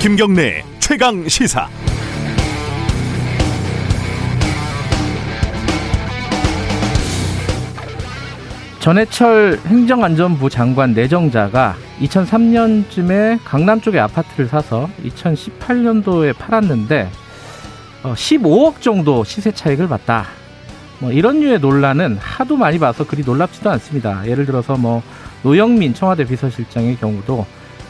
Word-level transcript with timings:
김경래 0.00 0.62
최강 0.78 1.26
시사. 1.26 1.68
전해철 8.78 9.58
행정안전부 9.66 10.50
장관 10.50 10.94
내정자가 10.94 11.74
2003년쯤에 11.98 13.40
강남 13.42 13.80
쪽에 13.80 13.98
아파트를 13.98 14.46
사서 14.46 14.88
2018년도에 15.04 16.38
팔았는데 16.38 17.10
15억 18.04 18.76
어, 18.76 18.80
정도 18.80 19.24
시세 19.24 19.50
차익을 19.50 19.88
봤다. 19.88 20.26
뭐 21.00 21.10
이런 21.10 21.40
류의 21.40 21.58
논란은 21.58 22.18
하도 22.18 22.56
많이 22.56 22.78
봐서 22.78 23.04
그리 23.04 23.24
놀랍지도 23.24 23.68
않습니다. 23.72 24.24
예를 24.28 24.46
들어서 24.46 24.76
뭐 24.76 25.02
노영민 25.42 25.92
청와대 25.92 26.24
비서실장의 26.24 26.98
경우도 26.98 27.44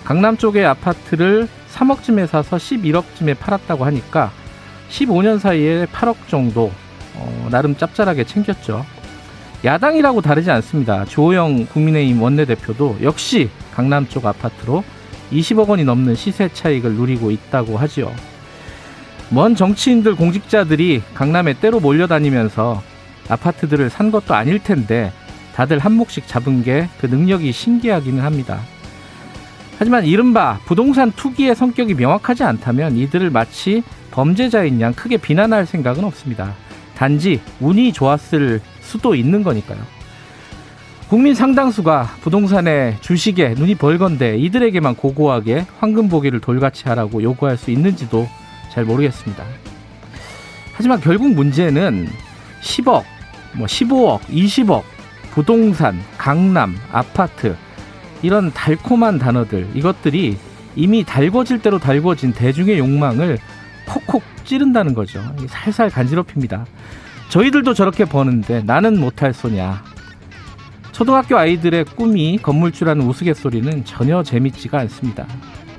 강남 0.04 0.38
쪽의 0.38 0.64
아파트를 0.64 1.48
3억쯤에 1.74 2.26
사서 2.26 2.56
11억쯤에 2.56 3.38
팔았다고 3.38 3.84
하니까 3.84 4.32
15년 4.90 5.38
사이에 5.38 5.86
8억 5.86 6.16
정도 6.28 6.72
어, 7.14 7.48
나름 7.50 7.76
짭짤하게 7.76 8.24
챙겼죠. 8.24 8.84
야당이라고 9.64 10.20
다르지 10.20 10.50
않습니다. 10.50 11.04
조호영 11.04 11.66
국민의힘 11.66 12.22
원내대표도 12.22 12.98
역시 13.02 13.50
강남 13.74 14.08
쪽 14.08 14.26
아파트로 14.26 14.84
20억 15.32 15.68
원이 15.68 15.84
넘는 15.84 16.14
시세 16.14 16.48
차익을 16.48 16.92
누리고 16.94 17.30
있다고 17.30 17.76
하지요. 17.76 18.12
먼 19.30 19.54
정치인들 19.54 20.14
공직자들이 20.14 21.02
강남에 21.14 21.54
때로 21.54 21.80
몰려다니면서 21.80 22.82
아파트들을 23.28 23.90
산 23.90 24.10
것도 24.10 24.34
아닐 24.34 24.58
텐데 24.58 25.12
다들 25.54 25.80
한 25.80 25.92
몫씩 25.92 26.28
잡은 26.28 26.62
게 26.62 26.88
그 27.00 27.06
능력이 27.06 27.52
신기하기는 27.52 28.22
합니다. 28.22 28.60
하지만 29.78 30.04
이른바 30.04 30.58
부동산 30.64 31.12
투기의 31.12 31.54
성격이 31.54 31.94
명확하지 31.94 32.42
않다면 32.42 32.96
이들을 32.96 33.30
마치 33.30 33.84
범죄자인 34.10 34.80
양 34.80 34.92
크게 34.92 35.18
비난할 35.18 35.66
생각은 35.66 36.02
없습니다. 36.04 36.54
단지 36.96 37.40
운이 37.60 37.92
좋았을 37.92 38.60
수도 38.80 39.14
있는 39.14 39.44
거니까요. 39.44 39.78
국민 41.08 41.34
상당수가 41.34 42.16
부동산에 42.22 42.96
주식에 43.00 43.50
눈이 43.50 43.76
벌건데 43.76 44.36
이들에게만 44.36 44.96
고고하게 44.96 45.64
황금 45.78 46.08
보기를 46.08 46.40
돌같이 46.40 46.88
하라고 46.88 47.22
요구할 47.22 47.56
수 47.56 47.70
있는지도 47.70 48.28
잘 48.72 48.84
모르겠습니다. 48.84 49.44
하지만 50.74 51.00
결국 51.00 51.32
문제는 51.32 52.08
10억, 52.62 53.04
뭐 53.54 53.66
15억, 53.66 54.20
20억, 54.22 54.82
부동산, 55.30 56.02
강남, 56.18 56.76
아파트 56.90 57.56
이런 58.22 58.52
달콤한 58.52 59.18
단어들 59.18 59.68
이것들이 59.74 60.36
이미 60.76 61.04
달궈질 61.04 61.60
대로 61.60 61.78
달궈진 61.78 62.32
대중의 62.32 62.78
욕망을 62.78 63.38
콕콕 63.86 64.22
찌른다는 64.44 64.94
거죠. 64.94 65.22
살살 65.48 65.90
간지럽힙니다. 65.90 66.66
저희들도 67.28 67.74
저렇게 67.74 68.04
버는데 68.04 68.62
나는 68.62 68.98
못할 68.98 69.32
소냐. 69.32 69.82
초등학교 70.92 71.36
아이들의 71.36 71.84
꿈이 71.96 72.38
건물주라는 72.38 73.06
우스갯소리는 73.06 73.84
전혀 73.84 74.22
재밌지가 74.22 74.78
않습니다. 74.80 75.26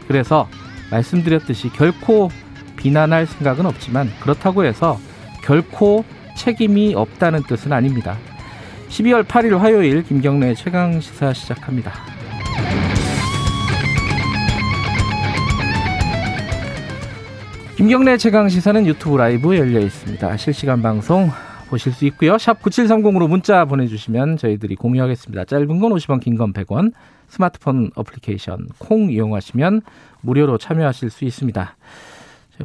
그래서 0.08 0.48
말씀드렸듯이 0.92 1.70
결코 1.70 2.30
비난할 2.78 3.26
생각은 3.26 3.66
없지만 3.66 4.10
그렇다고 4.22 4.64
해서 4.64 5.00
결코 5.44 6.06
책임이 6.36 6.94
없다는 6.95 7.44
뜻은 7.44 7.73
아닙니다. 7.73 8.17
12월 8.90 9.23
8일 9.26 9.58
화요일 9.58 10.04
김경래 10.04 10.56
최강 10.56 11.00
시사 11.00 11.34
시작합니다. 11.34 12.19
김경래 17.80 18.17
최강 18.17 18.50
시사는 18.50 18.86
유튜브 18.88 19.16
라이브 19.16 19.56
열려 19.58 19.80
있습니다. 19.80 20.36
실시간 20.36 20.82
방송 20.82 21.30
보실 21.70 21.94
수 21.94 22.06
있고요. 22.08 22.38
샵 22.38 22.62
9730으로 22.62 23.30
문자 23.30 23.64
보내주시면 23.64 24.36
저희들이 24.36 24.76
공유하겠습니다. 24.76 25.45
짧은 25.45 25.80
건 25.80 25.94
50원, 25.94 26.20
긴 26.20 26.36
건 26.36 26.52
100원. 26.52 26.92
스마트폰 27.30 27.89
어플리케이션 27.95 28.68
콩 28.80 29.10
이용하시면 29.10 29.82
무료로 30.20 30.58
참여하실 30.58 31.10
수 31.10 31.23
있습니다. 31.23 31.78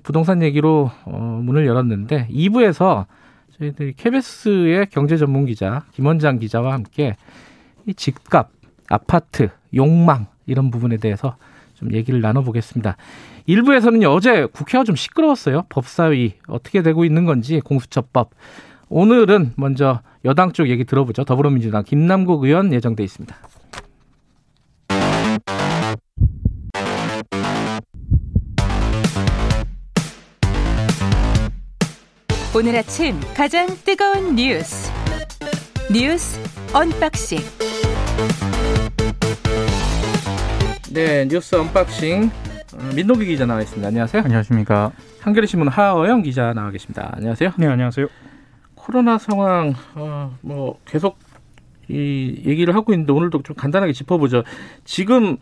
부동산 0.03 0.43
얘기로 0.43 0.91
어, 1.05 1.41
문을 1.45 1.65
열었는데 1.65 2.27
2부에서 2.33 3.07
저희들이 3.57 3.93
KBS의 3.93 4.89
경제 4.91 5.17
전문 5.17 5.47
기자 5.47 5.85
김원장 5.93 6.41
기자와 6.41 6.73
함께 6.73 7.15
이 7.87 7.95
집값, 7.95 8.51
아파트, 8.89 9.51
욕망 9.77 10.27
이런 10.47 10.73
부분에 10.73 10.97
대해서 10.97 11.37
좀 11.75 11.93
얘기를 11.93 12.21
나눠보겠습니다. 12.21 12.97
일부에서는요, 13.47 14.09
어제 14.09 14.47
국회가 14.47 14.85
좀 14.85 14.97
시끄러웠어요. 14.97 15.67
법사위 15.69 16.35
어떻게 16.47 16.83
되고 16.83 17.05
있는 17.05 17.25
건지 17.25 17.61
공수처법. 17.61 18.31
오늘은 18.89 19.53
먼저 19.57 20.01
여당 20.25 20.53
쪽 20.53 20.69
얘기 20.69 20.85
들어보죠. 20.85 21.25
더불어민주당 21.25 21.85
김남국 21.85 22.45
의원 22.45 22.73
예정돼 22.73 23.03
있습니다. 23.05 23.37
오늘 32.57 32.77
아침 32.77 33.19
가장 33.37 33.67
뜨거운 33.85 34.37
뉴스 34.37 34.89
뉴스 35.93 36.39
언박싱 36.73 37.41
네 40.93 41.27
뉴스 41.27 41.57
unboxing 41.57 42.31
어, 42.31 42.54
민동기 42.95 43.25
기자 43.27 43.47
나와 43.47 43.61
있습니다. 43.63 43.87
안녕하세요. 43.87 44.23
안녕하십니까. 44.25 44.93
한겨레 45.21 45.47
신문 45.47 45.69
하어영 45.69 46.23
기자 46.23 46.53
나와 46.53 46.71
계십니다. 46.71 47.13
안녕하세요. 47.17 47.53
네 47.59 47.67
안녕하세요. 47.67 48.07
코로나 48.75 49.19
상황 49.19 49.75
어, 49.95 50.37
뭐 50.41 50.79
계속 50.85 51.19
이 51.89 52.43
얘기를 52.47 52.75
하고 52.75 52.93
있는데 52.93 53.13
오늘도 53.13 53.43
좀 53.43 53.57
간단하게 53.57 53.93
짚어보죠. 53.93 54.43
지금 54.85 55.37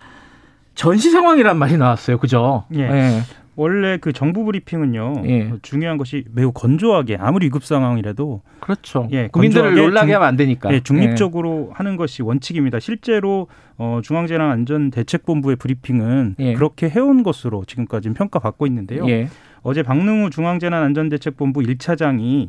전시 0.74 1.10
상황이란 1.10 1.56
말이 1.58 1.76
나왔어요. 1.76 2.18
그죠? 2.18 2.64
예. 2.74 2.86
네. 2.88 3.22
원래 3.54 3.98
그 3.98 4.12
정부 4.12 4.44
브리핑은요 4.44 5.22
예. 5.26 5.52
중요한 5.60 5.98
것이 5.98 6.24
매우 6.32 6.52
건조하게 6.52 7.16
아무리 7.16 7.46
위급 7.46 7.64
상황이라도 7.64 8.40
그렇죠. 8.60 9.08
예, 9.12 9.28
국민들을 9.28 9.74
놀라게 9.74 10.14
하면 10.14 10.28
안 10.28 10.36
되니까. 10.36 10.72
예, 10.72 10.80
중립적으로 10.80 11.68
예. 11.70 11.74
하는 11.74 11.96
것이 11.96 12.22
원칙입니다. 12.22 12.80
실제로 12.80 13.48
어, 13.76 14.00
중앙재난안전대책본부의 14.02 15.56
브리핑은 15.56 16.36
예. 16.38 16.54
그렇게 16.54 16.88
해온 16.88 17.22
것으로 17.22 17.64
지금까지 17.66 18.10
평가받고 18.10 18.66
있는데요. 18.68 19.06
예. 19.08 19.28
어제 19.62 19.82
박능우 19.82 20.30
중앙재난안전대책본부 20.30 21.60
1차장이 21.60 22.48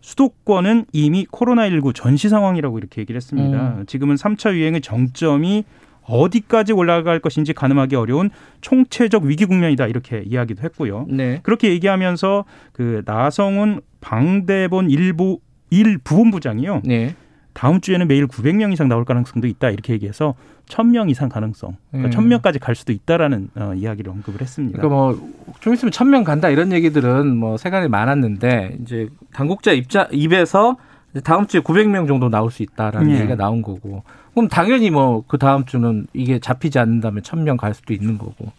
수도권은 0.00 0.86
이미 0.92 1.26
코로나19 1.26 1.94
전시 1.94 2.28
상황이라고 2.28 2.78
이렇게 2.78 3.02
얘기를 3.02 3.16
했습니다. 3.16 3.76
음. 3.78 3.86
지금은 3.86 4.16
3차 4.16 4.54
유행의 4.54 4.80
정점이 4.80 5.64
어디까지 6.06 6.72
올라갈 6.72 7.20
것인지 7.20 7.52
가늠하기 7.52 7.96
어려운 7.96 8.30
총체적 8.60 9.24
위기 9.24 9.44
국면이다 9.44 9.86
이렇게 9.86 10.22
이야기도 10.26 10.62
했고요. 10.62 11.06
네. 11.08 11.40
그렇게 11.42 11.70
얘기하면서 11.70 12.44
그 12.72 13.02
나성훈 13.04 13.80
방대본 14.00 14.90
일부 14.90 15.40
일 15.70 15.98
부본부장이요. 15.98 16.82
네. 16.84 17.14
다음 17.52 17.80
주에는 17.80 18.06
매일 18.08 18.26
900명 18.26 18.72
이상 18.72 18.88
나올 18.88 19.04
가능성도 19.04 19.46
있다 19.46 19.70
이렇게 19.70 19.92
얘기해서 19.92 20.34
1000명 20.66 21.10
이상 21.10 21.28
가능성, 21.28 21.76
그러니까 21.90 22.20
음. 22.20 22.28
1000명까지 22.28 22.60
갈 22.60 22.76
수도 22.76 22.92
있다라는 22.92 23.50
어, 23.56 23.72
이야기를 23.74 24.10
언급을 24.12 24.40
했습니다. 24.40 24.78
그러니까 24.78 24.94
뭐 24.94 25.30
좀 25.60 25.74
있으면 25.74 25.92
1000명 25.92 26.24
간다 26.24 26.48
이런 26.48 26.72
얘기들은 26.72 27.36
뭐 27.36 27.56
세간에 27.56 27.88
많았는데 27.88 28.78
이제 28.82 29.08
당국자 29.32 29.72
입자 29.72 30.08
입에서 30.12 30.76
다음 31.24 31.46
주에 31.46 31.60
900명 31.60 32.06
정도 32.06 32.28
나올 32.28 32.50
수 32.50 32.62
있다라는 32.62 33.10
예. 33.10 33.16
얘기가 33.16 33.34
나온 33.34 33.62
거고 33.62 34.04
그럼 34.32 34.48
당연히 34.48 34.90
뭐 34.90 35.24
그 35.26 35.38
다음 35.38 35.64
주는 35.64 36.06
이게 36.12 36.38
잡히지 36.38 36.78
않는다면 36.78 37.22
1000명 37.22 37.56
갈 37.56 37.74
수도 37.74 37.92
있는 37.92 38.16
거고 38.16 38.52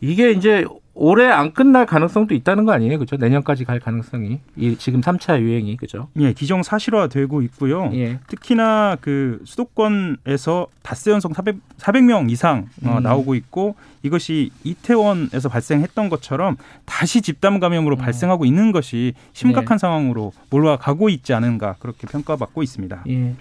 이게 0.00 0.32
이제 0.32 0.64
올해 0.96 1.26
안 1.26 1.52
끝날 1.52 1.86
가능성도 1.86 2.34
있다는 2.34 2.64
거 2.64 2.72
아니에요, 2.72 3.00
그죠? 3.00 3.16
내년까지 3.16 3.64
갈 3.64 3.80
가능성이 3.80 4.38
이 4.56 4.76
지금 4.76 5.00
3차 5.00 5.40
유행이 5.40 5.76
그죠? 5.76 6.08
예, 6.20 6.32
기정 6.32 6.62
사실화되고 6.62 7.42
있고요. 7.42 7.90
예. 7.94 8.20
특히나 8.28 8.96
그 9.00 9.40
수도권에서 9.44 10.68
닷새 10.82 11.10
연속 11.10 11.34
400, 11.34 11.56
400명 11.78 12.30
이상 12.30 12.68
어, 12.84 12.98
음. 12.98 13.02
나오고 13.02 13.34
있고 13.34 13.74
이것이 14.04 14.50
이태원에서 14.62 15.48
발생했던 15.48 16.08
것처럼 16.10 16.56
다시 16.84 17.22
집단 17.22 17.58
감염으로 17.58 17.96
음. 17.96 17.98
발생하고 17.98 18.44
있는 18.44 18.70
것이 18.70 19.14
심각한 19.32 19.76
네. 19.76 19.80
상황으로 19.80 20.32
몰아가고 20.50 21.08
있지 21.08 21.34
않은가 21.34 21.74
그렇게 21.80 22.06
평가받고 22.06 22.62
있습니다. 22.62 23.04
예. 23.08 23.34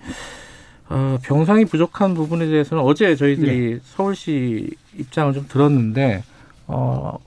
어, 0.89 1.19
병상이 1.23 1.65
부족한 1.65 2.15
부분에 2.15 2.47
대해서는 2.47 2.83
어제 2.83 3.15
저희들이 3.15 3.73
예. 3.73 3.79
서울시 3.83 4.71
입장을 4.97 5.33
좀 5.33 5.45
들었는데 5.47 6.23
어. 6.65 7.19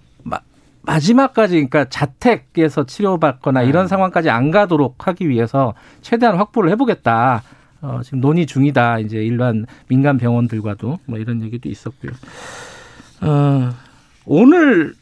마지막까지 0.86 1.54
그러니까 1.54 1.84
자택에서 1.86 2.86
치료받거나 2.86 3.62
이런 3.62 3.84
네. 3.84 3.88
상황까지 3.88 4.30
안 4.30 4.50
가도록 4.50 5.06
하기 5.08 5.28
위해서 5.28 5.74
최대한 6.00 6.36
확보를 6.36 6.70
해보겠다. 6.70 7.42
어, 7.82 8.00
지금 8.02 8.20
논의 8.20 8.46
중이다. 8.46 9.00
이제 9.00 9.18
일반 9.18 9.66
민간 9.88 10.16
병원들과도 10.16 10.98
뭐 11.06 11.18
이런 11.18 11.42
얘기도 11.42 11.68
있었고요. 11.68 12.12
어, 13.20 13.70
오늘 14.24 14.94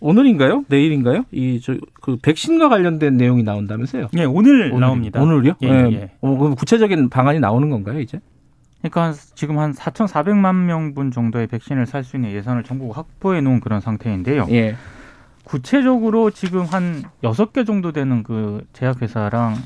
오늘인가요? 0.00 0.64
내일인가요? 0.68 1.24
이 1.32 1.60
저 1.60 1.74
그 2.00 2.16
백신과 2.16 2.70
관련된 2.70 3.18
내용이 3.18 3.42
나온다면서요? 3.42 4.08
예, 4.16 4.24
오늘, 4.24 4.70
오늘 4.72 4.80
나옵니다. 4.80 5.20
오늘요? 5.22 5.52
예, 5.62 5.68
예. 5.68 5.92
예. 5.92 6.10
어, 6.22 6.34
그럼 6.38 6.54
구체적인 6.54 7.10
방안이 7.10 7.40
나오는 7.40 7.68
건가요, 7.68 8.00
이제? 8.00 8.20
그러니까 8.80 9.12
지금 9.34 9.58
한 9.58 9.72
4,400만 9.74 10.54
명분 10.64 11.10
정도의 11.10 11.46
백신을 11.48 11.84
살 11.84 12.02
수 12.02 12.16
있는 12.16 12.32
예산을 12.32 12.62
정부가 12.64 12.96
확보해 12.98 13.42
놓은 13.42 13.60
그런 13.60 13.82
상태인데요. 13.82 14.46
예. 14.50 14.76
구체적으로 15.50 16.30
지금 16.30 16.62
한 16.64 17.02
여섯 17.24 17.52
개 17.52 17.64
정도 17.64 17.90
되는 17.90 18.22
그 18.22 18.64
제약회사랑 18.72 19.56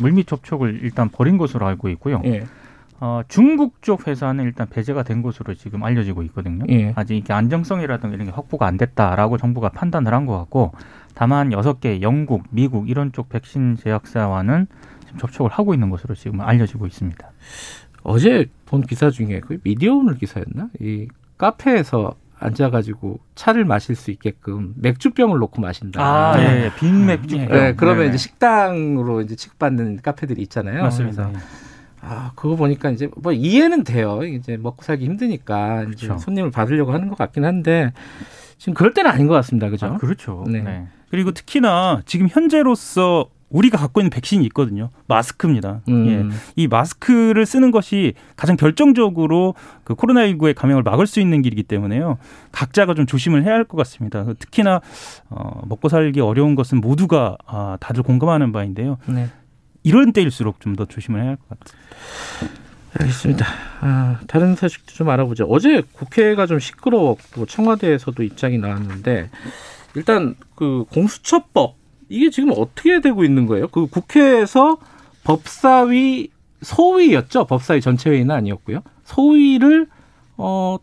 물밑 0.00 0.26
접촉을 0.26 0.80
일단 0.82 1.08
벌인 1.10 1.38
것으로 1.38 1.64
알고 1.64 1.88
있고요. 1.90 2.20
예. 2.24 2.44
어, 2.98 3.20
중국 3.28 3.80
쪽 3.80 4.08
회사는 4.08 4.44
일단 4.44 4.68
배제가 4.68 5.04
된 5.04 5.22
것으로 5.22 5.54
지금 5.54 5.84
알려지고 5.84 6.24
있거든요. 6.24 6.64
예. 6.70 6.92
아직 6.96 7.16
이게 7.16 7.32
안정성이라든가 7.32 8.12
이런 8.16 8.26
게 8.26 8.32
확보가 8.32 8.66
안 8.66 8.76
됐다라고 8.76 9.38
정부가 9.38 9.68
판단을 9.68 10.12
한 10.12 10.26
것 10.26 10.36
같고 10.38 10.72
다만 11.14 11.52
여섯 11.52 11.80
개 11.80 12.00
영국, 12.02 12.42
미국 12.50 12.90
이런 12.90 13.12
쪽 13.12 13.28
백신 13.28 13.76
제약사와는 13.76 14.66
지금 15.04 15.18
접촉을 15.20 15.52
하고 15.52 15.72
있는 15.72 15.88
것으로 15.90 16.16
지금 16.16 16.40
알려지고 16.40 16.88
있습니다. 16.88 17.30
어제 18.02 18.46
본 18.66 18.82
기사 18.82 19.10
중에 19.10 19.38
그 19.38 19.58
미디어오늘 19.62 20.16
기사였나? 20.16 20.70
이 20.80 21.06
카페에서 21.38 22.14
앉아가지고 22.40 23.18
차를 23.34 23.64
마실 23.64 23.94
수 23.94 24.10
있게끔 24.10 24.74
맥주병을 24.76 25.38
놓고 25.38 25.60
마신다. 25.60 26.02
아, 26.02 26.36
네. 26.36 26.62
네. 26.62 26.70
빈 26.76 27.06
맥주병. 27.06 27.48
네, 27.48 27.74
그러면 27.74 28.04
네. 28.04 28.08
이제 28.08 28.18
식당으로 28.18 29.22
이제 29.22 29.36
취급받는 29.36 30.00
카페들이 30.02 30.40
있잖아요. 30.42 30.82
맞습니다. 30.82 31.30
아, 32.00 32.32
그거 32.36 32.56
보니까 32.56 32.90
이제 32.90 33.08
뭐 33.16 33.32
이해는 33.32 33.84
돼요. 33.84 34.22
이제 34.22 34.56
먹고 34.56 34.82
살기 34.82 35.04
힘드니까 35.04 35.84
그렇죠. 35.84 36.06
이제 36.06 36.18
손님을 36.18 36.50
받으려고 36.50 36.92
하는 36.92 37.08
것 37.08 37.18
같긴 37.18 37.44
한데 37.44 37.92
지금 38.56 38.74
그럴 38.74 38.94
때는 38.94 39.10
아닌 39.10 39.26
것 39.26 39.34
같습니다. 39.34 39.68
그죠? 39.68 39.86
아, 39.86 39.96
그렇죠. 39.96 40.44
네. 40.46 40.60
네. 40.60 40.86
그리고 41.10 41.32
특히나 41.32 42.02
지금 42.06 42.28
현재로서 42.28 43.26
우리가 43.50 43.78
갖고 43.78 44.00
있는 44.00 44.10
백신이 44.10 44.44
있거든요. 44.46 44.90
마스크입니다. 45.06 45.80
음. 45.88 46.06
예. 46.06 46.36
이 46.56 46.66
마스크를 46.68 47.46
쓰는 47.46 47.70
것이 47.70 48.14
가장 48.36 48.56
결정적으로 48.56 49.54
그 49.84 49.94
코로나19의 49.94 50.54
감염을 50.54 50.82
막을 50.82 51.06
수 51.06 51.18
있는 51.20 51.40
길이기 51.42 51.62
때문에요. 51.62 52.18
각자가 52.52 52.94
좀 52.94 53.06
조심을 53.06 53.44
해야 53.44 53.54
할 53.54 53.64
것 53.64 53.76
같습니다. 53.78 54.24
특히나 54.38 54.80
어, 55.30 55.62
먹고 55.66 55.88
살기 55.88 56.20
어려운 56.20 56.54
것은 56.54 56.80
모두가 56.80 57.36
아, 57.46 57.76
다들 57.80 58.02
공감하는 58.02 58.52
바인데요. 58.52 58.98
네. 59.06 59.28
이런 59.82 60.12
때일수록 60.12 60.60
좀 60.60 60.76
더 60.76 60.84
조심을 60.84 61.20
해야 61.22 61.30
할 61.30 61.36
것 61.36 61.58
같습니다. 61.60 61.88
알겠습니다. 62.98 63.46
아, 63.80 64.20
다른 64.26 64.56
소식도 64.56 64.92
좀 64.94 65.08
알아보죠. 65.10 65.44
어제 65.44 65.82
국회가 65.92 66.46
좀 66.46 66.58
시끄러웠고 66.58 67.46
청와대에서도 67.46 68.22
입장이 68.22 68.58
나왔는데 68.58 69.30
일단 69.94 70.34
그 70.54 70.84
공수처법 70.92 71.76
이게 72.08 72.30
지금 72.30 72.52
어떻게 72.56 73.00
되고 73.00 73.24
있는 73.24 73.46
거예요? 73.46 73.68
그 73.68 73.86
국회에서 73.86 74.78
법사위 75.24 76.28
소위였죠. 76.62 77.44
법사위 77.46 77.80
전체 77.80 78.10
회의는 78.10 78.34
아니었고요. 78.34 78.80
소위를 79.04 79.86
어 80.36 80.78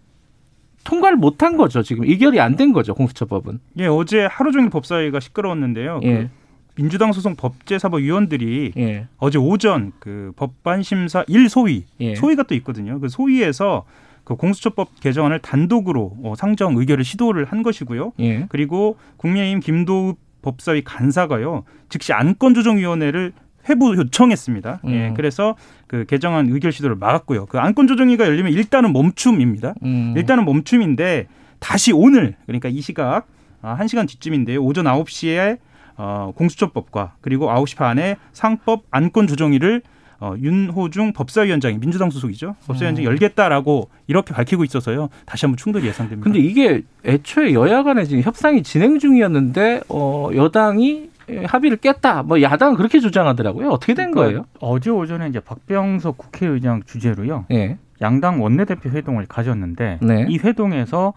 통과를 0.83 1.17
못한 1.17 1.57
거죠. 1.57 1.81
지금 1.83 2.05
의결이 2.05 2.39
안 2.39 2.55
된 2.55 2.71
거죠. 2.73 2.93
공수처법은. 2.93 3.59
예, 3.79 3.87
어제 3.87 4.25
하루 4.25 4.51
종일 4.51 4.69
법사위가 4.69 5.19
시끄러웠는데요. 5.19 5.99
그 6.01 6.07
예. 6.07 6.15
그 6.15 6.29
민주당 6.75 7.11
소속 7.11 7.35
법제사법위원들이 7.37 8.73
예. 8.77 9.07
어제 9.17 9.37
오전 9.39 9.93
그 9.99 10.31
법반 10.35 10.83
심사 10.83 11.23
1소위 11.23 11.83
예. 12.01 12.15
소위가 12.15 12.43
또 12.43 12.53
있거든요. 12.55 12.99
그 12.99 13.09
소위에서 13.09 13.85
그 14.23 14.35
공수처법 14.35 14.99
개정안을 14.99 15.39
단독으로 15.39 16.17
어, 16.23 16.33
상정 16.37 16.77
의결을 16.77 17.03
시도를 17.03 17.45
한 17.45 17.63
것이고요. 17.63 18.13
예. 18.19 18.45
그리고 18.49 18.97
국민의힘 19.17 19.59
김도읍 19.61 20.17
법사위 20.45 20.83
간사가요 20.83 21.63
즉시 21.89 22.13
안건조정위원회를 22.13 23.33
회부 23.67 23.95
요청했습니다. 23.97 24.81
음. 24.85 24.91
예, 24.91 25.13
그래서 25.15 25.55
그 25.87 26.05
개정안 26.05 26.49
의결 26.49 26.71
시도를 26.71 26.95
막았고요. 26.97 27.47
그 27.47 27.57
안건조정위가 27.57 28.27
열리면 28.27 28.53
일단은 28.53 28.93
멈춤입니다. 28.93 29.73
음. 29.83 30.13
일단은 30.15 30.45
멈춤인데 30.45 31.27
다시 31.59 31.91
오늘 31.91 32.35
그러니까 32.45 32.69
이 32.69 32.79
시각 32.81 33.27
아, 33.63 33.75
1시간 33.77 34.07
뒤쯤인데요. 34.07 34.61
오전 34.61 34.85
9시에 34.85 35.57
어, 35.97 36.31
공수처법과 36.35 37.15
그리고 37.21 37.47
9시 37.47 37.77
반에 37.77 38.17
상법 38.33 38.83
안건조정위를 38.91 39.81
어, 40.19 40.33
윤호중 40.37 41.13
법사위원장이 41.13 41.79
민주당 41.79 42.09
소속이죠. 42.09 42.55
법사위원장이 42.67 43.05
음. 43.07 43.11
열겠다라고 43.11 43.89
이렇게 44.07 44.33
밝히고 44.33 44.63
있어서요. 44.63 45.09
다시 45.25 45.45
한번 45.45 45.57
충돌이 45.57 45.85
예상됩니다. 45.87 46.23
근데 46.23 46.39
이게 46.39 46.83
애초에 47.05 47.53
여야 47.53 47.83
간에 47.83 48.05
지금 48.05 48.23
협상이 48.23 48.63
진행 48.63 48.99
중이었는데 48.99 49.81
어, 49.89 50.29
여당이 50.33 51.09
합의를 51.45 51.77
깼다. 51.77 52.23
뭐 52.23 52.41
야당은 52.41 52.75
그렇게 52.75 52.99
주장하더라고요. 52.99 53.69
어떻게 53.69 53.93
된 53.93 54.11
그러니까 54.11 54.21
거예요? 54.21 54.45
어제 54.59 54.89
오전에 54.89 55.27
이제 55.27 55.39
박병석 55.39 56.17
국회의장 56.17 56.83
주재로요. 56.85 57.45
네. 57.49 57.77
양당 58.01 58.43
원내대표 58.43 58.89
회동을 58.89 59.25
가졌는데 59.25 59.99
네. 60.01 60.25
이 60.29 60.37
회동에서 60.37 61.13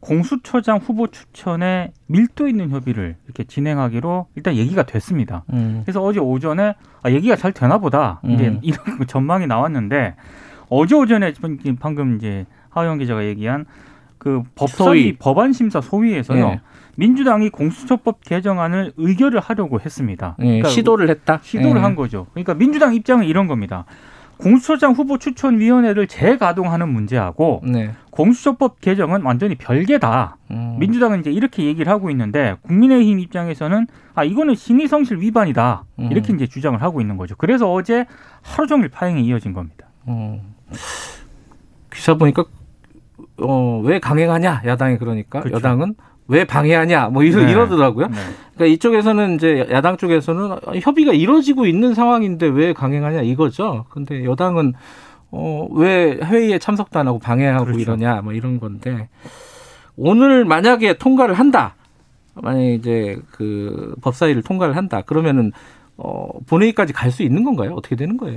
공수처장 0.00 0.78
후보 0.78 1.08
추천에 1.08 1.92
밀도 2.06 2.48
있는 2.48 2.70
협의를 2.70 3.16
이렇게 3.24 3.44
진행하기로 3.44 4.26
일단 4.36 4.54
얘기가 4.54 4.84
됐습니다. 4.84 5.44
음. 5.52 5.82
그래서 5.84 6.02
어제 6.02 6.20
오전에 6.20 6.74
아, 7.02 7.10
얘기가 7.10 7.36
잘 7.36 7.52
되나 7.52 7.78
보다 7.78 8.20
음. 8.24 8.30
이제 8.30 8.58
이런 8.62 8.78
전망이 9.06 9.46
나왔는데 9.46 10.14
어제 10.68 10.94
오전에 10.94 11.32
방금 11.80 12.16
이제 12.16 12.46
하영 12.70 12.98
기자가 12.98 13.24
얘기한 13.24 13.66
그 14.18 14.42
법사위 14.54 15.16
법안 15.18 15.52
심사 15.52 15.80
소위에서요. 15.80 16.48
네. 16.48 16.60
민주당이 16.96 17.50
공수처법 17.50 18.22
개정안을 18.24 18.92
의결을 18.96 19.38
하려고 19.38 19.80
했습니다. 19.80 20.34
네, 20.38 20.46
그러니까 20.46 20.68
시도를 20.68 21.08
했다. 21.08 21.38
시도를 21.42 21.74
네. 21.74 21.80
한 21.80 21.94
거죠. 21.94 22.26
그러니까 22.32 22.54
민주당 22.54 22.94
입장은 22.94 23.24
이런 23.24 23.46
겁니다. 23.46 23.84
공수처장 24.38 24.92
후보 24.92 25.18
추천 25.18 25.58
위원회를 25.58 26.06
재가동하는 26.06 26.88
문제하고 26.88 27.60
네. 27.64 27.92
공수처법 28.10 28.80
개정은 28.80 29.22
완전히 29.22 29.56
별개다. 29.56 30.36
음. 30.50 30.76
민주당은 30.78 31.20
이제 31.20 31.30
이렇게 31.30 31.64
얘기를 31.64 31.90
하고 31.92 32.10
있는데 32.10 32.56
국민의힘 32.62 33.18
입장에서는 33.18 33.86
아 34.14 34.24
이거는 34.24 34.54
신의성실 34.54 35.20
위반이다. 35.20 35.84
음. 35.98 36.08
이렇게 36.10 36.32
이제 36.32 36.46
주장을 36.46 36.80
하고 36.80 37.00
있는 37.00 37.16
거죠. 37.16 37.34
그래서 37.36 37.72
어제 37.72 38.06
하루 38.42 38.66
종일 38.66 38.88
파행이 38.88 39.24
이어진 39.24 39.52
겁니다. 39.52 39.86
음. 40.06 40.40
기사 41.92 42.14
보니까 42.14 42.44
어, 43.40 43.80
왜 43.84 43.98
강행하냐 43.98 44.62
야당이 44.64 44.98
그러니까 44.98 45.40
그렇죠. 45.40 45.56
여당은 45.56 45.94
왜 46.28 46.44
방해하냐 46.44 47.08
뭐 47.08 47.22
이러, 47.24 47.44
네. 47.44 47.50
이러더라고요. 47.50 48.08
네. 48.08 48.14
그러니까 48.54 48.74
이쪽에서는 48.74 49.34
이제 49.36 49.66
야당 49.70 49.96
쪽에서는 49.96 50.56
협의가 50.82 51.12
이루어지고 51.12 51.66
있는 51.66 51.94
상황인데 51.94 52.46
왜 52.46 52.72
강행하냐 52.72 53.22
이거죠. 53.22 53.86
근데 53.88 54.24
여당은 54.24 54.74
어, 55.30 55.66
왜 55.72 56.18
회의에 56.22 56.58
참석도 56.58 56.98
안 56.98 57.08
하고 57.08 57.18
방해하고 57.18 57.64
그렇죠. 57.64 57.80
이러냐 57.80 58.20
뭐 58.22 58.32
이런 58.32 58.60
건데 58.60 59.08
오늘 59.96 60.44
만약에 60.44 60.98
통과를 60.98 61.34
한다. 61.34 61.74
만약에 62.34 62.74
이제 62.74 63.18
그 63.32 63.94
법사위를 64.02 64.42
통과를 64.42 64.76
한다. 64.76 65.02
그러면은 65.02 65.50
어, 65.96 66.28
본회의까지 66.46 66.92
갈 66.92 67.10
수 67.10 67.22
있는 67.22 67.42
건가요? 67.42 67.72
어떻게 67.74 67.96
되는 67.96 68.16
거예요? 68.16 68.36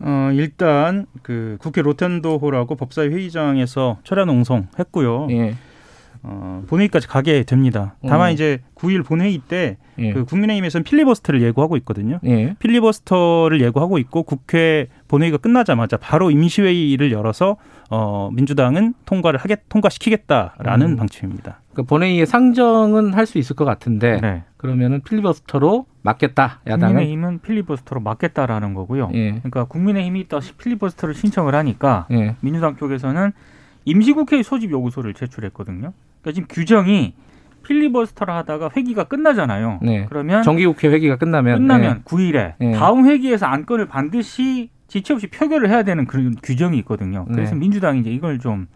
어, 0.00 0.30
일단 0.34 1.06
그 1.22 1.56
국회 1.60 1.80
로텐도호라고 1.82 2.74
법사위 2.74 3.08
회의장에서 3.14 3.98
철야 4.04 4.24
농성했고요. 4.24 5.28
예. 5.30 5.54
어, 6.24 6.62
본회의까지 6.68 7.08
가게 7.08 7.42
됩니다. 7.42 7.96
다만 8.06 8.30
음. 8.30 8.34
이제 8.34 8.60
9일 8.76 9.04
본회의 9.04 9.38
때 9.38 9.76
예. 9.98 10.12
그 10.12 10.24
국민의힘에서는 10.24 10.84
필리버스터를 10.84 11.42
예고하고 11.42 11.76
있거든요. 11.78 12.20
예. 12.24 12.54
필리버스터를 12.60 13.60
예고하고 13.60 13.98
있고 13.98 14.22
국회 14.22 14.86
본회의가 15.08 15.38
끝나자마자 15.38 15.96
바로 15.96 16.30
임시회의를 16.30 17.10
열어서 17.10 17.56
어, 17.90 18.30
민주당은 18.32 18.94
통과를 19.04 19.40
하겠 19.40 19.68
통과시키겠다라는 19.68 20.92
음. 20.92 20.96
방침입니다. 20.96 21.60
그 21.74 21.82
본회의에 21.82 22.24
상정은 22.26 23.14
할 23.14 23.26
수 23.26 23.38
있을 23.38 23.56
것 23.56 23.64
같은데 23.64 24.20
네. 24.20 24.44
그러면은 24.56 25.00
필리버스터로 25.00 25.86
막겠다 26.02 26.60
야당은 26.66 26.94
국민의힘은 26.94 27.38
필리버스터로 27.40 28.00
막겠다라는 28.00 28.74
거고요. 28.74 29.10
예. 29.14 29.30
그러니까 29.30 29.64
국민의힘이 29.64 30.28
또 30.28 30.40
필리버스터를 30.58 31.14
신청을 31.14 31.54
하니까 31.54 32.06
예. 32.12 32.36
민주당 32.40 32.76
쪽에서는 32.76 33.32
임시국회 33.84 34.42
소집 34.42 34.70
요구서를 34.70 35.14
제출했거든요. 35.14 35.92
그러니까 36.22 36.32
지금 36.34 36.46
규정이 36.48 37.14
필리버스터를 37.64 38.34
하다가 38.34 38.70
회기가 38.76 39.04
끝나잖아요. 39.04 39.80
네. 39.82 40.06
그러면 40.08 40.42
정기국회 40.42 40.88
회기가 40.88 41.16
끝나면 41.16 41.58
끝나면 41.58 41.94
네. 41.98 42.02
9일에 42.04 42.54
네. 42.58 42.72
다음 42.72 43.06
회기에서 43.06 43.46
안건을 43.46 43.86
반드시 43.86 44.70
지체 44.88 45.14
없이 45.14 45.28
표결을 45.28 45.70
해야 45.70 45.82
되는 45.84 46.06
그런 46.06 46.34
규정이 46.42 46.76
있거든요. 46.78 47.24
그래서 47.26 47.54
네. 47.54 47.60
민주당이 47.60 48.00
이제 48.00 48.10
이걸 48.10 48.38
좀 48.38 48.66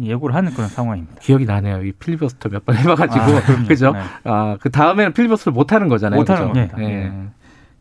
예고를 0.00 0.34
하는 0.34 0.52
그런 0.52 0.68
상황입니다. 0.68 1.16
기억이 1.20 1.44
나네요. 1.44 1.82
이 1.84 1.92
필리버스터 1.92 2.48
몇 2.50 2.64
번 2.64 2.76
해봐가지고 2.76 3.24
아, 3.24 3.40
그죠? 3.66 3.92
네. 3.92 4.00
아 4.24 4.36
그 4.36 4.70
다음에는 4.70 5.12
필리버스터를 5.12 5.54
못 5.54 5.72
하는 5.72 5.88
거잖아요. 5.88 6.20
못 6.20 6.30
하는 6.30 6.52
겁니다. 6.52 6.76
네. 6.78 6.86
네. 7.08 7.12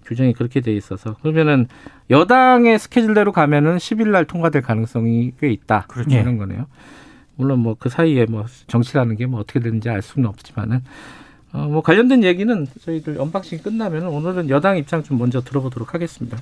규정이 0.06 0.34
그렇게 0.34 0.62
돼 0.62 0.72
있어서 0.74 1.16
그러면은 1.22 1.68
여당의 2.10 2.78
스케줄대로 2.80 3.32
가면은 3.32 3.78
10일 3.78 4.10
날 4.10 4.26
통과될 4.26 4.62
가능성이 4.62 5.34
꽤 5.40 5.50
있다. 5.50 5.86
그렇죠. 5.88 6.16
이런 6.18 6.38
거네요. 6.38 6.68
물론 7.36 7.60
뭐 7.60 7.76
그 7.80 7.90
사이에 7.90 8.26
뭐 8.26 8.46
정치라는 8.68 9.16
게 9.18 9.26
뭐 9.26 9.40
어떻게 9.42 9.60
되는지 9.60 9.90
알 9.90 10.02
수는 10.02 10.28
없지만은 10.30 10.82
어, 11.54 11.68
뭐 11.70 11.82
관련된 11.82 12.24
얘기는 12.24 12.68
저희들 12.84 13.20
unboxing 13.20 13.60
끝나면 13.60 14.08
오늘은 14.08 14.50
여당 14.50 14.78
입장 14.78 15.04
좀 15.04 15.18
먼저 15.18 15.42
들어보도록 15.42 15.94
하겠습니다. 15.94 16.38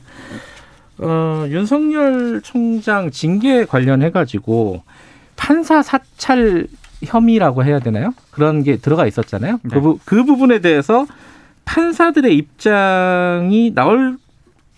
어, 1.00 1.46
윤석열 1.50 2.42
총장 2.42 3.10
징계 3.12 3.66
관련해 3.66 4.12
가지고 4.12 4.84
판사 5.36 5.82
사찰 5.82 6.68
혐의라고 7.04 7.64
해야 7.64 7.80
되나요? 7.80 8.14
그런 8.32 8.64
게 8.64 8.78
들어가 8.78 9.06
있었잖아요. 9.08 9.60
네. 9.64 9.80
그, 9.82 9.98
그 10.06 10.24
부분에 10.24 10.60
대해서 10.60 11.06
판사들의 11.66 12.36
입장이 12.36 13.74
나올 13.74 14.18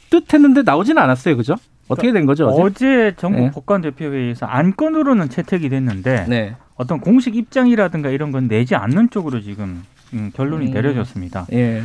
듯 0.09 0.33
했는데 0.33 0.61
나오지는 0.63 1.01
않았어요. 1.01 1.35
그죠? 1.37 1.55
어떻게 1.87 2.11
된 2.11 2.25
거죠? 2.25 2.47
어제, 2.47 2.61
어제 2.61 3.13
전국 3.17 3.41
네. 3.41 3.51
법관 3.51 3.81
대표회의에서 3.81 4.45
안건으로는 4.45 5.29
채택이 5.29 5.69
됐는데 5.69 6.25
네. 6.27 6.55
어떤 6.75 6.99
공식 6.99 7.35
입장이라든가 7.35 8.09
이런 8.09 8.31
건 8.31 8.47
내지 8.47 8.75
않는 8.75 9.09
쪽으로 9.09 9.41
지금 9.41 9.83
음, 10.13 10.31
결론이 10.33 10.67
음. 10.67 10.71
내려졌습니다. 10.71 11.47
예. 11.53 11.83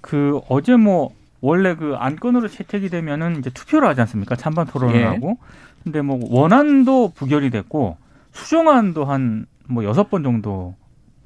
그 0.00 0.40
어제 0.48 0.76
뭐 0.76 1.10
원래 1.40 1.74
그 1.74 1.94
안건으로 1.98 2.48
채택이 2.48 2.88
되면은 2.90 3.38
이제 3.38 3.50
투표를 3.50 3.88
하지 3.88 4.00
않습니까? 4.02 4.36
찬반 4.36 4.66
토론을 4.66 4.96
예. 4.96 5.04
하고. 5.04 5.38
근데 5.82 6.02
뭐 6.02 6.20
원안도 6.22 7.12
부결이 7.14 7.50
됐고 7.50 7.96
수정안도 8.32 9.04
한 9.04 9.46
뭐 9.70 9.84
여섯 9.84 10.10
번 10.10 10.22
정도 10.22 10.74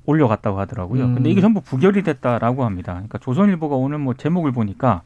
올려갔다고 0.06 0.60
하더라고요. 0.60 1.04
음. 1.04 1.14
근데 1.14 1.30
이게 1.30 1.40
전부 1.40 1.62
부결이 1.62 2.02
됐다라고 2.02 2.64
합니다. 2.64 2.92
그러니까 2.92 3.18
조선일보가 3.18 3.74
오늘 3.74 3.98
뭐 3.98 4.14
제목을 4.14 4.52
보니까 4.52 5.02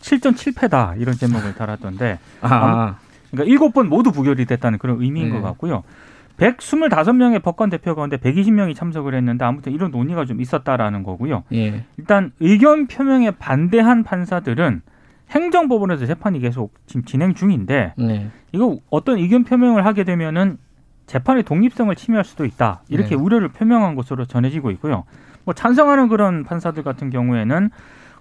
7.7패다 0.00 1.00
이런 1.00 1.14
제목을 1.14 1.54
달았던데 1.54 2.18
아. 2.40 2.96
그러니까 3.30 3.50
일곱 3.50 3.72
번 3.74 3.88
모두 3.88 4.12
부결이 4.12 4.46
됐다는 4.46 4.78
그런 4.78 5.00
의미인 5.00 5.28
네. 5.28 5.32
것 5.32 5.42
같고요. 5.42 5.82
125명의 6.38 7.42
법관 7.42 7.70
대표 7.70 7.94
가운데 7.94 8.16
120명이 8.18 8.74
참석을 8.74 9.14
했는데 9.14 9.44
아무튼 9.44 9.72
이런 9.72 9.90
논의가 9.90 10.26
좀 10.26 10.40
있었다라는 10.40 11.02
거고요. 11.02 11.44
예. 11.52 11.84
일단 11.96 12.32
의견 12.40 12.86
표명에 12.86 13.30
반대한 13.32 14.04
판사들은 14.04 14.82
행정법원에서 15.30 16.06
재판이 16.06 16.40
계속 16.40 16.74
지금 16.86 17.04
진행 17.04 17.34
중인데 17.34 17.94
네. 17.96 18.30
이거 18.52 18.78
어떤 18.90 19.18
의견 19.18 19.44
표명을 19.44 19.84
하게 19.86 20.04
되면은 20.04 20.58
재판의 21.06 21.44
독립성을 21.44 21.94
침해할 21.94 22.24
수도 22.24 22.44
있다 22.44 22.82
이렇게 22.88 23.10
네. 23.10 23.14
우려를 23.16 23.48
표명한 23.48 23.94
것으로 23.94 24.24
전해지고 24.26 24.70
있고요. 24.72 25.04
뭐 25.44 25.54
찬성하는 25.54 26.08
그런 26.08 26.44
판사들 26.44 26.82
같은 26.82 27.10
경우에는 27.10 27.70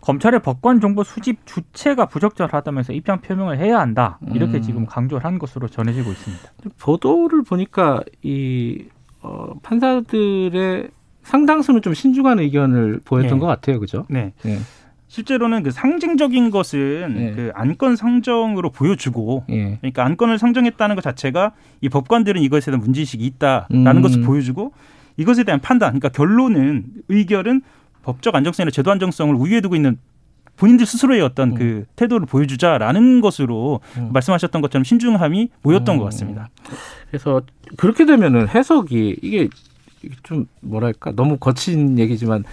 검찰의 0.06 0.42
법관 0.42 0.82
정보 0.82 1.04
수집 1.04 1.46
주체가 1.46 2.06
부적절하다면서 2.06 2.94
입장 2.94 3.22
표명을 3.22 3.58
해야 3.58 3.80
한다 3.80 4.20
이렇게 4.34 4.58
음. 4.58 4.62
지금 4.62 4.86
강조를 4.86 5.26
한 5.26 5.40
것으로 5.40 5.68
전해지고 5.68 6.12
있습니다. 6.12 6.44
보도를 6.80 7.42
보니까 7.42 8.04
이 8.22 8.86
어, 9.24 9.56
판사들의 9.64 10.90
상당수는 11.24 11.82
좀 11.82 11.96
신중한 11.96 12.40
의견을 12.40 13.00
보였던 13.04 13.38
네. 13.38 13.40
것 13.40 13.48
같아요, 13.48 13.80
그죠? 13.80 14.06
네. 14.08 14.34
네. 14.44 14.60
실제로는 15.08 15.64
그 15.64 15.72
상징적인 15.72 16.52
것은 16.52 17.14
네. 17.16 17.32
그 17.32 17.52
안건 17.56 17.96
상정으로 17.96 18.70
보여주고 18.70 19.46
네. 19.50 19.78
그러니까 19.82 20.06
안건을 20.06 20.38
상정했다는 20.38 20.96
것 20.96 21.02
자체가 21.02 21.54
이 21.82 21.90
법관들은 21.90 22.44
이것에 22.44 22.70
대한 22.70 22.80
문제의식이 22.80 23.26
있다라는 23.26 23.98
음. 23.98 24.02
것을 24.04 24.22
보여주고 24.22 24.74
이것에 25.18 25.44
대한 25.46 25.62
판단, 25.62 26.00
그러니까 26.00 26.10
결론은 26.10 26.84
의결은 27.08 27.62
법적 28.06 28.36
안정성이나 28.36 28.72
제도 28.72 28.92
안정성을 28.92 29.36
우위에 29.36 29.62
두고 29.62 29.76
있는 29.76 29.98
본인들 30.58 30.86
스스로의 30.86 31.22
어떤 31.22 31.50
음. 31.50 31.56
그 31.56 31.86
태도를 31.96 32.28
보여주자라는 32.28 33.20
것으로 33.20 33.82
음. 33.98 34.12
말씀하셨던 34.14 34.62
것처럼 34.62 34.84
신중함이 34.84 35.50
보였던 35.64 35.96
음. 35.96 36.00
것 36.00 36.06
같습니다. 36.06 36.50
그래서 37.10 37.42
그렇게 37.76 38.06
되면은 38.06 38.48
해석이 38.48 39.18
이게 39.22 39.50
좀 40.24 40.46
뭐랄까 40.62 41.12
너무 41.14 41.38
거친 41.38 41.98
얘기지만 41.98 42.44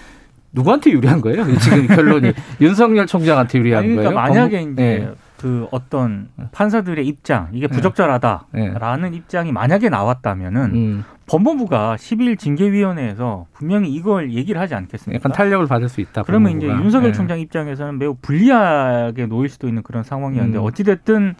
누구한테 0.52 0.90
유리한 0.90 1.20
거예요? 1.20 1.44
지금 1.58 1.86
결론이 1.94 2.32
윤석열 2.60 3.06
총장한테 3.06 3.58
유리한 3.58 3.84
아니, 3.84 3.94
그러니까 3.94 4.14
거예요? 4.14 4.34
만약에 4.34 4.60
법... 4.60 4.72
이제 4.72 4.82
네. 4.82 5.10
그 5.42 5.66
어떤 5.72 6.28
판사들의 6.52 7.04
입장 7.04 7.48
이게 7.52 7.66
네. 7.66 7.74
부적절하다라는 7.74 9.10
네. 9.10 9.16
입장이 9.16 9.50
만약에 9.50 9.88
나왔다면은 9.88 10.62
음. 10.72 11.04
법무부가 11.26 11.96
10일 11.96 12.38
징계위원회에서 12.38 13.46
분명히 13.52 13.92
이걸 13.92 14.32
얘기를 14.32 14.60
하지 14.60 14.76
않겠습니까? 14.76 15.18
약간 15.18 15.32
탄력을 15.32 15.66
받을 15.66 15.88
수 15.88 16.00
있다. 16.00 16.22
그러면 16.22 16.52
법무부가. 16.52 16.74
이제 16.74 16.84
윤석열 16.84 17.10
네. 17.10 17.16
총장 17.16 17.40
입장에서는 17.40 17.98
매우 17.98 18.14
불리하게 18.22 19.26
놓일 19.26 19.48
수도 19.48 19.66
있는 19.66 19.82
그런 19.82 20.04
상황이었는데 20.04 20.58
음. 20.60 20.64
어찌 20.64 20.84
됐든 20.84 21.34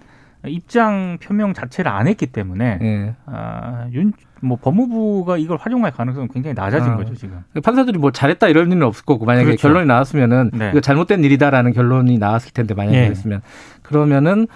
입장 0.47 1.19
표명 1.23 1.55
자체를 1.55 1.89
안 1.93 2.09
했기 2.09 2.27
때문에 2.27 2.79
네. 2.79 3.15
아, 3.27 3.87
윤, 3.93 4.13
뭐 4.41 4.59
법무부가 4.61 5.37
이걸 5.37 5.57
활용할 5.61 5.93
가능성은 5.93 6.29
굉장히 6.29 6.55
낮아진 6.55 6.93
아, 6.93 6.97
거죠 6.97 7.15
지금. 7.15 7.45
판사들이 7.63 7.99
뭐 7.99 8.11
잘했다 8.11 8.49
이런 8.49 8.73
일은 8.73 8.83
없을 8.83 9.05
거고 9.05 9.25
만약에 9.25 9.45
그렇죠. 9.45 9.69
결론이 9.69 9.87
나왔으면은 9.87 10.51
네. 10.53 10.71
이거 10.71 10.81
잘못된 10.81 11.23
일이다라는 11.23 11.73
결론이 11.73 12.19
나왔을 12.19 12.53
텐데 12.53 12.75
만약에 12.75 12.97
네. 12.97 13.05
그랬으면 13.05 13.41
그러면은 13.93 14.49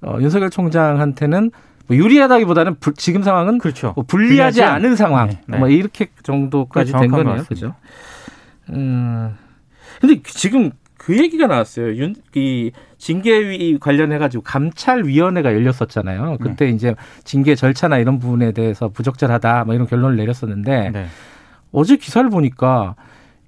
어, 0.00 0.16
윤석열 0.20 0.50
총장한테는 0.50 1.50
뭐 1.86 1.96
유리하다기보다는 1.96 2.76
부, 2.76 2.94
지금 2.94 3.22
상황은 3.22 3.58
그렇죠. 3.58 3.92
뭐 3.94 4.04
불리하지, 4.04 4.60
불리하지 4.60 4.62
않은 4.62 4.96
상황 4.96 5.28
네. 5.28 5.40
네. 5.46 5.58
뭐 5.58 5.68
이렇게 5.68 6.08
정도까지 6.22 6.92
된 6.92 7.10
거네요. 7.10 7.44
그죠? 7.44 7.74
음. 8.70 9.34
근데 10.00 10.22
지금 10.24 10.70
그 10.96 11.18
얘기가 11.18 11.46
나왔어요. 11.46 11.94
윤, 11.96 12.14
이 12.34 12.72
징계위 12.96 13.78
관련해 13.78 14.16
가지고 14.16 14.42
감찰위원회가 14.44 15.52
열렸었잖아요. 15.52 16.38
그때 16.40 16.66
네. 16.66 16.70
이제 16.72 16.94
징계 17.24 17.54
절차나 17.54 17.98
이런 17.98 18.18
부분에 18.18 18.52
대해서 18.52 18.88
부적절하다 18.88 19.64
뭐 19.66 19.74
이런 19.74 19.86
결론을 19.86 20.16
내렸었는데 20.16 20.90
네. 20.90 21.06
어제 21.72 21.96
기사를 21.96 22.28
보니까 22.30 22.94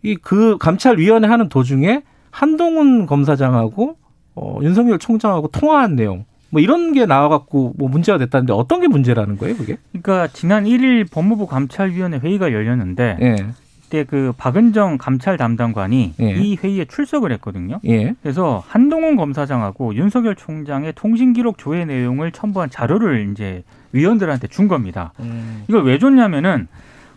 이 0.03 0.17
그 0.17 0.57
감찰위원회 0.59 1.27
하는 1.29 1.49
도중에 1.49 2.03
한동훈 2.31 3.07
검사장하고 3.07 3.97
어, 4.37 4.59
윤석열 4.63 4.99
총장하고 4.99 5.49
통화한 5.49 5.97
내용 5.97 6.25
뭐 6.51 6.61
이런 6.61 6.93
게 6.93 7.07
나와갖고 7.07 7.75
뭐 7.77 7.89
문제가 7.89 8.19
됐다는데 8.19 8.53
어떤 8.53 8.81
게 8.81 8.89
문제라는 8.89 9.37
거예요, 9.37 9.57
그게? 9.57 9.79
그러니까 9.91 10.29
지난 10.33 10.65
1일 10.65 11.11
법무부 11.11 11.47
감찰위원회 11.47 12.19
회의가 12.19 12.53
열렸는데 12.53 13.19
예. 13.21 13.37
그때 13.83 14.05
그 14.05 14.33
박은정 14.37 14.99
감찰 14.99 15.37
담당관이 15.37 16.15
예. 16.21 16.31
이 16.37 16.57
회의에 16.57 16.85
출석을 16.85 17.33
했거든요. 17.33 17.81
예. 17.87 18.15
그래서 18.23 18.63
한동훈 18.69 19.17
검사장하고 19.17 19.95
윤석열 19.95 20.35
총장의 20.35 20.93
통신 20.95 21.33
기록 21.33 21.59
조회 21.59 21.85
내용을 21.85 22.33
첨부한 22.33 22.71
자료를 22.71 23.29
이제 23.31 23.63
위원들한테 23.93 24.49
준 24.49 24.69
겁니다. 24.69 25.13
음. 25.21 25.65
이걸 25.69 25.85
왜 25.85 25.99
줬냐면은 25.99 26.69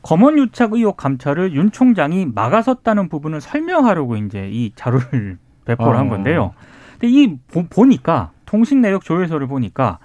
검언 0.02 0.38
유착 0.38 0.74
의혹 0.74 0.96
감찰을 0.98 1.54
윤 1.54 1.72
총장이 1.72 2.28
막아섰다는 2.34 3.10
부분을 3.10 3.42
설명하려고 3.42 4.16
이제 4.18 4.50
이 4.52 4.72
자료를 4.76 5.38
배포를 5.66 5.94
어. 5.94 5.98
한 5.98 6.10
건데요. 6.10 6.54
근데 7.00 7.08
이 7.08 7.38
보, 7.52 7.66
보니까 7.68 8.32
통신 8.46 8.82
내역 8.82 9.04
조회서를 9.04 9.48
보니까 9.48 10.00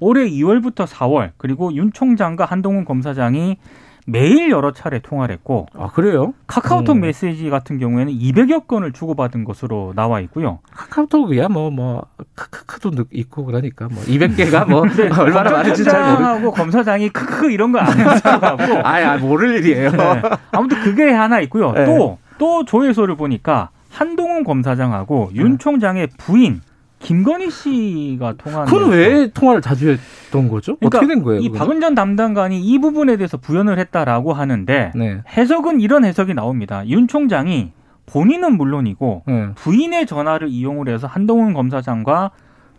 올해 0.00 0.28
2월부터 0.28 0.86
4월 0.86 1.30
그리고 1.36 1.72
윤 1.74 1.92
총장과 1.92 2.44
한동훈 2.46 2.84
검사장이 2.84 3.58
매일 4.06 4.50
여러 4.50 4.72
차례 4.72 4.98
통화를 4.98 5.34
했고 5.34 5.66
아 5.76 5.88
그래요? 5.88 6.34
카카오톡 6.46 6.96
음. 6.96 7.02
메시지 7.02 7.48
같은 7.50 7.78
경우에는 7.78 8.12
200여 8.12 8.66
건을 8.66 8.92
주고받은 8.92 9.44
것으로 9.44 9.92
나와 9.94 10.20
있고요. 10.20 10.58
카카오톡이야 10.72 11.48
뭐뭐 11.48 12.06
크크크도 12.34 13.04
있고 13.12 13.44
그러니까 13.44 13.88
뭐 13.88 14.02
200개가 14.02 14.68
뭐 14.68 14.82
얼마나 15.20 15.50
많은지 15.50 15.84
잘 15.84 16.18
모르고 16.18 16.50
검사장이 16.52 17.10
크크 17.10 17.52
이런 17.52 17.70
거안 17.70 17.86
했다고. 17.86 18.80
아, 18.82 19.16
모를 19.18 19.58
일이에요. 19.58 19.90
네. 19.90 20.22
아무튼 20.50 20.80
그게 20.82 21.10
하나 21.10 21.40
있고요. 21.40 21.72
또또 21.72 22.18
네. 22.18 22.18
또 22.38 22.64
조회소를 22.64 23.16
보니까 23.16 23.70
한동훈 23.90 24.44
검사장하고 24.44 25.30
윤 25.34 25.52
네. 25.52 25.58
총장의 25.58 26.08
부인 26.16 26.60
김건희 27.00 27.50
씨가 27.50 28.34
통화한. 28.34 28.66
그건 28.66 28.90
왜 28.90 29.30
통화를 29.32 29.62
자주 29.62 29.90
했던 29.90 30.48
거죠? 30.48 30.76
그러니까 30.76 30.98
어떻게 30.98 31.12
된 31.12 31.22
거예요? 31.22 31.40
이 31.40 31.50
박은 31.50 31.80
전 31.80 31.94
담당관이 31.94 32.60
이 32.60 32.78
부분에 32.78 33.16
대해서 33.16 33.36
부연을 33.36 33.78
했다라고 33.78 34.32
하는데 34.32 34.92
네. 34.94 35.22
해석은 35.28 35.80
이런 35.80 36.04
해석이 36.04 36.34
나옵니다. 36.34 36.86
윤 36.86 37.08
총장이 37.08 37.72
본인은 38.06 38.56
물론이고 38.56 39.22
네. 39.26 39.48
부인의 39.54 40.06
전화를 40.06 40.48
이용을 40.48 40.88
해서 40.88 41.06
한동훈 41.06 41.54
검사장과 41.54 42.32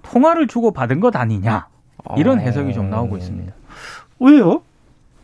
통화를 0.04 0.48
주고 0.48 0.72
받은 0.72 1.00
것 1.00 1.16
아니냐 1.16 1.68
이런 2.18 2.40
아. 2.40 2.42
해석이 2.42 2.74
좀 2.74 2.90
나오고 2.90 3.18
있습니다. 3.18 3.54
왜요? 4.20 4.62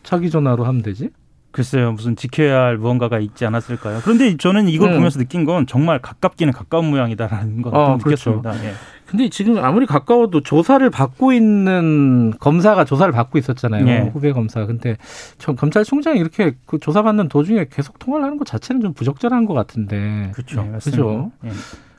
자기 0.04 0.30
전화로 0.30 0.64
하면 0.64 0.82
되지? 0.82 1.10
글쎄요, 1.58 1.92
무슨 1.92 2.16
지켜야 2.16 2.66
할 2.66 2.78
무언가가 2.78 3.18
있지 3.18 3.44
않았을까요? 3.44 4.02
그런데 4.04 4.38
저는 4.38 4.70
이걸 4.70 4.92
음. 4.92 4.98
보면서 4.98 5.18
느낀 5.18 5.44
건 5.44 5.66
정말 5.66 5.98
가깝기는 5.98 6.54
가까운 6.54 6.86
모양이다라는 6.86 7.64
걸 7.64 7.76
아, 7.76 7.98
느꼈습니다. 7.98 8.52
그렇죠. 8.52 8.68
예. 8.68 8.74
근데 9.08 9.28
지금 9.30 9.58
아무리 9.58 9.88
가까워도 9.88 10.42
조사를 10.42 10.88
받고 10.92 11.34
있는 11.34 12.32
검사가 12.40 12.86
조사를 12.86 13.12
받고 13.12 13.40
있었잖아요. 13.40 13.88
예. 13.88 14.12
후배 14.14 14.34
검사. 14.34 14.68
근데 14.68 14.98
전 15.40 15.56
검찰총장이 15.56 16.20
이렇게 16.20 16.52
그 16.68 16.78
조사받는 16.78 17.28
도중에 17.28 17.66
계속 17.72 17.98
통화를 17.98 18.24
하는 18.24 18.38
것 18.38 18.46
자체는 18.46 18.84
좀 18.84 18.94
부적절한 18.94 19.46
것 19.46 19.56
같은데. 19.56 20.30
그렇죠. 20.36 20.62
네, 20.62 20.78
그렇죠. 20.80 21.32
예. 21.44 21.50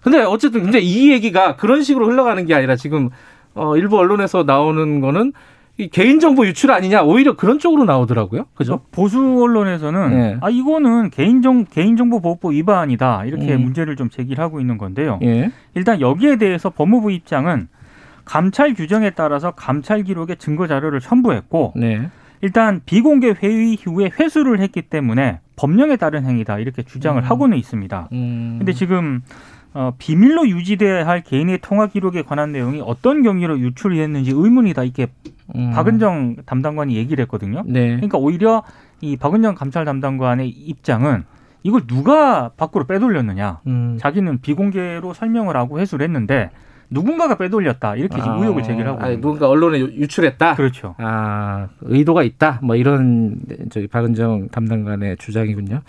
근데 0.03 0.21
어쨌든 0.21 0.63
근데 0.63 0.79
이 0.79 1.11
얘기가 1.11 1.57
그런 1.57 1.83
식으로 1.83 2.07
흘러가는 2.07 2.47
게 2.47 2.55
아니라 2.55 2.77
지금 2.77 3.11
어 3.57 3.77
일부 3.77 3.99
언론에서 3.99 4.45
나오는 4.45 5.01
거는 5.01 5.33
개인정보 5.87 6.45
유출 6.47 6.73
아니냐 6.73 7.03
오히려 7.03 7.37
그런 7.37 7.61
쪽으로 7.61 7.85
나오더라고요. 7.85 8.47
그죠? 8.55 8.81
보수 8.91 9.19
언론에서는 9.41 10.13
예. 10.13 10.37
아 10.41 10.51
이거는 10.51 11.11
개인정 11.11 11.67
개인정보 11.67 12.21
보호법 12.21 12.53
위반이다 12.53 13.25
이렇게 13.27 13.55
음. 13.55 13.63
문제를 13.63 13.95
좀 13.95 14.11
제기를 14.11 14.43
하고 14.43 14.61
있는 14.61 14.77
건데요. 14.77 15.21
예. 15.23 15.53
일단 15.75 16.01
여기에 16.01 16.37
대해서 16.37 16.71
법무부 16.71 17.13
입장은 17.13 17.69
감찰 18.25 18.75
규정에 18.75 19.11
따라서 19.11 19.53
감찰 19.53 20.03
기록의 20.03 20.37
증거 20.37 20.67
자료를 20.67 21.01
첨부했고 21.01 21.75
네. 21.77 22.09
일단 22.41 22.81
비공개 22.85 23.35
회의 23.43 23.73
이후에 23.75 24.11
회수를 24.19 24.61
했기 24.61 24.83
때문에 24.83 25.41
법령에 25.57 25.97
따른 25.97 26.25
행위다 26.25 26.59
이렇게 26.59 26.83
주장을 26.83 27.21
음. 27.23 27.25
하고는 27.25 27.57
있습니다. 27.57 28.09
음. 28.13 28.57
근데 28.59 28.73
지금 28.73 29.23
어, 29.75 29.93
비밀로 29.99 30.49
유지돼야 30.49 31.07
할 31.07 31.23
개인의 31.23 31.59
통화 31.63 31.87
기록에 31.87 32.23
관한 32.23 32.53
내용이 32.53 32.83
어떤 32.85 33.23
경위로 33.23 33.59
유출이 33.61 33.97
됐는지 33.97 34.33
의문이다 34.35 34.85
이렇게 34.85 35.09
음. 35.55 35.71
박은정 35.71 36.37
담당관이 36.47 36.97
얘기를 36.97 37.23
했거든요. 37.23 37.63
네. 37.67 37.89
그러니까 37.97 38.19
오히려 38.19 38.63
이 39.01 39.17
박은정 39.17 39.55
감찰 39.55 39.85
담당관의 39.85 40.49
입장은 40.49 41.25
이걸 41.63 41.87
누가 41.87 42.51
밖으로 42.57 42.87
빼돌렸느냐. 42.87 43.61
음. 43.67 43.99
자기는 44.01 44.41
비공개로 44.41 45.13
설명을 45.13 45.57
하고 45.57 45.81
회수를 45.81 46.05
했는데 46.05 46.51
누군가가 46.91 47.37
빼돌렸다 47.37 47.97
이렇게 47.97 48.17
지금 48.17 48.33
아, 48.33 48.37
의혹을 48.37 48.63
제기하고 48.63 49.03
아, 49.03 49.09
누군가 49.11 49.49
언론에 49.49 49.79
유출했다. 49.79 50.55
그렇죠. 50.55 50.95
아 50.99 51.69
의도가 51.83 52.23
있다. 52.23 52.61
뭐 52.63 52.77
이런 52.77 53.41
저기 53.71 53.87
박은정 53.87 54.49
담당관의 54.49 55.19
주장이군요. 55.19 55.83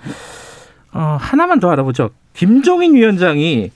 어, 0.93 1.17
하나만 1.19 1.59
더 1.59 1.69
알아보죠. 1.71 2.09
김종인 2.39 2.95
위원장이 2.95 3.69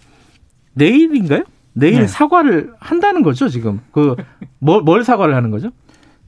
내일인가요? 0.73 1.43
내일 1.73 1.99
네. 1.99 2.07
사과를 2.07 2.71
한다는 2.79 3.21
거죠 3.21 3.49
지금. 3.49 3.81
그뭘 3.91 4.15
뭘 4.59 5.03
사과를 5.03 5.35
하는 5.35 5.51
거죠? 5.51 5.71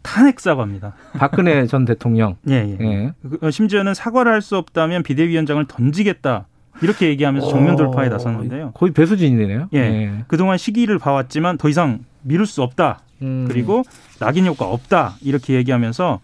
탄핵 0.02 0.42
사과입니다. 0.42 0.96
박근혜 1.14 1.66
전 1.66 1.86
대통령. 1.86 2.36
예, 2.50 2.56
예. 2.56 2.78
예. 2.86 3.14
그, 3.40 3.50
심지어는 3.52 3.94
사과를 3.94 4.34
할 4.34 4.42
수 4.42 4.58
없다면 4.58 5.04
비대위원장을 5.04 5.64
던지겠다. 5.66 6.48
이렇게 6.82 7.08
얘기하면서 7.08 7.48
정면 7.48 7.78
돌파에 7.78 8.10
나섰는데요. 8.10 8.72
거의 8.74 8.92
배수진이네요. 8.92 9.70
예. 9.74 9.78
예. 9.80 10.12
그동안 10.28 10.58
시기를 10.58 11.00
봐왔지만 11.00 11.58
더 11.58 11.70
이상 11.70 12.00
미룰 12.22 12.46
수 12.46 12.62
없다. 12.64 13.00
음. 13.22 13.46
그리고 13.48 13.84
낙인 14.20 14.46
효과 14.46 14.66
없다. 14.66 15.16
이렇게 15.22 15.54
얘기하면서 15.54 16.20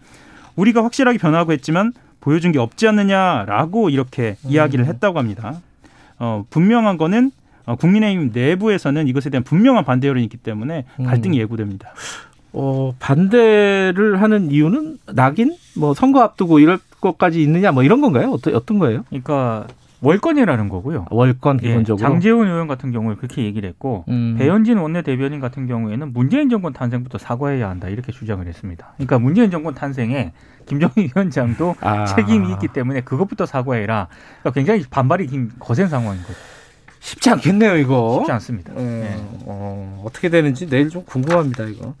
우리가 0.56 0.84
확실하게 0.84 1.16
변하고 1.16 1.52
했지만 1.52 1.94
보여준 2.20 2.52
게 2.52 2.58
없지 2.58 2.86
않느냐라고 2.86 3.88
이렇게 3.88 4.36
음. 4.44 4.50
이야기를 4.50 4.84
했다고 4.84 5.18
합니다. 5.18 5.62
어, 6.22 6.44
분명한 6.50 6.98
거는 6.98 7.32
어, 7.66 7.74
국민의힘 7.74 8.30
내부에서는 8.32 9.08
이것에 9.08 9.28
대한 9.28 9.42
분명한 9.42 9.84
반대 9.84 10.06
여론이 10.06 10.24
있기 10.24 10.36
때문에 10.36 10.84
음. 11.00 11.04
갈등이 11.04 11.36
예고됩니다. 11.40 11.92
어, 12.52 12.94
반대를 13.00 14.22
하는 14.22 14.52
이유는 14.52 14.98
낙인? 15.14 15.56
뭐 15.76 15.94
선거 15.94 16.20
앞두고 16.22 16.60
이럴 16.60 16.78
것까지 17.00 17.42
있느냐 17.42 17.72
뭐 17.72 17.82
이런 17.82 18.00
건가요? 18.00 18.30
어떤 18.30 18.54
어떤 18.54 18.78
거예요? 18.78 19.04
그러니까 19.08 19.66
월권이라는 20.02 20.68
거고요. 20.68 21.06
월권 21.10 21.60
예, 21.62 21.68
기본적으로. 21.68 22.04
예, 22.04 22.10
장재훈 22.10 22.48
의원 22.48 22.66
같은 22.66 22.90
경우는 22.90 23.16
그렇게 23.16 23.44
얘기를 23.44 23.68
했고 23.68 24.04
음. 24.08 24.36
배현진 24.38 24.78
원내대변인 24.78 25.40
같은 25.40 25.66
경우에는 25.66 26.12
문재인 26.12 26.50
정권 26.50 26.72
탄생부터 26.72 27.18
사과해야 27.18 27.70
한다 27.70 27.88
이렇게 27.88 28.10
주장을 28.12 28.44
했습니다. 28.46 28.92
그러니까 28.96 29.18
문재인 29.20 29.50
정권 29.50 29.74
탄생에 29.74 30.32
김정일 30.66 30.92
위원장도 31.16 31.76
아. 31.80 32.04
책임이 32.04 32.50
있기 32.52 32.68
때문에 32.68 33.02
그것부터 33.02 33.46
사과해라. 33.46 34.08
그러니까 34.40 34.50
굉장히 34.50 34.84
반발이 34.90 35.28
거센 35.60 35.88
상황인 35.88 36.20
거죠. 36.22 36.34
쉽지 37.02 37.30
않겠네요, 37.30 37.76
이거. 37.76 38.18
쉽지 38.20 38.32
않습니다. 38.32 38.72
어, 38.72 38.76
네. 38.80 39.16
어, 39.44 40.02
어떻게 40.06 40.28
되는지 40.28 40.68
내일 40.68 40.88
좀 40.88 41.04
궁금합니다, 41.04 41.64
이거. 41.64 41.94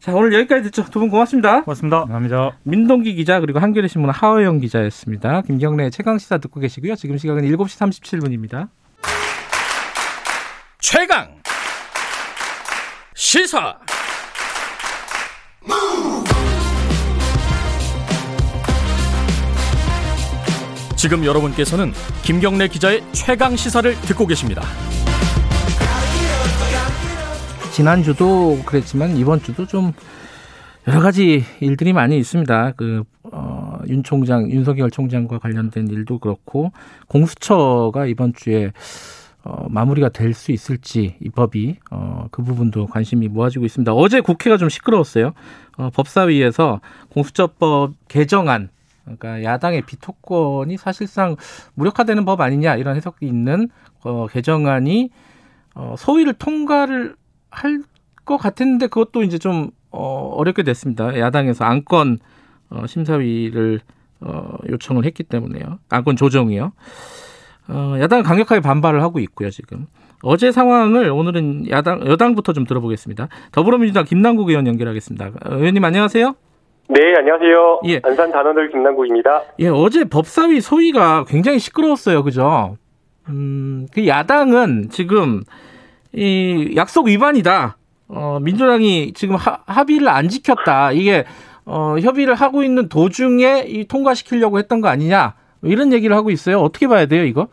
자, 0.00 0.12
오늘 0.12 0.32
여기까지 0.34 0.64
듣죠. 0.64 0.84
두 0.90 0.98
분 0.98 1.08
고맙습니다. 1.08 1.62
고맙습니다. 1.62 2.00
감사합니다. 2.00 2.50
민동기 2.64 3.14
기자 3.14 3.38
그리고 3.40 3.58
한겨레 3.60 3.86
신문 3.88 4.10
하호영 4.10 4.58
기자였습니다. 4.60 5.42
김경래 5.42 5.90
최강 5.90 6.18
시사 6.18 6.38
듣고 6.38 6.58
계시고요. 6.60 6.96
지금 6.96 7.16
시각은 7.18 7.42
7시 7.44 7.78
37분입니다. 7.92 8.68
최강 10.80 11.36
시사 13.14 13.76
지금 21.00 21.24
여러분께서는 21.24 21.92
김경래 22.22 22.68
기자의 22.68 23.02
최강 23.12 23.56
시사를 23.56 23.90
듣고 24.02 24.26
계십니다. 24.26 24.60
지난주도 27.72 28.60
그랬지만 28.66 29.16
이번 29.16 29.40
주도 29.40 29.66
좀 29.66 29.94
여러 30.86 31.00
가지 31.00 31.42
일들이 31.60 31.94
많이 31.94 32.18
있습니다. 32.18 32.72
그, 32.76 33.04
어, 33.32 33.78
윤 33.88 34.02
총장, 34.02 34.50
윤석열 34.50 34.90
총장과 34.90 35.38
관련된 35.38 35.88
일도 35.88 36.18
그렇고, 36.18 36.70
공수처가 37.08 38.04
이번 38.04 38.34
주에 38.34 38.70
어, 39.42 39.68
마무리가 39.70 40.10
될 40.10 40.34
수 40.34 40.52
있을지 40.52 41.16
이 41.22 41.30
법이 41.30 41.76
어, 41.90 42.26
그 42.30 42.42
부분도 42.42 42.88
관심이 42.88 43.26
모아지고 43.28 43.64
있습니다. 43.64 43.90
어제 43.94 44.20
국회가 44.20 44.58
좀 44.58 44.68
시끄러웠어요. 44.68 45.32
어, 45.78 45.88
법사위에서 45.94 46.82
공수처법 47.08 47.94
개정안 48.08 48.68
그러니까 49.04 49.42
야당의 49.42 49.82
비토권이 49.82 50.76
사실상 50.76 51.36
무력화되는 51.74 52.24
법 52.24 52.40
아니냐 52.40 52.76
이런 52.76 52.96
해석이 52.96 53.26
있는 53.26 53.68
어, 54.04 54.26
개정안이 54.28 55.10
어, 55.74 55.94
소위를 55.98 56.34
통과를 56.34 57.16
할 57.50 57.82
것 58.30 58.36
같았는데 58.36 58.86
그것도 58.86 59.24
이제 59.24 59.38
좀 59.38 59.70
어, 59.90 60.32
어렵게 60.36 60.62
됐습니다. 60.62 61.18
야당에서 61.18 61.64
안건 61.64 62.18
어, 62.70 62.86
심사위를 62.86 63.80
어, 64.20 64.56
요청을 64.68 65.04
했기 65.04 65.24
때문에요. 65.24 65.80
안건 65.88 66.14
조정이요. 66.16 66.72
어, 67.68 67.96
야당은 67.98 68.22
강력하게 68.22 68.60
반발을 68.60 69.02
하고 69.02 69.18
있고요, 69.18 69.50
지금. 69.50 69.86
어제 70.22 70.52
상황을 70.52 71.10
오늘은 71.10 71.70
야당, 71.70 72.06
여당부터 72.06 72.52
좀 72.52 72.66
들어보겠습니다. 72.66 73.28
더불어민주당 73.52 74.04
김남국 74.04 74.48
의원 74.50 74.66
연결하겠습니다. 74.66 75.32
의원님 75.46 75.82
안녕하세요. 75.82 76.49
네, 76.92 77.14
안녕하세요. 77.16 77.80
예. 77.86 78.00
안산 78.02 78.32
단원들 78.32 78.70
김남국입니다. 78.70 79.42
예, 79.60 79.68
어제 79.68 80.02
법사위 80.02 80.60
소위가 80.60 81.24
굉장히 81.28 81.60
시끄러웠어요. 81.60 82.24
그죠? 82.24 82.76
음, 83.28 83.86
그 83.94 84.08
야당은 84.08 84.88
지금 84.90 85.42
이 86.12 86.74
약속 86.74 87.06
위반이다. 87.06 87.76
어, 88.08 88.38
민주당이 88.42 89.12
지금 89.12 89.36
하, 89.36 89.60
합의를 89.68 90.08
안 90.08 90.28
지켰다. 90.28 90.90
이게 90.90 91.24
어, 91.64 91.94
협의를 92.00 92.34
하고 92.34 92.64
있는 92.64 92.88
도중에 92.88 93.66
이 93.68 93.86
통과시키려고 93.86 94.58
했던 94.58 94.80
거 94.80 94.88
아니냐. 94.88 95.34
이런 95.62 95.92
얘기를 95.92 96.16
하고 96.16 96.30
있어요. 96.30 96.58
어떻게 96.58 96.88
봐야 96.88 97.06
돼요, 97.06 97.22
이거? 97.22 97.46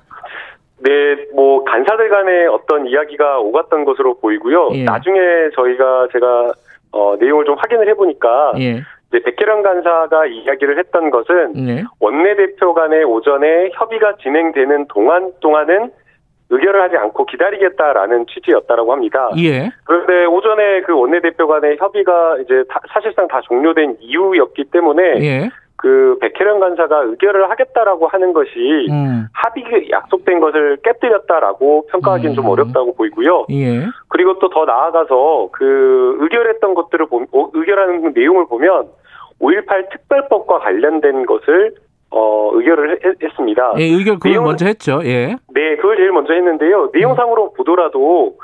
네, 0.80 0.90
뭐 1.36 1.64
간사들 1.64 2.10
간에 2.10 2.48
어떤 2.48 2.88
이야기가 2.88 3.38
오갔던 3.42 3.86
것으로 3.86 4.18
보이고요. 4.18 4.70
예. 4.74 4.84
나중에 4.84 5.20
저희가 5.54 6.08
제가 6.12 6.54
어, 6.92 7.16
내용을 7.20 7.46
좀 7.46 7.56
확인을 7.60 7.88
해보니까 7.90 8.54
예. 8.60 8.82
이제 9.10 9.20
백혜련 9.24 9.64
간사가 9.64 10.26
이야기를 10.26 10.78
했던 10.78 11.10
것은 11.10 11.54
네. 11.54 11.84
원내대표 12.00 12.74
간의 12.74 13.04
오전에 13.04 13.70
협의가 13.74 14.18
진행되는 14.18 14.88
동안 14.88 15.32
동안은 15.40 15.92
의결을 16.50 16.82
하지 16.82 16.96
않고 16.96 17.26
기다리겠다라는 17.26 18.26
취지였다라고 18.28 18.92
합니다. 18.92 19.30
예. 19.38 19.70
그런데 19.84 20.26
오전에 20.26 20.82
그 20.82 20.98
원내대표 20.98 21.48
간의 21.48 21.78
협의가 21.78 22.38
이제 22.40 22.64
다, 22.70 22.80
사실상 22.94 23.28
다 23.28 23.42
종료된 23.42 23.98
이후였기 24.00 24.66
때문에 24.72 25.04
예. 25.22 25.50
그 25.78 26.18
백혜련 26.20 26.60
간사가 26.60 27.04
의결을 27.04 27.50
하겠다라고 27.52 28.08
하는 28.08 28.34
것이 28.34 28.88
음. 28.90 29.28
합의 29.32 29.90
약속된 29.92 30.40
것을 30.40 30.78
깨뜨렸다라고 30.84 31.86
평가하기는 31.92 32.34
음. 32.34 32.36
좀 32.36 32.48
어렵다고 32.48 32.96
보이고요. 32.96 33.46
예. 33.52 33.86
그리고 34.10 34.40
또 34.40 34.50
더 34.58 34.66
나아가서 34.66 35.50
그 35.52 36.18
의결했던 36.20 36.74
것들을 36.74 37.06
보면 37.06 37.28
어, 37.32 37.50
의결하는 37.54 38.12
내용을 38.16 38.48
보면 38.48 38.88
5.18 39.40 39.90
특별법과 39.92 40.60
관련된 40.60 41.28
것을 41.28 41.76
어, 42.10 42.52
의결을 42.54 43.00
했, 43.04 43.36
습니다 43.36 43.74
예, 43.78 43.84
의결 43.84 44.16
그걸 44.16 44.32
내용, 44.32 44.46
먼저 44.46 44.66
했죠. 44.66 45.02
예. 45.04 45.36
네, 45.54 45.76
그걸 45.76 45.98
제일 45.98 46.12
먼저 46.12 46.34
했는데요. 46.34 46.90
내용상으로 46.92 47.44
음. 47.44 47.50
보더라도 47.56 48.38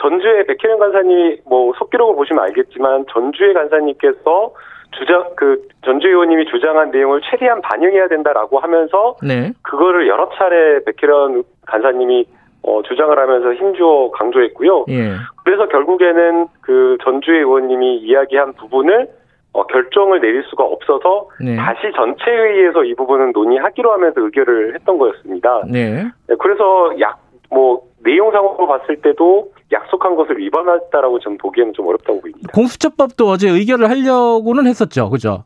전주의 0.00 0.44
백혜련 0.46 0.80
간사님 0.80 1.38
뭐 1.46 1.72
속기록을 1.78 2.16
보시면 2.16 2.42
알겠지만 2.44 3.04
전주의 3.12 3.54
간사님께서 3.54 4.52
주장 4.92 5.24
그 5.36 5.68
전주 5.84 6.08
의원님이 6.08 6.46
주장한 6.46 6.90
내용을 6.90 7.20
최대한 7.30 7.60
반영해야 7.60 8.08
된다라고 8.08 8.58
하면서 8.58 9.16
네. 9.22 9.52
그거를 9.62 10.08
여러 10.08 10.28
차례 10.36 10.80
백혜련 10.84 11.44
간사님이 11.66 12.26
어, 12.62 12.82
주장을 12.82 13.16
하면서 13.18 13.54
힘주어 13.54 14.10
강조했고요. 14.10 14.84
예. 14.90 15.12
그래서 15.44 15.66
결국에는 15.68 16.48
그 16.60 16.98
전주의 17.02 17.38
의원님이 17.38 17.98
이야기한 17.98 18.52
부분을 18.54 19.08
어, 19.52 19.66
결정을 19.66 20.20
내릴 20.20 20.44
수가 20.44 20.64
없어서 20.64 21.28
네. 21.40 21.56
다시 21.56 21.90
전체 21.96 22.30
회의에서 22.30 22.84
이 22.84 22.94
부분은 22.94 23.32
논의하기로 23.32 23.90
하면서 23.92 24.20
의결을 24.20 24.74
했던 24.74 24.98
거였습니다. 24.98 25.62
네. 25.66 26.04
네 26.28 26.34
그래서 26.38 26.92
약 27.00 27.30
뭐 27.50 27.82
내용상으로 28.02 28.66
봤을 28.66 28.96
때도 28.96 29.52
약속한 29.72 30.16
것을 30.16 30.38
위반했다라고 30.38 31.18
좀 31.20 31.38
보기에는 31.38 31.72
좀 31.74 31.86
어렵다고 31.86 32.20
보입니다. 32.20 32.50
공수처법도 32.52 33.26
어제 33.26 33.48
의결을 33.48 33.88
하려고는 33.88 34.66
했었죠, 34.66 35.10
그죠? 35.10 35.44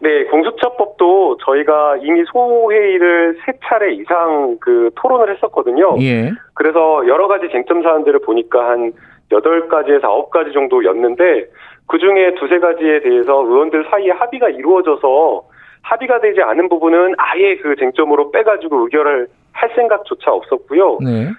네, 0.00 0.24
공수처법도 0.24 1.38
저희가 1.44 1.96
이미 2.02 2.24
소회의를 2.32 3.38
세 3.44 3.52
차례 3.64 3.92
이상 3.94 4.56
그 4.60 4.90
토론을 4.94 5.34
했었거든요. 5.34 5.96
예. 6.00 6.30
그래서 6.54 7.06
여러 7.08 7.26
가지 7.26 7.48
쟁점 7.50 7.82
사안들을 7.82 8.20
보니까 8.20 8.68
한 8.68 8.92
여덟 9.32 9.68
가지에서 9.68 10.06
아홉 10.06 10.30
가지 10.30 10.52
정도 10.52 10.84
였는데 10.84 11.46
그 11.86 11.98
중에 11.98 12.34
두세 12.34 12.58
가지에 12.60 13.00
대해서 13.00 13.42
의원들 13.44 13.86
사이에 13.90 14.10
합의가 14.12 14.50
이루어져서 14.50 15.42
합의가 15.82 16.20
되지 16.20 16.42
않은 16.42 16.68
부분은 16.68 17.14
아예 17.18 17.56
그 17.56 17.74
쟁점으로 17.76 18.30
빼가지고 18.30 18.84
의결을 18.84 19.26
할 19.52 19.70
생각조차 19.74 20.32
없었고요. 20.32 20.98
네. 21.02 21.30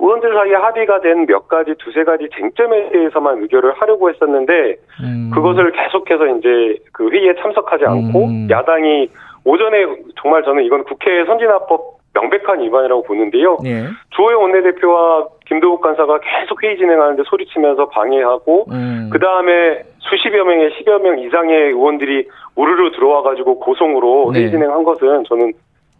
의원들 0.00 0.34
사이에 0.34 0.54
합의가 0.54 1.00
된 1.00 1.26
몇 1.26 1.48
가지 1.48 1.74
두세 1.78 2.04
가지 2.04 2.28
쟁점에 2.34 2.90
대해서만 2.90 3.42
의결을 3.42 3.72
하려고 3.74 4.10
했었는데 4.10 4.76
음. 5.02 5.30
그것을 5.32 5.72
계속해서 5.72 6.26
이제 6.38 6.76
그 6.92 7.08
회의에 7.10 7.34
참석하지 7.40 7.84
않고 7.84 8.24
음. 8.24 8.48
야당이 8.50 9.08
오전에 9.44 9.86
정말 10.20 10.42
저는 10.42 10.64
이건 10.64 10.84
국회 10.84 11.24
선진화법 11.24 12.02
명백한 12.14 12.60
위반이라고 12.60 13.02
보는데요. 13.04 13.56
예. 13.64 13.86
주호영 14.10 14.42
원내대표와 14.42 15.28
김도국 15.46 15.80
간사가 15.80 16.20
계속 16.20 16.62
회의 16.62 16.76
진행하는데 16.76 17.22
소리치면서 17.26 17.88
방해하고 17.88 18.66
음. 18.70 19.08
그 19.10 19.18
다음에 19.18 19.82
수십여 19.98 20.44
명의 20.44 20.70
십여 20.76 20.98
명 20.98 21.18
이상의 21.18 21.68
의원들이 21.68 22.28
우르르 22.56 22.90
들어와 22.92 23.22
가지고 23.22 23.58
고성으로 23.60 24.32
네. 24.34 24.40
회의 24.40 24.50
진행한 24.50 24.84
것은 24.84 25.24
저는 25.24 25.52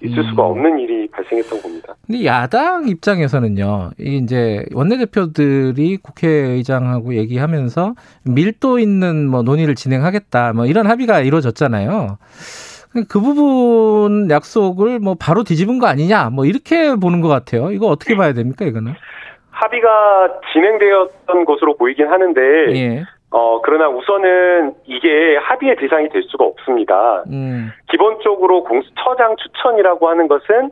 있을 0.03 0.25
수가 0.25 0.47
음. 0.47 0.51
없는 0.51 0.79
일이 0.81 1.09
발생했던 1.09 1.63
겁니다. 1.63 1.95
근데 2.07 2.25
야당 2.25 2.89
입장에서는요, 2.89 3.91
이제 3.99 4.65
원내대표들이 4.75 5.99
국회의장하고 5.99 7.15
얘기하면서 7.15 7.95
밀도 8.25 8.79
있는 8.79 9.29
뭐 9.29 9.43
논의를 9.43 9.75
진행하겠다, 9.75 10.53
뭐 10.55 10.67
이런 10.67 10.87
합의가 10.87 11.21
이루어졌잖아요. 11.21 12.19
그 13.09 13.21
부분 13.21 14.31
약속을 14.31 14.99
뭐 14.99 15.15
바로 15.19 15.45
뒤집은 15.45 15.79
거 15.79 15.87
아니냐, 15.87 16.31
뭐 16.31 16.45
이렇게 16.45 16.95
보는 16.95 17.21
것 17.21 17.29
같아요. 17.29 17.71
이거 17.71 17.87
어떻게 17.87 18.17
봐야 18.17 18.33
됩니까, 18.35 18.65
이거는? 18.65 18.93
합의가 19.51 20.41
진행되었던 20.53 21.45
것으로 21.45 21.77
보이긴 21.77 22.09
하는데, 22.09 22.41
예. 22.75 23.05
어, 23.33 23.61
그러나 23.63 23.89
우선은 23.89 24.75
이게 24.85 25.37
합의의 25.37 25.77
대상이 25.77 26.09
될 26.11 26.23
수가 26.25 26.45
없습니다. 26.45 27.25
음. 27.31 27.73
기본적으로 27.91 28.63
공수처장 28.65 29.37
추천이라고 29.37 30.09
하는 30.09 30.29
것은 30.29 30.71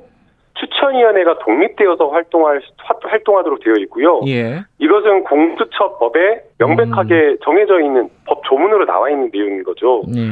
추천위원회가 0.54 1.38
독립되어서 1.38 2.08
활동할 2.08 2.60
활동하도록 3.02 3.64
되어 3.64 3.74
있고요. 3.84 4.20
예. 4.26 4.60
이것은 4.78 5.24
공수처법에 5.24 6.42
명백하게 6.58 7.14
음. 7.14 7.38
정해져 7.42 7.80
있는 7.80 8.10
법 8.26 8.44
조문으로 8.44 8.84
나와 8.84 9.08
있는 9.08 9.30
내용인 9.32 9.64
거죠. 9.64 10.02
예. 10.14 10.28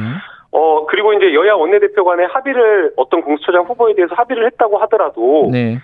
어 0.51 0.85
그리고 0.85 1.13
이제 1.13 1.33
여야 1.33 1.53
원내대표 1.53 2.03
간에 2.03 2.25
합의를 2.25 2.93
어떤 2.95 3.21
공수처장 3.21 3.63
후보에 3.63 3.95
대해서 3.95 4.13
합의를 4.15 4.45
했다고 4.47 4.77
하더라도 4.79 5.49
네. 5.51 5.79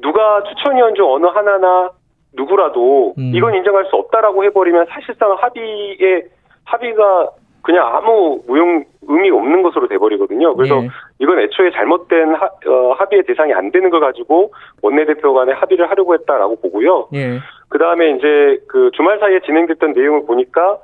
누가 0.00 0.42
추천위원 0.44 0.94
중 0.94 1.12
어느 1.12 1.26
하나나 1.26 1.90
누구라도 2.36 3.14
음. 3.18 3.32
이건 3.34 3.54
인정할 3.54 3.86
수 3.86 3.96
없다라고 3.96 4.44
해버리면 4.44 4.86
사실상 4.90 5.32
합의에 5.38 6.24
합의가 6.64 7.30
그냥 7.62 7.84
아무 7.84 8.40
무용 8.46 8.84
의미가 9.08 9.36
없는 9.36 9.62
것으로 9.62 9.88
돼버리거든요. 9.88 10.54
그래서 10.54 10.82
예. 10.82 10.88
이건 11.18 11.40
애초에 11.40 11.72
잘못된 11.72 12.34
하, 12.34 12.46
어, 12.46 12.92
합의의 12.96 13.24
대상이 13.24 13.52
안 13.54 13.72
되는 13.72 13.90
걸 13.90 14.00
가지고 14.00 14.52
원내대표 14.82 15.34
간에 15.34 15.52
합의를 15.52 15.90
하려고 15.90 16.14
했다라고 16.14 16.60
보고요. 16.60 17.08
예. 17.14 17.40
그 17.68 17.78
다음에 17.78 18.10
이제 18.12 18.58
그 18.68 18.90
주말 18.94 19.18
사이에 19.18 19.40
진행됐던 19.40 19.94
내용을 19.94 20.26
보니까 20.26 20.78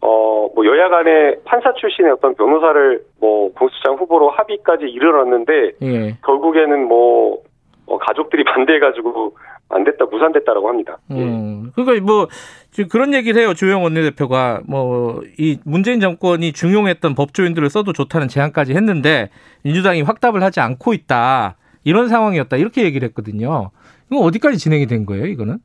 어, 0.00 0.48
뭐 0.54 0.64
여야 0.64 0.88
간에 0.88 1.34
판사 1.44 1.72
출신의 1.72 2.12
어떤 2.12 2.34
변호사를 2.34 3.00
뭐 3.20 3.52
공수장 3.54 3.96
후보로 3.96 4.30
합의까지 4.30 4.84
이르렀는데 4.84 5.72
예. 5.82 6.16
결국에는 6.24 6.86
뭐 6.86 7.38
어, 7.86 7.98
가족들이 7.98 8.44
반대해가지고 8.54 9.34
안 9.70 9.84
됐다 9.84 10.06
무산됐다라고 10.10 10.68
합니다. 10.68 10.96
예. 11.10 11.14
음, 11.22 11.72
그러니까 11.74 12.04
뭐 12.04 12.28
지금 12.70 12.88
그런 12.88 13.12
얘기를 13.12 13.40
해요 13.40 13.52
조영 13.54 13.82
원내대표가 13.84 14.60
뭐 14.66 15.20
이 15.38 15.58
문재인 15.64 16.00
정권이 16.00 16.52
중용했던 16.52 17.14
법조인들을 17.14 17.68
써도 17.70 17.92
좋다는 17.92 18.28
제안까지 18.28 18.74
했는데 18.74 19.30
민주당이 19.62 20.02
확답을 20.02 20.42
하지 20.42 20.60
않고 20.60 20.94
있다 20.94 21.56
이런 21.84 22.08
상황이었다 22.08 22.56
이렇게 22.56 22.82
얘기를 22.84 23.06
했거든요. 23.08 23.70
이거 24.10 24.20
어디까지 24.22 24.58
진행이 24.58 24.86
된 24.86 25.04
거예요 25.06 25.26
이거는? 25.26 25.58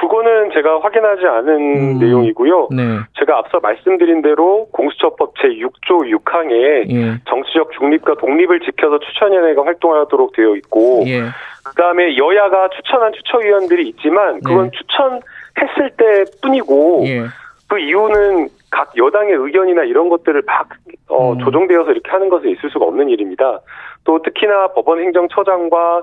그거는 0.00 0.50
제가 0.54 0.80
확인하지 0.80 1.24
않은 1.26 1.54
음, 1.76 1.98
내용이고요. 1.98 2.68
네. 2.72 2.82
제가 3.18 3.38
앞서 3.38 3.60
말씀드린 3.60 4.22
대로 4.22 4.66
공수처법 4.72 5.34
제6조 5.34 6.18
6항에 6.18 6.90
예. 6.90 7.20
정치적 7.28 7.72
중립과 7.78 8.16
독립을 8.16 8.60
지켜서 8.60 8.98
추천위원회가 8.98 9.64
활동하도록 9.64 10.32
되어 10.34 10.56
있고 10.56 11.04
예. 11.06 11.22
그다음에 11.64 12.16
여야가 12.16 12.70
추천한 12.70 13.12
추천위원들이 13.12 13.88
있지만 13.88 14.40
그건 14.40 14.70
네. 14.70 14.78
추천했을 14.78 15.90
때뿐이고 15.96 17.04
예. 17.06 17.26
그 17.68 17.78
이유는 17.78 18.48
각 18.70 18.92
여당의 18.96 19.34
의견이나 19.34 19.84
이런 19.84 20.08
것들을 20.08 20.42
막 20.46 20.68
어, 21.08 21.32
음. 21.32 21.38
조정되어서 21.38 21.92
이렇게 21.92 22.10
하는 22.10 22.28
것은 22.28 22.50
있을 22.50 22.70
수가 22.70 22.86
없는 22.86 23.08
일입니다. 23.08 23.60
또 24.04 24.22
특히나 24.22 24.68
법원 24.68 25.00
행정처장과 25.00 26.02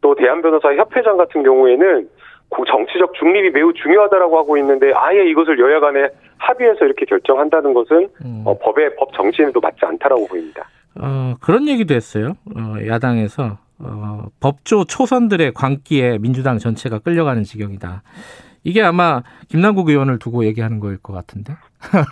또 0.00 0.14
대한변호사 0.14 0.74
협회장 0.74 1.16
같은 1.16 1.42
경우에는 1.42 2.08
정치적 2.66 3.14
중립이 3.14 3.50
매우 3.50 3.72
중요하다라고 3.72 4.38
하고 4.38 4.56
있는데 4.58 4.92
아예 4.94 5.24
이것을 5.28 5.58
여야 5.58 5.80
간에 5.80 6.08
합의해서 6.38 6.84
이렇게 6.84 7.04
결정한다는 7.04 7.74
것은 7.74 8.08
음. 8.24 8.42
어, 8.46 8.56
법의 8.58 8.96
법 8.96 9.12
정신에도 9.12 9.60
맞지 9.60 9.78
않다라고 9.82 10.26
보입니다. 10.26 10.68
어, 11.00 11.34
그런 11.40 11.68
얘기도 11.68 11.94
했어요. 11.94 12.32
어, 12.56 12.86
야당에서 12.86 13.58
어, 13.80 14.24
법조 14.40 14.84
초선들의 14.84 15.52
광기에 15.54 16.18
민주당 16.18 16.58
전체가 16.58 16.98
끌려가는 16.98 17.44
지경이다. 17.44 18.02
이게 18.64 18.82
아마 18.82 19.22
김남국 19.48 19.88
의원을 19.88 20.18
두고 20.18 20.44
얘기하는 20.44 20.80
거일 20.80 20.98
것 20.98 21.12
같은데. 21.12 21.54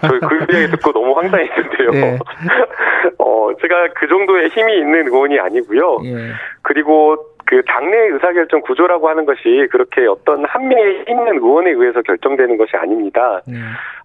저그 0.01 0.47
얘기 0.55 0.71
듣고 0.71 0.93
너무 0.93 1.13
황당했는데요. 1.19 1.91
네. 1.91 2.19
어, 3.19 3.49
제가 3.61 3.89
그 3.95 4.07
정도의 4.09 4.49
힘이 4.51 4.79
있는 4.79 5.07
의원이 5.07 5.39
아니고요. 5.41 5.99
예. 6.05 6.33
그리고 6.63 7.17
그 7.47 7.63
당내 7.67 7.97
의사결정 8.09 8.61
구조라고 8.63 9.09
하는 9.09 9.25
것이 9.25 9.69
그렇게 9.71 10.07
어떤 10.07 10.45
한 10.45 10.69
명의 10.69 11.05
있는 11.09 11.35
의원에 11.37 11.71
의해서 11.71 12.03
결정되는 12.03 12.57
것이 12.57 12.77
아닙니다. 12.77 13.41
네. 13.47 13.55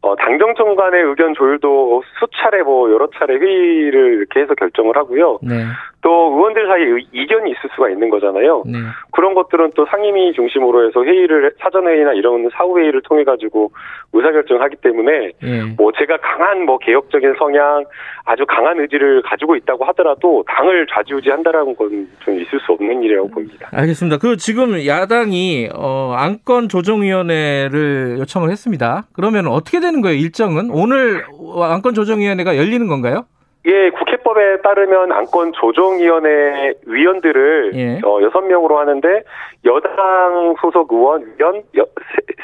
어, 0.03 0.15
당정청 0.15 0.75
간의 0.75 1.03
의견 1.03 1.33
조율도 1.33 2.03
수차례 2.19 2.63
뭐 2.63 2.91
여러 2.91 3.07
차례 3.15 3.35
회의를 3.35 4.13
이렇게 4.17 4.41
해서 4.41 4.55
결정을 4.55 4.95
하고요. 4.95 5.39
네. 5.43 5.65
또 6.01 6.33
의원들 6.33 6.67
사이에 6.67 6.87
이견이 7.11 7.51
있을 7.51 7.69
수가 7.75 7.89
있는 7.89 8.09
거잖아요. 8.09 8.63
네. 8.65 8.79
그런 9.11 9.35
것들은 9.35 9.71
또 9.75 9.85
상임위 9.85 10.33
중심으로 10.33 10.87
해서 10.87 11.03
회의를 11.03 11.53
사전 11.59 11.87
회의나 11.87 12.13
이런 12.13 12.49
사후 12.53 12.79
회의를 12.79 13.01
통해 13.03 13.23
가지고 13.23 13.71
의사결정하기 14.13 14.77
때문에 14.77 15.31
네. 15.41 15.75
뭐 15.77 15.91
제가 15.91 16.17
강한 16.17 16.65
뭐 16.65 16.79
개혁적인 16.79 17.35
성향 17.37 17.83
아주 18.25 18.45
강한 18.47 18.79
의지를 18.79 19.21
가지고 19.21 19.55
있다고 19.55 19.85
하더라도 19.85 20.43
당을 20.47 20.87
좌지우지한다라는 20.87 21.75
건 21.75 22.11
좀 22.23 22.39
있을 22.39 22.59
수 22.59 22.71
없는 22.73 23.03
일이라고 23.03 23.29
봅니다. 23.31 23.69
알겠습니다. 23.71 24.17
그 24.17 24.37
지금 24.37 24.85
야당이 24.85 25.69
어 25.73 26.13
안건 26.15 26.69
조정위원회를 26.69 28.17
요청을 28.19 28.51
했습니다. 28.51 29.03
그러면 29.13 29.47
어떻게 29.47 29.79
되는 29.79 30.01
거예요? 30.01 30.17
일정은 30.17 30.69
오늘 30.71 31.23
안건 31.61 31.93
조정위원회가 31.93 32.57
열리는 32.57 32.87
건가요? 32.87 33.25
예, 33.65 33.91
국회법에 33.91 34.61
따르면 34.61 35.11
안건 35.11 35.53
조정위원회 35.53 36.73
위원들을 36.87 37.71
예. 37.75 37.99
어, 38.03 38.17
6명으로 38.19 38.75
하는데 38.75 39.23
여당 39.65 40.55
소속 40.59 40.91
의원 40.91 41.25
위원 41.37 41.61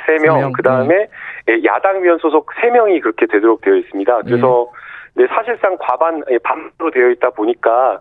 3명, 0.06 0.54
그다음에 0.54 1.08
예. 1.50 1.64
야당 1.66 2.04
위원 2.04 2.20
소속 2.20 2.48
3명이 2.62 3.02
그렇게 3.02 3.26
되도록 3.26 3.62
되어 3.62 3.76
있습니다. 3.76 4.22
그래서 4.24 4.68
예. 4.70 4.87
네, 5.18 5.26
사실상 5.28 5.78
과반 5.80 6.24
예, 6.30 6.38
반으로 6.38 6.92
되어 6.94 7.10
있다 7.10 7.32
보니까 7.32 8.00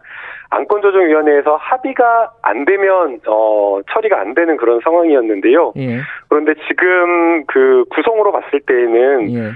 안건조정위원회에서 0.51 1.57
합의가 1.57 2.31
안 2.43 2.67
되면 2.67 3.21
어 3.27 3.81
처리가 3.91 4.21
안 4.21 4.35
되는 4.35 4.59
그런 4.59 4.81
상황이었는데요. 4.85 5.73
예. 5.79 6.01
그런데 6.29 6.53
지금 6.69 7.47
그 7.47 7.85
구성으로 7.89 8.33
봤을 8.33 8.61
때에는 8.61 9.33
예. 9.33 9.53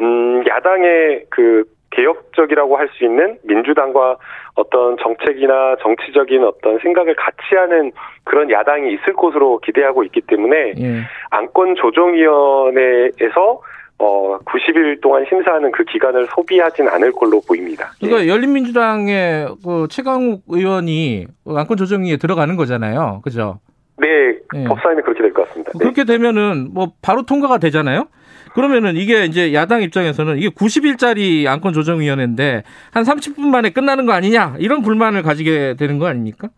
음 0.00 0.44
야당의 0.48 1.26
그 1.30 1.62
개혁적이라고 1.92 2.76
할 2.76 2.88
수 2.98 3.04
있는 3.04 3.38
민주당과 3.44 4.16
어떤 4.56 4.96
정책이나 4.98 5.76
정치적인 5.80 6.42
어떤 6.42 6.78
생각을 6.80 7.14
같이 7.14 7.54
하는 7.54 7.92
그런 8.24 8.50
야당이 8.50 8.92
있을 8.94 9.12
것으로 9.12 9.58
기대하고 9.58 10.02
있기 10.02 10.22
때문에 10.22 10.74
예. 10.76 11.02
안건 11.30 11.76
조정위원회에서 11.76 13.60
어 13.98 14.38
90일 14.44 15.00
동안 15.00 15.24
심사하는 15.28 15.70
그 15.72 15.84
기간을 15.84 16.26
소비하진 16.34 16.88
않을 16.88 17.12
걸로 17.12 17.40
보입니다. 17.40 17.92
그러니까 18.00 18.24
예. 18.24 18.28
열린민주당의 18.28 19.48
그 19.64 19.86
최강욱 19.88 20.42
의원이 20.48 21.26
안건 21.46 21.76
조정위에 21.76 22.16
들어가는 22.16 22.56
거잖아요. 22.56 23.20
그죠? 23.22 23.60
네, 23.96 24.06
네. 24.52 24.64
법사위는 24.64 25.04
그렇게 25.04 25.22
될 25.22 25.32
것 25.32 25.46
같습니다. 25.48 25.70
네. 25.72 25.78
그렇게 25.78 26.04
되면은 26.04 26.70
뭐 26.74 26.92
바로 27.02 27.22
통과가 27.22 27.58
되잖아요. 27.58 28.08
그러면은 28.54 28.96
이게 28.96 29.24
이제 29.24 29.52
야당 29.54 29.82
입장에서는 29.82 30.38
이게 30.38 30.48
90일짜리 30.48 31.46
안건 31.46 31.72
조정위원회인데 31.72 32.62
한 32.92 33.04
30분 33.04 33.40
만에 33.46 33.70
끝나는 33.70 34.06
거 34.06 34.12
아니냐 34.12 34.56
이런 34.58 34.82
불만을 34.82 35.22
가지게 35.22 35.74
되는 35.78 35.98
거 35.98 36.06
아닙니까? 36.06 36.48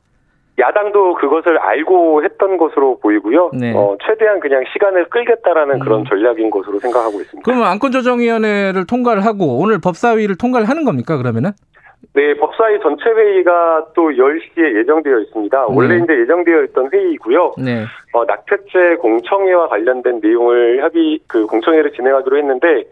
야당도 0.59 1.15
그것을 1.15 1.59
알고 1.59 2.25
했던 2.25 2.57
것으로 2.57 2.99
보이고요. 3.01 3.51
네. 3.53 3.75
어, 3.75 3.97
최대한 4.07 4.41
그냥 4.41 4.65
시간을 4.73 5.07
끌겠다라는 5.11 5.75
음. 5.77 5.81
그런 5.81 6.05
전략인 6.07 6.51
것으로 6.51 6.79
생각하고 6.79 7.21
있습니다. 7.21 7.43
그러면 7.45 7.67
안건조정위원회를 7.69 8.87
통과를 8.87 9.25
하고 9.25 9.59
오늘 9.59 9.79
법사위를 9.81 10.37
통과를 10.39 10.69
하는 10.69 10.85
겁니까 10.85 11.17
그러면은? 11.19 11.51
네, 12.15 12.35
법사위 12.37 12.79
전체 12.83 13.05
회의가 13.11 13.89
또 13.95 14.09
10시에 14.09 14.79
예정되어 14.79 15.19
있습니다. 15.21 15.59
네. 15.59 15.75
원래 15.77 15.97
이제 15.97 16.19
예정되어 16.21 16.63
있던 16.65 16.89
회의이고요. 16.93 17.55
네. 17.59 17.85
어, 18.13 18.25
낙태죄 18.25 18.97
공청회와 19.01 19.69
관련된 19.69 20.21
내용을 20.23 20.83
협의 20.83 21.19
그 21.27 21.47
공청회를 21.47 21.93
진행하기로 21.93 22.39
했는데 22.39 22.85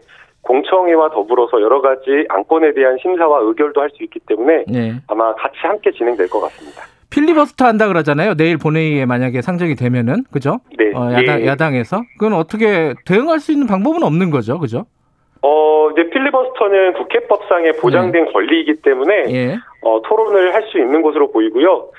공청회와 0.43 1.09
더불어서 1.09 1.59
여러 1.61 1.81
가지 1.81 2.25
안건에 2.29 2.73
대한 2.73 2.97
심사와 3.01 3.39
의결도 3.41 3.81
할 3.81 3.89
수 3.89 4.03
있기 4.03 4.19
때문에 4.27 4.65
네. 4.67 4.93
아마 5.07 5.33
같이 5.33 5.57
함께 5.61 5.91
진행될 5.91 6.27
것 6.29 6.39
같습니다. 6.41 6.83
필리버스터 7.09 7.65
한다 7.65 7.87
그러잖아요. 7.87 8.35
내일 8.35 8.57
본회의에 8.57 9.05
만약에 9.05 9.41
상정이 9.41 9.75
되면은 9.75 10.25
그죠? 10.31 10.59
네. 10.77 10.91
어, 10.95 11.11
야당 11.13 11.39
네. 11.39 11.45
야당에서 11.47 12.01
그건 12.17 12.33
어떻게 12.33 12.93
대응할 13.05 13.39
수 13.39 13.51
있는 13.51 13.67
방법은 13.67 14.03
없는 14.03 14.31
거죠, 14.31 14.59
그죠? 14.59 14.85
어, 15.41 15.89
이제 15.91 16.09
필리버스터는 16.09 16.93
국회법상에 16.93 17.73
보장된 17.73 18.25
네. 18.25 18.31
권리이기 18.31 18.81
때문에 18.81 19.23
예. 19.29 19.57
어, 19.81 20.01
토론을 20.01 20.53
할 20.53 20.63
수 20.71 20.79
있는 20.79 21.01
것으로 21.03 21.31
보이고요. 21.31 21.89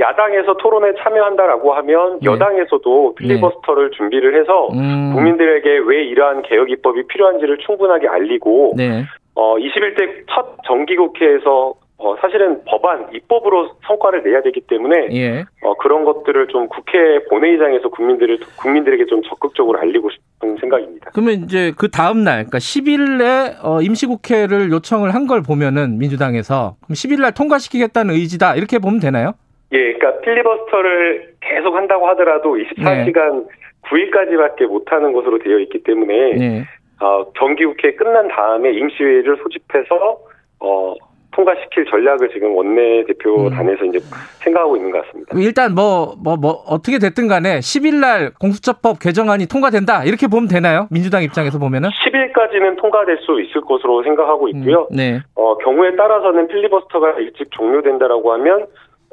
야당에서 0.00 0.56
토론에 0.56 0.94
참여한다라고 1.02 1.74
하면 1.74 2.18
네. 2.20 2.26
여당에서도 2.30 3.14
네. 3.20 3.26
필리버스터를 3.28 3.90
네. 3.90 3.96
준비를 3.96 4.40
해서 4.40 4.68
음. 4.72 5.12
국민들에게 5.14 5.78
왜 5.86 6.04
이러한 6.04 6.42
개혁 6.42 6.70
입법이 6.70 7.06
필요한지를 7.06 7.58
충분하게 7.58 8.08
알리고 8.08 8.72
네. 8.76 9.04
어, 9.36 9.56
21대 9.56 10.24
첫 10.30 10.56
정기국회에서 10.66 11.74
어, 11.96 12.16
사실은 12.20 12.62
법안 12.64 13.06
입법으로 13.14 13.70
성과를 13.86 14.24
내야 14.24 14.42
되기 14.42 14.60
때문에 14.62 15.08
예. 15.12 15.44
어, 15.62 15.74
그런 15.74 16.04
것들을 16.04 16.48
좀 16.48 16.68
국회 16.68 17.22
본회의장에서 17.30 17.88
국민들을 17.88 18.38
국민들에게 18.60 19.06
좀 19.06 19.22
적극적으로 19.22 19.78
알리고 19.78 20.10
싶은 20.10 20.56
생각입니다. 20.56 21.10
그러면 21.12 21.44
이제 21.44 21.72
그 21.78 21.88
다음 21.90 22.24
날, 22.24 22.44
그러니까 22.44 22.58
10일에 22.58 23.64
어, 23.64 23.80
임시국회를 23.80 24.70
요청을 24.72 25.14
한 25.14 25.24
걸 25.24 25.40
보면은 25.42 25.96
민주당에서 25.98 26.76
그럼 26.82 26.94
10일 26.94 27.22
날 27.22 27.32
통과시키겠다는 27.32 28.12
의지다 28.14 28.56
이렇게 28.56 28.78
보면 28.78 29.00
되나요? 29.00 29.32
예, 29.72 29.94
그러니까 29.94 30.20
필리버스터를 30.20 31.34
계속 31.40 31.74
한다고 31.74 32.06
하더라도 32.08 32.56
24시간 32.56 33.46
네. 33.46 33.54
9일까지밖에 33.88 34.66
못하는 34.66 35.12
것으로 35.14 35.38
되어 35.38 35.58
있기 35.60 35.82
때문에 35.82 36.34
네. 36.34 36.64
어, 37.00 37.24
정기국회 37.38 37.94
끝난 37.94 38.28
다음에 38.28 38.70
임시회의를 38.72 39.38
소집해서 39.42 40.18
어, 40.60 40.94
통과시킬 41.34 41.84
전략을 41.86 42.30
지금 42.30 42.54
원내 42.56 43.04
대표 43.06 43.50
단에서 43.50 43.84
음. 43.84 43.88
이제 43.88 43.98
생각하고 44.42 44.76
있는 44.76 44.90
것 44.90 45.04
같습니다. 45.04 45.36
일단 45.36 45.74
뭐, 45.74 46.14
뭐, 46.22 46.36
뭐, 46.36 46.62
어떻게 46.66 46.98
됐든 46.98 47.28
간에 47.28 47.58
10일 47.58 48.00
날 48.00 48.32
공수처법 48.38 49.00
개정안이 49.00 49.46
통과된다. 49.46 50.04
이렇게 50.04 50.26
보면 50.26 50.48
되나요? 50.48 50.86
민주당 50.90 51.22
입장에서 51.22 51.58
보면은? 51.58 51.90
10일까지는 51.90 52.80
통과될 52.80 53.18
수 53.18 53.40
있을 53.40 53.60
것으로 53.62 54.02
생각하고 54.04 54.48
있고요. 54.48 54.88
음, 54.90 54.96
네. 54.96 55.20
어, 55.34 55.56
경우에 55.58 55.96
따라서는 55.96 56.48
필리버스터가 56.48 57.12
일찍 57.18 57.50
종료된다라고 57.50 58.32
하면 58.34 58.66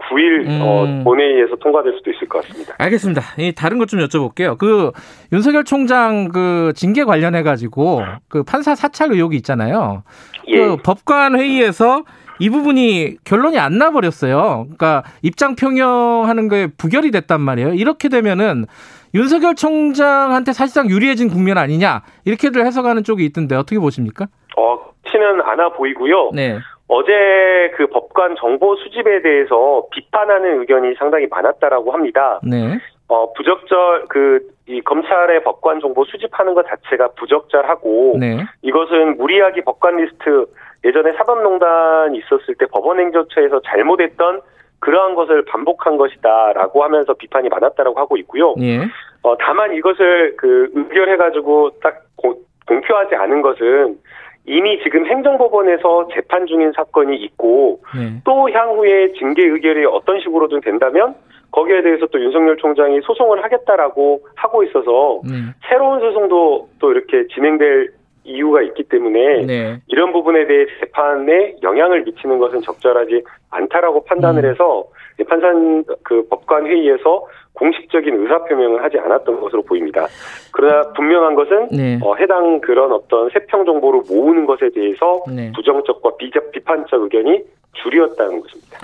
9일 0.10 0.48
어, 0.62 0.84
음. 0.86 1.02
어, 1.02 1.04
본회의에서 1.04 1.56
통과될 1.58 1.94
수도 1.98 2.12
있을 2.12 2.28
것 2.28 2.44
같습니다. 2.46 2.74
알겠습니다. 2.78 3.22
이 3.38 3.52
다른 3.54 3.78
것 3.78 3.86
좀 3.88 4.00
여쭤볼게요. 4.00 4.58
그 4.58 4.92
윤석열 5.34 5.64
총장 5.66 6.30
그 6.30 6.72
징계 6.76 7.04
관련해 7.04 7.44
가지고 7.44 8.02
그 8.30 8.44
판사 8.44 8.74
사찰 8.76 9.12
의혹이 9.12 9.36
있잖아요. 9.38 10.04
예. 10.48 10.58
그 10.58 10.78
법관 10.78 11.38
회의에서 11.38 12.04
이 12.40 12.50
부분이 12.50 13.18
결론이 13.26 13.60
안 13.60 13.78
나버렸어요. 13.78 14.64
그러니까 14.64 15.04
입장 15.22 15.56
평형하는 15.56 16.48
거에 16.48 16.68
부결이 16.78 17.12
됐단 17.12 17.42
말이에요. 17.42 17.74
이렇게 17.74 18.08
되면은 18.10 18.66
윤석열 19.14 19.56
총장한테 19.56 20.54
사실상 20.54 20.90
유리해진 20.90 21.28
국면 21.30 21.58
아니냐 21.58 22.02
이렇게들 22.24 22.66
해석하는 22.66 23.04
쪽이 23.04 23.26
있던데 23.26 23.56
어떻게 23.56 23.78
보십니까? 23.78 24.28
어, 24.58 24.78
치는 25.12 25.42
않아 25.42 25.74
보이고요. 25.74 26.32
네. 26.34 26.58
어제 26.94 27.72
그 27.78 27.88
법관 27.88 28.36
정보 28.36 28.76
수집에 28.76 29.22
대해서 29.22 29.86
비판하는 29.92 30.60
의견이 30.60 30.94
상당히 30.96 31.26
많았다라고 31.28 31.94
합니다. 31.94 32.42
네. 32.44 32.78
어, 33.08 33.32
부적절, 33.32 34.08
그, 34.10 34.42
이 34.68 34.82
검찰의 34.82 35.42
법관 35.44 35.80
정보 35.80 36.04
수집하는 36.04 36.54
것 36.54 36.68
자체가 36.68 37.12
부적절하고, 37.18 38.18
네. 38.20 38.44
이것은 38.62 39.16
무리하게 39.16 39.62
법관 39.62 39.98
리스트, 39.98 40.46
예전에 40.84 41.14
사법농단이 41.14 42.18
있었을 42.18 42.56
때 42.56 42.66
법원행정처에서 42.66 43.62
잘못했던 43.62 44.42
그러한 44.80 45.16
것을 45.16 45.46
반복한 45.46 45.96
것이다라고 45.96 46.84
하면서 46.84 47.14
비판이 47.14 47.48
많았다라고 47.48 47.98
하고 47.98 48.18
있고요. 48.18 48.54
예. 48.60 48.82
어, 49.24 49.38
다만 49.38 49.74
이것을 49.76 50.36
그 50.36 50.70
의결해가지고 50.74 51.80
딱 51.82 52.02
고, 52.18 52.36
공표하지 52.68 53.16
않은 53.16 53.42
것은 53.42 53.98
이미 54.46 54.80
지금 54.84 55.06
행정법원에서 55.06 56.08
재판 56.14 56.48
중인 56.48 56.72
사건이 56.76 57.16
있고 57.18 57.82
네. 57.96 58.22
또 58.24 58.50
향후에 58.50 59.14
징계 59.14 59.46
의결이 59.46 59.86
어떤 59.86 60.20
식으로든 60.20 60.62
된다면 60.62 61.16
거기에 61.52 61.82
대해서 61.84 62.08
또 62.08 62.20
윤석열 62.20 62.58
총장이 62.58 63.02
소송을 63.02 63.44
하겠다라고 63.44 64.22
하고 64.36 64.64
있어서 64.64 65.22
네. 65.24 65.54
새로운 65.70 66.00
소송도 66.00 66.70
또 66.80 66.92
이렇게 66.92 67.28
진행될 67.28 67.90
이유가 68.24 68.62
있기 68.62 68.84
때문에 68.84 69.46
네. 69.46 69.82
이런 69.88 70.12
부분에 70.12 70.46
대해 70.46 70.66
재판에 70.80 71.56
영향을 71.64 72.04
미치는 72.04 72.40
것은 72.40 72.62
적절하지 72.62 73.24
않다라고 73.50 74.04
판단을 74.06 74.46
음. 74.46 74.50
해서 74.52 74.86
판산 75.28 75.84
그 76.04 76.28
법관 76.30 76.66
회의에서 76.66 77.26
공식적인 77.54 78.22
의사 78.22 78.44
표명을 78.46 78.84
하지 78.84 78.98
않았던 78.98 79.40
것으로 79.40 79.62
보입니다. 79.64 80.08
그러나 80.52 80.92
분명한 80.94 81.36
것은 81.36 81.68
네. 81.72 82.00
어, 82.02 82.16
해당 82.16 82.60
그런 82.62 82.92
어떤 82.92 83.30
세평 83.30 83.66
정보를 83.66 84.02
모으는 84.10 84.46
것에 84.46 84.70
대해서 84.74 85.24
네. 85.28 85.52
부정적과 85.56 86.16
비적 86.18 86.52
비판적 86.52 87.02
의견이 87.04 87.44
줄이었다는 87.74 88.42
것입니다. 88.42 88.80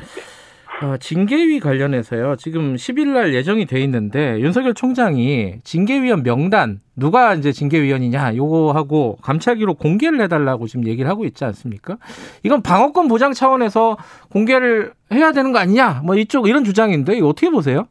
네. 0.82 0.86
어, 0.86 0.98
징계위 0.98 1.60
관련해서요. 1.60 2.36
지금 2.38 2.76
10일 2.76 3.08
날 3.14 3.34
예정이 3.34 3.66
돼 3.66 3.80
있는데 3.82 4.40
윤석열 4.40 4.74
총장이 4.74 5.56
징계위원 5.64 6.24
명단 6.24 6.80
누가 6.96 7.34
이제 7.34 7.52
징계위원이냐 7.52 8.36
요거 8.36 8.72
하고 8.74 9.18
감찰기로 9.24 9.74
공개를 9.76 10.22
해달라고 10.22 10.68
지금 10.68 10.86
얘기를 10.88 11.10
하고 11.10 11.26
있지 11.26 11.46
않습니까? 11.46 11.98
이건 12.44 12.62
방어권 12.62 13.08
보장 13.08 13.34
차원에서 13.34 13.98
공개를 14.32 14.92
해야 15.12 15.32
되는 15.32 15.52
거 15.52 15.60
아니냐? 15.60 16.02
뭐 16.06 16.16
이쪽 16.16 16.48
이런 16.48 16.64
주장인데 16.64 17.16
이거 17.18 17.28
어떻게 17.28 17.50
보세요? 17.50 17.88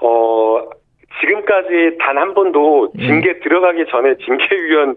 어 0.00 0.60
지금까지 1.20 1.98
단 1.98 2.16
한 2.18 2.34
번도 2.34 2.92
예. 2.98 3.06
징계 3.06 3.30
음. 3.30 3.40
들어가기 3.42 3.84
전에 3.90 4.14
징계위원 4.24 4.94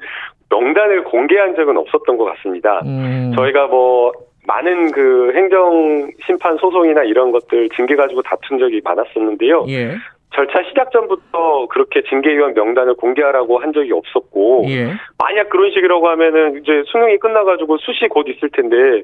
명단을 0.50 1.06
공개한 1.06 1.56
적은 1.56 1.78
없었던 1.78 2.18
것 2.18 2.26
같습니다. 2.26 2.82
음. 2.86 3.32
저희가 3.36 3.68
뭐 3.68 4.12
많은 4.48 4.92
그 4.92 5.32
행정 5.36 6.10
심판 6.26 6.58
소송이나 6.58 7.04
이런 7.04 7.32
것들 7.32 7.70
징계 7.70 7.96
가지고 7.96 8.22
다툰 8.22 8.60
적이 8.60 8.82
많았었는데요. 8.84 9.66
예. 9.70 9.96
절차 10.34 10.64
시작 10.64 10.92
전부터 10.92 11.68
그렇게 11.70 12.02
징계위원 12.04 12.54
명단을 12.54 12.96
공개하라고 12.96 13.60
한 13.60 13.74
적이 13.74 13.92
없었고 13.94 14.66
예. 14.70 14.94
만약 15.18 15.50
그런 15.50 15.72
식이라고 15.72 16.08
하면은 16.10 16.62
이제 16.62 16.84
수능이 16.86 17.18
끝나가지고 17.18 17.78
수시 17.80 18.08
곧 18.08 18.28
있을 18.30 18.50
텐데 18.50 19.04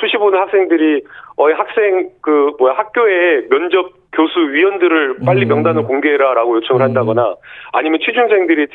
수시 0.00 0.16
보는 0.16 0.38
학생들이 0.38 1.02
어 1.36 1.50
학생 1.52 2.08
그 2.22 2.52
뭐야 2.58 2.74
학교에 2.74 3.48
면접 3.48 3.92
교수 4.12 4.40
위원들을 4.40 5.18
빨리 5.24 5.44
음. 5.44 5.48
명단을 5.48 5.84
공개해라라고 5.84 6.56
요청을 6.56 6.82
음. 6.82 6.86
한다거나 6.86 7.36
아니면 7.72 8.00
취준생들이 8.00 8.66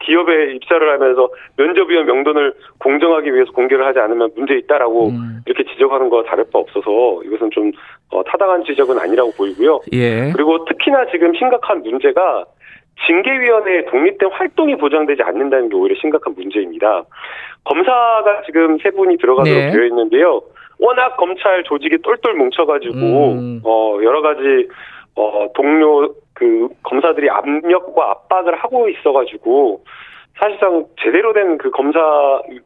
기업에 0.00 0.52
입사를 0.52 0.92
하면서 0.92 1.30
면접위원 1.56 2.06
명단을 2.06 2.52
공정하기 2.78 3.32
위해서 3.32 3.52
공개를 3.52 3.86
하지 3.86 4.00
않으면 4.00 4.30
문제 4.36 4.54
있다라고 4.54 5.08
음. 5.08 5.40
이렇게 5.46 5.64
지적하는 5.72 6.10
거 6.10 6.22
다를 6.24 6.44
바 6.52 6.58
없어서 6.58 7.22
이것은 7.24 7.50
좀 7.52 7.72
어, 8.10 8.22
타당한 8.24 8.64
지적은 8.64 8.98
아니라고 8.98 9.32
보이고요. 9.32 9.80
예. 9.92 10.30
그리고 10.34 10.64
특히나 10.66 11.06
지금 11.10 11.34
심각한 11.34 11.82
문제가 11.82 12.44
징계위원회의 13.06 13.86
독립된 13.86 14.30
활동이 14.30 14.76
보장되지 14.76 15.22
않는다는 15.22 15.70
게 15.70 15.74
오히려 15.74 15.94
심각한 16.00 16.34
문제입니다. 16.34 17.04
검사가 17.64 18.42
지금 18.44 18.78
세 18.78 18.90
분이 18.90 19.16
들어가도록 19.16 19.58
네. 19.58 19.70
되어 19.70 19.84
있는데요. 19.86 20.42
워낙 20.78 21.16
검찰 21.16 21.62
조직이 21.64 21.98
똘똘 22.02 22.34
뭉쳐가지고 22.34 22.96
음. 22.96 23.60
어 23.64 23.98
여러 24.02 24.20
가지 24.22 24.68
어 25.14 25.48
동료 25.54 26.14
그 26.34 26.68
검사들이 26.82 27.28
압력과 27.30 28.10
압박을 28.10 28.56
하고 28.56 28.88
있어가지고 28.88 29.84
사실상 30.38 30.86
제대로 31.00 31.32
된 31.32 31.58
그 31.58 31.70
검사 31.70 32.00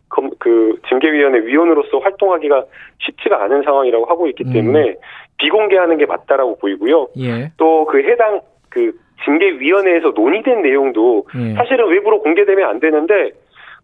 검, 0.08 0.30
그 0.38 0.80
징계위원회 0.88 1.40
위원으로서 1.40 1.98
활동하기가 1.98 2.64
쉽지가 2.98 3.42
않은 3.44 3.62
상황이라고 3.62 4.06
하고 4.06 4.26
있기 4.28 4.44
음. 4.46 4.52
때문에 4.52 4.88
음. 4.90 4.94
비공개하는 5.38 5.98
게 5.98 6.06
맞다라고 6.06 6.56
보이고요. 6.58 7.08
예. 7.18 7.50
또그 7.58 7.98
해당 7.98 8.40
그 8.70 8.92
징계위원회에서 9.24 10.12
논의된 10.16 10.62
내용도 10.62 11.26
예. 11.36 11.54
사실은 11.54 11.88
외부로 11.88 12.22
공개되면 12.22 12.68
안 12.68 12.80
되는데 12.80 13.32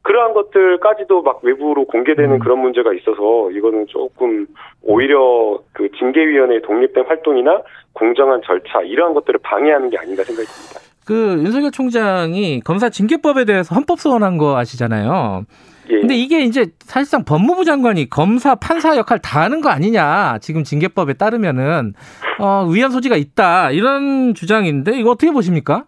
그러한 0.02 0.34
것들까지도 0.34 1.22
막 1.22 1.40
외부로 1.42 1.84
공개되는 1.86 2.32
음. 2.32 2.38
그런 2.40 2.58
문제가 2.58 2.92
있어서 2.92 3.50
이거는 3.52 3.86
조금 3.88 4.46
오히려 4.82 5.60
그 5.72 5.88
징계위원회의 5.98 6.62
독립된 6.62 7.06
활동이나 7.06 7.62
공정한 7.92 8.40
절차 8.44 8.80
이러한 8.82 9.14
것들을 9.14 9.40
방해하는 9.42 9.90
게 9.90 9.98
아닌가 9.98 10.24
생각이 10.24 10.46
듭니다. 10.48 10.80
그 11.06 11.42
윤석열 11.44 11.70
총장이 11.70 12.60
검사 12.60 12.88
징계법에 12.88 13.44
대해서 13.44 13.74
헌법 13.74 14.00
소원한 14.00 14.38
거 14.38 14.56
아시잖아요. 14.56 15.44
예. 15.90 16.00
근데 16.00 16.14
이게 16.14 16.42
이제 16.42 16.66
사실상 16.80 17.24
법무부 17.24 17.64
장관이 17.64 18.08
검사 18.08 18.54
판사 18.54 18.96
역할 18.96 19.18
다 19.18 19.42
하는 19.42 19.60
거 19.60 19.68
아니냐 19.68 20.38
지금 20.40 20.62
징계법에 20.62 21.14
따르면은 21.14 21.94
어, 22.38 22.66
위헌 22.70 22.90
소지가 22.90 23.16
있다 23.16 23.72
이런 23.72 24.34
주장인데 24.34 24.98
이거 24.98 25.10
어떻게 25.10 25.32
보십니까? 25.32 25.84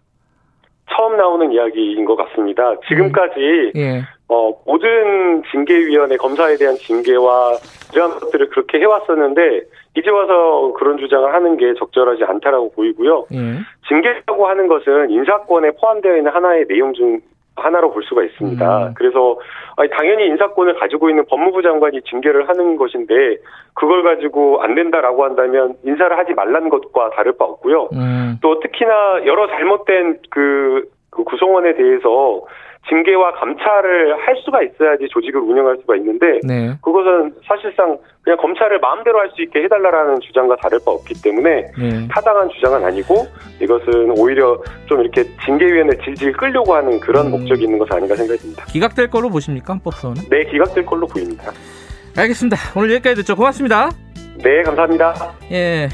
처음 0.91 1.17
나오는 1.17 1.51
이야기인 1.51 2.05
것 2.05 2.15
같습니다. 2.15 2.75
지금까지 2.87 3.39
음. 3.75 3.79
예. 3.79 4.01
어, 4.27 4.51
모든 4.65 5.43
징계위원회 5.51 6.17
검사에 6.17 6.57
대한 6.57 6.75
징계와 6.75 7.57
이러한 7.93 8.19
것들을 8.19 8.49
그렇게 8.49 8.79
해왔었는데 8.79 9.61
이제 9.97 10.09
와서 10.09 10.73
그런 10.77 10.97
주장을 10.97 11.31
하는 11.33 11.57
게 11.57 11.73
적절하지 11.75 12.23
않다라고 12.23 12.71
보이고요. 12.71 13.27
예. 13.33 13.37
징계라고 13.87 14.47
하는 14.47 14.67
것은 14.67 15.09
인사권에 15.11 15.71
포함되어 15.79 16.17
있는 16.17 16.31
하나의 16.31 16.65
내용 16.67 16.93
중 16.93 17.19
하나로 17.55 17.91
볼 17.91 18.03
수가 18.03 18.23
있습니다. 18.23 18.87
음. 18.87 18.93
그래서 18.95 19.39
당연히 19.97 20.27
인사권을 20.27 20.75
가지고 20.75 21.09
있는 21.09 21.25
법무부 21.25 21.61
장관이 21.61 22.01
징계를 22.03 22.49
하는 22.49 22.77
것인데 22.77 23.37
그걸 23.73 24.03
가지고 24.03 24.61
안 24.61 24.75
된다라고 24.75 25.23
한다면 25.23 25.75
인사를 25.83 26.17
하지 26.17 26.33
말라는 26.33 26.69
것과 26.69 27.11
다를 27.11 27.33
바 27.37 27.45
없고요. 27.45 27.89
음. 27.93 28.37
또 28.41 28.59
특히나 28.59 29.25
여러 29.25 29.47
잘못된 29.47 30.19
그, 30.29 30.83
그 31.09 31.23
구성원에 31.23 31.75
대해서 31.75 32.45
징계와 32.87 33.33
감찰을 33.33 34.17
할 34.25 34.35
수가 34.43 34.61
있어야지 34.63 35.07
조직을 35.09 35.41
운영할 35.41 35.77
수가 35.81 35.95
있는데 35.97 36.39
네. 36.43 36.73
그것은 36.81 37.33
사실상 37.47 37.97
그냥 38.21 38.37
검찰을 38.37 38.79
마음대로 38.79 39.19
할 39.19 39.29
수 39.35 39.41
있게 39.41 39.63
해달라라는 39.63 40.19
주장과 40.21 40.55
다를 40.57 40.79
바 40.85 40.91
없기 40.91 41.21
때문에 41.21 41.71
네. 41.77 42.07
타당한 42.09 42.47
주장은 42.49 42.85
아니고 42.85 43.25
이것은 43.59 44.11
오히려 44.17 44.57
좀 44.85 45.01
이렇게 45.01 45.23
징계위원회 45.45 45.97
질질 46.03 46.31
끌려고 46.33 46.73
하는 46.75 46.99
그런 46.99 47.25
음. 47.27 47.31
목적이 47.31 47.63
있는 47.65 47.79
것은 47.79 47.93
아닌가 47.97 48.15
생각이 48.15 48.39
듭니다. 48.39 48.65
기각될 48.65 49.09
걸로 49.09 49.29
보십니까 49.29 49.73
헌법소원은? 49.73 50.23
네, 50.29 50.45
기각될 50.45 50.85
걸로 50.85 51.07
보입니다. 51.07 51.51
알겠습니다. 52.17 52.57
오늘 52.77 52.91
여기까지 52.93 53.15
듣죠. 53.17 53.35
고맙습니다. 53.35 53.89
네, 54.43 54.61
감사합니다. 54.63 55.13
예. 55.51 55.89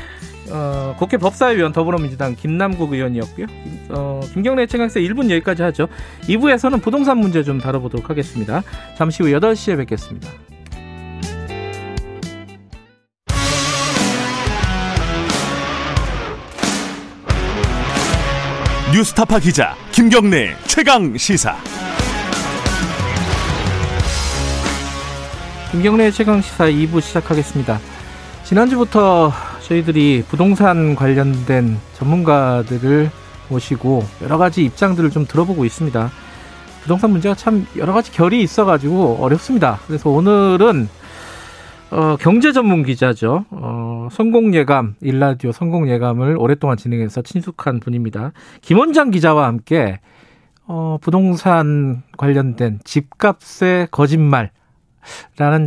어, 0.51 0.95
국회 0.97 1.17
법사위원 1.17 1.71
더불어민주당 1.71 2.35
김남국 2.35 2.93
의원이었고요. 2.93 3.45
어, 3.89 4.19
김경래 4.33 4.65
최강세 4.67 5.01
1분 5.01 5.29
여기까지 5.31 5.63
하죠. 5.63 5.87
2부에서는 6.23 6.81
부동산 6.81 7.17
문제 7.17 7.43
좀 7.43 7.59
다뤄보도록 7.59 8.09
하겠습니다. 8.09 8.63
잠시 8.97 9.23
후 9.23 9.29
8시에 9.29 9.77
뵙겠습니다. 9.77 10.29
뉴스타파 18.93 19.39
기자 19.39 19.73
김경래 19.93 20.53
최강 20.67 21.15
시사. 21.17 21.55
김경래 25.71 26.11
최강 26.11 26.41
시사 26.41 26.65
2부 26.65 26.99
시작하겠습니다. 26.99 27.79
지난주부터 28.43 29.31
저희들이 29.71 30.25
부동산 30.27 30.95
관련된 30.95 31.77
전문가들을 31.93 33.09
모시고 33.49 34.03
여러 34.21 34.37
가지 34.37 34.65
입장들을 34.65 35.11
좀 35.11 35.25
들어보고 35.25 35.63
있습니다. 35.63 36.09
부동산 36.81 37.11
문제가 37.11 37.35
참 37.35 37.65
여러 37.77 37.93
가지 37.93 38.11
결이 38.11 38.41
있어가지고 38.41 39.19
어렵습니다. 39.21 39.79
그래서 39.87 40.09
오늘은 40.09 40.89
어, 41.91 42.17
경제 42.19 42.51
전문 42.51 42.83
기자죠. 42.83 43.45
어, 43.49 44.09
성공 44.11 44.53
예감, 44.53 44.95
일라디오 44.99 45.53
성공 45.53 45.89
예감을 45.89 46.35
오랫동안 46.37 46.75
진행해서 46.75 47.21
친숙한 47.21 47.79
분입니다. 47.79 48.33
김원장 48.61 49.09
기자와 49.09 49.45
함께 49.45 50.01
어, 50.67 50.97
부동산 51.01 52.03
관련된 52.17 52.79
집값의 52.83 53.87
거짓말라는 53.91 54.49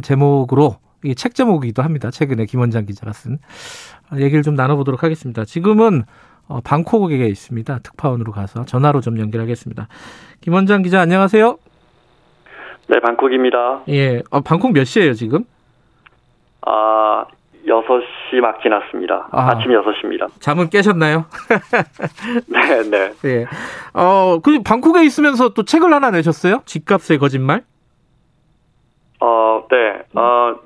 제목으로 0.02 0.78
이게 1.04 1.14
책 1.14 1.34
제목이기도 1.34 1.82
합니다. 1.82 2.10
최근에 2.10 2.46
김원장 2.46 2.86
기자가 2.86 3.12
쓴 3.12 3.38
얘기를 4.18 4.42
좀 4.42 4.54
나눠보도록 4.54 5.02
하겠습니다. 5.02 5.44
지금은 5.44 6.02
어, 6.46 6.60
방콕에 6.62 7.26
있습니다. 7.26 7.78
특파원으로 7.82 8.32
가서 8.32 8.64
전화로 8.64 9.00
좀 9.00 9.18
연결하겠습니다. 9.18 9.88
김원장 10.40 10.82
기자 10.82 11.00
안녕하세요. 11.00 11.56
네, 12.88 13.00
방콕입니다. 13.00 13.82
예, 13.88 14.22
어, 14.30 14.40
방콕 14.40 14.72
몇 14.72 14.84
시예요 14.84 15.14
지금? 15.14 15.44
아, 16.66 17.24
6시 17.66 18.40
막 18.40 18.60
지났습니다. 18.62 19.28
아, 19.32 19.58
침 19.62 19.72
6시입니다. 19.72 20.28
잠은 20.40 20.68
깨셨나요? 20.68 21.24
네, 22.46 22.82
네. 22.90 23.12
예. 23.24 23.46
어, 23.94 24.38
그 24.42 24.62
방콕에 24.62 25.02
있으면서 25.04 25.50
또 25.50 25.62
책을 25.64 25.92
하나 25.92 26.10
내셨어요? 26.10 26.60
집값의 26.66 27.18
거짓말? 27.18 27.64
어, 29.20 29.66
네. 29.70 30.02
어, 30.20 30.56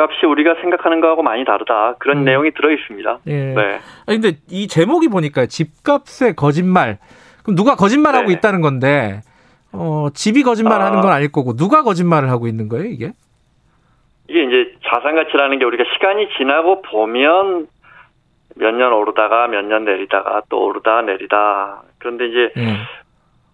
값이 0.00 0.26
우리가 0.26 0.54
생각하는 0.60 1.00
거하고 1.00 1.22
많이 1.22 1.44
다르다. 1.44 1.94
그런 1.98 2.18
음. 2.18 2.24
내용이 2.24 2.50
들어 2.52 2.70
있습니다. 2.72 3.18
예. 3.26 3.32
네. 3.54 3.78
아니, 4.06 4.20
근데 4.20 4.38
이 4.48 4.66
제목이 4.68 5.08
보니까 5.08 5.46
집값의 5.46 6.34
거짓말. 6.36 6.98
그럼 7.42 7.56
누가 7.56 7.74
거짓말하고 7.76 8.28
네. 8.28 8.32
있다는 8.34 8.60
건데, 8.60 9.20
어, 9.72 10.08
집이 10.14 10.42
거짓말하는 10.42 10.98
아. 10.98 11.00
건 11.02 11.12
아닐 11.12 11.30
거고, 11.30 11.54
누가 11.56 11.82
거짓말을 11.82 12.30
하고 12.30 12.46
있는 12.46 12.68
거예요, 12.68 12.86
이게? 12.86 13.12
이게 14.28 14.42
이제 14.44 14.74
자산 14.88 15.14
가치라는 15.16 15.58
게 15.58 15.64
우리가 15.64 15.84
시간이 15.94 16.28
지나고 16.38 16.82
보면 16.82 17.66
몇 18.56 18.72
년 18.74 18.92
오르다가 18.92 19.46
몇 19.48 19.62
년 19.64 19.84
내리다가 19.84 20.42
또 20.48 20.64
오르다 20.66 21.02
내리다. 21.02 21.82
그런데 21.98 22.26
이제 22.26 22.52
예. 22.56 22.76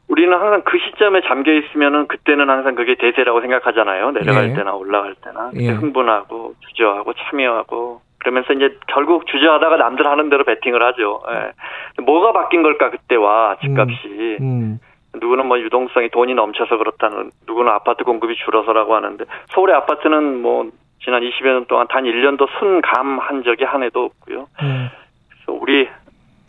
우리는 0.09 0.33
항상 0.33 0.62
그 0.64 0.79
시점에 0.79 1.21
잠겨 1.23 1.53
있으면은 1.53 2.07
그때는 2.07 2.49
항상 2.49 2.75
그게 2.75 2.95
대세라고 2.95 3.40
생각하잖아요. 3.40 4.12
내려갈 4.12 4.51
예. 4.51 4.55
때나 4.55 4.75
올라갈 4.75 5.14
때나 5.16 5.51
예. 5.57 5.71
흥분하고 5.71 6.55
주저하고 6.61 7.12
참여하고 7.14 8.01
그러면서 8.19 8.53
이제 8.53 8.77
결국 8.87 9.27
주저하다가 9.27 9.77
남들 9.77 10.07
하는 10.07 10.31
대로 10.31 10.45
베팅을 10.45 10.83
하죠. 10.83 11.23
예. 11.31 12.03
뭐가 12.03 12.33
바뀐 12.33 12.62
걸까 12.62 12.90
그때와 12.90 13.57
집값이 13.61 14.38
음. 14.40 14.40
음. 14.40 14.79
누구는 15.21 15.47
뭐 15.47 15.59
유동성이 15.59 16.11
돈이 16.11 16.35
넘쳐서 16.35 16.77
그렇다는 16.77 17.31
누구는 17.47 17.73
아파트 17.73 18.05
공급이 18.05 18.37
줄어서라고 18.37 18.95
하는데 18.95 19.25
서울의 19.51 19.75
아파트는 19.77 20.42
뭐 20.42 20.71
지난 21.03 21.23
20여 21.23 21.45
년 21.45 21.64
동안 21.66 21.87
단 21.88 22.05
1년도 22.05 22.49
순감한 22.59 23.42
적이 23.45 23.64
한 23.64 23.83
해도 23.83 24.05
없고요. 24.05 24.47
음. 24.62 24.88
그래서 25.31 25.61
우리 25.61 25.88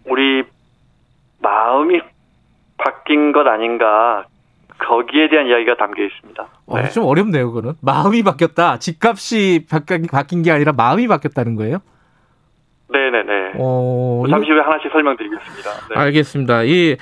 우리 0.06 0.44
마음이 1.42 2.02
바뀐 2.78 3.32
것 3.32 3.48
아닌가 3.48 4.26
거기에 4.80 5.30
대한 5.30 5.48
이야기가 5.48 5.76
담겨 5.76 6.04
있습니다. 6.04 6.48
어, 6.68 6.78
네. 6.80 6.90
좀 6.90 7.06
어렵네요, 7.06 7.52
그거는. 7.52 7.74
마음이 7.82 8.24
바뀌었다. 8.24 8.78
집값이 8.78 9.66
바뀐 9.68 10.44
게 10.44 10.52
아니라 10.52 10.72
마음이 10.74 11.08
바뀌었다는 11.08 11.56
거예요? 11.56 11.80
네네네. 12.90 13.54
어, 13.56 14.24
잠시 14.30 14.52
후에 14.52 14.62
하나씩 14.62 14.92
설명드리겠습니다. 14.92 15.70
네. 15.90 15.96
알겠습니다. 15.96 16.64
이, 16.64 16.98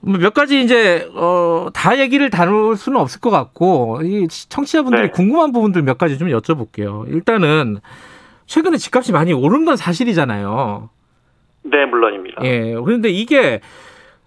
뭐몇 0.00 0.34
가지 0.34 0.60
이제, 0.60 1.08
어, 1.14 1.68
다 1.72 1.98
얘기를 1.98 2.28
다룰 2.28 2.76
수는 2.76 3.00
없을 3.00 3.20
것 3.22 3.30
같고, 3.30 4.00
이 4.04 4.28
청취자분들이 4.28 5.04
네. 5.04 5.08
궁금한 5.08 5.50
부분들 5.52 5.82
몇 5.82 5.96
가지 5.96 6.18
좀 6.18 6.28
여쭤볼게요. 6.28 7.08
일단은, 7.08 7.78
최근에 8.44 8.76
집값이 8.76 9.12
많이 9.12 9.32
오른 9.32 9.64
건 9.64 9.76
사실이잖아요. 9.76 10.90
네, 11.62 11.86
물론입니다. 11.86 12.44
예. 12.44 12.74
그런데 12.84 13.08
이게, 13.08 13.60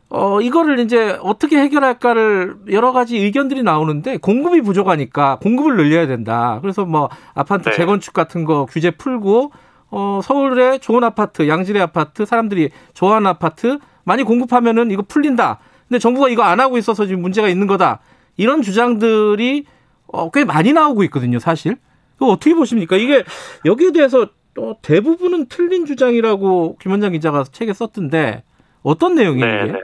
어, 0.09 0.39
이거를 0.39 0.79
이제 0.79 1.17
어떻게 1.21 1.57
해결할까를 1.57 2.55
여러 2.71 2.93
가지 2.93 3.17
의견들이 3.17 3.63
나오는데 3.63 4.17
공급이 4.17 4.61
부족하니까 4.61 5.37
공급을 5.39 5.75
늘려야 5.75 6.07
된다. 6.07 6.59
그래서 6.61 6.85
뭐 6.85 7.09
아파트 7.33 7.69
네. 7.69 7.75
재건축 7.75 8.13
같은 8.13 8.45
거 8.45 8.65
규제 8.65 8.91
풀고 8.91 9.51
어, 9.89 10.19
서울에 10.23 10.79
좋은 10.79 11.03
아파트, 11.03 11.47
양질의 11.47 11.81
아파트, 11.81 12.25
사람들이 12.25 12.69
좋아하는 12.93 13.27
아파트 13.27 13.79
많이 14.03 14.23
공급하면은 14.23 14.91
이거 14.91 15.01
풀린다. 15.01 15.59
근데 15.87 15.99
정부가 15.99 16.29
이거 16.29 16.43
안 16.43 16.59
하고 16.59 16.77
있어서 16.77 17.05
지금 17.05 17.21
문제가 17.21 17.49
있는 17.49 17.67
거다. 17.67 17.99
이런 18.37 18.61
주장들이 18.61 19.65
어, 20.07 20.29
꽤 20.31 20.45
많이 20.45 20.71
나오고 20.71 21.03
있거든요, 21.05 21.39
사실. 21.39 21.77
그 22.17 22.25
어떻게 22.25 22.53
보십니까? 22.53 22.95
이게 22.95 23.23
여기에 23.65 23.91
대해서 23.91 24.27
어, 24.57 24.75
대부분은 24.81 25.47
틀린 25.49 25.85
주장이라고 25.85 26.77
김원장 26.81 27.11
기자가 27.11 27.43
책에 27.43 27.73
썼던데 27.73 28.43
어떤 28.83 29.15
내용이에요? 29.15 29.65
네, 29.65 29.71
네. 29.71 29.79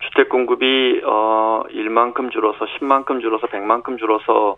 주택 0.00 0.28
공급이 0.28 1.02
어 1.04 1.62
1만큼 1.70 2.30
줄어서 2.30 2.64
10만큼 2.64 3.20
줄어서 3.20 3.46
100만큼 3.46 3.98
줄어서 3.98 4.56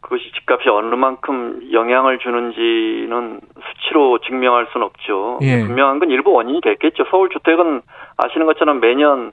그것이 0.00 0.30
집값이 0.32 0.68
어느 0.68 0.94
만큼 0.94 1.60
영향을 1.72 2.18
주는지는 2.18 3.40
수치로 3.68 4.18
증명할 4.20 4.68
수는 4.72 4.86
없죠. 4.86 5.38
예. 5.42 5.64
분명한 5.64 5.98
건 5.98 6.10
일부 6.10 6.32
원인이 6.32 6.60
됐겠죠. 6.60 7.04
서울 7.10 7.28
주택은 7.30 7.82
아시는 8.16 8.46
것처럼 8.46 8.80
매년 8.80 9.32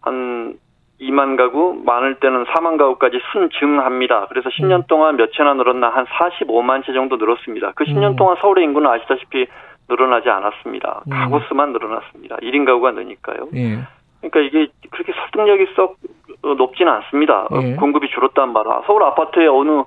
한 0.00 0.58
2만 1.00 1.36
가구, 1.36 1.80
많을 1.84 2.16
때는 2.16 2.44
4만 2.46 2.76
가구까지 2.76 3.20
순증합니다. 3.32 4.26
그래서 4.28 4.48
10년 4.48 4.80
음. 4.80 4.82
동안 4.88 5.16
몇 5.16 5.32
채나 5.32 5.54
늘었나 5.54 5.90
한 5.90 6.06
45만 6.06 6.84
채 6.84 6.92
정도 6.92 7.16
늘었습니다. 7.16 7.72
그 7.76 7.84
10년 7.84 8.12
음. 8.12 8.16
동안 8.16 8.36
서울의 8.40 8.64
인구는 8.64 8.90
아시다시피 8.90 9.46
늘어나지 9.88 10.28
않았습니다. 10.28 11.02
음. 11.06 11.10
가구 11.10 11.40
수만 11.48 11.72
늘어났습니다. 11.72 12.36
1인 12.36 12.64
가구가 12.66 12.92
느니까요. 12.92 13.48
예. 13.54 13.78
그러니까 14.20 14.40
이게 14.40 14.70
그렇게 14.90 15.12
설득력이 15.12 15.66
썩 15.76 15.96
높지는 16.42 16.92
않습니다. 16.92 17.48
예. 17.62 17.74
공급이 17.76 18.08
줄었단 18.10 18.52
말아. 18.52 18.82
서울 18.86 19.02
아파트에 19.04 19.46
어느 19.46 19.82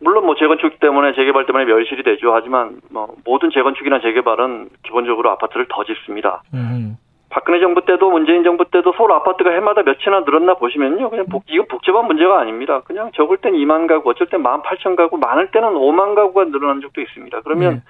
물론 0.00 0.26
뭐 0.26 0.34
재건축 0.34 0.80
때문에 0.80 1.14
재개발 1.14 1.46
때문에 1.46 1.64
멸실이 1.66 2.02
되죠. 2.02 2.34
하지만 2.34 2.80
뭐 2.90 3.14
모든 3.24 3.50
재건축이나 3.50 4.00
재개발은 4.00 4.70
기본적으로 4.82 5.30
아파트를 5.30 5.66
더 5.68 5.84
짓습니다. 5.84 6.42
음. 6.54 6.96
박근혜 7.30 7.60
정부 7.60 7.84
때도 7.84 8.10
문재인 8.10 8.42
정부 8.42 8.64
때도 8.68 8.92
서울 8.96 9.12
아파트가 9.12 9.50
해마다 9.50 9.82
몇 9.82 10.00
채나 10.00 10.20
늘었나 10.20 10.54
보시면요. 10.54 11.10
그냥 11.10 11.26
복, 11.26 11.44
이건 11.46 11.68
복잡한 11.68 12.06
문제가 12.06 12.40
아닙니다. 12.40 12.80
그냥 12.80 13.12
적을 13.14 13.36
땐 13.36 13.52
2만 13.52 13.86
가구, 13.86 14.10
어쩔 14.10 14.26
땐 14.28 14.42
1만 14.42 14.64
8천 14.64 14.96
가구, 14.96 15.16
많을 15.16 15.50
때는 15.52 15.68
5만 15.68 16.16
가구가 16.16 16.46
늘어난 16.46 16.80
적도 16.80 17.00
있습니다. 17.00 17.40
그러면 17.42 17.74
네. 17.74 17.80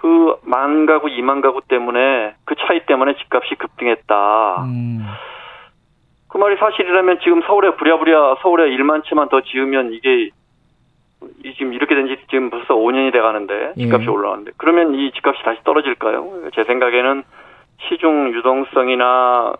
그 0.00 0.36
만 0.44 0.86
가구, 0.86 1.08
2만 1.08 1.42
가구 1.42 1.60
때문에 1.68 2.34
그 2.44 2.54
차이 2.56 2.80
때문에 2.86 3.14
집값이 3.16 3.54
급등했다. 3.56 4.62
음. 4.64 5.04
그 6.28 6.38
말이 6.38 6.56
사실이라면 6.56 7.18
지금 7.22 7.42
서울에 7.42 7.74
부랴부랴 7.76 8.36
서울에 8.42 8.70
1만 8.76 9.04
채만 9.04 9.28
더 9.28 9.40
지으면 9.42 9.92
이게 9.92 10.30
지금 11.58 11.74
이렇게 11.74 11.94
된 11.94 12.06
지 12.06 12.16
지금 12.30 12.48
벌써 12.50 12.74
5년이 12.74 13.12
돼 13.12 13.20
가는데 13.20 13.74
집값이 13.76 14.06
예. 14.06 14.10
올라가는데 14.10 14.52
그러면 14.56 14.94
이 14.94 15.10
집값이 15.12 15.42
다시 15.42 15.62
떨어질까요? 15.64 16.50
제 16.54 16.64
생각에는 16.64 17.24
시중 17.88 18.32
유동성이나 18.34 19.52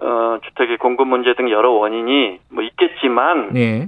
어, 0.00 0.38
주택의 0.42 0.76
공급 0.78 1.08
문제 1.08 1.32
등 1.34 1.48
여러 1.50 1.70
원인이 1.70 2.38
뭐 2.50 2.62
있겠지만 2.64 3.52
네. 3.52 3.86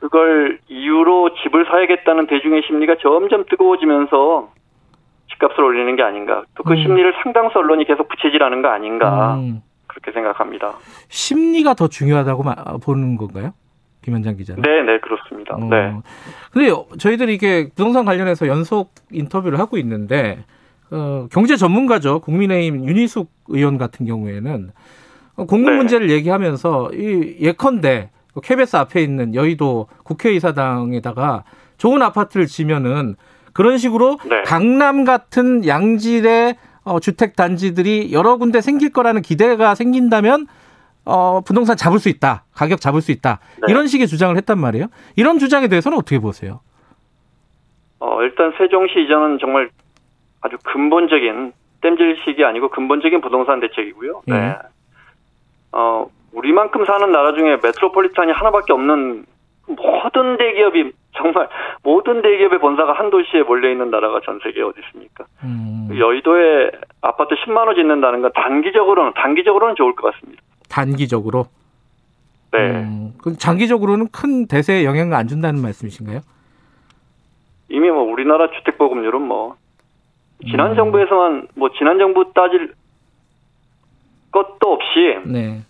그걸 0.00 0.58
이유로 0.68 1.34
집을 1.42 1.64
사야겠다는 1.66 2.26
대중의 2.26 2.62
심리가 2.66 2.96
점점 3.00 3.44
뜨거워지면서 3.48 4.50
집값을 5.32 5.62
올리는 5.62 5.94
게 5.96 6.02
아닌가. 6.02 6.44
또그 6.54 6.72
음. 6.72 6.76
심리를 6.76 7.14
상당수 7.22 7.58
언론이 7.58 7.84
계속 7.86 8.08
붙이질하는 8.08 8.62
거 8.62 8.68
아닌가. 8.68 9.34
음. 9.36 9.62
그렇게 9.86 10.12
생각합니다. 10.12 10.74
심리가 11.08 11.74
더 11.74 11.88
중요하다고 11.88 12.44
보는 12.82 13.16
건가요? 13.16 13.52
김현장 14.02 14.36
기자는? 14.36 14.62
네, 14.62 14.82
네, 14.82 14.98
그렇습니다. 14.98 15.54
어. 15.54 15.58
네. 15.58 15.94
근데 16.50 16.72
저희들이 16.98 17.34
이게 17.34 17.68
부동산 17.68 18.04
관련해서 18.04 18.48
연속 18.48 18.94
인터뷰를 19.10 19.58
하고 19.58 19.76
있는데 19.78 20.44
어, 20.90 21.26
경제 21.30 21.56
전문가죠. 21.56 22.20
국민의힘 22.20 22.88
윤희숙 22.88 23.30
의원 23.48 23.78
같은 23.78 24.06
경우에는 24.06 24.70
공급 25.36 25.70
네. 25.70 25.76
문제를 25.76 26.10
얘기하면서 26.10 26.90
이 26.94 27.36
예컨대 27.40 28.10
KBS 28.42 28.76
앞에 28.76 29.02
있는 29.02 29.34
여의도 29.34 29.88
국회의사당에다가 30.04 31.44
좋은 31.78 32.02
아파트를 32.02 32.46
지면은 32.46 33.16
그런 33.52 33.78
식으로 33.78 34.18
네. 34.24 34.42
강남 34.42 35.04
같은 35.04 35.66
양질의 35.66 36.56
어, 36.84 37.00
주택 37.00 37.36
단지들이 37.36 38.12
여러 38.12 38.36
군데 38.36 38.60
생길 38.60 38.90
거라는 38.92 39.22
기대가 39.22 39.74
생긴다면 39.74 40.46
어, 41.04 41.40
부동산 41.40 41.76
잡을 41.76 41.98
수 41.98 42.08
있다. 42.08 42.44
가격 42.54 42.80
잡을 42.80 43.00
수 43.00 43.12
있다. 43.12 43.40
네. 43.60 43.72
이런 43.72 43.86
식의 43.86 44.06
주장을 44.06 44.36
했단 44.36 44.58
말이에요. 44.58 44.86
이런 45.16 45.38
주장에 45.38 45.68
대해서는 45.68 45.98
어떻게 45.98 46.18
보세요? 46.18 46.60
어, 47.98 48.22
일단 48.22 48.52
세종시 48.58 49.00
이전은 49.04 49.38
정말 49.40 49.70
아주 50.40 50.56
근본적인 50.64 51.52
땜질식이 51.80 52.44
아니고 52.44 52.70
근본적인 52.70 53.20
부동산 53.20 53.60
대책이고요. 53.60 54.22
네. 54.26 54.38
네. 54.38 54.56
어, 55.72 56.06
우리만큼 56.32 56.84
사는 56.84 57.12
나라 57.12 57.32
중에 57.34 57.58
메트로폴리탄이 57.62 58.32
하나밖에 58.32 58.72
없는 58.72 59.24
모든 59.66 60.36
대기업이 60.36 60.92
정말 61.16 61.48
모든 61.82 62.22
대기업의 62.22 62.58
본사가 62.58 62.94
한 62.94 63.10
도시에 63.10 63.42
몰려 63.42 63.70
있는 63.70 63.90
나라가 63.90 64.20
전 64.24 64.40
세계에 64.42 64.62
어디 64.62 64.80
있습니까? 64.86 65.24
음. 65.44 65.88
여의도에 65.96 66.70
아파트 67.00 67.34
10만 67.34 67.66
원 67.66 67.74
짓는다는 67.74 68.22
건 68.22 68.32
단기적으로는 68.34 69.12
단기적으로는 69.14 69.76
좋을 69.76 69.94
것 69.94 70.12
같습니다. 70.12 70.42
단기적으로? 70.68 71.46
네. 72.52 72.58
음, 72.58 73.14
장기적으로는 73.38 74.08
큰 74.12 74.46
대세에 74.46 74.84
영향을 74.84 75.14
안 75.14 75.26
준다는 75.28 75.60
말씀이신가요? 75.62 76.20
이미 77.68 77.90
뭐 77.90 78.02
우리나라 78.02 78.50
주택 78.50 78.76
보급률은 78.76 79.22
뭐 79.22 79.56
지난 80.50 80.72
음. 80.72 80.76
정부에서만 80.76 81.48
뭐 81.54 81.70
지난 81.78 81.98
정부 81.98 82.32
따질 82.34 82.74
것도 84.30 84.72
없이 84.72 85.18
네. 85.24 85.62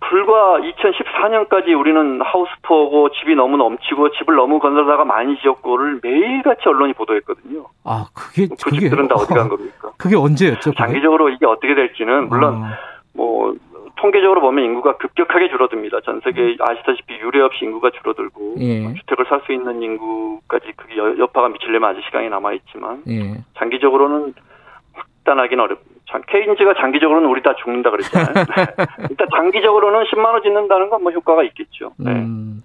불과 0.00 0.58
2014년까지 0.60 1.78
우리는 1.78 2.20
하우스포고 2.22 3.10
집이 3.12 3.34
너무 3.34 3.56
넘치고 3.56 4.12
집을 4.12 4.36
너무 4.36 4.58
건설사가 4.58 5.04
많이 5.04 5.36
지었고를 5.40 6.00
매일같이 6.02 6.62
언론이 6.68 6.92
보도했거든요. 6.94 7.64
아 7.84 8.06
그게 8.14 8.46
그 8.46 8.56
그게 8.56 8.80
집들은 8.80 9.08
다 9.08 9.14
어디 9.16 9.32
간 9.34 9.48
겁니까? 9.48 9.90
그게 9.96 10.16
언제였죠? 10.16 10.70
그게? 10.70 10.76
장기적으로 10.76 11.30
이게 11.30 11.46
어떻게 11.46 11.74
될지는 11.74 12.28
물론 12.28 12.62
아. 12.64 12.78
뭐 13.14 13.54
통계적으로 13.96 14.42
보면 14.42 14.64
인구가 14.64 14.96
급격하게 14.98 15.48
줄어듭니다. 15.48 16.00
전 16.02 16.20
세계 16.22 16.56
아시다시피 16.60 17.14
유례 17.14 17.40
없이 17.40 17.64
인구가 17.64 17.90
줄어들고 17.90 18.56
예. 18.60 18.92
주택을 18.94 19.24
살 19.26 19.40
수 19.46 19.52
있는 19.52 19.82
인구까지 19.82 20.72
그게 20.76 20.98
여파가 20.98 21.48
미치려면 21.48 21.90
아직 21.90 22.04
시간이 22.04 22.28
남아 22.28 22.52
있지만 22.52 23.02
예. 23.08 23.42
장기적으로는 23.58 24.34
확단하기는 25.26 25.62
어렵습니다. 25.64 25.96
케인즈가 26.28 26.74
장기적으로는 26.80 27.28
우리 27.28 27.42
다 27.42 27.52
죽는다 27.62 27.90
그랬잖아요. 27.90 28.46
일단 29.10 29.26
장기적으로는 29.36 30.04
10만 30.04 30.24
원 30.26 30.42
짓는다는 30.42 30.88
건 30.88 31.02
뭐 31.02 31.12
효과가 31.12 31.42
있겠죠. 31.44 31.92
네. 31.98 32.10
음. 32.12 32.62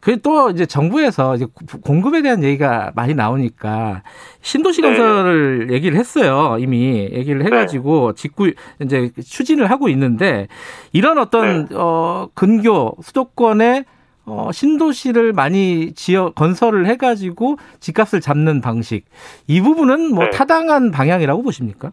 그또 0.00 0.50
이제 0.50 0.64
정부에서 0.64 1.34
이제 1.34 1.46
공급에 1.84 2.22
대한 2.22 2.42
얘기가 2.42 2.92
많이 2.96 3.14
나오니까 3.14 4.02
신도시 4.40 4.80
네. 4.80 4.88
건설을 4.88 5.66
네. 5.66 5.74
얘기를 5.74 5.98
했어요. 5.98 6.56
이미 6.58 7.08
얘기를 7.12 7.44
해가지고 7.44 8.12
네. 8.12 8.22
직구 8.22 8.50
이제 8.80 9.10
추진을 9.22 9.70
하고 9.70 9.88
있는데 9.90 10.46
이런 10.92 11.18
어떤 11.18 11.66
네. 11.66 11.74
어 11.76 12.28
근교 12.34 12.96
수도권에 13.02 13.84
어, 14.28 14.52
신도시를 14.52 15.32
많이 15.32 15.92
지어 15.94 16.30
건설을 16.30 16.86
해가지고 16.86 17.56
집값을 17.80 18.20
잡는 18.20 18.60
방식 18.60 19.04
이 19.46 19.60
부분은 19.60 20.14
뭐 20.14 20.24
네. 20.24 20.30
타당한 20.30 20.90
방향이라고 20.90 21.42
보십니까? 21.42 21.92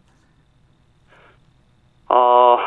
어, 2.08 2.58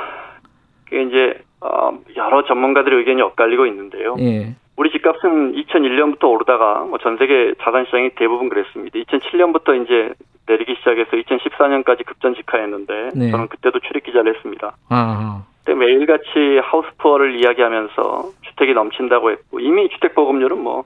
그게 0.85 1.03
이제 1.03 1.41
어, 1.61 1.91
여러 2.15 2.43
전문가들의 2.45 2.97
의견이 2.99 3.21
엇갈리고 3.21 3.65
있는데요. 3.67 4.15
예. 4.19 4.55
우리 4.75 4.91
집값은 4.91 5.53
2001년부터 5.55 6.23
오르다가 6.29 6.85
뭐 6.85 6.97
전 6.99 7.17
세계 7.17 7.53
자산 7.61 7.85
시장이 7.85 8.11
대부분 8.15 8.49
그랬습니다. 8.49 8.97
2007년부터 8.99 9.83
이제 9.83 10.13
내리기 10.47 10.75
시작해서 10.79 11.11
2014년까지 11.11 12.05
급전 12.05 12.33
직하했는데 12.33 13.09
네. 13.13 13.29
저는 13.29 13.47
그때도 13.49 13.79
출입 13.81 14.03
기자를 14.05 14.35
했습니다. 14.35 14.75
아하. 14.89 15.43
그때 15.43 15.48
매일같이 15.65 16.59
하우스푸어를 16.63 17.39
이야기하면서 17.39 18.31
주택이 18.41 18.73
넘친다고 18.73 19.31
했고 19.31 19.59
이미 19.59 19.89
주택 19.89 20.15
보급률은 20.15 20.57
뭐 20.61 20.83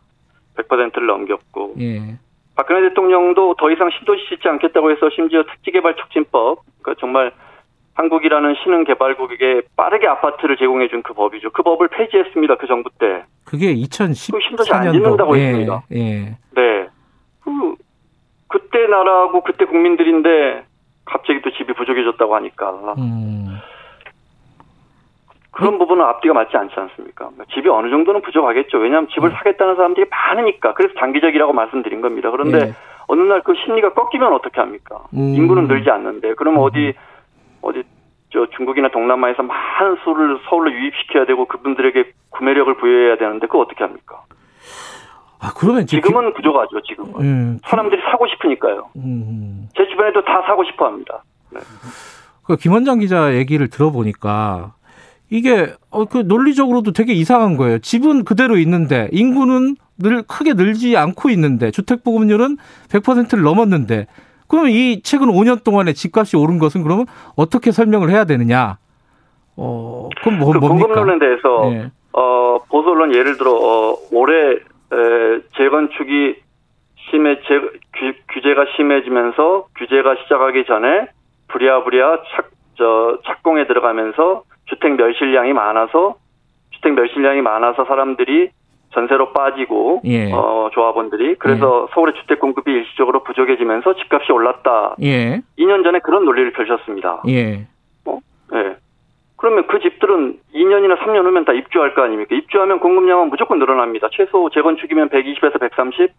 100%를 0.58 1.08
넘겼고 1.08 1.76
예. 1.80 2.18
박근혜 2.56 2.90
대통령도 2.90 3.56
더 3.58 3.72
이상 3.72 3.90
신도시 3.98 4.28
짓지 4.30 4.48
않겠다고 4.48 4.92
해서 4.92 5.10
심지어 5.16 5.44
특지개발 5.44 5.96
촉진법 5.96 6.60
그러니까 6.82 7.00
정말 7.00 7.32
한국이라는 7.96 8.56
신흥 8.64 8.84
개발국에게 8.86 9.62
빠르게 9.76 10.08
아파트를 10.08 10.58
제공해 10.58 10.88
준 10.88 11.04
그 11.04 11.14
법이죠. 11.14 11.52
그 11.52 11.62
법을 11.64 11.90
폐지했습니다. 11.90 12.56
그 12.56 12.68
정부 12.68 12.90
때. 12.98 13.24
그게 13.46 13.74
2014년도. 13.76 14.42
신도시 14.42 14.74
안 14.74 14.92
짓는다고 14.92 15.38
예, 15.38 15.42
했습니다. 15.48 15.84
예. 15.92 16.38
네. 16.56 16.88
그 17.44 17.76
그때 18.48 18.88
나라하고 18.88 19.44
그때 19.44 19.66
국민들인데 19.66 20.66
갑자기 21.06 21.42
또 21.42 21.52
집이 21.52 21.74
부족해졌다고 21.74 22.36
하니까. 22.36 22.96
음. 22.98 23.60
그런 25.54 25.78
부분은 25.78 26.04
앞뒤가 26.04 26.34
맞지 26.34 26.58
않지 26.58 26.74
않습니까? 26.76 27.30
집이 27.54 27.70
어느 27.70 27.90
정도는 27.90 28.22
부족하겠죠. 28.24 28.80
왜냐하면 28.80 29.08
집을 29.14 29.30
음. 29.30 29.36
사겠다는 29.36 29.76
사람들이 29.76 30.08
많으니까. 30.10 30.74
그래서 30.74 30.94
장기적이라고 31.00 31.54
말씀드린 31.54 32.02
겁니다. 32.02 32.32
그런데 32.32 32.58
예. 32.58 32.74
어느 33.08 33.22
날 33.22 33.42
그 33.44 33.54
심리가 33.64 33.94
꺾이면 33.94 34.34
어떻게 34.34 34.60
합니까? 34.60 35.04
음. 35.14 35.36
인구는 35.36 35.68
늘지 35.68 35.90
않는데. 35.92 36.34
그러면 36.36 36.62
음. 36.62 36.66
어디 36.66 36.94
어디 37.62 37.84
저 38.32 38.48
중국이나 38.58 38.90
동남아에서 38.90 39.44
많은 39.44 39.98
수를 40.04 40.40
서울로 40.50 40.72
유입시켜야 40.72 41.26
되고 41.26 41.46
그분들에게 41.46 42.12
구매력을 42.32 42.76
부여해야 42.78 43.18
되는데 43.18 43.46
그거 43.46 43.60
어떻게 43.60 43.84
합니까? 43.84 44.24
아 45.40 45.54
그러면 45.56 45.86
지금은 45.86 46.30
기... 46.30 46.34
부족하죠. 46.38 46.82
지금은 46.82 47.14
음, 47.22 47.60
사람들이 47.66 48.02
사고 48.10 48.26
싶으니까요. 48.28 48.90
음. 48.96 49.68
제 49.78 49.86
주변에도 49.88 50.24
다 50.24 50.42
사고 50.48 50.64
싶어 50.64 50.86
합니다. 50.88 51.22
네. 51.52 51.60
그 52.46 52.56
김원장 52.56 53.00
기자 53.00 53.36
얘기를 53.36 53.70
들어보니까 53.70 54.74
이게 55.34 55.74
어, 55.90 56.06
그 56.06 56.20
논리적으로도 56.20 56.92
되게 56.92 57.14
이상한 57.14 57.58
거예요. 57.58 57.80
집은 57.80 58.24
그대로 58.24 58.56
있는데 58.58 59.10
인구는 59.12 59.76
늘 59.98 60.22
크게 60.22 60.54
늘지 60.54 60.96
않고 60.96 61.32
있는데 61.32 61.72
주택 61.72 62.04
보급률은 62.04 62.58
100%를 62.92 63.42
넘었는데 63.42 64.06
그러면 64.48 64.70
이 64.70 65.02
최근 65.02 65.30
5년 65.30 65.64
동안에 65.64 65.94
집값이 65.94 66.38
오른 66.38 66.60
것은 66.60 66.84
그러면 66.84 67.08
어떻게 67.36 67.72
설명을 67.72 68.12
해야 68.12 68.26
되느냐? 68.26 68.78
어, 69.58 70.10
그럼 70.22 70.38
뭐, 70.38 70.54
그 70.54 70.60
뭡니까? 70.60 70.88
공급론에 70.88 71.18
대해서 71.18 71.70
네. 71.72 71.92
어, 72.12 72.60
보수 72.70 72.92
언론 72.92 73.16
예를 73.16 73.36
들어 73.36 73.54
어, 73.54 73.98
올해 74.12 74.52
에, 74.52 74.60
재건축이 75.58 76.36
심해 77.10 77.40
재, 77.48 77.60
규, 77.60 78.14
규제가 78.34 78.66
심해지면서 78.76 79.66
규제가 79.80 80.16
시작하기 80.22 80.66
전에 80.66 81.08
부랴부랴 81.48 82.22
착, 82.36 82.52
저, 82.78 83.18
착공에 83.26 83.66
들어가면서 83.66 84.44
주택 84.94 84.98
멸실량이 84.98 85.54
많아서 85.54 86.16
주택 86.72 86.94
멸실량이 86.94 87.42
많아서 87.42 87.86
사람들이 87.86 88.50
전세로 88.92 89.34
빠지고 89.34 90.02
예. 90.06 90.32
어, 90.32 90.70
조합원들이 90.72 91.36
그래서 91.40 91.88
예. 91.90 91.94
서울의 91.94 92.14
주택 92.16 92.40
공급이 92.40 92.72
일시적으로 92.72 93.24
부족해지면서 93.24 93.96
집값이 93.96 94.32
올랐다. 94.32 94.96
예. 95.02 95.42
2년 95.58 95.84
전에 95.84 96.00
그런 96.00 96.26
논리를 96.26 96.52
펼쳤습니다. 96.54 97.24
예. 97.28 97.66
어? 98.06 98.20
예. 98.54 98.76
그러면 99.38 99.66
그 99.68 99.80
집들은 99.80 100.38
2년이나 100.54 101.00
3년 101.00 101.26
후면 101.26 101.46
다 101.46 101.54
입주할 101.54 101.96
거 101.96 102.04
아닙니까? 102.04 102.36
입주하면 102.36 102.80
공급량은 102.80 103.30
무조건 103.30 103.58
늘어납니다. 103.58 104.10
최소 104.12 104.50
재건축이면 104.52 105.10
120에서 105.10 105.60
130, 105.60 106.12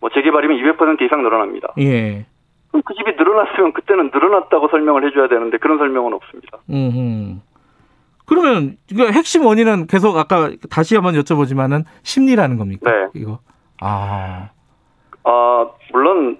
뭐 0.00 0.08
재개발이면 0.10 0.56
200% 0.58 1.02
이상 1.02 1.22
늘어납니다. 1.22 1.74
예. 1.80 2.24
그럼 2.68 2.82
그 2.86 2.94
집이 2.94 3.12
늘어났으면 3.16 3.72
그때는 3.72 4.10
늘어났다고 4.14 4.68
설명을 4.68 5.04
해줘야 5.06 5.28
되는데 5.28 5.58
그런 5.58 5.78
설명은 5.78 6.12
없습니다. 6.14 6.58
음. 6.70 7.42
그러면 8.26 8.76
그 8.88 9.10
핵심 9.10 9.44
원인은 9.44 9.86
계속 9.86 10.16
아까 10.16 10.50
다시 10.70 10.94
한번 10.94 11.14
여쭤보지만은 11.14 11.84
심리라는 12.02 12.56
겁니까? 12.56 12.90
네. 12.90 13.08
이거. 13.14 13.38
아. 13.80 14.50
아 15.24 15.66
물론 15.92 16.38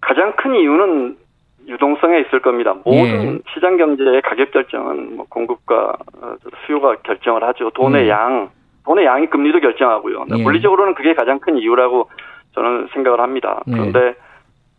가장 0.00 0.34
큰 0.36 0.54
이유는 0.54 1.16
유동성에 1.68 2.20
있을 2.20 2.40
겁니다. 2.40 2.74
모든 2.84 3.34
예. 3.34 3.38
시장 3.54 3.76
경제의 3.76 4.22
가격 4.22 4.50
결정은 4.50 5.16
뭐 5.16 5.26
공급과 5.28 5.96
어, 6.20 6.34
수요가 6.66 6.96
결정을 6.96 7.44
하죠. 7.44 7.70
돈의 7.70 8.04
음. 8.04 8.08
양, 8.08 8.50
돈의 8.84 9.04
양이 9.04 9.26
금리도 9.28 9.60
결정하고요. 9.60 10.26
예. 10.36 10.42
물리적으로는 10.42 10.94
그게 10.94 11.14
가장 11.14 11.38
큰 11.38 11.58
이유라고 11.58 12.08
저는 12.54 12.88
생각을 12.92 13.20
합니다. 13.20 13.62
예. 13.68 13.72
그런데 13.72 14.00
예. 14.00 14.14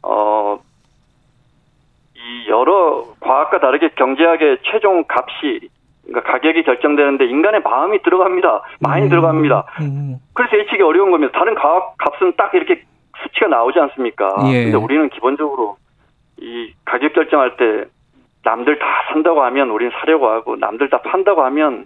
어, 0.04 0.60
이 2.16 2.50
여러 2.50 3.06
과학과 3.20 3.60
다르게 3.60 3.90
경제학의 3.96 4.60
최종 4.64 5.06
값이 5.08 5.70
그러니까 6.12 6.32
가격이 6.32 6.64
결정되는데 6.64 7.26
인간의 7.26 7.62
마음이 7.62 8.02
들어갑니다. 8.04 8.62
많이 8.82 9.06
음. 9.06 9.10
들어갑니다. 9.10 9.66
음. 9.82 10.16
그래서 10.34 10.58
예측이 10.58 10.82
어려운 10.84 11.12
겁니다. 11.12 11.32
다른 11.38 11.56
과학 11.56 11.96
값은 11.98 12.34
딱 12.38 12.54
이렇게 12.54 12.84
수치가 13.24 13.48
나오지 13.48 13.80
않습니까? 13.80 14.36
예. 14.52 14.64
근데 14.64 14.78
우리는 14.78 15.10
기본적으로 15.10 15.78
이 16.40 16.74
가격 16.86 17.14
결정할 17.14 17.56
때 17.58 17.86
남들 18.44 18.80
다 18.80 18.86
산다고 19.12 19.44
하면 19.44 19.70
우리는 19.70 19.92
사려고 20.00 20.28
하고 20.30 20.56
남들 20.56 20.90
다 20.90 21.00
판다고 21.02 21.44
하면 21.46 21.86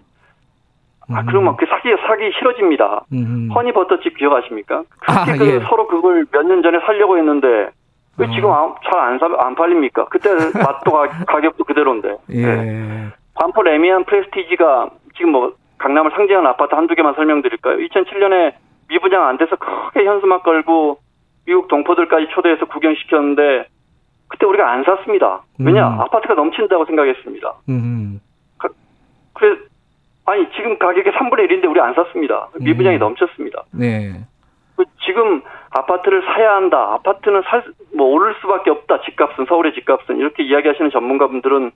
아 1.13 1.19
음. 1.19 1.25
그러면 1.27 1.55
그 1.57 1.65
사기 1.67 1.89
사기 2.07 2.31
싫어집니다. 2.37 3.01
음. 3.13 3.49
허니버터칩 3.53 4.17
기억하십니까? 4.17 4.83
그렇게 5.01 5.31
아, 5.31 5.37
그 5.37 5.45
예. 5.47 5.59
서로 5.67 5.87
그걸 5.87 6.25
몇 6.31 6.43
년 6.43 6.63
전에 6.63 6.79
살려고 6.85 7.17
했는데 7.17 7.69
왜 8.17 8.27
어. 8.27 8.31
지금 8.33 8.49
잘안 8.89 9.19
안 9.39 9.55
팔립니까? 9.55 10.05
그때 10.05 10.29
맛도 10.57 10.91
가, 10.91 11.41
격도 11.41 11.63
그대로인데. 11.65 12.17
예. 12.29 12.45
네. 12.45 13.11
반포 13.35 13.63
레미안 13.63 14.05
프레스티지가 14.05 14.89
지금 15.15 15.31
뭐 15.31 15.53
강남을 15.77 16.11
상징하는 16.15 16.49
아파트 16.49 16.73
한두 16.73 16.95
개만 16.95 17.13
설명드릴까요? 17.15 17.77
2007년에 17.77 18.53
미분양 18.87 19.27
안 19.27 19.37
돼서 19.37 19.55
크게 19.55 20.05
현수막 20.05 20.43
걸고 20.43 20.99
미국 21.45 21.67
동포들까지 21.67 22.27
초대해서 22.33 22.65
구경시켰는데 22.65 23.67
그때 24.27 24.45
우리가 24.45 24.71
안 24.71 24.83
샀습니다. 24.83 25.43
왜냐 25.59 25.87
음. 25.87 26.01
아파트가 26.01 26.33
넘친다고 26.33 26.85
생각했습니다. 26.85 27.53
음. 27.69 28.19
그래 29.33 29.57
아니 30.25 30.49
지금 30.55 30.79
가격이 30.79 31.09
3분의 31.11 31.49
1인데 31.49 31.69
우리 31.69 31.79
안 31.79 31.93
샀습니다. 31.93 32.49
미분양이 32.59 32.97
음. 32.97 32.99
넘쳤습니다. 32.99 33.63
네. 33.71 34.13
그 34.75 34.85
지금 35.05 35.41
아파트를 35.69 36.23
사야 36.23 36.55
한다. 36.55 36.93
아파트는 36.93 37.43
살, 37.43 37.63
뭐 37.95 38.07
오를 38.07 38.33
수밖에 38.41 38.71
없다. 38.71 39.01
집값은 39.01 39.45
서울의 39.45 39.73
집값은 39.73 40.17
이렇게 40.17 40.43
이야기하시는 40.43 40.91
전문가분들은 40.91 41.71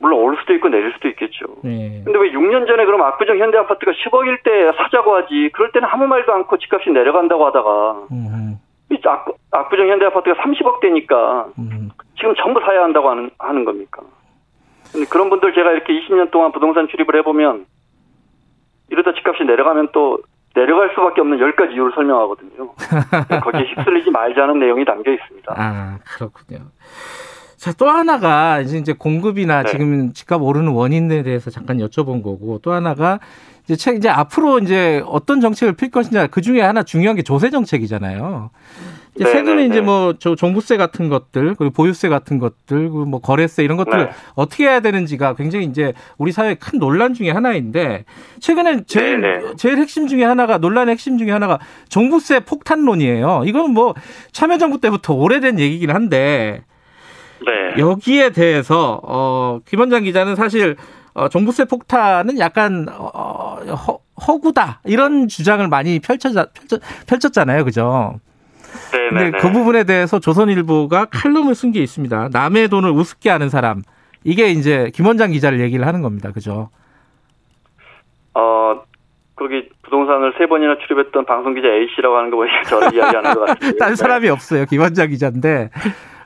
물론 0.00 0.20
오를 0.20 0.38
수도 0.40 0.54
있고 0.54 0.68
내릴 0.68 0.92
수도 0.92 1.08
있겠죠. 1.08 1.46
네. 1.62 2.02
근데 2.04 2.18
왜 2.18 2.32
6년 2.32 2.66
전에 2.66 2.84
그럼 2.86 3.02
압구정 3.02 3.38
현대 3.38 3.58
아파트가 3.58 3.92
10억일 3.92 4.42
때 4.42 4.72
사자고 4.78 5.14
하지. 5.14 5.50
그럴 5.52 5.70
때는 5.72 5.86
아무 5.88 6.06
말도 6.06 6.32
않고 6.32 6.58
집값이 6.58 6.90
내려간다고 6.90 7.46
하다가 7.46 8.06
음. 8.10 8.56
압구정 9.52 9.88
현대 9.88 10.06
아파트가 10.06 10.42
30억대니까 10.42 11.58
음. 11.58 11.90
지금 12.18 12.34
전부 12.36 12.60
사야 12.60 12.82
한다고 12.82 13.10
하는 13.10 13.30
하는 13.38 13.64
겁니까? 13.64 14.02
그런 15.10 15.30
분들 15.30 15.54
제가 15.54 15.72
이렇게 15.72 15.92
20년 15.92 16.30
동안 16.30 16.52
부동산 16.52 16.88
출입을 16.88 17.16
해보면 17.16 17.66
이러다 18.90 19.14
집값이 19.14 19.44
내려가면 19.44 19.88
또 19.92 20.18
내려갈 20.54 20.90
수밖에 20.90 21.20
없는 21.20 21.38
10가지 21.38 21.72
이유를 21.72 21.92
설명하거든요. 21.94 22.72
거기에 23.42 23.62
휩쓸리지 23.66 24.10
말자는 24.10 24.58
내용이 24.58 24.84
담겨 24.84 25.12
있습니다. 25.12 25.54
아, 25.56 25.98
그렇군요. 26.16 26.58
자, 27.60 27.74
또 27.76 27.90
하나가 27.90 28.62
이제 28.62 28.94
공급이나 28.94 29.64
네. 29.64 29.70
지금 29.70 30.14
집값 30.14 30.40
오르는 30.40 30.72
원인에 30.72 31.22
대해서 31.22 31.50
잠깐 31.50 31.76
여쭤본 31.76 32.22
거고 32.22 32.58
또 32.62 32.72
하나가 32.72 33.20
이제 33.64 33.76
책 33.76 33.96
이제 33.96 34.08
앞으로 34.08 34.60
이제 34.60 35.04
어떤 35.04 35.42
정책을 35.42 35.74
필 35.74 35.90
것이냐 35.90 36.28
그 36.28 36.40
중에 36.40 36.62
하나 36.62 36.82
중요한 36.82 37.16
게 37.16 37.22
조세 37.22 37.50
정책이잖아요. 37.50 38.48
이제 39.14 39.24
네, 39.24 39.32
최근에 39.32 39.56
네, 39.56 39.66
이제 39.66 39.74
네. 39.74 39.80
뭐저 39.82 40.36
종부세 40.36 40.78
같은 40.78 41.10
것들 41.10 41.54
그리고 41.56 41.70
보유세 41.74 42.08
같은 42.08 42.38
것들 42.38 42.78
그리고 42.78 43.04
뭐 43.04 43.20
거래세 43.20 43.62
이런 43.62 43.76
것들 43.76 44.06
네. 44.06 44.10
어떻게 44.36 44.64
해야 44.64 44.80
되는지가 44.80 45.34
굉장히 45.34 45.66
이제 45.66 45.92
우리 46.16 46.32
사회 46.32 46.54
큰 46.54 46.78
논란 46.78 47.12
중에 47.12 47.30
하나인데 47.30 48.06
최근에 48.38 48.84
제일 48.86 49.20
네, 49.20 49.36
네. 49.36 49.56
제일 49.58 49.76
핵심 49.76 50.06
중에 50.06 50.24
하나가 50.24 50.56
논란의 50.56 50.92
핵심 50.92 51.18
중에 51.18 51.30
하나가 51.30 51.58
종부세 51.90 52.40
폭탄론이에요. 52.40 53.42
이거는 53.44 53.74
뭐 53.74 53.94
참여정부 54.32 54.80
때부터 54.80 55.12
오래된 55.12 55.58
얘기긴 55.58 55.90
한데 55.90 56.62
네. 57.46 57.78
여기에 57.78 58.30
대해서 58.30 59.00
어, 59.02 59.60
김원장 59.66 60.04
기자는 60.04 60.36
사실 60.36 60.76
어, 61.14 61.28
종부세 61.28 61.64
폭탄은 61.64 62.38
약간 62.38 62.86
어, 62.90 63.56
허, 63.64 63.98
허구다 64.26 64.80
이런 64.84 65.28
주장을 65.28 65.66
많이 65.68 65.98
펼쳐, 66.00 66.30
펼쳤, 66.30 66.80
펼쳤잖아요, 67.06 67.64
그죠? 67.64 68.20
네. 68.92 69.08
근데 69.08 69.38
그 69.38 69.50
부분에 69.50 69.84
대해서 69.84 70.20
조선일보가 70.20 71.06
칼럼을 71.06 71.54
쓴 71.54 71.72
게 71.72 71.82
있습니다. 71.82 72.28
남의 72.32 72.68
돈을 72.68 72.90
우습게 72.90 73.30
하는 73.30 73.48
사람 73.48 73.82
이게 74.22 74.50
이제 74.50 74.90
김원장 74.94 75.32
기자를 75.32 75.60
얘기를 75.60 75.86
하는 75.86 76.02
겁니다, 76.02 76.30
그죠? 76.32 76.70
어. 78.34 78.82
거기 79.36 79.70
부동산을 79.84 80.34
세 80.36 80.46
번이나 80.46 80.76
출입했던 80.86 81.24
방송 81.24 81.54
기자 81.54 81.68
A 81.68 81.88
씨라고 81.96 82.14
하는 82.18 82.30
거 82.30 82.36
보니까 82.36 82.62
저를 82.64 82.94
이야기하는 82.94 83.32
것 83.32 83.40
같아요. 83.46 83.72
딴 83.80 83.96
사람이 83.96 84.26
네. 84.26 84.28
없어요. 84.28 84.66
김원장 84.66 85.08
기자인데 85.08 85.70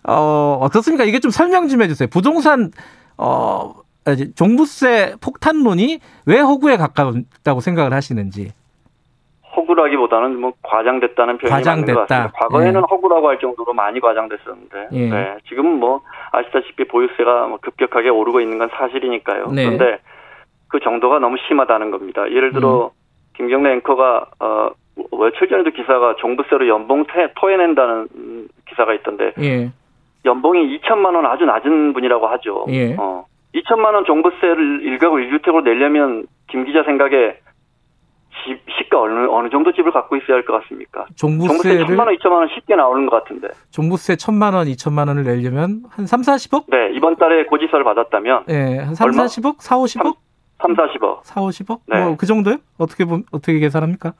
어, 0.09 0.59
어떻습니까? 0.61 1.05
이게 1.05 1.19
좀 1.19 1.31
설명 1.31 1.69
좀 1.69 1.83
해주세요. 1.83 2.09
부동산, 2.11 2.71
어, 3.17 3.75
종부세 4.37 5.15
폭탄론이 5.23 5.99
왜 6.27 6.39
허구에 6.41 6.77
가깝다고 6.77 7.61
생각을 7.61 7.93
하시는지. 7.95 8.53
허구라기보다는 9.57 10.41
뭐 10.41 10.53
과장됐다는 10.63 11.39
표현이 11.39 11.51
과장됐다. 11.51 11.95
맞는 11.95 11.95
것 11.95 12.09
같습니다. 12.09 12.39
과거에는 12.39 12.81
예. 12.81 12.85
허구라고 12.91 13.29
할 13.29 13.39
정도로 13.39 13.73
많이 13.73 14.01
과장됐었는데, 14.01 14.89
예. 14.93 15.09
네. 15.09 15.37
지금 15.49 15.79
뭐 15.79 16.03
아시다시피 16.33 16.85
보유세가 16.89 17.47
뭐 17.47 17.59
급격하게 17.63 18.09
오르고 18.11 18.41
있는 18.41 18.59
건 18.59 18.69
사실이니까요. 18.77 19.53
네. 19.53 19.65
그런데 19.65 20.01
그 20.69 20.81
정도가 20.81 21.21
너무 21.21 21.37
심하다는 21.47 21.93
겁니다. 21.93 22.29
예를 22.31 22.53
들어 22.53 22.87
음. 22.87 22.91
김경래 23.37 23.73
앵커가 23.75 24.27
어 24.41 24.71
며칠 25.13 25.49
전에도 25.49 25.71
기사가 25.71 26.17
종부세로 26.17 26.69
연봉 26.69 27.05
토해낸다는 27.37 28.09
기사가 28.69 28.93
있던데 28.95 29.33
예. 29.41 29.71
연봉이 30.25 30.79
2천만 30.79 31.14
원 31.14 31.27
아주 31.27 31.45
낮은 31.45 31.93
분이라고 31.93 32.27
하죠. 32.29 32.66
예. 32.70 32.95
어. 32.99 33.25
2천만 33.55 33.95
원 33.95 34.05
종부세를 34.05 34.81
1가구 34.99 35.14
1주택으로 35.43 35.62
내려면 35.62 36.27
김 36.49 36.64
기자 36.64 36.83
생각에 36.83 37.39
집 38.45 38.61
시가 38.77 39.01
어느 39.01 39.27
어느 39.31 39.49
정도 39.49 39.72
집을 39.72 39.93
갖고 39.93 40.16
있어야 40.16 40.37
할 40.37 40.45
것 40.45 40.61
같습니까? 40.62 41.07
종부세를 41.16 41.87
1천만 41.87 42.07
원, 42.07 42.16
2천만 42.16 42.33
원 42.33 42.49
쉽게 42.49 42.75
나오는 42.75 43.07
것 43.07 43.22
같은데. 43.22 43.49
종부세 43.70 44.14
1천만 44.16 44.55
원, 44.55 44.66
2천만 44.66 45.07
원을 45.09 45.22
내려면 45.25 45.85
한 45.91 46.07
3, 46.07 46.20
40억? 46.22 46.64
네, 46.68 46.91
이번 46.95 47.16
달에 47.16 47.45
고지서를 47.45 47.85
받았다면 47.85 48.45
네, 48.49 48.79
한 48.79 48.95
3, 48.95 49.07
얼마? 49.09 49.25
40억? 49.27 49.57
4, 49.61 49.77
50억? 49.77 50.16
3, 50.61 50.75
3 50.75 50.75
40억. 50.75 51.18
4, 51.22 51.41
50억? 51.41 51.81
네. 51.87 52.05
뭐 52.05 52.16
그 52.16 52.27
정도요? 52.27 52.57
어떻게 52.79 53.05
보 53.05 53.20
어떻게 53.31 53.59
계산합니까? 53.61 54.14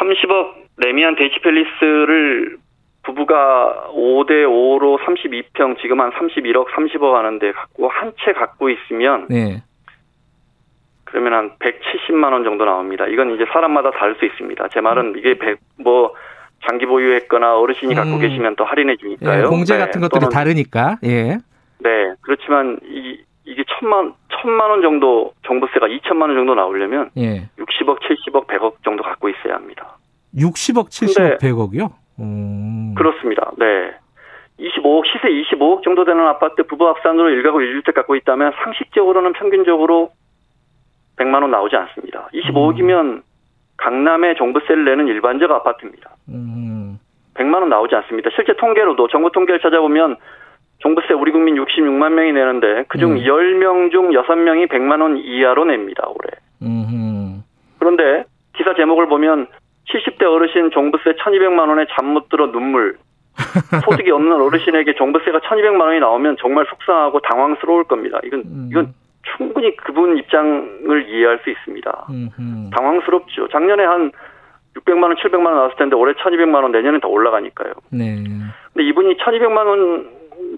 30억 0.00 0.62
래미안 0.78 1.14
대치팰리스를 1.16 2.58
부부가 3.04 3.88
5대 3.94 4.30
5로 4.46 4.98
32평 5.04 5.78
지금 5.80 6.00
한 6.00 6.10
31억 6.12 6.66
30억 6.68 7.12
하는데 7.12 7.52
갖고 7.52 7.88
한 7.88 8.12
채 8.24 8.32
갖고 8.32 8.68
있으면 8.70 9.26
네. 9.28 9.62
그러면 11.04 11.32
한 11.34 11.50
170만 11.58 12.32
원 12.32 12.44
정도 12.44 12.64
나옵니다. 12.64 13.06
이건 13.06 13.34
이제 13.34 13.44
사람마다 13.52 13.90
다를 13.90 14.14
수 14.16 14.24
있습니다. 14.24 14.68
제 14.68 14.80
말은 14.80 15.14
음. 15.14 15.18
이게 15.18 15.34
100, 15.34 15.58
뭐 15.82 16.14
장기 16.66 16.86
보유했거나 16.86 17.58
어르신이 17.58 17.94
갖고 17.94 18.12
음. 18.14 18.20
계시면 18.20 18.56
또 18.56 18.64
할인해 18.64 18.96
주니까요. 18.96 19.42
예, 19.44 19.46
공제 19.46 19.76
같은 19.76 20.00
네, 20.00 20.08
것들이 20.08 20.30
다르니까. 20.32 20.98
예. 21.04 21.38
네. 21.80 22.14
그렇지만 22.22 22.78
이 22.84 23.18
이게 23.44 23.64
천만 23.78 24.14
천만 24.40 24.70
원 24.70 24.80
정도 24.80 25.32
정부세가 25.46 25.88
2천만 25.88 26.22
원 26.22 26.34
정도 26.36 26.54
나오려면 26.54 27.10
예. 27.18 27.48
60억, 27.58 27.98
70억, 28.00 28.46
100억 28.46 28.74
정도 28.84 29.02
갖고 29.02 29.28
있어야 29.28 29.54
합니다. 29.56 29.98
60억, 30.36 30.88
70억, 30.88 31.40
100억이요? 31.40 31.90
음. 32.22 32.94
그렇습니다. 32.96 33.50
네. 33.58 33.94
25억 34.60 35.04
시세 35.06 35.28
25억 35.28 35.82
정도 35.82 36.04
되는 36.04 36.24
아파트 36.26 36.62
부부 36.62 36.86
합산으로 36.86 37.30
1가구 37.30 37.56
1주택 37.56 37.94
갖고 37.94 38.14
있다면 38.14 38.52
상식적으로는 38.62 39.32
평균적으로 39.32 40.10
100만 41.16 41.42
원 41.42 41.50
나오지 41.50 41.74
않습니다. 41.76 42.28
25억이면 42.32 43.00
음. 43.00 43.22
강남에 43.76 44.34
종부세를 44.34 44.84
내는 44.84 45.08
일반적 45.08 45.50
아파트입니다. 45.50 46.10
음. 46.28 46.98
100만 47.34 47.54
원 47.54 47.68
나오지 47.70 47.94
않습니다. 47.96 48.30
실제 48.34 48.54
통계로도 48.54 49.08
정부 49.08 49.32
통계를 49.32 49.60
찾아보면 49.60 50.16
종부세 50.78 51.14
우리 51.14 51.32
국민 51.32 51.56
66만 51.56 52.12
명이 52.12 52.32
내는데 52.32 52.84
그중 52.88 53.12
음. 53.12 53.16
10명 53.18 53.90
중 53.90 54.10
6명이 54.10 54.68
100만 54.68 55.00
원 55.00 55.16
이하로 55.16 55.64
냅니다, 55.64 56.06
올해. 56.08 56.30
음. 56.62 57.42
그런데 57.78 58.24
기사 58.54 58.74
제목을 58.74 59.06
보면 59.06 59.46
70대 59.88 60.22
어르신 60.24 60.70
종부세 60.70 61.12
1200만 61.14 61.68
원에 61.68 61.86
잠 61.96 62.06
못 62.06 62.28
들어 62.28 62.50
눈물. 62.52 62.96
소득이 63.84 64.10
없는 64.10 64.32
어르신에게 64.40 64.94
종부세가 64.94 65.40
1200만 65.40 65.80
원이 65.80 66.00
나오면 66.00 66.36
정말 66.38 66.66
속상하고 66.68 67.20
당황스러울 67.20 67.84
겁니다. 67.84 68.20
이건 68.24 68.40
음. 68.40 68.68
이건 68.70 68.94
충분히 69.36 69.74
그분 69.76 70.18
입장을 70.18 71.08
이해할 71.08 71.40
수 71.42 71.50
있습니다. 71.50 72.06
당황스럽죠. 72.74 73.48
작년에 73.48 73.84
한 73.84 74.12
600만 74.76 75.02
원, 75.04 75.14
700만 75.16 75.46
원 75.46 75.54
나왔을 75.54 75.76
텐데 75.76 75.96
올해 75.96 76.12
1200만 76.14 76.62
원 76.62 76.72
내년엔 76.72 77.00
더 77.00 77.08
올라가니까요. 77.08 77.72
네. 77.90 78.16
근데 78.72 78.88
이분이 78.88 79.16
1200만 79.16 79.66
원 79.66 80.08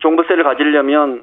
종부세를 0.00 0.42
가지려면 0.44 1.22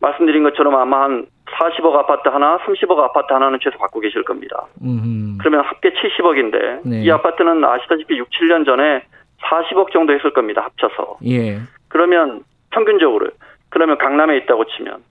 말씀드린 0.00 0.42
것처럼 0.44 0.74
아마 0.76 1.04
한 1.04 1.26
40억 1.46 1.94
아파트 1.94 2.28
하나, 2.28 2.58
30억 2.58 2.98
아파트 2.98 3.32
하나는 3.32 3.58
최소 3.62 3.78
갖고 3.78 4.00
계실 4.00 4.22
겁니다. 4.22 4.66
음흠. 4.82 5.38
그러면 5.38 5.64
합계 5.64 5.90
70억인데 5.90 6.88
네. 6.88 7.02
이 7.02 7.10
아파트는 7.10 7.64
아시다시피 7.64 8.16
6, 8.16 8.28
7년 8.30 8.64
전에 8.64 9.02
40억 9.42 9.92
정도 9.92 10.12
했을 10.12 10.32
겁니다. 10.32 10.62
합쳐서. 10.62 11.18
예. 11.26 11.58
그러면 11.88 12.42
평균적으로 12.70 13.28
그러면 13.70 13.98
강남에 13.98 14.36
있다고 14.38 14.64
치면 14.66 15.02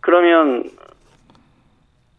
그러면 0.00 0.64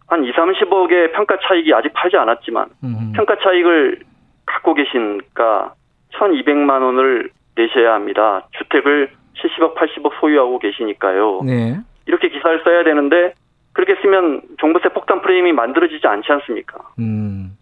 한 0.08 0.24
2, 0.24 0.32
30억의 0.32 1.14
평가 1.14 1.38
차익이 1.48 1.74
아직 1.74 1.94
팔지 1.94 2.18
않았지만 2.18 2.70
음흠. 2.84 3.12
평가 3.14 3.36
차익을 3.36 4.00
갖고 4.46 4.74
계신가 4.74 5.74
1,200만 6.14 6.82
원을 6.82 7.30
내셔야 7.56 7.94
합니다. 7.94 8.48
주택을 8.58 9.12
70억, 9.36 9.76
80억 9.76 10.20
소유하고 10.20 10.60
계시니까요. 10.60 11.42
네. 11.46 11.80
이렇게 12.10 12.30
기사를 12.30 12.62
써야 12.64 12.84
되는데 12.84 13.34
그렇게 13.74 13.96
쓰면 14.02 14.42
종부세 14.58 14.90
폭탄 14.90 15.22
프레임이 15.22 15.54
만들어지지 15.54 16.06
않지 16.08 16.32
않습니까? 16.32 16.80
음. 16.98 17.56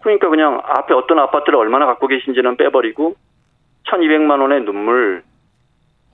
그러니까 0.00 0.28
그냥 0.28 0.60
앞에 0.64 0.92
어떤 0.92 1.20
아파트를 1.20 1.56
얼마나 1.56 1.86
갖고 1.86 2.08
계신지는 2.08 2.56
빼버리고 2.56 3.14
1,200만 3.86 4.40
원의 4.40 4.64
눈물. 4.64 5.22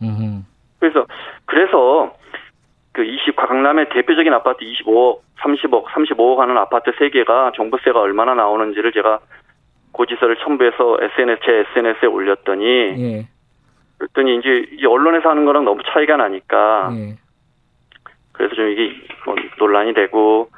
음흠. 0.03 0.43
그래서 0.79 1.07
그래서 1.47 2.15
그 2.93 3.05
20, 3.05 3.37
강남의 3.37 3.89
대표적인 3.89 4.33
아파트 4.35 4.61
25억, 4.61 5.21
30억, 5.39 5.87
35억 5.87 6.39
하는 6.39 6.59
아파트 6.59 6.91
3개가 6.91 7.55
종부세가 7.55 7.99
얼마나 7.99 8.35
나오는지를 8.35 8.93
제가 8.93 9.21
고지서를 9.93 10.37
첨부해서 10.37 10.99
SNS, 11.01 11.41
제 11.45 11.65
SNS에 11.71 12.07
올렸더니, 12.07 12.67
예. 12.67 13.29
그랬더니 13.97 14.37
이제 14.37 14.67
이 14.73 14.85
언론에서 14.85 15.31
하는 15.31 15.45
거랑 15.45 15.65
너무 15.65 15.81
차이가 15.93 16.17
나니까, 16.17 16.91
예. 16.93 17.17
그래서 18.39 18.55
좀 18.55 18.69
이게 18.71 18.95
뭐 19.27 19.35
논란이 19.59 19.93
되고, 19.95 20.49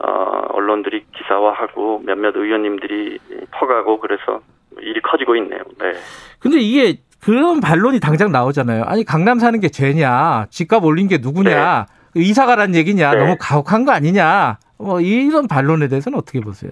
어, 0.00 0.08
언론들이 0.52 1.04
기사화하고 1.14 2.02
몇몇 2.04 2.34
의원님들이 2.34 3.18
퍼가고 3.52 4.00
그래서 4.00 4.40
일이 4.80 5.00
커지고 5.00 5.36
있네요. 5.36 5.60
네. 5.80 5.92
근데 6.40 6.58
이게 6.58 7.00
그런 7.20 7.60
반론이 7.60 8.00
당장 8.00 8.32
나오잖아요. 8.32 8.84
아니 8.84 9.04
강남 9.04 9.38
사는 9.38 9.58
게 9.60 9.68
죄냐? 9.68 10.46
집값 10.50 10.84
올린 10.84 11.08
게 11.08 11.18
누구냐? 11.18 11.86
네. 12.14 12.22
이사 12.22 12.46
가란 12.46 12.74
얘기냐? 12.74 13.12
네. 13.12 13.18
너무 13.18 13.36
가혹한 13.38 13.84
거 13.84 13.92
아니냐? 13.92 14.58
뭐 14.78 15.00
이런 15.00 15.48
반론에 15.48 15.88
대해서는 15.88 16.16
어떻게 16.16 16.40
보세요? 16.40 16.70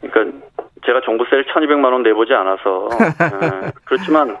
그러니까 0.00 0.38
제가 0.84 1.00
종부세를 1.02 1.44
1,200만 1.46 1.92
원 1.92 2.02
내보지 2.02 2.32
않아서 2.34 2.88
네. 2.98 3.70
그렇지만 3.84 4.36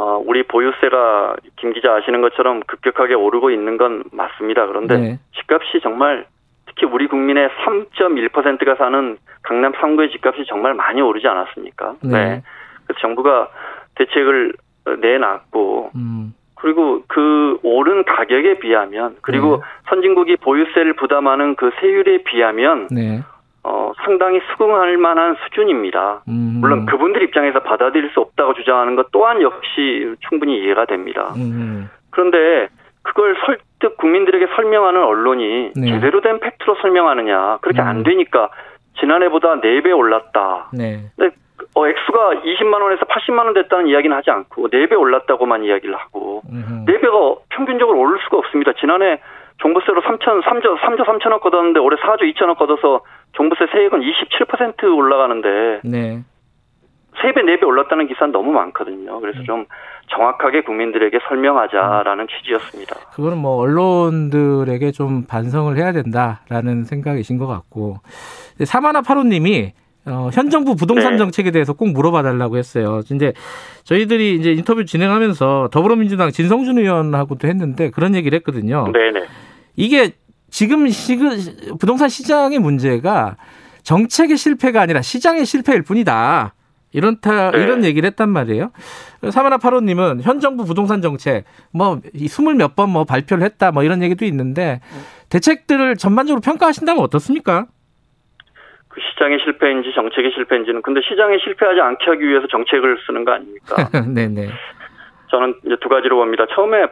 어, 0.00 0.22
우리 0.24 0.44
보유세가 0.44 1.34
김 1.56 1.72
기자 1.72 1.92
아시는 1.96 2.20
것처럼 2.20 2.60
급격하게 2.68 3.14
오르고 3.14 3.50
있는 3.50 3.76
건 3.76 4.04
맞습니다. 4.12 4.66
그런데 4.68 4.96
네. 4.96 5.18
집값이 5.36 5.80
정말 5.82 6.24
특히 6.66 6.86
우리 6.86 7.08
국민의 7.08 7.48
3.1%가 7.64 8.76
사는 8.76 9.18
강남 9.42 9.72
3구의 9.72 10.12
집값이 10.12 10.44
정말 10.46 10.74
많이 10.74 11.00
오르지 11.00 11.26
않았습니까? 11.26 11.96
네. 12.02 12.10
네. 12.12 12.42
그래서 12.86 13.00
정부가 13.00 13.48
대책을 13.96 14.52
내놨고 15.00 15.90
음. 15.96 16.32
그리고 16.54 17.02
그 17.08 17.58
오른 17.64 18.04
가격에 18.04 18.60
비하면 18.60 19.16
그리고 19.20 19.56
네. 19.56 19.62
선진국이 19.88 20.36
보유세를 20.36 20.92
부담하는 20.94 21.56
그 21.56 21.72
세율에 21.80 22.22
비하면 22.22 22.86
네. 22.92 23.22
어, 23.68 23.92
상당히 24.02 24.40
수긍할 24.50 24.96
만한 24.96 25.36
수준입니다. 25.44 26.22
음. 26.28 26.58
물론 26.60 26.86
그분들 26.86 27.22
입장에서 27.22 27.60
받아들일 27.60 28.10
수 28.10 28.20
없다고 28.20 28.54
주장하는 28.54 28.96
것 28.96 29.10
또한 29.12 29.42
역시 29.42 30.14
충분히 30.28 30.58
이해가 30.64 30.86
됩니다. 30.86 31.34
음. 31.36 31.90
그런데 32.10 32.68
그걸 33.02 33.36
설득 33.44 33.98
국민들에게 33.98 34.46
설명하는 34.56 35.02
언론이 35.02 35.72
네. 35.76 35.90
제대로 35.90 36.22
된 36.22 36.40
팩트로 36.40 36.76
설명하느냐 36.80 37.58
그렇게 37.60 37.82
음. 37.82 37.86
안 37.86 38.02
되니까 38.02 38.48
지난해보다 39.00 39.60
4배 39.60 39.96
올랐다. 39.96 40.70
네. 40.72 41.00
근데 41.16 41.34
어, 41.74 41.86
액수가 41.86 42.30
20만 42.44 42.80
원에서 42.80 43.04
80만 43.04 43.44
원 43.44 43.54
됐다는 43.54 43.88
이야기는 43.88 44.16
하지 44.16 44.30
않고 44.30 44.68
4배 44.70 44.98
올랐다고만 44.98 45.64
이야기를 45.64 45.94
하고 45.94 46.42
음흠. 46.50 46.86
4배가 46.86 47.38
평균적으로 47.50 48.00
오를 48.00 48.18
수가 48.24 48.38
없습니다. 48.38 48.72
지난해 48.80 49.20
종부세로 49.58 50.00
3천 50.02 50.42
3조 50.42 50.78
3조 50.78 51.04
3천억 51.04 51.40
걷었는데 51.40 51.80
올해 51.80 51.96
4조 51.96 52.22
2천억 52.34 52.58
걷어서 52.58 53.02
종부세 53.32 53.66
세액은 53.72 54.00
27% 54.00 54.96
올라가는데 54.96 55.80
네. 55.84 56.22
3배, 57.18 57.42
4배 57.42 57.64
올랐다는 57.64 58.06
기사는 58.06 58.32
너무 58.32 58.52
많거든요. 58.52 59.20
그래서 59.20 59.40
네. 59.40 59.44
좀 59.44 59.66
정확하게 60.08 60.62
국민들에게 60.62 61.18
설명하자라는 61.28 62.24
음. 62.24 62.26
취지였습니다. 62.28 62.96
그거는 63.12 63.38
뭐 63.38 63.56
언론들에게 63.56 64.92
좀 64.92 65.24
반성을 65.26 65.76
해야 65.76 65.92
된다라는 65.92 66.84
생각이신 66.84 67.38
것 67.38 67.46
같고 67.46 67.96
사마나 68.64 69.02
파로님이 69.02 69.72
어, 70.06 70.30
현 70.32 70.48
정부 70.48 70.74
부동산 70.74 71.12
네. 71.12 71.18
정책에 71.18 71.50
대해서 71.50 71.74
꼭 71.74 71.90
물어봐 71.90 72.22
달라고 72.22 72.56
했어요. 72.56 73.00
이제 73.12 73.34
저희들이 73.84 74.36
이제 74.36 74.52
인터뷰 74.52 74.84
진행하면서 74.84 75.68
더불어민주당 75.70 76.30
진성준 76.30 76.78
의원하고도 76.78 77.46
했는데 77.46 77.90
그런 77.90 78.14
얘기를 78.14 78.34
했거든요. 78.38 78.90
네네. 78.90 79.26
이게 79.76 80.12
지금 80.50 80.88
시그 80.88 81.76
부동산 81.78 82.08
시장의 82.08 82.58
문제가 82.58 83.36
정책의 83.82 84.36
실패가 84.36 84.80
아니라 84.80 85.02
시장의 85.02 85.44
실패일 85.46 85.82
뿐이다. 85.82 86.54
이런 86.92 87.20
타, 87.20 87.50
네. 87.50 87.62
이런 87.62 87.84
얘기를 87.84 88.06
했단 88.06 88.30
말이에요. 88.30 88.70
사마나 89.30 89.58
파로님은 89.58 90.22
현 90.22 90.40
정부 90.40 90.64
부동산 90.64 91.02
정책 91.02 91.44
뭐 91.72 92.00
스물 92.28 92.54
몇 92.54 92.74
번 92.76 92.88
뭐 92.90 93.04
발표를 93.04 93.44
했다 93.44 93.72
뭐 93.72 93.82
이런 93.82 94.02
얘기도 94.02 94.24
있는데 94.24 94.80
대책들을 95.28 95.96
전반적으로 95.96 96.40
평가하신다면 96.40 97.02
어떻습니까? 97.02 97.66
그 98.88 99.00
시장의 99.12 99.38
실패인지 99.44 99.92
정책의 99.94 100.32
실패인지는 100.34 100.80
근데 100.80 101.00
시장에 101.06 101.36
실패하지 101.44 101.78
않게 101.80 102.04
하기 102.06 102.26
위해서 102.26 102.46
정책을 102.46 102.96
쓰는 103.06 103.24
거 103.26 103.32
아닙니까? 103.32 103.90
네네. 104.06 104.48
저는 105.30 105.56
이제 105.66 105.76
두 105.82 105.90
가지로 105.90 106.16
봅니다. 106.16 106.46
처음에 106.54 106.86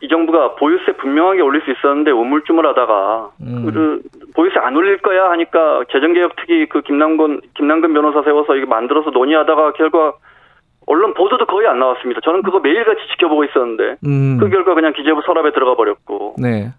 이 0.00 0.08
정부가 0.08 0.56
보유세 0.56 0.92
분명하게 0.92 1.40
올릴 1.40 1.62
수 1.62 1.70
있었는데 1.70 2.10
우물쭈물하다가 2.10 3.30
음. 3.40 3.64
그 3.64 4.02
보유세 4.34 4.58
안 4.58 4.76
올릴 4.76 4.98
거야 4.98 5.30
하니까 5.30 5.84
재정개혁 5.90 6.36
특위 6.36 6.66
그 6.66 6.82
김남근 6.82 7.40
김남근 7.54 7.94
변호사 7.94 8.22
세워서 8.22 8.56
이거 8.56 8.66
만들어서 8.66 9.10
논의하다가 9.10 9.72
결과 9.72 10.12
언론 10.86 11.14
보도도 11.14 11.46
거의 11.46 11.66
안 11.66 11.78
나왔습니다. 11.78 12.20
저는 12.22 12.42
그거 12.42 12.60
매일같이 12.60 13.00
지켜보고 13.12 13.44
있었는데 13.44 13.96
음. 14.06 14.38
그 14.38 14.50
결과 14.50 14.74
그냥 14.74 14.92
기재부 14.92 15.22
서랍에 15.24 15.52
들어가 15.52 15.74
버렸고. 15.76 16.34
네. 16.38 16.72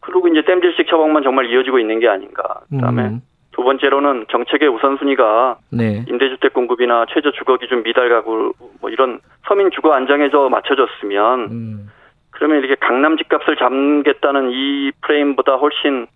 그리고 0.00 0.26
이제 0.26 0.42
땜질식 0.42 0.88
처방만 0.88 1.22
정말 1.22 1.46
이어지고 1.46 1.78
있는 1.78 2.00
게 2.00 2.08
아닌가. 2.08 2.60
그다음에 2.70 3.02
음. 3.04 3.20
두 3.52 3.62
번째로는 3.62 4.26
정책의 4.30 4.68
우선순위가 4.68 5.58
네. 5.70 6.04
임대주택 6.08 6.52
공급이나 6.54 7.06
최저 7.10 7.30
주거 7.32 7.56
기준 7.58 7.82
미달 7.82 8.08
가구 8.08 8.52
뭐 8.80 8.90
이런 8.90 9.20
서민 9.46 9.70
주거 9.70 9.92
안정에 9.92 10.30
저 10.30 10.48
맞춰졌으면 10.48 11.40
음. 11.52 11.88
그러면 12.32 12.58
이렇게 12.58 12.74
강남 12.74 13.16
집값을 13.16 13.56
잡겠다는 13.56 14.50
이 14.50 14.90
프레임보다 15.02 15.54
훨씬 15.54 16.06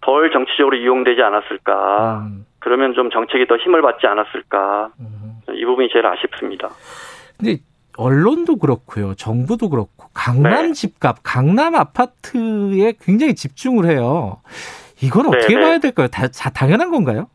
덜 0.00 0.30
정치적으로 0.30 0.76
이용되지 0.76 1.20
않았을까. 1.20 2.20
음. 2.26 2.46
그러면 2.60 2.94
좀 2.94 3.10
정책이 3.10 3.46
더 3.46 3.56
힘을 3.56 3.82
받지 3.82 4.06
않았을까. 4.06 4.90
음. 5.00 5.40
이 5.54 5.64
부분이 5.64 5.90
제일 5.92 6.06
아쉽습니다. 6.06 6.70
근데 7.36 7.58
언론도 7.96 8.56
그렇고요. 8.56 9.14
정부도 9.14 9.68
그렇고 9.68 10.08
강남 10.14 10.68
네. 10.68 10.72
집값, 10.72 11.18
강남 11.22 11.74
아파트에 11.74 12.94
굉장히 13.00 13.34
집중을 13.34 13.86
해요. 13.86 14.40
이건 15.02 15.26
어떻게 15.26 15.54
네네. 15.54 15.60
봐야 15.60 15.78
될까요? 15.78 16.08
다, 16.08 16.28
다 16.28 16.50
당연한 16.50 16.90
건가요? 16.90 17.28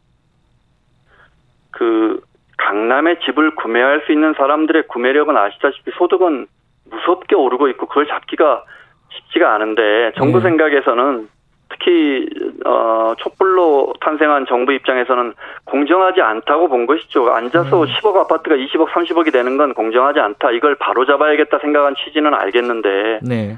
그 1.72 2.22
강남에 2.58 3.20
집을 3.26 3.56
구매할 3.56 4.04
수 4.06 4.14
있는 4.14 4.34
사람들의 4.38 4.88
구매력은 4.88 5.36
아시다시피 5.36 5.92
소득은 5.98 6.48
무섭게 6.90 7.36
오르고 7.36 7.68
있고 7.70 7.88
그걸 7.88 8.08
잡기가 8.08 8.64
쉽지가 9.10 9.54
않은데 9.54 10.12
정부 10.18 10.40
네. 10.40 10.44
생각에서는 10.44 11.28
특히 11.70 12.28
어 12.66 13.14
촛불로 13.18 13.94
탄생한 14.00 14.46
정부 14.48 14.74
입장에서는 14.74 15.34
공정하지 15.66 16.22
않다고 16.22 16.68
본 16.68 16.86
것이죠. 16.86 17.32
앉아서 17.32 17.84
음. 17.84 17.88
10억 17.88 18.16
아파트가 18.18 18.56
20억, 18.56 18.90
30억이 18.90 19.32
되는 19.32 19.58
건 19.58 19.74
공정하지 19.74 20.20
않다. 20.20 20.52
이걸 20.52 20.76
바로 20.76 21.06
잡아야겠다 21.06 21.60
생각한 21.60 21.96
취지는 21.96 22.34
알겠는데 22.34 23.20
네. 23.24 23.58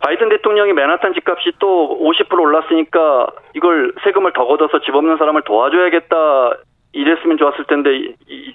바이든 0.00 0.30
대통령이 0.30 0.72
맨하탄 0.72 1.12
집값이 1.14 1.52
또 1.58 1.98
50% 2.00 2.40
올랐으니까 2.40 3.28
이걸 3.54 3.92
세금을 4.02 4.32
더 4.32 4.46
걷어서 4.46 4.80
집 4.80 4.94
없는 4.94 5.18
사람을 5.18 5.42
도와줘야겠다 5.42 6.52
이랬으면 6.92 7.36
좋았을 7.36 7.66
텐데 7.66 8.14
이, 8.26 8.54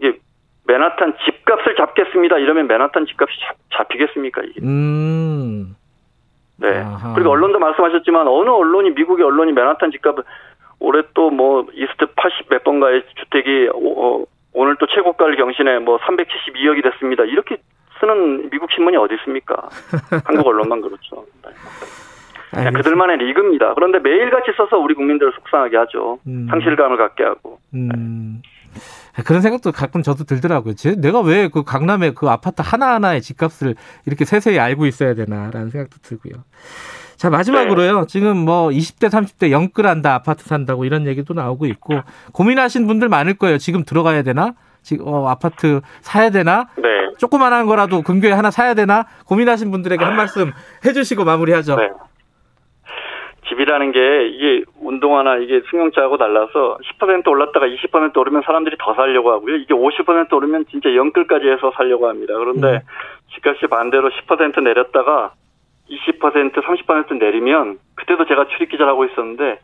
게 0.00 0.18
맨하탄 0.66 1.14
집값을 1.24 1.76
잡겠습니다 1.76 2.38
이러면 2.38 2.66
맨하탄 2.66 3.06
집값이 3.06 3.34
잡, 3.72 3.92
히겠습니까 3.92 4.42
이게? 4.42 4.60
음. 4.62 5.76
네. 6.56 6.78
아하. 6.78 7.14
그리고 7.14 7.30
언론도 7.30 7.58
말씀하셨지만 7.58 8.28
어느 8.28 8.48
언론이 8.48 8.90
미국의 8.92 9.24
언론이 9.26 9.52
맨하탄 9.52 9.90
집값을 9.90 10.22
올해 10.78 11.02
또 11.14 11.30
뭐 11.30 11.66
이스트 11.74 12.06
80 12.16 12.48
몇 12.48 12.64
번가의 12.64 13.04
주택이 13.20 13.70
어, 13.74 14.24
오늘 14.52 14.76
또 14.76 14.86
최고가를 14.86 15.36
경신해 15.36 15.78
뭐 15.80 15.98
372억이 15.98 16.82
됐습니다. 16.82 17.24
이렇게 17.24 17.56
쓰는 18.00 18.50
미국 18.50 18.70
신문이 18.72 18.96
어디 18.96 19.14
있습니까? 19.14 19.68
한국 20.26 20.46
언론만 20.46 20.80
그렇죠. 20.80 21.24
네. 22.54 22.70
그들만의 22.70 23.16
리그입니다. 23.18 23.74
그런데 23.74 23.98
매일같이 23.98 24.52
써서 24.56 24.76
우리 24.76 24.94
국민들을 24.94 25.32
속상하게 25.32 25.76
하죠. 25.78 26.18
음. 26.26 26.48
상실감을 26.50 26.96
갖게 26.98 27.24
하고. 27.24 27.58
음. 27.74 28.42
그런 29.24 29.42
생각도 29.42 29.72
가끔 29.72 30.02
저도 30.02 30.24
들더라고요. 30.24 30.74
내가 30.98 31.20
왜 31.20 31.48
그 31.48 31.64
강남에 31.64 32.12
그 32.12 32.28
아파트 32.30 32.62
하나하나의 32.64 33.20
집값을 33.20 33.74
이렇게 34.06 34.24
세세히 34.24 34.58
알고 34.58 34.86
있어야 34.86 35.14
되나라는 35.14 35.70
생각도 35.70 35.98
들고요. 36.02 36.42
자, 37.16 37.30
마지막으로요. 37.30 38.00
네. 38.00 38.06
지금 38.08 38.36
뭐 38.38 38.70
20대, 38.70 39.08
30대 39.08 39.50
영끌한다, 39.50 40.14
아파트 40.14 40.44
산다고 40.44 40.84
이런 40.84 41.06
얘기도 41.06 41.34
나오고 41.34 41.66
있고 41.66 42.00
고민하신 42.32 42.86
분들 42.86 43.08
많을 43.08 43.34
거예요. 43.34 43.58
지금 43.58 43.84
들어가야 43.84 44.22
되나? 44.22 44.54
지금 44.82 45.06
어, 45.06 45.28
아파트 45.28 45.80
사야 46.00 46.30
되나? 46.30 46.68
네. 46.76 46.88
조그만한 47.18 47.66
거라도 47.66 48.02
근교에 48.02 48.32
하나 48.32 48.50
사야 48.50 48.74
되나? 48.74 49.06
고민하신 49.26 49.70
분들에게 49.70 50.02
한 50.04 50.16
말씀 50.16 50.52
해주시고 50.84 51.24
마무리하죠. 51.24 51.76
네. 51.76 51.90
집이라는 53.48 53.92
게 53.92 54.26
이게 54.28 54.64
운동화나 54.80 55.36
이게 55.36 55.62
승용차하고 55.70 56.16
달라서 56.16 56.78
10% 57.00 57.26
올랐다가 57.28 57.66
20% 57.66 58.16
오르면 58.16 58.42
사람들이 58.42 58.76
더 58.78 58.94
살려고 58.94 59.32
하고요. 59.32 59.56
이게 59.56 59.74
50% 59.74 60.32
오르면 60.32 60.66
진짜 60.70 60.94
영끌까지 60.94 61.48
해서 61.48 61.72
살려고 61.76 62.08
합니다. 62.08 62.34
그런데 62.36 62.74
음. 62.74 62.80
집값이 63.34 63.66
반대로 63.66 64.10
10% 64.10 64.62
내렸다가 64.62 65.32
20% 65.90 66.52
30% 66.54 67.18
내리면 67.18 67.78
그때도 67.96 68.26
제가 68.26 68.46
출입 68.48 68.70
기자를 68.70 68.92
하고 68.92 69.04
있었는데 69.04 69.58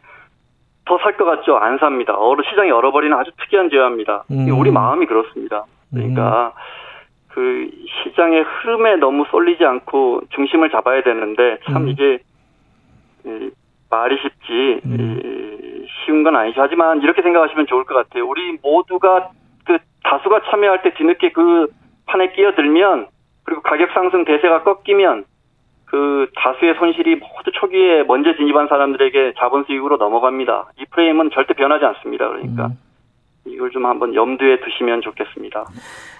더 0.84 0.98
살 0.98 1.16
것 1.16 1.24
같죠? 1.24 1.56
안 1.56 1.78
삽니다. 1.78 2.14
얼어 2.16 2.42
시장이 2.48 2.70
얼어버리는 2.70 3.16
아주 3.16 3.30
특이한 3.38 3.70
제화입니다. 3.70 4.24
음. 4.30 4.58
우리 4.58 4.70
마음이 4.70 5.06
그렇습니다. 5.06 5.64
그러니까 5.92 6.54
음. 6.56 7.28
그 7.28 7.70
시장의 8.02 8.42
흐름에 8.42 8.96
너무 8.96 9.24
쏠리지 9.30 9.64
않고 9.64 10.22
중심을 10.30 10.70
잡아야 10.70 11.02
되는데 11.02 11.58
참 11.66 11.82
음. 11.84 11.88
이게 11.88 12.18
말이 13.90 14.16
쉽지 14.20 14.80
음. 14.84 15.86
쉬운 16.04 16.22
건 16.22 16.36
아니죠. 16.36 16.60
하지만 16.60 17.02
이렇게 17.02 17.22
생각하시면 17.22 17.66
좋을 17.66 17.84
것 17.84 17.94
같아요. 17.94 18.26
우리 18.26 18.58
모두가 18.62 19.30
그 19.64 19.78
다수가 20.04 20.42
참여할 20.50 20.82
때 20.82 20.94
뒤늦게 20.94 21.32
그 21.32 21.68
판에 22.06 22.32
끼어들면 22.32 23.08
그리고 23.44 23.62
가격 23.62 23.90
상승 23.92 24.24
대세가 24.24 24.62
꺾이면 24.62 25.24
그 25.86 26.30
다수의 26.36 26.74
손실이 26.78 27.16
모두 27.16 27.50
초기에 27.52 28.02
먼저 28.02 28.36
진입한 28.36 28.68
사람들에게 28.68 29.34
자본 29.38 29.64
수익으로 29.64 29.96
넘어갑니다. 29.96 30.72
이 30.78 30.84
프레임은 30.90 31.30
절대 31.32 31.54
변하지 31.54 31.84
않습니다. 31.84 32.28
그러니까 32.28 32.66
음. 32.66 32.78
이걸 33.46 33.70
좀 33.70 33.86
한번 33.86 34.14
염두에 34.14 34.60
두시면 34.60 35.00
좋겠습니다. 35.00 35.64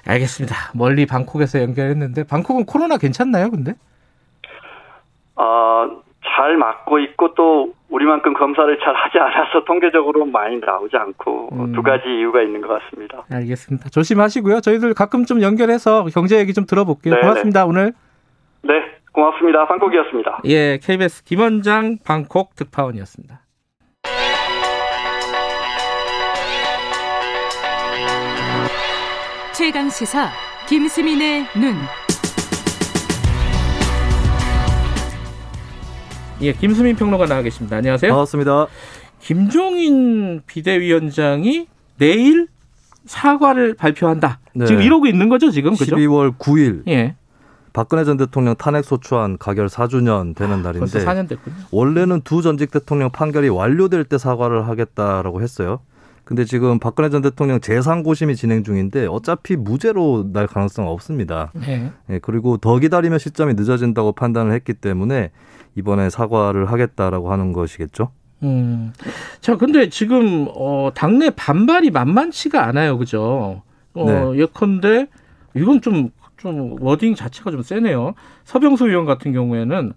알겠습니다. 0.07 0.55
멀리 0.75 1.05
방콕에서 1.05 1.61
연결했는데 1.61 2.25
방콕은 2.27 2.65
코로나 2.65 2.97
괜찮나요, 2.97 3.51
근데? 3.51 3.75
아, 5.37 5.91
잘 6.37 6.57
맞고 6.57 6.99
있고 7.01 7.35
또 7.35 7.73
우리만큼 7.91 8.35
검사를 8.35 8.79
잘 8.81 8.95
하지 8.95 9.19
않아서 9.19 9.65
통계적으로 9.65 10.25
많이 10.27 10.59
나오지 10.59 10.97
않고 10.97 11.49
음. 11.53 11.73
두 11.73 11.83
가지 11.83 12.09
이유가 12.09 12.43
있는 12.43 12.61
것 12.61 12.69
같습니다. 12.69 13.25
알겠습니다. 13.33 13.89
조심하시고요. 13.91 14.61
저희들 14.61 14.95
가끔 14.95 15.25
좀 15.25 15.43
연결해서 15.43 16.05
경제 16.13 16.39
얘기 16.39 16.53
좀 16.53 16.67
들어볼게요. 16.67 17.15
네네. 17.15 17.23
고맙습니다. 17.23 17.67
오늘. 17.67 17.93
네, 18.63 18.75
고맙습니다. 19.13 19.67
방콕이었습니다. 19.67 20.43
예, 20.45 20.79
KBS 20.83 21.25
김원장 21.25 21.97
방콕 22.05 22.55
특파원이었습니다. 22.55 23.41
최강 29.55 29.89
시사 29.89 30.29
김수민의 30.69 31.47
눈. 31.57 31.75
예, 36.41 36.53
김수민 36.53 36.95
평론가 36.97 37.27
나와 37.27 37.43
계십니다. 37.43 37.77
안녕하세요. 37.77 38.11
반갑습니다. 38.11 38.67
김종인 39.21 40.43
비대위원장이 40.47 41.67
내일 41.99 42.47
사과를 43.07 43.75
발표한다. 43.75 44.39
네. 44.55 44.67
지금 44.67 44.83
이러고 44.83 45.07
있는 45.07 45.29
거죠, 45.29 45.51
지금? 45.51 45.75
그죠? 45.75 45.97
12월 45.97 46.37
9일. 46.39 46.83
예. 46.89 47.17
박근혜 47.73 48.05
전 48.05 48.17
대통령 48.17 48.55
탄핵 48.57 48.85
소추안 48.85 49.39
가결 49.39 49.67
4주년 49.67 50.35
되는 50.35 50.61
아, 50.61 50.63
날인데 50.63 51.05
4년 51.05 51.29
됐군요. 51.29 51.55
원래는 51.71 52.23
두 52.23 52.43
전직 52.43 52.71
대통령 52.71 53.11
판결이 53.11 53.49
완료될 53.49 54.05
때 54.05 54.19
사과를 54.19 54.69
하겠다라고 54.69 55.43
했어요. 55.43 55.81
근데 56.29 56.45
지금 56.45 56.79
박근혜 56.79 57.09
전 57.09 57.23
대통령 57.23 57.59
재상고심이 57.59 58.37
진행 58.37 58.63
중인데 58.63 59.07
어차피 59.07 59.57
무죄로 59.57 60.27
날 60.35 60.47
가능성 60.47 60.87
없습니다. 60.87 61.51
네. 61.55 61.91
네. 62.07 62.19
그리고 62.21 62.59
더 62.59 62.79
기다리면 62.79 63.19
시점이 63.19 63.55
늦어진다고 63.55 64.13
판단을 64.13 64.53
했기 64.53 64.75
때문에 64.75 65.31
이번에 65.75 66.11
사과를 66.11 66.71
하겠다라고 66.71 67.33
하는 67.33 67.55
것이겠죠. 67.55 68.11
음. 68.43 68.93
자, 69.41 69.57
근데 69.57 69.89
지금 69.89 70.49
어 70.55 70.91
당내 70.95 71.31
반발이 71.31 71.93
만만치가 71.93 72.63
않아요. 72.67 72.99
그죠? 72.99 73.63
어, 73.95 74.05
네. 74.05 74.41
예컨대 74.41 75.07
이건 75.57 75.81
좀좀 75.81 76.77
워딩 76.79 77.15
자체가 77.15 77.51
좀 77.51 77.63
세네요. 77.63 78.13
서병수 78.45 78.87
의원 78.87 79.07
같은 79.07 79.33
경우에는 79.33 79.95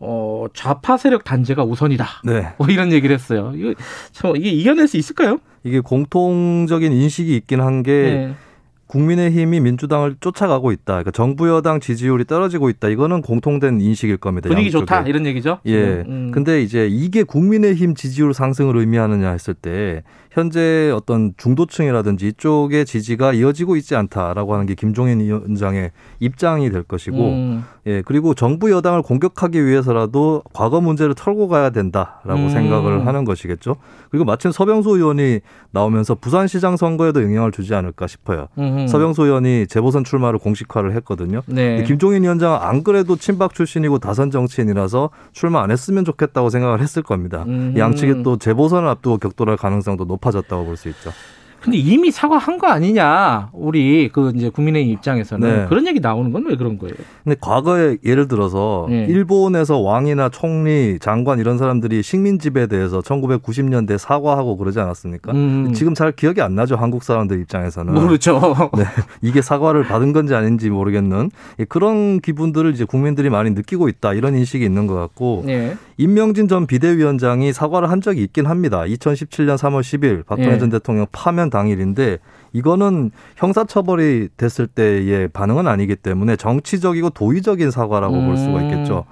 어, 0.00 0.46
좌파 0.54 0.96
세력 0.96 1.22
단죄가 1.22 1.62
우선이다. 1.62 2.22
네. 2.24 2.52
뭐 2.58 2.66
이런 2.66 2.90
얘기를 2.90 3.14
했어요. 3.14 3.52
이거 3.54 3.74
참 4.10 4.34
이게 4.34 4.50
이겨낼 4.50 4.88
수 4.88 4.96
있을까요? 4.96 5.38
이게 5.64 5.80
공통적인 5.80 6.92
인식이 6.92 7.36
있긴 7.36 7.60
한게 7.60 7.92
네. 7.92 8.34
국민의힘이 8.88 9.60
민주당을 9.60 10.16
쫓아가고 10.18 10.72
있다. 10.72 10.94
그러니까 10.94 11.10
정부 11.10 11.48
여당 11.48 11.78
지지율이 11.78 12.24
떨어지고 12.24 12.70
있다. 12.70 12.88
이거는 12.88 13.20
공통된 13.20 13.80
인식일 13.80 14.16
겁니다. 14.16 14.48
분위기 14.48 14.68
양쪽에. 14.68 14.80
좋다 14.80 15.02
이런 15.02 15.26
얘기죠. 15.26 15.58
예. 15.66 16.04
음. 16.06 16.30
근데 16.32 16.62
이제 16.62 16.88
이게 16.90 17.22
국민의힘 17.22 17.94
지지율 17.94 18.32
상승을 18.32 18.76
의미하느냐 18.76 19.30
했을 19.30 19.52
때 19.52 20.02
현재 20.38 20.92
어떤 20.94 21.34
중도층이라든지 21.36 22.28
이쪽의 22.28 22.86
지지가 22.86 23.32
이어지고 23.32 23.76
있지 23.76 23.96
않다라고 23.96 24.54
하는 24.54 24.66
게 24.66 24.74
김종인 24.74 25.20
위원장의 25.20 25.90
입장이 26.20 26.70
될 26.70 26.84
것이고, 26.84 27.16
음. 27.16 27.64
예 27.86 28.02
그리고 28.04 28.34
정부 28.34 28.70
여당을 28.70 29.02
공격하기 29.02 29.64
위해서라도 29.66 30.42
과거 30.52 30.80
문제를 30.80 31.14
털고 31.14 31.48
가야 31.48 31.70
된다라고 31.70 32.42
음. 32.42 32.48
생각을 32.50 33.06
하는 33.06 33.24
것이겠죠. 33.24 33.76
그리고 34.10 34.24
마침 34.24 34.52
서병수 34.52 34.90
의원이 34.90 35.40
나오면서 35.72 36.14
부산시장 36.14 36.76
선거에도 36.76 37.22
영향을 37.22 37.50
주지 37.50 37.74
않을까 37.74 38.06
싶어요. 38.06 38.46
음. 38.58 38.86
서병수 38.86 39.24
의원이 39.24 39.66
재보선 39.66 40.04
출마를 40.04 40.38
공식화를 40.38 40.94
했거든요. 40.96 41.42
네. 41.46 41.82
김종인 41.82 42.22
위원장은 42.22 42.58
안 42.60 42.84
그래도 42.84 43.16
친박 43.16 43.54
출신이고 43.54 43.98
다선 43.98 44.30
정치인이라서 44.30 45.10
출마 45.32 45.62
안 45.62 45.70
했으면 45.70 46.04
좋겠다고 46.04 46.50
생각을 46.50 46.80
했을 46.80 47.02
겁니다. 47.02 47.44
양측에 47.76 48.22
또 48.22 48.36
재보선을 48.38 48.88
앞두고 48.88 49.18
격돌할 49.18 49.56
가능성도 49.56 50.04
높아 50.04 50.27
졌다고 50.30 50.64
볼 50.64 50.76
수 50.76 50.88
있죠. 50.88 51.12
근데 51.60 51.76
이미 51.78 52.10
사과한 52.10 52.58
거 52.58 52.66
아니냐 52.68 53.50
우리 53.52 54.08
그 54.12 54.32
이제 54.34 54.48
국민의힘 54.48 54.92
입장에서는 54.94 55.48
네. 55.62 55.66
그런 55.68 55.86
얘기 55.86 56.00
나오는 56.00 56.32
건 56.32 56.38
왜 56.48 56.56
그런 56.56 56.78
거예요? 56.78 56.94
근데 57.24 57.36
과거에 57.40 57.98
예를 58.04 58.26
들어서 58.28 58.86
네. 58.88 59.04
일본에서 59.08 59.78
왕이나 59.80 60.30
총리, 60.30 60.98
장관 61.00 61.38
이런 61.38 61.58
사람들이 61.58 62.02
식민 62.02 62.38
지배에 62.38 62.66
대해서 62.68 63.00
1990년대 63.00 63.98
사과하고 63.98 64.56
그러지 64.56 64.80
않았습니까? 64.80 65.32
음. 65.32 65.72
지금 65.74 65.94
잘 65.94 66.12
기억이 66.12 66.40
안 66.40 66.54
나죠 66.54 66.76
한국 66.76 67.02
사람들 67.02 67.40
입장에서는 67.40 67.92
모르죠. 67.92 68.40
네, 68.78 68.84
이게 69.20 69.42
사과를 69.42 69.82
받은 69.84 70.12
건지 70.12 70.34
아닌지 70.34 70.70
모르겠는 70.70 71.30
그런 71.68 72.20
기분들을 72.20 72.72
이제 72.72 72.84
국민들이 72.84 73.28
많이 73.30 73.50
느끼고 73.50 73.88
있다 73.88 74.14
이런 74.14 74.34
인식이 74.36 74.64
있는 74.64 74.86
것 74.86 74.94
같고 74.94 75.42
네. 75.46 75.76
임명진 75.98 76.48
전 76.48 76.66
비대위원장이 76.66 77.52
사과를 77.52 77.90
한 77.90 78.00
적이 78.00 78.22
있긴 78.22 78.46
합니다. 78.46 78.82
2017년 78.82 79.56
3월 79.58 79.80
10일 79.80 80.24
박근혜 80.24 80.50
네. 80.52 80.58
전 80.58 80.70
대통령 80.70 81.06
파면 81.12 81.47
당일인데 81.50 82.18
이거는 82.52 83.10
형사처벌이 83.36 84.28
됐을 84.36 84.66
때의 84.66 85.28
반응은 85.28 85.66
아니기 85.66 85.96
때문에 85.96 86.36
정치적이고 86.36 87.10
도의적인 87.10 87.70
사과라고 87.70 88.16
음. 88.16 88.26
볼 88.26 88.36
수가 88.36 88.62
있겠죠. 88.62 89.04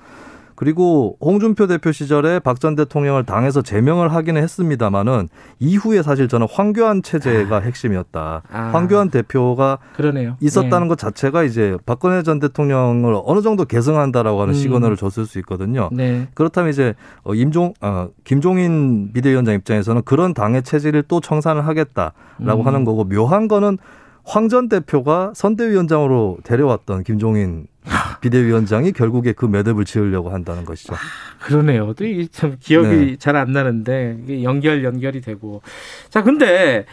그리고 0.57 1.16
홍준표 1.20 1.66
대표 1.66 1.92
시절에 1.92 2.38
박 2.40 2.57
전 2.59 2.74
대통령을 2.74 3.24
당에서 3.24 3.61
제명을 3.61 4.12
하기는 4.14 4.42
했습니다마는 4.42 5.28
이후에 5.59 6.02
사실 6.02 6.26
저는 6.26 6.46
황교안 6.50 7.02
체제가 7.02 7.57
아. 7.57 7.61
핵심이었다. 7.61 8.42
아. 8.50 8.59
황교안 8.72 9.11
대표가 9.11 9.78
그러네요. 9.94 10.36
있었다는 10.40 10.82
네. 10.82 10.88
것 10.88 10.98
자체가 10.98 11.42
이제 11.42 11.76
박근혜 11.84 12.22
전 12.22 12.38
대통령을 12.38 13.20
어느 13.24 13.42
정도 13.42 13.64
계승한다라고 13.66 14.40
하는 14.40 14.54
음. 14.54 14.59
시그널을 14.59 14.96
줬을 14.96 15.26
수 15.26 15.38
있거든요. 15.40 15.90
네. 15.92 16.28
그렇다면 16.34 16.70
이제 16.70 16.94
어, 17.24 17.34
임종 17.34 17.74
어, 17.82 18.09
김종인 18.24 19.12
비대위원장 19.12 19.54
입장에서는 19.54 20.02
그런 20.04 20.32
당의 20.32 20.62
체제를 20.62 21.02
또 21.09 21.20
청산을 21.20 21.66
하겠다라고 21.66 22.62
음. 22.62 22.66
하는 22.66 22.84
거고 22.84 23.04
묘한 23.04 23.48
거는 23.48 23.78
황 24.27 24.49
전 24.49 24.68
대표가 24.68 25.33
선대위원장으로 25.35 26.39
데려왔던 26.43 27.05
김종인 27.05 27.68
비대위원장이 28.20 28.93
결국에 28.93 29.33
그 29.33 29.47
매듭을 29.47 29.85
지으려고 29.85 30.31
한다는 30.31 30.64
것이죠. 30.64 30.95
아, 30.95 30.99
그러네요. 31.41 31.95
참 32.33 32.57
기억이 32.59 32.89
네. 32.89 33.16
잘안 33.16 33.53
나는데 33.53 34.18
이게 34.24 34.43
연결 34.43 34.83
연결이 34.85 35.20
되고 35.20 35.62
자 36.11 36.22
근데 36.24 36.85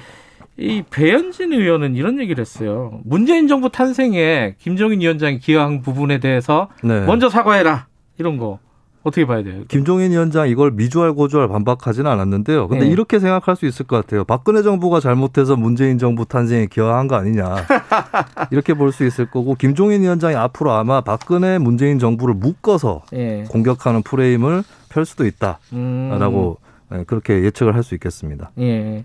이 0.58 0.84
배현진 0.92 1.52
의원은 1.54 1.96
이런 1.96 2.20
얘기를 2.20 2.40
했어요. 2.40 3.00
문재인 3.04 3.48
정부 3.48 3.70
탄생에 3.72 4.56
김종인 4.60 5.02
위원장이 5.02 5.40
기여한 5.40 5.82
부분에 5.82 6.20
대해서 6.20 6.70
네. 6.84 7.04
먼저 7.06 7.30
사과해라 7.30 7.88
이런 8.20 8.38
거. 8.38 8.60
어떻게 9.04 9.26
봐야 9.26 9.43
돼요? 9.43 9.64
김종인 9.68 10.12
위원장 10.12 10.47
이걸 10.47 10.72
미주알 10.72 11.14
고주알 11.14 11.47
반박하지는 11.49 12.10
않았는데요. 12.10 12.68
근데 12.70 12.86
네. 12.86 12.91
이렇게 12.91 13.20
생각할 13.20 13.56
수 13.56 13.66
있을 13.66 13.86
것 13.86 13.97
같아요. 13.97 14.24
박근혜 14.24 14.64
정부가 14.64 14.99
잘못해서 15.01 15.56
문재인 15.58 15.97
정부 15.97 16.26
탄생에 16.26 16.68
기여한 16.68 17.08
거 17.08 17.16
아니냐. 17.16 17.56
이렇게 18.51 18.74
볼 18.74 18.93
수 18.93 19.06
있을 19.06 19.26
거고 19.26 19.56
김종인 19.56 20.01
위원장이 20.04 20.36
앞으로 20.36 20.72
아마 20.72 21.01
박근혜 21.01 21.58
문재인 21.58 21.99
정부를 21.99 22.36
묶어서 22.36 23.01
네. 23.12 23.43
공격하는 23.49 24.04
프레임을 24.04 24.64
펼 24.89 25.06
수도 25.06 25.26
있다라고 25.26 26.58
음. 26.91 27.04
그렇게 27.08 27.43
예측을 27.43 27.76
할 27.76 27.84
수 27.84 27.95
있겠습니다. 27.95 28.51
예. 28.60 29.04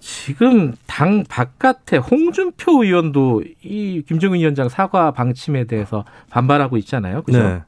지금 0.00 0.74
당 0.88 1.22
바깥에 1.28 1.96
홍준표 1.98 2.82
의원도 2.82 3.44
이 3.62 4.02
김종인 4.08 4.40
위원장 4.40 4.68
사과 4.68 5.12
방침에 5.12 5.64
대해서 5.64 6.04
반발하고 6.30 6.76
있잖아요. 6.78 7.22
그죠? 7.22 7.40
네. 7.40 7.62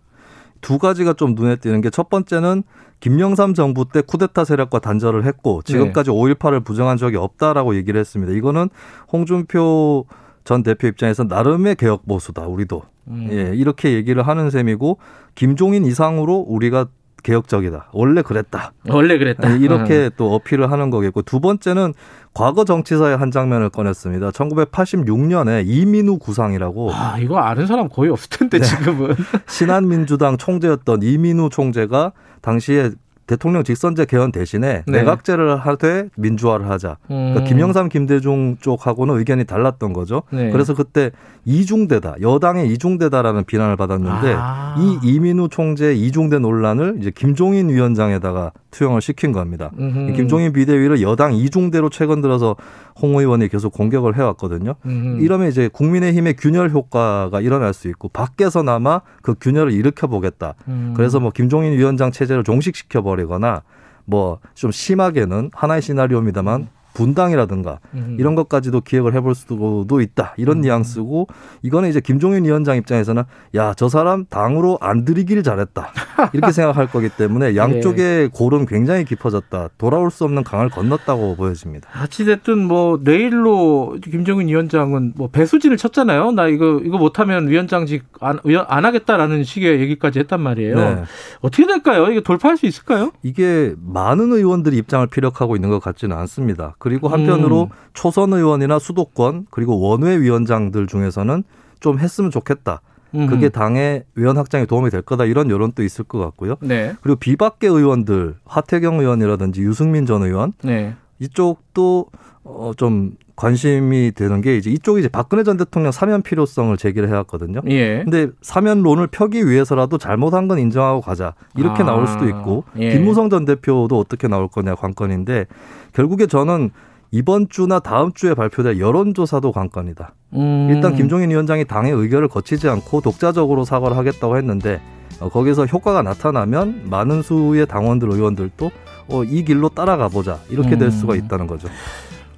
두 0.65 0.79
가지가 0.79 1.13
좀 1.13 1.35
눈에 1.35 1.57
띄는 1.57 1.81
게 1.81 1.91
첫 1.91 2.09
번째는 2.09 2.63
김영삼 3.01 3.55
정부 3.55 3.85
때 3.87 4.01
쿠데타 4.01 4.45
세력과 4.45 4.79
단절을 4.79 5.25
했고 5.27 5.61
지금까지 5.63 6.11
네. 6.11 6.17
5.18을 6.17 6.65
부정한 6.65 6.97
적이 6.97 7.17
없다라고 7.19 7.77
얘기를 7.77 8.01
했습니다. 8.01 8.33
이거는 8.33 8.71
홍준표 9.13 10.07
전 10.45 10.63
대표 10.63 10.87
입장에서 10.89 11.25
나름의 11.25 11.77
개혁 11.77 12.07
보수다 12.07 12.47
우리도 12.47 12.83
음. 13.09 13.29
예 13.31 13.53
이렇게 13.55 13.93
얘기를 13.93 14.27
하는 14.27 14.51
셈이고 14.51 14.99
김종인 15.35 15.85
이상으로 15.85 16.37
우리가 16.49 16.87
개혁적이다. 17.25 17.89
원래 17.93 18.23
그랬다. 18.23 18.73
원래 18.89 19.19
그랬다. 19.19 19.49
네, 19.49 19.59
이렇게 19.59 20.05
음. 20.05 20.11
또 20.17 20.33
어필을 20.35 20.71
하는 20.71 20.91
거겠고 20.91 21.23
두 21.23 21.41
번째는 21.41 21.95
과거 22.35 22.65
정치사의 22.65 23.17
한 23.17 23.31
장면을 23.31 23.71
꺼냈습니다. 23.71 24.31
1986년에 24.31 25.67
이민우 25.67 26.19
구상이라고. 26.19 26.93
아, 26.93 27.19
이거 27.19 27.39
아는 27.39 27.67
사람 27.67 27.89
거의 27.89 28.11
없을 28.11 28.29
텐데 28.31 28.59
네. 28.59 28.65
지금은. 28.65 29.17
신한민주당 29.49 30.37
총재였던 30.37 31.03
이민우 31.03 31.49
총재가 31.49 32.13
당시에 32.43 32.91
대통령 33.27 33.65
직선제 33.65 34.05
개헌 34.05 34.33
대신에 34.33 34.83
네. 34.87 34.99
내각제를 34.99 35.57
하되 35.57 36.09
민주화를 36.17 36.69
하자. 36.69 36.99
그러니까 37.07 37.41
음. 37.41 37.45
김영삼, 37.45 37.89
김대중 37.89 38.57
쪽하고는 38.61 39.17
의견이 39.19 39.45
달랐던 39.45 39.93
거죠. 39.93 40.23
네. 40.31 40.51
그래서 40.51 40.75
그때 40.75 41.11
이중대다, 41.45 42.17
여당의 42.21 42.69
이중대다라는 42.69 43.45
비난을 43.45 43.77
받았는데 43.77 44.35
아. 44.37 44.77
이 44.79 44.99
이민우 45.03 45.49
총재 45.49 45.95
이중대 45.95 46.39
논란을 46.39 46.97
이제 47.01 47.11
김종인 47.15 47.69
위원장에다가 47.69 48.53
투영을 48.75 49.01
시킨 49.01 49.33
겁니다. 49.33 49.71
음흠. 49.79 50.13
김종인 50.15 50.53
비대위를 50.53 51.01
여당 51.01 51.33
이중대로 51.33 51.89
최근 51.89 52.21
들어서 52.21 52.57
홍 53.01 53.17
의원이 53.19 53.49
계속 53.49 53.73
공격을 53.73 54.17
해왔거든요. 54.17 54.75
음흠. 54.85 55.23
이러면 55.23 55.49
이제 55.49 55.69
국민의힘의 55.73 56.35
균열 56.35 56.71
효과가 56.71 57.41
일어날 57.41 57.73
수 57.73 57.89
있고 57.89 58.09
밖에서나마 58.09 59.01
그 59.23 59.35
균열을 59.41 59.73
일으켜 59.73 60.07
보겠다. 60.09 60.55
음. 60.69 60.93
그래서 60.97 61.21
뭐 61.21 61.31
김종인 61.31 61.73
위원장 61.73 62.11
체제를 62.11 62.45
종식시켜 62.45 63.03
버리거나 63.03 63.63
뭐 64.05 64.39
좀 64.55 64.71
심하게는 64.71 65.51
하나의 65.53 65.83
시나리오입니다만 65.83 66.61
음. 66.63 66.69
분당이라든가 66.95 67.81
음. 67.93 68.17
이런 68.19 68.35
것까지도 68.35 68.81
기획을 68.81 69.15
해볼 69.15 69.35
수도 69.35 70.01
있다 70.01 70.35
이런 70.39 70.59
음. 70.59 70.61
뉘앙스고 70.63 71.29
이거는 71.63 71.91
이제 71.91 72.01
김종인 72.01 72.45
위원장 72.45 72.77
입장에서는 72.77 73.25
야 73.55 73.75
저 73.77 73.89
사람 73.89 74.25
당으로 74.27 74.79
안 74.81 75.05
들이길 75.05 75.43
잘했다 75.43 75.89
이렇게 76.33 76.53
생각할 76.53 76.87
거기 76.89 77.09
때문에 77.09 77.57
양쪽의 77.57 77.97
네. 77.97 78.29
골은 78.33 78.67
굉장히 78.67 79.05
깊어졌다 79.05 79.71
돌아올 79.79 80.11
수 80.11 80.25
없는 80.25 80.45
강을 80.45 80.71
건넜다고 80.71 81.37
보여집니다. 81.37 81.89
어찌됐든 82.03 82.59
뭐 82.65 83.01
내일로 83.03 83.99
김종인 84.03 84.49
위원장은 84.49 85.15
뭐 85.17 85.29
배수진을 85.29 85.77
쳤잖아요. 85.77 86.33
나 86.33 86.47
이거 86.47 86.81
이거 86.85 86.99
못하면 86.99 87.49
위원장직 87.49 88.05
안, 88.21 88.39
안 88.69 88.85
하겠다라는 88.85 89.45
식의 89.45 89.81
얘기까지 89.81 90.21
했단 90.21 90.41
말이에요. 90.41 90.77
네. 90.77 91.03
어떻게 91.41 91.67
될까요? 91.67 92.07
이게 92.11 92.23
돌파할 92.23 92.57
수 92.57 92.67
있을까요? 92.67 93.13
이게 93.23 93.75
많은 93.81 94.33
의원들이 94.33 94.77
입장을 94.79 95.07
피력하고 95.09 95.57
있는 95.57 95.71
것 95.71 95.81
같지는 95.81 96.17
않습니다. 96.17 96.75
그리고 96.85 97.09
한편으로 97.09 97.63
음. 97.63 97.69
초선 97.95 98.35
의원이나 98.35 98.79
수도권 98.79 99.47
그리고 99.49 99.81
원외 99.81 100.21
위원장들 100.21 100.87
중에서는 100.87 101.43
좀 101.81 101.99
했으면 101.99 102.31
좋겠다. 102.31 102.83
음 103.15 103.27
그게 103.27 103.49
당의 103.49 104.05
위원 104.15 104.37
확장에 104.37 104.67
도움이 104.67 104.91
될 104.91 105.01
거다 105.01 105.25
이런 105.25 105.49
여론도 105.49 105.83
있을 105.83 106.05
것 106.05 106.19
같고요. 106.19 106.57
네. 106.61 106.93
그리고 107.01 107.19
비박계 107.19 107.69
의원들 107.69 108.35
하태경 108.45 109.01
의원이라든지 109.01 109.63
유승민 109.63 110.05
전 110.05 110.25
의원 110.25 110.53
네. 110.63 110.95
이쪽도 111.21 112.09
어좀 112.45 113.17
관심이 113.37 114.13
되는 114.13 114.41
게 114.41 114.57
이제 114.57 114.71
이쪽이 114.71 115.01
이제 115.01 115.09
박근혜 115.09 115.43
전 115.43 115.57
대통령 115.57 115.91
사면 115.91 116.23
필요성을 116.23 116.77
제기를 116.77 117.09
해왔거든요. 117.09 117.61
예. 117.69 118.03
근데 118.05 118.29
사면론을 118.43 119.09
펴기 119.09 119.49
위해서라도 119.49 119.99
잘못한 119.99 120.47
건 120.47 120.59
인정하고 120.59 121.01
가자 121.01 121.35
이렇게 121.57 121.83
아. 121.83 121.87
나올 121.87 122.07
수도 122.07 122.29
있고 122.29 122.65
예. 122.79 122.91
김무성 122.91 123.31
전 123.31 123.45
대표도 123.45 123.99
어떻게 123.99 124.29
나올 124.29 124.49
거냐 124.49 124.77
관건인데 124.77 125.47
결국에 125.93 126.27
저는 126.27 126.71
이번 127.11 127.49
주나 127.49 127.79
다음 127.79 128.13
주에 128.13 128.35
발표될 128.35 128.81
여론조사도 128.81 129.53
관건이다. 129.53 130.15
음. 130.35 130.69
일단 130.71 130.95
김종인 130.97 131.31
위원장이 131.31 131.65
당의 131.65 131.93
의결을 131.93 132.29
거치지 132.29 132.69
않고 132.69 133.01
독자적으로 133.01 133.65
사과를 133.65 133.97
하겠다고 133.97 134.37
했는데 134.37 134.81
어, 135.21 135.29
거기서 135.29 135.67
효과가 135.67 136.03
나타나면 136.03 136.89
많은 136.91 137.23
수의 137.23 137.67
당원들 137.67 138.11
의원들도 138.11 138.71
어, 139.09 139.23
이 139.25 139.45
길로 139.45 139.69
따라가 139.69 140.09
보자 140.09 140.39
이렇게 140.49 140.77
될 140.77 140.89
음. 140.89 140.91
수가 140.91 141.15
있다는 141.15 141.47
거죠. 141.47 141.69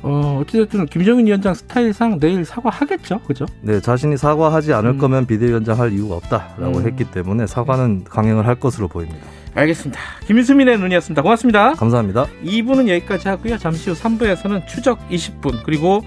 어, 0.03 0.41
어찌됐든 0.43 0.87
김정인 0.87 1.27
위원장 1.27 1.55
스타일상 1.55 2.19
내일 2.21 2.45
사과하겠죠, 2.45 3.21
그죠? 3.21 3.47
네, 3.63 3.81
자신이 3.81 4.17
사과하지 4.17 4.73
않을 4.75 4.91
음. 4.91 4.99
거면 4.99 5.27
비대위원장 5.27 5.79
할 5.79 5.93
이유가 5.93 6.17
없다라고 6.17 6.79
음. 6.79 6.87
했기 6.87 7.05
때문에 7.05 7.47
사과는 7.47 8.05
강행을 8.05 8.47
할 8.47 8.57
것으로 8.57 8.89
보입니다. 8.89 9.27
알겠습니다. 9.55 9.99
김수민의 10.27 10.79
눈이었습니다. 10.79 11.23
고맙습니다. 11.23 11.73
감사합니다. 11.73 12.27
2부는 12.45 12.89
여기까지 12.89 13.29
하고요. 13.29 13.57
잠시 13.57 13.91
후 13.91 13.97
3부에서는 13.97 14.67
추적 14.67 14.99
20분 15.09 15.63
그리고 15.65 16.03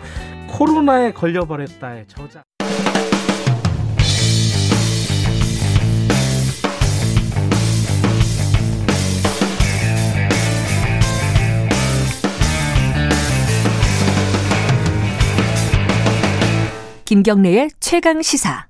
코로나에 0.50 1.14
걸려버렸다의 1.14 2.06
저작. 2.08 2.44
김경래의 17.10 17.72
최강 17.80 18.22
시사. 18.22 18.68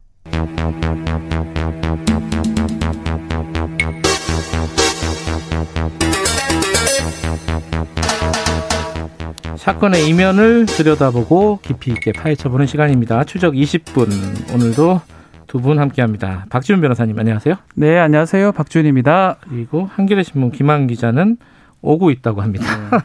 사건의 9.58 10.08
이면을 10.08 10.66
들여다보고 10.66 11.60
깊이 11.62 11.92
있게 11.92 12.12
파헤쳐보는 12.14 12.66
시간입니다. 12.68 13.24
추적 13.26 13.54
20분 13.54 14.54
오늘도 14.54 15.02
두 15.48 15.60
분 15.60 15.80
함께합니다. 15.80 16.46
박지훈 16.50 16.80
변호사님 16.80 17.18
안녕하세요. 17.20 17.56
네 17.76 17.98
안녕하세요 17.98 18.52
박지훈입니다. 18.52 19.38
그리고 19.50 19.90
한겨레 19.92 20.24
신문 20.24 20.52
김한 20.52 20.86
기자는 20.88 21.38
오고 21.82 22.12
있다고 22.12 22.42
합니다. 22.42 22.66
네. 22.78 22.98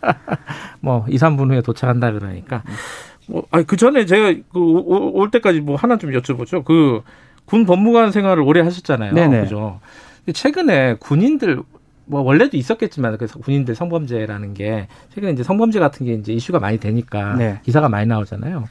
뭐 0.80 1.04
2, 1.08 1.16
3분 1.18 1.50
후에 1.50 1.60
도착한다 1.60 2.12
그러니까 2.12 2.62
뭐, 3.26 3.46
아니, 3.50 3.66
그 3.66 3.76
전에 3.76 4.06
제가 4.06 4.34
그올 4.52 5.30
때까지 5.30 5.60
뭐 5.60 5.76
하나 5.76 5.98
좀 5.98 6.10
여쭤보죠. 6.10 6.64
그 6.64 7.02
군 7.44 7.66
법무관 7.66 8.12
생활을 8.12 8.42
오래 8.42 8.60
하셨잖아요. 8.60 9.12
네네. 9.14 9.42
그죠. 9.42 9.80
최근에 10.32 10.96
군인들 11.00 11.60
뭐 12.04 12.20
원래도 12.22 12.56
있었겠지만 12.56 13.16
그래서 13.16 13.38
군인들 13.38 13.74
성범죄라는 13.74 14.54
게 14.54 14.88
최근에 15.14 15.32
이제 15.32 15.42
성범죄 15.42 15.78
같은 15.78 16.06
게 16.06 16.14
이제 16.14 16.32
이슈가 16.32 16.60
많이 16.60 16.78
되니까 16.78 17.34
네. 17.34 17.60
기사가 17.64 17.88
많이 17.88 18.06
나오잖아요. 18.06 18.68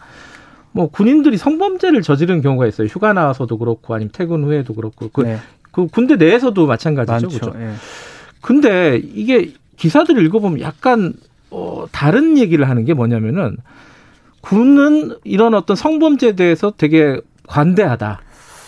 뭐 0.72 0.90
군인들이 0.90 1.38
성범죄를 1.38 2.02
저지른 2.02 2.42
경우가 2.42 2.66
있어요. 2.68 2.88
휴가 2.88 3.14
나와서도 3.14 3.58
그렇고 3.58 3.94
아니면 3.94 4.10
퇴근 4.14 4.44
후에도 4.44 4.74
그렇고 4.74 5.10
그, 5.10 5.22
네. 5.22 5.38
그 5.72 5.88
군대 5.88 6.16
내에서도 6.16 6.66
마찬가지죠. 6.66 7.28
그렇죠. 7.28 7.58
네. 7.58 7.74
근데 8.42 9.02
이게 9.14 9.54
기사들을 9.76 10.26
읽어보면 10.26 10.62
약간 10.62 11.14
어, 11.50 11.86
다른 11.92 12.38
얘기를 12.38 12.70
하는 12.70 12.86
게 12.86 12.94
뭐냐면은 12.94 13.58
군은 14.42 15.16
이런 15.24 15.54
어떤 15.54 15.76
성범죄에 15.76 16.34
대해서 16.34 16.72
되게 16.76 17.20
관대하다. 17.48 18.20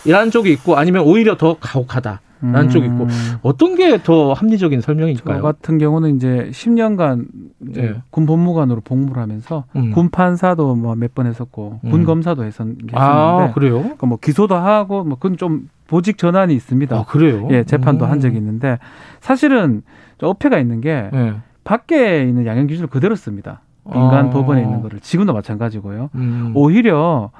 이런 0.06 0.30
쪽이 0.30 0.52
있고 0.52 0.76
아니면 0.76 1.04
오히려 1.04 1.36
더 1.36 1.56
가혹하다. 1.58 2.20
라는 2.42 2.64
음. 2.64 2.68
쪽이 2.68 2.84
있고 2.86 3.06
어떤 3.40 3.74
게 3.74 3.96
더 4.02 4.34
합리적인 4.34 4.82
설명일까요? 4.82 5.36
저 5.38 5.42
같은 5.42 5.78
경우는 5.78 6.16
이제 6.16 6.50
10년간 6.52 7.24
이제 7.70 7.80
네. 7.80 7.94
군 8.10 8.26
법무관으로 8.26 8.82
복무를 8.82 9.22
하면서 9.22 9.64
음. 9.76 9.92
군 9.92 10.10
판사도 10.10 10.74
뭐 10.74 10.94
몇 10.94 11.14
번 11.14 11.26
했었고 11.26 11.80
음. 11.84 11.90
군 11.90 12.04
검사도 12.04 12.44
했었는데 12.44 12.88
아, 12.92 13.50
그래요? 13.54 13.80
그러니까 13.80 14.06
뭐 14.06 14.18
기소도 14.20 14.56
하고 14.56 15.04
뭐 15.04 15.16
그건 15.16 15.38
좀 15.38 15.70
보직 15.86 16.18
전환이 16.18 16.54
있습니다. 16.54 16.94
아, 16.94 17.04
그래요? 17.06 17.48
예, 17.50 17.64
재판도 17.64 18.04
한 18.04 18.20
적이 18.20 18.36
있는데 18.36 18.78
사실은 19.20 19.80
어폐가 20.20 20.58
있는 20.58 20.82
게 20.82 21.08
네. 21.14 21.34
밖에 21.62 22.24
있는 22.24 22.44
양형 22.44 22.66
기준을 22.66 22.88
그대로 22.90 23.14
씁니다. 23.16 23.62
민간 23.84 24.26
아. 24.26 24.30
법원에 24.30 24.62
있는 24.62 24.80
거를 24.82 25.00
지금도 25.00 25.32
마찬가지고요. 25.32 26.10
음. 26.14 26.52
오히려 26.54 27.30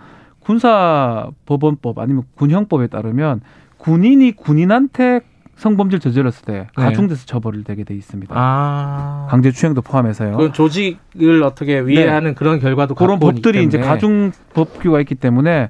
군사법원법 0.41 1.99
아니면 1.99 2.25
군형법에 2.37 2.89
따르면 2.89 3.41
군인이 3.79 4.33
군인한테 4.33 5.21
성범죄를 5.57 6.01
저질렀을 6.01 6.45
때 6.45 6.53
네. 6.53 6.67
가중돼서 6.75 7.27
처벌을 7.27 7.63
되게 7.65 7.85
돼 7.85 7.95
있습니다. 7.95 8.35
아. 8.37 9.27
강제추행도 9.31 9.83
포함해서요. 9.83 10.37
그 10.37 10.53
조직을 10.53 11.43
어떻게 11.45 11.81
위해하는 11.81 12.31
네. 12.31 12.35
그런 12.35 12.59
결과도 12.59 12.95
그런 12.95 13.19
법들이 13.21 13.63
이제 13.63 13.79
가중 13.79 14.33
법규가 14.53 15.01
있기 15.01 15.15
때문에 15.15 15.69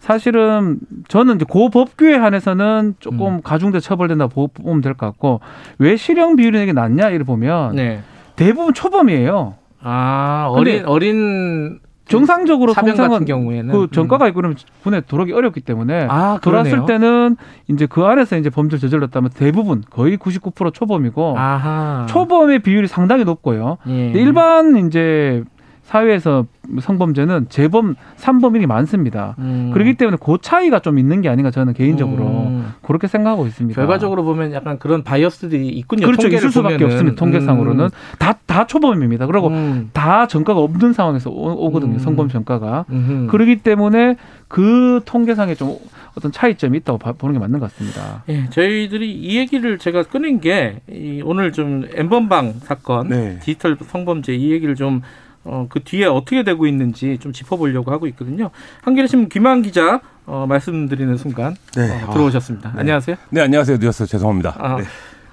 사실은 0.00 0.78
저는 1.08 1.36
이제 1.36 1.44
고 1.48 1.70
법규에 1.70 2.14
한해서는 2.16 2.96
조금 3.00 3.34
음. 3.36 3.40
가중돼 3.42 3.80
처벌된다 3.80 4.26
보면 4.26 4.80
될 4.82 4.94
것 4.94 5.06
같고 5.06 5.40
왜 5.78 5.96
실형 5.96 6.36
비율이 6.36 6.58
되게 6.58 6.72
낮냐 6.72 7.08
이를 7.10 7.24
보면 7.24 7.76
네. 7.76 8.02
대부분 8.36 8.74
초범이에요. 8.74 9.54
아 9.82 10.46
어린 10.50 10.84
어린 10.86 11.80
정상적으로 12.06 12.72
사병 12.72 12.96
같은 12.96 13.24
경우에는 13.24 13.72
그 13.72 13.88
전과가 13.90 14.26
있고 14.28 14.36
그러면 14.36 14.56
군에 14.82 15.00
들어오기 15.00 15.32
어렵기 15.32 15.60
때문에 15.60 16.06
아, 16.10 16.38
들어왔을 16.42 16.84
때는 16.86 17.36
이제 17.68 17.86
그 17.86 18.04
안에서 18.04 18.36
이제 18.36 18.50
범죄를 18.50 18.80
저질렀다면 18.80 19.30
대부분 19.34 19.82
거의 19.88 20.18
99% 20.18 20.74
초범이고 20.74 21.38
아하. 21.38 22.06
초범의 22.08 22.58
비율이 22.60 22.88
상당히 22.88 23.24
높고요. 23.24 23.78
예. 23.88 24.10
일반 24.10 24.76
이제 24.86 25.42
사회에서 25.82 26.46
성범죄는 26.80 27.46
재범 27.48 27.96
3범이 28.16 28.66
많습니다. 28.66 29.34
음. 29.38 29.70
그렇기 29.74 29.94
때문에 29.94 30.16
그 30.20 30.38
차이가 30.40 30.78
좀 30.78 30.98
있는 30.98 31.20
게 31.20 31.28
아닌가 31.28 31.50
저는 31.50 31.74
개인적으로 31.74 32.24
음. 32.24 32.72
그렇게 32.82 33.08
생각하고 33.08 33.46
있습니다. 33.46 33.78
결과적으로 33.80 34.22
보면 34.24 34.52
약간 34.52 34.78
그런 34.78 35.02
바이어스들이 35.02 35.68
있군요. 35.68 36.06
그렇죠. 36.06 36.28
있을 36.28 36.50
수밖에 36.50 36.76
보면은. 36.76 36.94
없습니다. 36.94 37.16
통계상으로는 37.18 37.88
다다 38.18 38.38
음. 38.38 38.46
다 38.46 38.66
초범입니다. 38.66 39.26
그리고 39.26 39.48
음. 39.48 39.90
다 39.92 40.26
전과가 40.26 40.60
없는 40.60 40.92
상황에서 40.92 41.30
오, 41.30 41.70
거든요 41.72 41.94
음. 41.94 41.98
성범 41.98 42.28
전과가. 42.28 42.84
그렇기 43.28 43.56
때문에 43.56 44.16
그 44.48 45.00
통계상에 45.04 45.54
좀 45.54 45.76
어떤 46.14 46.30
차이점이 46.30 46.78
있다고 46.78 46.98
보는 46.98 47.32
게 47.34 47.38
맞는 47.38 47.58
것 47.58 47.70
같습니다. 47.72 48.22
예, 48.28 48.48
저희들이 48.50 49.12
이 49.12 49.38
얘기를 49.38 49.78
제가 49.78 50.02
꺼낸 50.04 50.40
게이 50.40 51.22
오늘 51.24 51.52
좀 51.52 51.86
엠번방 51.94 52.54
사건, 52.60 53.08
네. 53.08 53.38
디지털 53.40 53.76
성범죄 53.80 54.34
이 54.34 54.52
얘기를 54.52 54.74
좀 54.74 55.00
어, 55.44 55.66
그 55.68 55.82
뒤에 55.82 56.06
어떻게 56.06 56.44
되고 56.44 56.66
있는지 56.66 57.18
좀 57.18 57.32
짚어보려고 57.32 57.90
하고 57.90 58.06
있거든요. 58.08 58.50
한겨레 58.82 59.06
신문 59.08 59.28
김한 59.28 59.62
기자 59.62 60.00
어, 60.26 60.46
말씀드리는 60.48 61.16
순간 61.16 61.56
네. 61.74 62.02
어, 62.04 62.12
들어오셨습니다. 62.12 62.70
아, 62.70 62.72
네. 62.74 62.80
안녕하세요. 62.80 63.16
네, 63.30 63.40
안녕하세요. 63.40 63.78
늦었어요. 63.80 64.06
죄송합니다. 64.06 64.54
아, 64.58 64.76
네. 64.76 64.84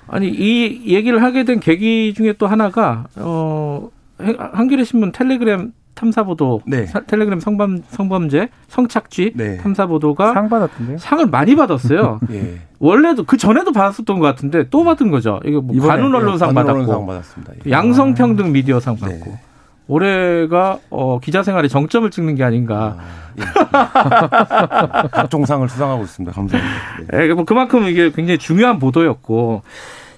아니 0.08 0.30
이 0.30 0.94
얘기를 0.94 1.22
하게 1.22 1.44
된 1.44 1.60
계기 1.60 2.14
중에 2.16 2.34
또 2.34 2.48
하나가 2.48 3.06
어, 3.16 3.90
한겨레 4.18 4.84
신문 4.84 5.12
텔레그램 5.12 5.74
탐사 5.94 6.24
보도, 6.24 6.62
네. 6.66 6.86
텔레그램 7.08 7.42
성범 7.42 7.84
성범죄 7.90 8.50
성착취 8.70 9.34
네. 9.36 9.58
탐사 9.58 9.86
보도가 9.86 10.34
상 10.34 10.48
받았던데요? 10.48 10.98
상을 10.98 11.26
많이 11.28 11.58
받았어요. 11.58 12.22
예. 12.32 12.60
원래도 12.80 13.26
그 13.26 13.36
전에도 13.36 13.74
받았었던 13.74 14.20
것 14.20 14.26
같은데 14.26 14.70
또 14.70 14.86
받은 14.86 15.12
거죠. 15.12 15.42
이거 15.44 15.60
뭐 15.60 15.76
관훈 15.86 16.16
언론상 16.16 16.50
네, 16.50 16.56
받았고, 16.56 17.06
받았습니다. 17.06 17.54
예. 17.66 17.72
양성평등 17.72 18.54
미디어상 18.54 18.96
받고. 18.96 19.49
네. 19.90 19.94
올해가 19.94 20.80
어, 20.90 21.20
기자 21.20 21.42
생활에 21.44 21.68
정점을 21.68 22.10
찍는 22.12 22.36
게 22.36 22.44
아닌가. 22.44 22.98
아, 23.00 23.04
예. 23.40 25.08
각종상을 25.12 25.68
수상하고 25.68 26.04
있습니다. 26.04 26.34
감사합니다. 26.34 26.82
네. 27.12 27.28
네, 27.28 27.34
뭐 27.34 27.44
그만큼 27.44 27.88
이게 27.88 28.12
굉장히 28.12 28.38
중요한 28.38 28.80
보도였고. 28.80 29.64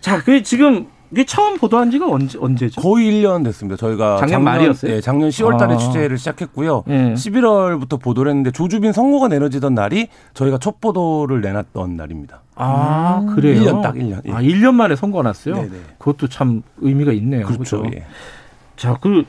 자, 0.01 0.21
그 0.21 0.43
지금 0.43 0.87
이게 1.11 1.25
처음 1.25 1.57
보도한 1.57 1.91
지가 1.91 2.07
언제, 2.07 2.37
언제죠? 2.39 2.81
거의 2.81 3.11
1년 3.11 3.43
됐습니다. 3.43 3.75
저희가 3.75 4.17
작년, 4.17 4.29
작년 4.29 4.43
말이었어요? 4.43 4.91
네, 4.93 5.01
작년 5.01 5.29
10월 5.29 5.57
달에 5.57 5.75
아. 5.75 5.77
취재를 5.77 6.17
시작했고요. 6.17 6.83
네. 6.87 7.13
11월부터 7.13 8.01
보도를 8.01 8.31
했는데 8.31 8.51
조주빈 8.51 8.93
선고가 8.93 9.27
내려지던 9.27 9.73
날이 9.73 10.07
저희가 10.33 10.57
첫 10.57 10.79
보도를 10.79 11.41
내놨던 11.41 11.97
날입니다. 11.97 12.41
아, 12.55 13.25
그래요? 13.35 13.61
1년 13.61 13.81
딱 13.81 13.95
1년. 13.95 14.21
예. 14.25 14.31
아, 14.31 14.41
1년 14.41 14.73
만에 14.73 14.95
선고가 14.95 15.23
났어요? 15.23 15.55
네네. 15.55 15.69
그것도 15.97 16.27
참 16.29 16.63
의미가 16.77 17.11
있네요. 17.13 17.45
그렇죠. 17.45 17.81
그렇죠? 17.81 17.97
예. 17.97 18.05
자, 18.77 18.97
그 19.01 19.25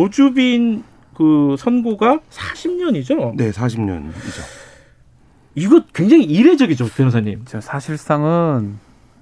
조주빈 0.00 0.84
그 1.14 1.56
선고가 1.58 2.20
40년이죠? 2.30 3.34
네, 3.34 3.50
40년이죠. 3.50 4.42
이거 5.54 5.80
굉장히 5.94 6.24
이례적이죠, 6.24 6.88
변호사님. 6.94 7.44
사실상은 7.46 8.74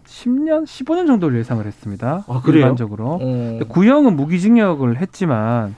10년, 0.05 0.65
15년 0.65 1.07
정도를 1.07 1.39
예상을 1.39 1.65
했습니다. 1.65 2.25
아, 2.27 2.41
그래요? 2.45 2.63
일반적으로. 2.63 3.21
어. 3.23 3.61
구형은 3.69 4.17
무기징역을 4.17 5.01
했지만 5.01 5.77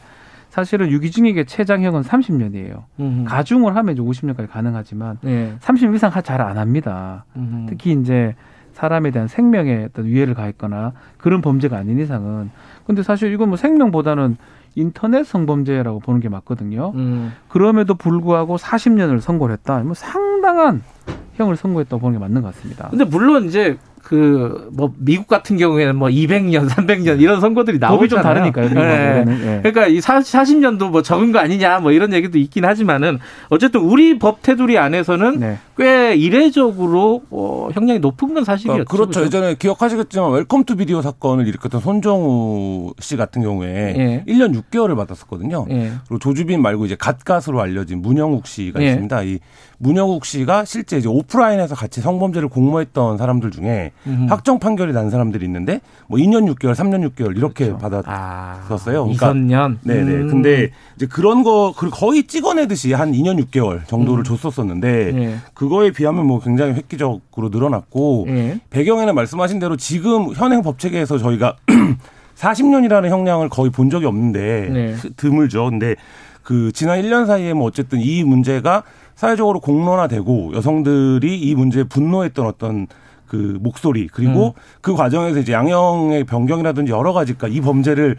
사실은 0.49 0.91
유기징역의 0.91 1.45
최장형은 1.45 2.01
30년이에요. 2.01 2.85
음흠. 2.99 3.25
가중을 3.27 3.77
하면 3.77 3.93
이제 3.93 4.03
50년까지 4.03 4.49
가능하지만 4.49 5.19
네. 5.21 5.55
30년 5.61 5.95
이상 5.95 6.11
잘 6.11 6.41
안 6.41 6.57
합니다. 6.57 7.27
음흠. 7.37 7.67
특히 7.69 7.93
이제 7.93 8.35
사람에 8.73 9.11
대한 9.11 9.29
생명에 9.29 9.89
어떤 9.91 10.07
위해를 10.07 10.33
가했거나 10.33 10.93
그런 11.19 11.43
범죄가 11.43 11.77
아닌 11.77 11.99
이상은 11.99 12.51
근데 12.87 13.03
사실 13.03 13.33
이건 13.35 13.49
뭐 13.49 13.59
생명보다는 13.59 14.39
인터넷 14.77 15.27
성범죄라고 15.27 15.99
보는 16.01 16.21
게 16.21 16.29
맞거든요. 16.29 16.93
음. 16.95 17.33
그럼에도 17.49 17.95
불구하고 17.95 18.57
40년을 18.57 19.21
선고를 19.21 19.55
했다. 19.55 19.79
뭐 19.81 19.95
상당한 19.95 20.83
형을 21.35 21.57
선고했다고 21.57 22.01
보는 22.01 22.19
게 22.19 22.21
맞는 22.21 22.43
것 22.43 22.55
같습니다. 22.55 22.89
근데 22.91 23.05
물론 23.05 23.47
이제 23.47 23.79
그 24.05 24.67
뭐 24.77 24.93
미국 24.99 25.27
같은 25.27 25.57
경우에는 25.57 25.97
뭐 25.97 26.09
200년, 26.09 26.69
300년 26.69 27.19
이런 27.21 27.41
선거들이 27.41 27.79
나오잖아요. 27.79 27.99
법이 27.99 28.09
좀 28.09 28.21
다르니까요. 28.21 28.69
네. 28.69 29.25
네. 29.25 29.61
그러니까 29.63 29.87
이 29.87 30.01
40, 30.01 30.59
년도뭐 30.59 31.03
적은 31.03 31.33
거 31.33 31.39
아니냐 31.39 31.81
뭐 31.81 31.93
이런 31.93 32.13
얘기도 32.13 32.39
있긴 32.39 32.65
하지만은 32.65 33.19
어쨌든 33.49 33.81
우리 33.81 34.19
법 34.19 34.43
테두리 34.43 34.79
안에서는 34.79 35.41
네. 35.41 35.59
꽤 35.77 36.15
이례적으로 36.15 37.23
어, 37.31 37.69
형량이 37.73 37.99
높은 38.01 38.33
건 38.33 38.45
사실이었죠. 38.45 38.83
어, 38.83 38.85
그렇죠. 38.85 39.11
그렇죠. 39.11 39.25
예전에 39.25 39.55
기억하시겠지만 39.57 40.33
Welcome 40.33 40.65
to 40.65 40.77
Video 40.77 41.03
사건을 41.03 41.47
일으켰던 41.49 41.81
손정우 41.81 42.95
씨 42.99 43.17
같은 43.17 43.43
경우에 43.43 43.95
예. 43.97 44.25
1년 44.27 44.59
6개월을 44.59 44.97
받았었거든요. 44.97 45.67
예. 45.71 45.93
그리고 46.09 46.19
조주빈 46.19 46.63
말고 46.63 46.87
이제 46.87 46.97
갓갓으로 46.97 47.61
알려진 47.61 48.01
문형욱 48.01 48.47
씨가 48.47 48.81
예. 48.81 48.87
있습니다. 48.87 49.23
이 49.25 49.39
문형욱 49.79 50.25
씨가 50.25 50.65
실제 50.65 50.97
이제 50.97 51.09
오프라인에서 51.09 51.75
같이 51.75 52.01
성범죄를 52.01 52.49
공모했던 52.49 53.19
사람들 53.19 53.51
중에 53.51 53.93
음흠. 54.07 54.27
확정 54.31 54.59
판결이 54.59 54.93
난 54.93 55.11
사람들이 55.11 55.45
있는데 55.45 55.81
뭐 56.09 56.19
2년 56.19 56.51
6개월, 56.55 56.75
3년 56.75 57.07
6개월 57.11 57.37
이렇게 57.37 57.67
그렇죠. 57.67 57.79
받았었어요. 57.79 59.01
아, 59.01 59.05
그러니까 59.05 59.33
2년. 59.35 59.77
네, 59.83 60.03
네. 60.03 60.13
음. 60.13 60.29
근데 60.29 60.71
이제 60.97 61.07
그런 61.07 61.43
거 61.43 61.75
거의 61.77 62.27
찍어내듯이 62.27 62.95
한 62.95 63.13
2년 63.13 63.45
6개월 63.45 63.87
정도를 63.87 64.21
음. 64.21 64.25
줬었었는데 64.25 65.13
네. 65.13 65.37
그거에 65.67 65.91
비하면 65.91 66.27
뭐 66.27 66.39
굉장히 66.39 66.75
획기적으로 66.75 67.49
늘어났고 67.51 68.27
네. 68.29 68.61
배경에는 68.71 69.15
말씀하신 69.17 69.59
대로 69.59 69.77
지금 69.77 70.33
현행 70.33 70.63
법 70.63 70.79
체계에서 70.79 71.19
저희가 71.19 71.57
40년이라는 72.37 73.09
형량을 73.09 73.49
거의 73.49 73.71
본 73.71 73.91
적이 73.91 74.07
없는데 74.07 74.69
네. 74.73 74.95
드물죠. 75.17 75.71
근데 75.71 75.97
그 76.43 76.71
지난 76.73 77.03
1년 77.03 77.27
사이에 77.27 77.53
뭐 77.53 77.67
어쨌든 77.67 78.01
이 78.01 78.23
문제가 78.23 78.85
사회적으로 79.17 79.59
공론화되고 79.59 80.53
여성들이 80.55 81.41
이 81.41 81.55
문제에 81.57 81.83
분노했던 81.85 82.47
어떤 82.47 82.87
그 83.27 83.59
목소리 83.61 84.07
그리고 84.07 84.55
음. 84.57 84.61
그 84.81 84.95
과정에서 84.95 85.41
이제 85.41 85.53
양형의 85.53 86.25
변경이라든지 86.25 86.93
여러 86.93 87.13
가지가 87.13 87.49
이 87.49 87.61
범죄를 87.61 88.17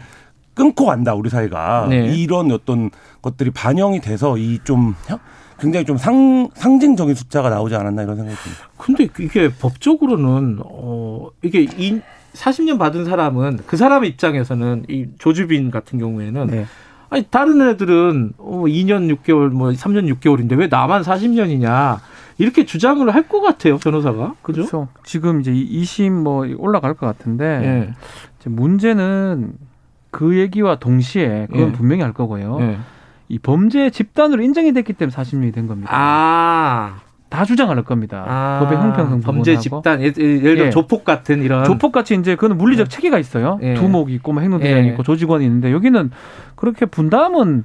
끊고 0.52 0.84
간다 0.84 1.14
우리 1.14 1.30
사회가 1.30 1.86
네. 1.88 2.14
이런 2.14 2.52
어떤 2.52 2.90
것들이 3.22 3.50
반영이 3.52 4.00
돼서 4.00 4.36
이좀 4.36 4.94
굉장히 5.58 5.84
좀 5.84 5.96
상, 5.96 6.48
상징적인 6.54 7.14
숫자가 7.14 7.50
나오지 7.50 7.74
않았나 7.74 8.02
이런 8.02 8.16
생각이 8.16 8.36
듭니다. 8.36 8.64
근데 8.76 9.08
이게 9.18 9.48
법적으로는 9.50 10.58
어 10.64 11.28
이게 11.42 11.62
이 11.62 12.00
40년 12.34 12.78
받은 12.78 13.04
사람은 13.04 13.60
그 13.66 13.76
사람의 13.76 14.10
입장에서는 14.10 14.84
이 14.88 15.06
조주빈 15.18 15.70
같은 15.70 15.98
경우에는 15.98 16.46
네. 16.46 16.66
아니 17.10 17.24
다른 17.30 17.60
애들은 17.62 18.34
어 18.38 18.64
2년 18.66 19.12
6개월 19.16 19.48
뭐 19.48 19.70
3년 19.70 20.12
6개월인데 20.14 20.56
왜 20.58 20.66
나만 20.68 21.02
40년이냐 21.02 21.98
이렇게 22.36 22.64
주장을 22.64 23.12
할 23.12 23.28
것 23.28 23.40
같아요 23.40 23.78
변호사가 23.78 24.34
그죠? 24.42 24.60
그렇죠. 24.62 24.88
지금 25.04 25.40
이제 25.40 25.50
2심 25.52 26.10
뭐 26.12 26.46
올라갈 26.58 26.94
것 26.94 27.06
같은데 27.06 27.58
네. 27.58 27.94
문제는 28.44 29.54
그 30.10 30.38
얘기와 30.38 30.76
동시에 30.78 31.46
그건 31.50 31.66
네. 31.66 31.72
분명히 31.72 32.02
할 32.02 32.12
거고요. 32.12 32.58
네. 33.28 33.34
이 33.34 33.38
범죄 33.38 33.90
집단으로 33.90 34.42
인정이 34.42 34.72
됐기 34.72 34.94
때문에 34.94 35.14
40년이 35.14 35.52
된 35.54 35.66
겁니다. 35.66 35.90
아. 35.92 37.00
다 37.28 37.44
주장할 37.44 37.82
겁니다. 37.82 38.24
아, 38.26 38.60
법의 38.60 38.78
형평성 38.78 39.20
범죄 39.20 39.58
집단 39.58 40.00
예를 40.00 40.40
들어 40.40 40.66
예. 40.66 40.70
조폭 40.70 41.04
같은 41.04 41.42
이런 41.42 41.62
조폭 41.64 41.92
같이 41.92 42.14
이제 42.14 42.36
그거는 42.36 42.56
물리적 42.56 42.86
예. 42.86 42.88
체계가 42.88 43.18
있어요. 43.18 43.58
예. 43.62 43.74
두목 43.74 44.10
있고 44.10 44.32
뭐 44.32 44.40
행동대장 44.40 44.86
예. 44.86 44.88
있고 44.88 45.02
조직원이 45.02 45.44
있는데 45.44 45.70
여기는 45.70 46.10
그렇게 46.54 46.86
분담은 46.86 47.64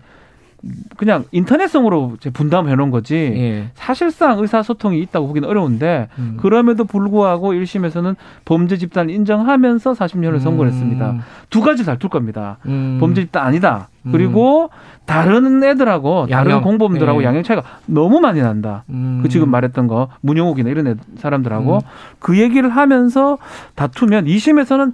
그냥 0.95 1.25
인터넷성으로 1.31 2.17
분담해 2.31 2.75
놓은 2.75 2.89
거지 2.89 3.15
예. 3.15 3.69
사실상 3.73 4.39
의사소통이 4.39 4.99
있다고 4.99 5.27
보기는 5.27 5.47
어려운데 5.47 6.07
음. 6.17 6.37
그럼에도 6.39 6.85
불구하고 6.85 7.53
1심에서는 7.53 8.15
범죄 8.45 8.77
집단 8.77 9.09
인정하면서 9.09 9.91
40년을 9.93 10.39
선고를 10.39 10.71
했습니다. 10.71 11.11
음. 11.11 11.19
두 11.49 11.61
가지 11.61 11.85
다툴 11.85 12.09
겁니다. 12.09 12.59
음. 12.65 12.97
범죄 13.01 13.21
집단 13.21 13.45
아니다. 13.45 13.89
그리고 14.11 14.63
음. 14.63 14.69
다른 15.05 15.63
애들하고 15.63 16.27
양형. 16.29 16.49
다른 16.49 16.61
공범들하고 16.61 17.21
예. 17.21 17.25
양형 17.25 17.43
차이가 17.43 17.63
너무 17.85 18.19
많이 18.19 18.41
난다. 18.41 18.83
음. 18.89 19.19
그 19.21 19.29
지금 19.29 19.49
말했던 19.49 19.87
거 19.87 20.09
문영욱이나 20.21 20.69
이런 20.69 20.87
애, 20.87 20.95
사람들하고 21.17 21.75
음. 21.75 21.79
그 22.19 22.39
얘기를 22.39 22.69
하면서 22.69 23.37
다투면 23.75 24.25
2심에서는 24.25 24.93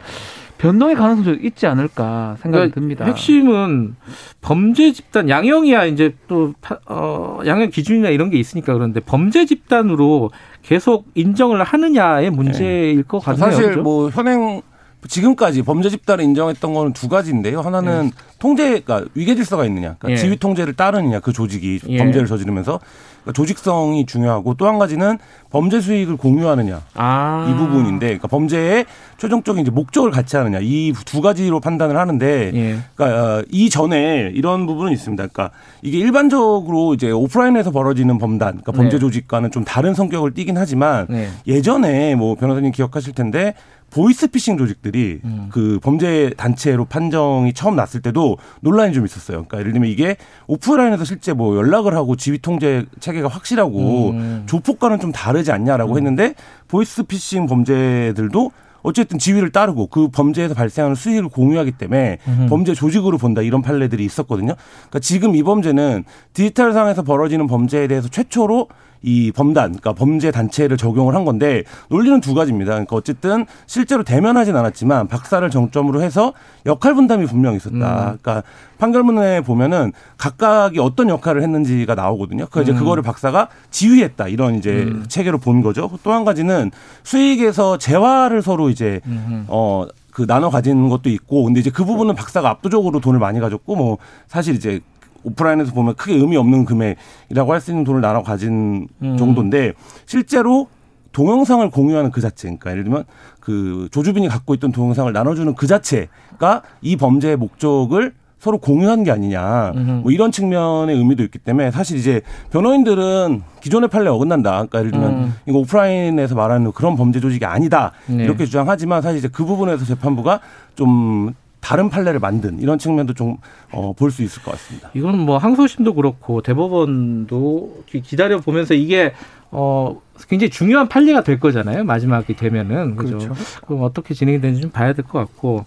변동의 0.60 0.96
가능성도 0.96 1.36
있지 1.42 1.68
않을까 1.68 2.36
생각이 2.42 2.72
그러니까 2.72 2.76
듭니다. 2.76 3.06
핵심은 3.06 3.96
범죄 4.42 4.92
집단 4.92 5.30
양형이야 5.30 5.86
이제 5.86 6.16
또 6.28 6.54
어, 6.86 7.40
양형 7.46 7.70
기준이나 7.70 8.10
이런 8.10 8.30
게 8.30 8.38
있으니까 8.38 8.74
그런데 8.74 9.00
범죄 9.00 9.46
집단으로 9.46 10.32
계속 10.62 11.08
인정을 11.16 11.64
하느냐의 11.64 12.30
문제일 12.30 12.98
네. 12.98 13.04
것 13.04 13.20
같네요. 13.20 13.46
사실 13.46 13.64
그렇죠? 13.64 13.82
뭐 13.82 14.10
현행 14.10 14.62
지금까지 15.08 15.62
범죄 15.62 15.90
집단을 15.90 16.24
인정했던 16.26 16.74
거는 16.74 16.94
두 16.94 17.08
가지인데요. 17.08 17.62
하나는 17.62 18.06
네. 18.08 18.12
통제가 18.40 18.82
그러니까 18.86 19.12
위계 19.16 19.36
질서가 19.36 19.66
있느냐, 19.66 19.96
그러니까 19.98 20.12
예. 20.12 20.16
지휘 20.16 20.36
통제를 20.38 20.74
따르느냐 20.74 21.20
그 21.20 21.32
조직이 21.34 21.80
예. 21.88 21.98
범죄를 21.98 22.28
저지르면서 22.28 22.80
그러니까 23.24 23.34
조직성이 23.34 24.06
중요하고 24.06 24.54
또 24.56 24.66
한 24.70 24.78
가지는 24.80 25.18
범죄 25.50 25.82
수익을 25.82 26.16
공유하느냐 26.16 26.82
아. 26.96 27.48
이 27.50 27.58
부분인데, 27.58 28.06
그러니까 28.06 28.28
범죄의 28.28 28.86
최종적인 29.18 29.62
이제 29.64 29.72
목적을 29.72 30.12
같이 30.12 30.38
하느냐 30.38 30.60
이 30.62 30.94
두 31.06 31.22
가지로 31.22 31.60
판단을 31.60 31.98
하는데, 31.98 32.52
예. 32.54 32.78
그러니까 32.96 33.38
어, 33.40 33.44
이 33.50 33.70
전에 33.70 34.32
이런 34.34 34.66
부분은 34.68 34.92
있습니다. 34.92 35.28
그러니까 35.28 35.52
이게 35.82 35.98
일반적으로 35.98 36.94
이제 36.94 37.10
오프라인에서 37.12 37.72
벌어지는 37.72 38.18
범단, 38.20 38.62
그러니까 38.62 38.72
범죄 38.74 38.98
네. 38.98 39.00
조직과는 39.00 39.52
좀 39.52 39.64
다른 39.64 39.94
성격을 39.94 40.34
띠긴 40.34 40.58
하지만 40.58 41.08
네. 41.10 41.30
예전에 41.48 42.16
뭐 42.16 42.36
변호사님 42.36 42.72
기억하실 42.72 43.14
텐데 43.14 43.54
보이스피싱 43.90 44.58
조직들이 44.58 45.20
음. 45.24 45.50
그 45.52 45.80
범죄 45.82 46.32
단체로 46.38 46.86
판정이 46.86 47.54
처음 47.54 47.76
났을 47.76 48.02
때도 48.02 48.38
논란이 48.62 48.94
좀 48.94 49.06
있었어요. 49.06 49.46
그러니까 49.46 49.60
예를 49.60 49.74
들면 49.74 49.90
이게 49.90 50.18
오프라인에서 50.48 51.04
실제 51.04 51.34
뭐 51.34 51.56
연락을 51.56 51.96
하고 51.96 52.16
지휘 52.16 52.40
통제 52.40 52.86
체계가 53.00 53.28
확실하고 53.28 54.12
음. 54.12 54.44
조폭과는 54.46 55.00
좀 55.00 55.12
다르지 55.12 55.52
않냐라고 55.52 55.94
음. 55.94 55.98
했는데 55.98 56.34
보이스피싱 56.68 57.48
범죄들도 57.48 58.52
어쨌든 58.82 59.20
지위를 59.20 59.52
따르고 59.52 59.88
그 59.88 60.10
범죄에서 60.10 60.54
발생하는 60.54 60.96
수익을 60.96 61.30
공유하기 61.30 61.74
때문에 61.74 62.18
음 62.28 62.48
범죄 62.50 62.74
조직으로 62.74 63.18
본다 63.18 63.42
이런 63.42 63.62
판례들이 63.62 64.06
있었거든요. 64.06 64.54
그러니까 64.56 65.00
지금 65.00 65.36
이 65.36 65.44
범죄는 65.44 66.06
디지털상에서 66.34 67.04
벌어지는 67.04 67.48
범죄에 67.48 67.88
대해서 67.88 68.08
최초로 68.08 68.68
이 69.02 69.32
범단, 69.32 69.78
그러니까 69.78 69.94
범죄 69.94 70.30
단체를 70.32 70.78
적용을 70.78 71.16
한 71.16 71.26
건데 71.26 71.64
논리는 71.90 72.20
두 72.22 72.34
가지입니다. 72.34 72.72
그러니까 72.72 72.96
어쨌든 72.96 73.46
실제로 73.66 74.04
대면하진 74.04 74.56
않았지만 74.56 75.08
박사를 75.08 75.50
정점으로 75.50 76.02
해서 76.02 76.34
역할 76.66 76.94
분담이 76.94 77.26
분명히 77.26 77.58
있었다. 77.58 77.76
음. 78.12 78.18
그러니까 78.22 78.44
판결문에 78.78 79.42
보면은 79.42 79.94
각각이 80.18 80.80
어떤 80.80 81.10
역할을 81.10 81.42
했는지가 81.44 81.96
나오거든요. 81.96 82.48
그 82.52 82.62
이제 82.62 82.72
음. 82.72 82.78
그거를 82.78 83.04
박사가 83.04 83.50
지휘했다 83.72 84.28
이런 84.28 84.56
이제 84.56 84.84
음. 84.84 85.06
체계로 85.08 85.38
본 85.38 85.62
거죠. 85.62 85.90
또 86.04 86.10
한 86.12 86.26
가지는 86.26 86.72
수익에서 87.04 87.78
재화를 87.78 88.42
서로 88.42 88.70
이제 88.70 89.00
어. 89.48 89.86
그 90.12 90.26
나눠 90.28 90.50
가진 90.50 90.90
것도 90.90 91.10
있고 91.10 91.46
근데 91.46 91.62
이제 91.62 91.70
그 91.70 91.86
부분은 91.86 92.14
박사가 92.16 92.50
압도적으로 92.50 93.00
돈을 93.00 93.20
많이 93.20 93.40
가졌고 93.40 93.76
뭐 93.76 94.00
사실 94.28 94.54
이제 94.56 94.82
오프라인에서 95.24 95.74
보면 95.74 95.96
크게 95.96 96.14
의미 96.16 96.38
없는 96.38 96.66
금액이라고 96.66 97.54
할 97.54 97.60
수 97.60 97.72
있는 97.72 97.84
돈을 97.84 98.02
나눠 98.02 98.24
가진 98.24 98.88
음. 99.02 99.18
정도인데 99.18 99.74
실제로 100.06 100.68
동영상을 101.12 101.68
공유하는 101.72 102.12
그 102.12 102.22
자체, 102.22 102.48
그러니까 102.48 102.72
예를 102.72 102.84
들면 102.84 103.04
그 103.40 103.90
조주빈이 103.92 104.28
갖고 104.30 104.54
있던 104.54 104.72
동영상을 104.72 105.12
나눠주는 105.12 105.56
그 105.56 105.68
자체가 105.68 106.62
이 106.82 106.96
범죄의 106.96 107.36
목적을 107.36 108.14
서로 108.38 108.58
공유한 108.60 109.04
게 109.04 109.12
아니냐, 109.12 109.74
뭐 110.02 110.12
이런 110.12 110.32
측면의 110.32 110.96
의미도 110.96 111.24
있기 111.24 111.40
때문에 111.40 111.72
사실 111.72 111.98
이제 111.98 112.22
변호인들은 112.52 113.42
기존의 113.60 113.90
판례 113.90 114.10
어긋난다. 114.10 114.52
그러니까 114.52 114.80
예를 114.80 114.92
들면 114.92 115.12
음. 115.12 115.36
이거 115.46 115.58
오프라인에서 115.58 116.36
말하는 116.36 116.72
그런 116.72 116.96
범죄 116.96 117.20
조직이 117.20 117.44
아니다 117.44 117.92
네. 118.06 118.24
이렇게 118.24 118.46
주장하지만 118.46 119.02
사실 119.02 119.18
이제 119.18 119.28
그 119.28 119.44
부분에서 119.44 119.84
재판부가 119.84 120.40
좀 120.76 121.34
다른 121.62 121.90
판례를 121.90 122.20
만든 122.20 122.60
이런 122.60 122.78
측면도 122.80 123.14
좀 123.14 123.38
어, 123.72 123.94
볼수 123.94 124.24
있을 124.24 124.42
것 124.44 124.52
같습니다. 124.52 124.90
이건 124.94 125.18
뭐 125.20 125.38
항소심도 125.38 125.94
그렇고 125.94 126.42
대법원도 126.42 127.84
기다려 128.04 128.40
보면서 128.40 128.74
이게 128.74 129.14
어 129.52 130.00
굉장히 130.28 130.50
중요한 130.52 130.88
판례가 130.88 131.24
될 131.24 131.40
거잖아요. 131.40 131.84
마지막이 131.84 132.36
되면은 132.36 132.96
그죠. 132.96 133.18
그렇죠. 133.18 133.34
그럼 133.66 133.84
어떻게 133.84 134.14
진행이 134.14 134.40
되는지 134.42 134.62
좀 134.62 134.72
봐야 134.72 134.94
될 134.94 135.04
것 135.06 135.20
같고 135.20 135.66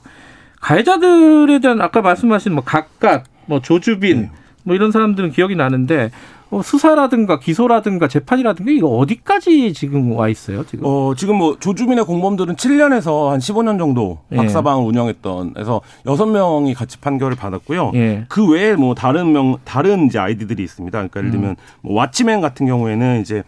가해자들에 0.61 1.59
대한 1.61 1.81
아까 1.81 2.01
말씀하신 2.03 2.53
뭐 2.55 2.63
각각 2.65 3.25
뭐 3.47 3.61
조주빈 3.61 4.21
네. 4.23 4.31
뭐 4.63 4.75
이런 4.77 4.93
사람들은 4.93 5.33
기억이 5.33 5.57
나는데 5.57 6.07
어, 6.07 6.42
수사라든가 6.61 7.39
기소라든가 7.39 8.09
재판이라든가 8.09 8.71
이거 8.73 8.89
어디까지 8.89 9.73
지금 9.73 10.13
와 10.13 10.29
있어요? 10.29 10.67
지금? 10.67 10.85
어, 10.85 11.15
지금 11.17 11.37
뭐 11.37 11.57
조주민의 11.59 12.05
공범들은 12.05 12.57
7년에서 12.57 13.29
한 13.31 13.39
15년 13.39 13.79
정도 13.79 14.19
예. 14.33 14.37
박사방을 14.37 14.85
운영했던 14.85 15.55
그래서 15.55 15.81
6명이 16.05 16.75
같이 16.75 16.99
판결을 16.99 17.37
받았고요. 17.37 17.93
예. 17.95 18.25
그 18.29 18.47
외에 18.51 18.75
뭐 18.75 18.95
다른 18.95 19.33
명 19.33 19.57
다른 19.65 20.07
이제 20.07 20.19
아이디들이 20.19 20.63
있습니다. 20.63 20.99
그러니까 20.99 21.21
예를 21.21 21.31
들면 21.31 21.51
음. 21.51 21.57
뭐 21.81 22.03
왓치맨 22.03 22.43
같은 22.43 22.67
경우에는 22.67 23.21
이제 23.23 23.45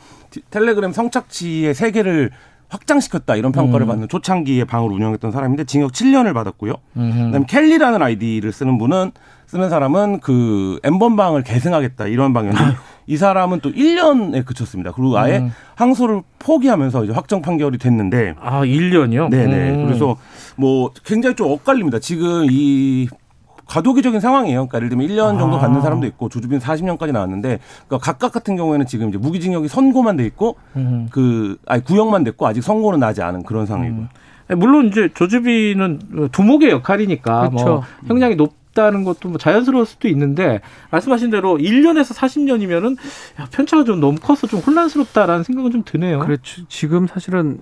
텔레그램 0.50 0.92
성착취의 0.92 1.74
세계를 1.74 2.30
확장시켰다 2.68 3.36
이런 3.36 3.52
평가를 3.52 3.86
음. 3.86 3.88
받는 3.88 4.08
초창기에 4.08 4.64
방을 4.64 4.90
운영했던 4.90 5.30
사람인데 5.30 5.64
징역 5.64 5.92
7년을 5.92 6.34
받았고요. 6.34 6.74
음. 6.96 7.12
그다음에 7.26 7.46
켈리라는 7.48 8.02
아이디를 8.02 8.52
쓰는 8.52 8.78
분은 8.78 9.12
쓰는 9.46 9.70
사람은 9.70 10.20
그 10.20 10.80
엠번방을 10.82 11.42
계승하겠다 11.42 12.06
이런 12.06 12.32
방향인데 12.32 12.76
이 13.06 13.16
사람은 13.16 13.60
또 13.60 13.70
1년에 13.70 14.44
그쳤습니다. 14.44 14.92
그리고 14.92 15.18
아예 15.18 15.38
음. 15.38 15.52
항소를 15.74 16.22
포기하면서 16.38 17.04
이제 17.04 17.12
확정 17.12 17.42
판결이 17.42 17.78
됐는데 17.78 18.34
아 18.40 18.62
1년이요? 18.62 19.28
네네. 19.30 19.70
음. 19.70 19.86
그래서 19.86 20.16
뭐 20.56 20.90
굉장히 21.04 21.36
좀 21.36 21.50
엇갈립니다. 21.50 21.98
지금 21.98 22.46
이 22.50 23.08
과도기적인 23.66 24.20
상황이에요. 24.20 24.66
그러니까 24.66 24.78
예를 24.78 24.88
들면 24.90 25.08
1년 25.08 25.38
정도 25.38 25.56
아. 25.56 25.60
받는 25.60 25.80
사람도 25.80 26.06
있고 26.08 26.28
조주빈 26.28 26.58
40년까지 26.58 27.12
나왔는데 27.12 27.60
그러니까 27.86 27.98
각각 27.98 28.32
같은 28.32 28.56
경우에는 28.56 28.86
지금 28.86 29.08
이제 29.08 29.18
무기징역이 29.18 29.68
선고만 29.68 30.16
돼 30.16 30.24
있고 30.26 30.56
음. 30.76 31.08
그 31.10 31.56
아니 31.66 31.82
구형만 31.82 32.24
됐고 32.24 32.46
아직 32.46 32.62
선고는 32.62 33.00
나지 33.00 33.22
않은 33.22 33.42
그런 33.42 33.66
상황이고. 33.66 33.96
음. 33.96 34.08
물론 34.58 34.88
이제 34.88 35.08
조주빈은 35.14 36.28
두목의 36.30 36.70
역할이니까 36.70 37.48
그렇죠. 37.48 37.64
뭐 37.64 37.82
형량이 38.06 38.36
높 38.36 38.63
다는 38.74 39.04
것도 39.04 39.28
뭐 39.28 39.38
자연스러울 39.38 39.86
수도 39.86 40.08
있는데 40.08 40.60
말씀하신 40.90 41.30
대로 41.30 41.56
1년에서 41.56 42.14
40년이면은 42.14 42.96
편차가 43.52 43.84
좀 43.84 44.00
너무 44.00 44.18
커서 44.20 44.46
좀 44.46 44.60
혼란스럽다라는 44.60 45.44
생각은 45.44 45.70
좀 45.70 45.82
드네요. 45.84 46.18
그렇죠. 46.20 46.62
지금 46.68 47.06
사실은 47.06 47.58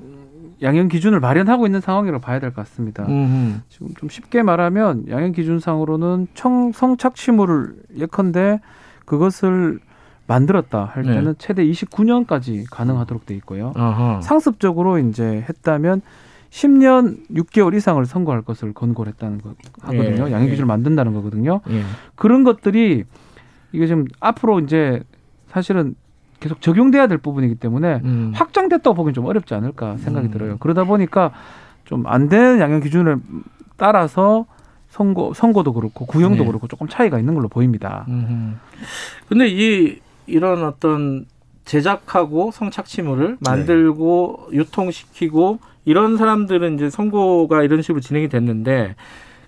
양형 0.63 0.89
기준을 0.89 1.21
마련하고 1.21 1.67
있는 1.67 1.81
상황이라고 1.81 2.21
봐야 2.23 2.39
될 2.41 2.51
것 2.53 2.65
같습니다. 2.65 3.05
음흠. 3.09 3.61
지금 3.69 3.89
좀 3.99 4.09
쉽게 4.09 4.43
말하면 4.43 5.05
양형 5.11 5.33
기준상으로는 5.33 6.29
청, 6.35 6.73
성착취물을 6.73 7.75
예컨대 7.99 8.61
그것을 9.05 9.81
만들었다 10.29 10.85
할 10.85 11.03
네. 11.03 11.15
때는 11.15 11.33
네. 11.33 11.35
최대 11.39 11.65
29년까지 11.65 12.65
가능하도록 12.71 13.27
돼 13.27 13.35
있고요. 13.35 13.73
아하. 13.75 14.21
상습적으로 14.23 14.99
이제 14.99 15.45
했다면 15.49 16.01
10년 16.53 17.17
6개월 17.31 17.75
이상을 17.75 18.05
선고할 18.05 18.43
것을 18.43 18.75
권고를 18.75 19.13
했다는 19.15 19.41
거 19.41 19.55
하거든요. 19.81 20.29
예. 20.29 20.33
양형 20.33 20.49
기준을 20.49 20.61
예. 20.61 20.65
만든다는 20.65 21.15
거거든요. 21.15 21.63
예. 21.71 21.83
그런 22.15 22.45
것들이 22.45 23.05
이게 23.73 23.87
지금 23.87 24.05
앞으로 24.21 24.61
이제 24.61 25.03
사실은 25.49 25.95
계속 26.41 26.61
적용돼야 26.61 27.07
될 27.07 27.17
부분이기 27.19 27.55
때문에 27.55 28.01
음. 28.05 28.33
확장됐다고 28.35 28.95
보기엔 28.95 29.15
좀 29.15 29.25
어렵지 29.25 29.55
않을까 29.55 29.97
생각이 29.97 30.29
음. 30.29 30.31
들어요. 30.31 30.57
그러다 30.59 30.85
보니까 30.85 31.33
좀 31.85 32.05
안 32.07 32.29
되는 32.29 32.61
양형 32.61 32.81
기준을 32.81 33.19
따라서 33.79 34.45
선고 34.91 35.33
선고도 35.33 35.73
그렇고 35.73 36.05
구형도 36.05 36.43
네. 36.43 36.47
그렇고 36.47 36.69
조금 36.69 36.87
차이가 36.87 37.19
있는 37.19 37.35
걸로 37.35 37.49
보입니다. 37.49 38.05
음. 38.09 38.59
근데 39.27 39.49
이 39.49 39.99
이런 40.27 40.65
어떤 40.65 41.25
제작하고 41.73 42.51
성착취물을 42.53 43.39
만들고 43.41 44.49
네. 44.51 44.59
유통시키고 44.59 45.59
이런 45.87 46.19
사람들은 46.19 46.75
이제 46.75 46.91
선고가 46.91 47.63
이런 47.63 47.81
식으로 47.81 48.01
진행이 48.01 48.29
됐는데 48.29 48.95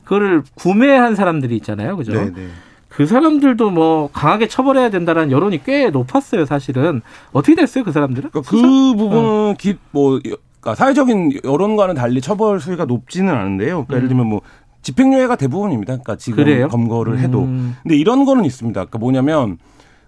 그거를 0.05 0.43
구매한 0.55 1.17
사람들이 1.17 1.55
있잖아요. 1.57 1.99
그죠? 1.99 2.13
네, 2.13 2.33
네. 2.35 2.49
그 2.89 3.05
사람들도 3.05 3.71
뭐 3.71 4.09
강하게 4.13 4.49
처벌해야 4.49 4.89
된다라는 4.89 5.33
여론이 5.33 5.65
꽤 5.65 5.91
높았어요, 5.91 6.47
사실은. 6.47 7.03
어떻게 7.33 7.55
됐어요, 7.57 7.85
그 7.85 7.93
사람들은? 7.93 8.31
그러니까 8.31 8.51
그 8.51 8.57
부분은 8.97 9.51
어. 9.51 9.55
기, 9.59 9.77
뭐, 9.91 10.19
그러니까 10.21 10.75
사회적인 10.75 11.41
여론과는 11.45 11.95
달리 11.95 12.21
처벌 12.21 12.59
수위가 12.61 12.87
높지는 12.87 13.35
않은데요. 13.35 13.85
그러니까 13.85 13.95
음. 13.95 13.97
예를 13.97 14.09
들면 14.09 14.27
뭐 14.27 14.41
집행유예가 14.83 15.37
대부분입니다. 15.37 15.95
그러니까 15.95 16.17
지금 16.17 16.45
그래요? 16.45 16.69
검거를 16.69 17.19
해도. 17.19 17.43
음. 17.43 17.77
근데 17.83 17.97
이런 17.97 18.25
거는 18.25 18.45
있습니다. 18.45 18.81
그러니까 18.81 18.99
뭐냐면 18.99 19.59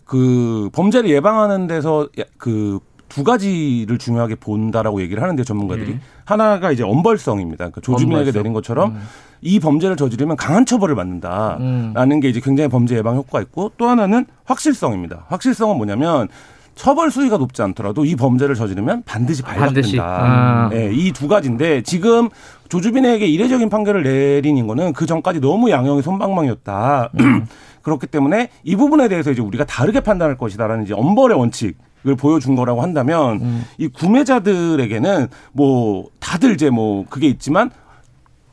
그 0.06 0.70
범죄를 0.72 1.10
예방하는 1.10 1.66
데서 1.66 2.08
그 2.38 2.80
두 3.08 3.24
가지를 3.24 3.98
중요하게 3.98 4.36
본다라고 4.36 5.00
얘기를 5.00 5.22
하는데 5.22 5.42
전문가들이 5.42 5.92
음. 5.92 6.00
하나가 6.24 6.72
이제 6.72 6.82
엄벌성입니다. 6.82 7.56
그러니까 7.58 7.80
조주민에게 7.80 8.32
내린 8.32 8.52
것처럼 8.52 8.92
음. 8.92 9.00
이 9.42 9.60
범죄를 9.60 9.96
저지르면 9.96 10.36
강한 10.36 10.66
처벌을 10.66 10.96
받는다라는 10.96 12.12
음. 12.12 12.20
게 12.20 12.28
이제 12.28 12.40
굉장히 12.40 12.68
범죄 12.68 12.96
예방 12.96 13.16
효과가 13.16 13.42
있고 13.42 13.72
또 13.76 13.88
하나는 13.88 14.26
확실성입니다. 14.44 15.26
확실성은 15.28 15.76
뭐냐면 15.76 16.28
처벌 16.74 17.10
수위가 17.10 17.38
높지 17.38 17.62
않더라도 17.62 18.04
이 18.04 18.16
범죄를 18.16 18.54
저지르면 18.54 19.02
반드시 19.06 19.42
발각된다. 19.42 20.04
아. 20.04 20.68
네, 20.68 20.92
이두 20.92 21.26
가지인데 21.26 21.82
지금 21.82 22.28
조주빈에게 22.68 23.26
이례적인 23.26 23.70
판결을 23.70 24.02
내린 24.02 24.66
거는 24.66 24.92
그 24.92 25.06
전까지 25.06 25.40
너무 25.40 25.70
양형이 25.70 26.02
손방망이었다. 26.02 27.10
음. 27.20 27.46
그렇기 27.86 28.08
때문에 28.08 28.48
이 28.64 28.74
부분에 28.74 29.06
대해서 29.06 29.30
이제 29.30 29.40
우리가 29.40 29.64
다르게 29.64 30.00
판단할 30.00 30.36
것이다라는 30.36 30.82
이제 30.82 30.92
엄벌의 30.92 31.38
원칙 31.38 31.78
을 32.08 32.14
보여준 32.14 32.54
거라고 32.54 32.82
한다면 32.82 33.40
음. 33.40 33.64
이 33.78 33.88
구매자들에게는 33.88 35.26
뭐 35.52 36.08
다들 36.20 36.54
이제 36.54 36.70
뭐 36.70 37.04
그게 37.08 37.26
있지만 37.26 37.70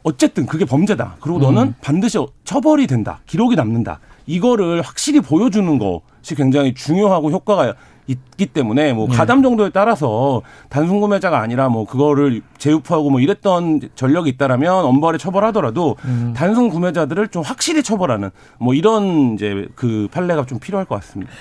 어쨌든 0.01 0.47
그게 0.47 0.65
범죄다. 0.65 1.17
그리고 1.19 1.37
너는 1.37 1.61
음. 1.61 1.75
반드시 1.81 2.17
처벌이 2.45 2.87
된다. 2.87 3.19
기록이 3.27 3.55
남는다. 3.55 3.99
이거를 4.25 4.81
확실히 4.81 5.19
보여주는 5.19 5.77
것이 5.77 6.33
굉장히 6.35 6.73
중요하고 6.73 7.29
효과가 7.29 7.75
있기 8.07 8.47
때문에 8.47 8.93
뭐 8.93 9.07
네. 9.07 9.15
가담 9.15 9.41
정도에 9.41 9.69
따라서 9.69 10.41
단순 10.69 10.99
구매자가 10.99 11.39
아니라 11.39 11.69
뭐 11.69 11.85
그거를 11.85 12.41
재유포하고 12.57 13.09
뭐 13.09 13.19
이랬던 13.19 13.89
전력이 13.95 14.29
있다라면 14.31 14.85
엄벌에 14.85 15.17
처벌하더라도 15.17 15.95
음. 16.05 16.33
단순 16.35 16.69
구매자들을 16.69 17.29
좀 17.29 17.43
확실히 17.43 17.83
처벌하는 17.83 18.31
뭐 18.59 18.73
이런 18.73 19.33
이제 19.33 19.67
그 19.75 20.07
판례가 20.11 20.45
좀 20.45 20.59
필요할 20.59 20.85
것 20.85 20.95
같습니다. 20.95 21.31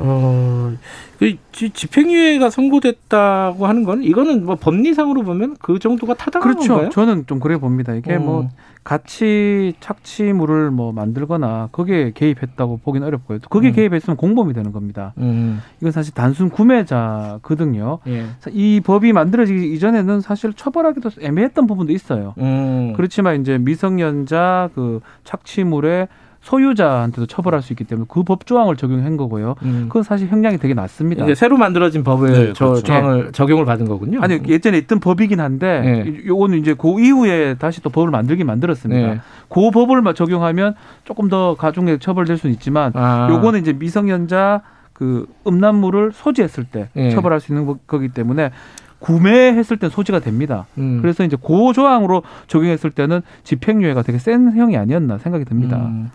어, 0.00 0.72
그 1.18 1.36
집행유예가 1.52 2.50
선고됐다고 2.50 3.66
하는 3.66 3.84
건 3.84 4.02
이거는 4.02 4.44
뭐 4.44 4.54
법리상으로 4.56 5.22
보면 5.22 5.56
그 5.60 5.78
정도가 5.78 6.14
타당한 6.14 6.48
그렇죠. 6.48 6.74
건가요? 6.74 6.90
저는 6.90 7.26
좀 7.26 7.40
그래 7.40 7.56
봅니다. 7.58 7.94
이게 7.94 8.14
어. 8.14 8.18
뭐 8.20 8.48
같이 8.84 9.74
착취물을 9.80 10.70
뭐 10.70 10.92
만들거나 10.92 11.68
거기에 11.72 12.12
개입했다고 12.14 12.80
보기는 12.84 13.06
어렵고요. 13.06 13.40
거기에 13.50 13.70
음. 13.70 13.74
개입했으면 13.74 14.16
공범이 14.16 14.54
되는 14.54 14.72
겁니다. 14.72 15.12
음. 15.18 15.60
이건 15.80 15.92
사실 15.92 16.14
단순 16.14 16.48
구매자거든요. 16.48 17.98
예. 18.06 18.24
이 18.50 18.80
법이 18.80 19.12
만들어지기 19.12 19.74
이전에는 19.74 20.20
사실 20.20 20.54
처벌하기도 20.54 21.10
애매했던 21.20 21.66
부분도 21.66 21.92
있어요. 21.92 22.34
음. 22.38 22.94
그렇지만 22.96 23.40
이제 23.40 23.58
미성년자 23.58 24.70
그 24.74 25.00
착취물에 25.24 26.08
소유자한테도 26.48 27.26
처벌할 27.26 27.60
수 27.62 27.72
있기 27.72 27.84
때문에 27.84 28.06
그 28.08 28.22
법 28.28 28.44
조항을 28.44 28.76
적용한 28.76 29.16
거고요. 29.16 29.54
음. 29.62 29.86
그건 29.88 30.02
사실 30.02 30.28
형량이 30.28 30.58
되게 30.58 30.74
낮습니다. 30.74 31.24
이제 31.24 31.34
새로 31.34 31.56
만들어진 31.56 32.04
법을 32.04 32.32
네, 32.32 32.52
저 32.54 32.66
그렇죠. 32.68 32.82
조항을 32.82 33.24
네. 33.26 33.32
적용을 33.32 33.64
받은 33.64 33.88
거군요. 33.88 34.20
아니 34.20 34.38
예전에 34.46 34.76
있던 34.78 35.00
법이긴 35.00 35.40
한데 35.40 35.80
네. 36.04 36.26
요거는 36.26 36.58
이제 36.58 36.74
그 36.74 37.00
이후에 37.00 37.54
다시 37.54 37.80
또 37.82 37.88
법을 37.88 38.10
만들긴 38.10 38.46
만들었습니다. 38.46 39.14
네. 39.14 39.20
그 39.48 39.70
법을 39.70 40.02
적용하면 40.14 40.74
조금 41.04 41.28
더 41.28 41.54
가중에 41.54 41.96
처벌될 41.98 42.36
수는 42.36 42.52
있지만 42.54 42.92
아. 42.94 43.28
요거는 43.30 43.60
이제 43.60 43.72
미성년자 43.72 44.60
그 44.92 45.26
음란물을 45.46 46.12
소지했을 46.12 46.64
때 46.64 46.88
네. 46.92 47.10
처벌할 47.10 47.40
수 47.40 47.52
있는 47.52 47.74
거기 47.86 48.08
때문에 48.08 48.50
구매했을 48.98 49.76
땐 49.76 49.90
소지가 49.90 50.20
됩니다. 50.20 50.66
음. 50.78 51.00
그래서 51.00 51.24
이제 51.24 51.36
고 51.40 51.72
조항으로 51.72 52.22
적용했을 52.46 52.90
때는 52.90 53.22
집행유예가 53.44 54.02
되게 54.02 54.18
센 54.18 54.56
형이 54.56 54.76
아니었나 54.76 55.18
생각이 55.18 55.44
듭니다. 55.44 55.76
음. 55.76 56.10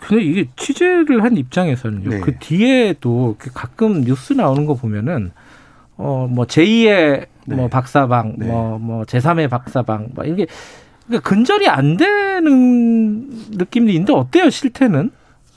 근데 0.00 0.24
이게 0.24 0.48
취재를 0.56 1.22
한 1.22 1.36
입장에서는요. 1.36 2.10
네. 2.10 2.20
그 2.20 2.36
뒤에도 2.38 3.36
가끔 3.54 4.02
뉴스 4.02 4.32
나오는 4.32 4.66
거 4.66 4.74
보면은 4.74 5.30
어뭐 5.96 6.46
제2의 6.46 7.26
네. 7.46 7.56
뭐 7.56 7.68
박사방, 7.68 8.34
네. 8.38 8.46
뭐뭐 8.46 8.78
뭐 8.78 9.02
제3의 9.04 9.48
박사방, 9.48 10.08
뭐 10.14 10.24
이게 10.24 10.46
그러니까 11.06 11.28
근절이 11.28 11.68
안 11.68 11.96
되는 11.96 13.28
느낌이 13.50 13.92
있는데 13.92 14.12
어때요 14.12 14.50
실태는? 14.50 15.10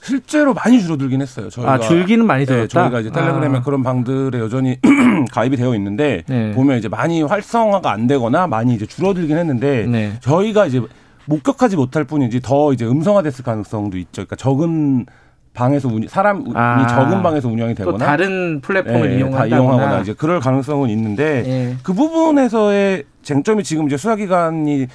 실제로 0.06 0.54
많이 0.54 0.80
줄어들긴 0.80 1.22
했어요. 1.22 1.50
저희가 1.50 1.74
아, 1.74 1.80
줄기는 1.80 2.26
많이 2.28 2.46
줄었다. 2.46 2.64
네, 2.64 2.68
저희가 2.68 3.00
이제 3.00 3.10
텔레그램에 3.10 3.58
아. 3.58 3.62
그런 3.64 3.82
방들에 3.82 4.38
여전히 4.40 4.78
가입이 5.34 5.58
되어 5.58 5.74
있는데 5.76 6.24
네. 6.28 6.52
보면 6.52 6.78
이제 6.78 6.88
많이 6.88 7.24
활성화가 7.24 7.92
안 7.92 8.06
되거나 8.06 8.46
많이 8.46 8.76
이제 8.76 8.86
줄어들긴 8.86 9.36
했는데 9.36 9.88
네. 9.88 10.14
저희가 10.20 10.68
이제 10.68 10.80
목격하지 11.26 11.76
못할 11.76 12.04
뿐이지 12.04 12.42
더 12.42 12.72
이제 12.72 12.86
음성화됐을 12.86 13.44
가능성도 13.44 13.98
있죠. 13.98 14.12
그러니까 14.14 14.36
적은 14.36 15.08
방에서 15.56 15.88
운, 15.88 16.06
사람이 16.08 16.52
아, 16.54 16.86
적은 16.86 17.24
방에서 17.24 17.48
운영이 17.48 17.74
되거나 17.74 17.98
다른 17.98 18.62
플랫폼을 18.62 19.10
네, 19.10 19.16
이용하거나 19.18 20.02
이제 20.02 20.14
그럴 20.14 20.40
가능성은 20.40 20.90
있는데 20.90 21.42
네. 21.42 21.76
그 21.82 21.94
부분에서의 21.94 23.06
쟁점이 23.24 23.64
지금 23.64 23.88
이제 23.88 23.98
수사기관이 23.98 24.86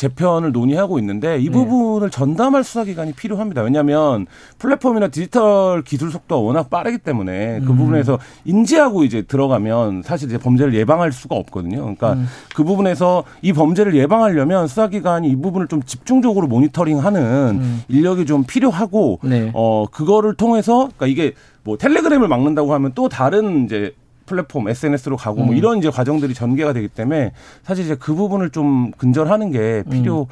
재편을 0.00 0.52
논의하고 0.52 0.98
있는데 0.98 1.38
이 1.38 1.44
네. 1.44 1.50
부분을 1.50 2.08
네. 2.08 2.10
전담할 2.10 2.64
수사기관이 2.64 3.12
필요합니다. 3.12 3.60
왜냐하면 3.60 4.26
플랫폼이나 4.58 5.08
디지털 5.08 5.82
기술 5.82 6.10
속도가 6.10 6.40
워낙 6.40 6.70
빠르기 6.70 6.96
때문에 6.96 7.60
그 7.60 7.72
음. 7.72 7.76
부분에서 7.76 8.18
인지하고 8.46 9.04
이제 9.04 9.20
들어가면 9.20 10.02
사실 10.02 10.28
이제 10.28 10.38
범죄를 10.38 10.72
예방할 10.72 11.12
수가 11.12 11.36
없거든요. 11.36 11.80
그러니까 11.80 12.14
음. 12.14 12.26
그 12.54 12.64
부분에서 12.64 13.24
이 13.42 13.52
범죄를 13.52 13.94
예방하려면 13.94 14.68
수사기관이 14.68 15.28
이 15.28 15.36
부분을 15.36 15.68
좀 15.68 15.82
집중적으로 15.82 16.46
모니터링하는 16.46 17.20
음. 17.60 17.82
인력이 17.88 18.24
좀 18.24 18.44
필요하고 18.44 19.20
네. 19.22 19.50
어 19.52 19.84
그거를 19.90 20.34
통해서 20.34 20.88
그러니까 20.96 21.08
이게 21.08 21.34
뭐 21.62 21.76
텔레그램을 21.76 22.26
막는다고 22.26 22.72
하면 22.72 22.92
또 22.94 23.10
다른 23.10 23.66
이제 23.66 23.92
플랫폼 24.30 24.68
SNS로 24.68 25.16
가고 25.16 25.38
뭐 25.38 25.44
음. 25.44 25.46
뭐 25.48 25.54
이런 25.56 25.78
이제 25.78 25.90
과정들이 25.90 26.34
전개가 26.34 26.72
되기 26.72 26.86
때문에 26.86 27.32
사실 27.62 27.84
이제 27.84 27.96
그 27.96 28.14
부분을 28.14 28.50
좀 28.50 28.92
근절하는 28.92 29.50
게 29.50 29.82
필요. 29.90 30.22
음. 30.22 30.26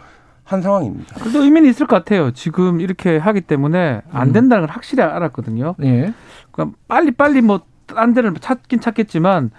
한 0.44 0.62
상황입니다. 0.62 1.14
그래도 1.20 1.42
의미는 1.42 1.68
있을 1.68 1.86
것 1.86 1.96
같아요. 1.96 2.30
지금 2.30 2.80
이렇게 2.80 3.18
하기 3.18 3.42
때문에 3.42 4.00
안 4.10 4.28
음. 4.28 4.32
된다는 4.32 4.66
걸 4.66 4.74
확실히 4.74 5.02
알았거든요. 5.02 5.74
예. 5.82 6.14
그러니까 6.50 6.78
빨리 6.88 7.10
빨리 7.10 7.42
뭐 7.42 7.60
딴 7.94 8.14
데를 8.14 8.32
찾긴 8.40 8.80
찾겠지만 8.80 9.50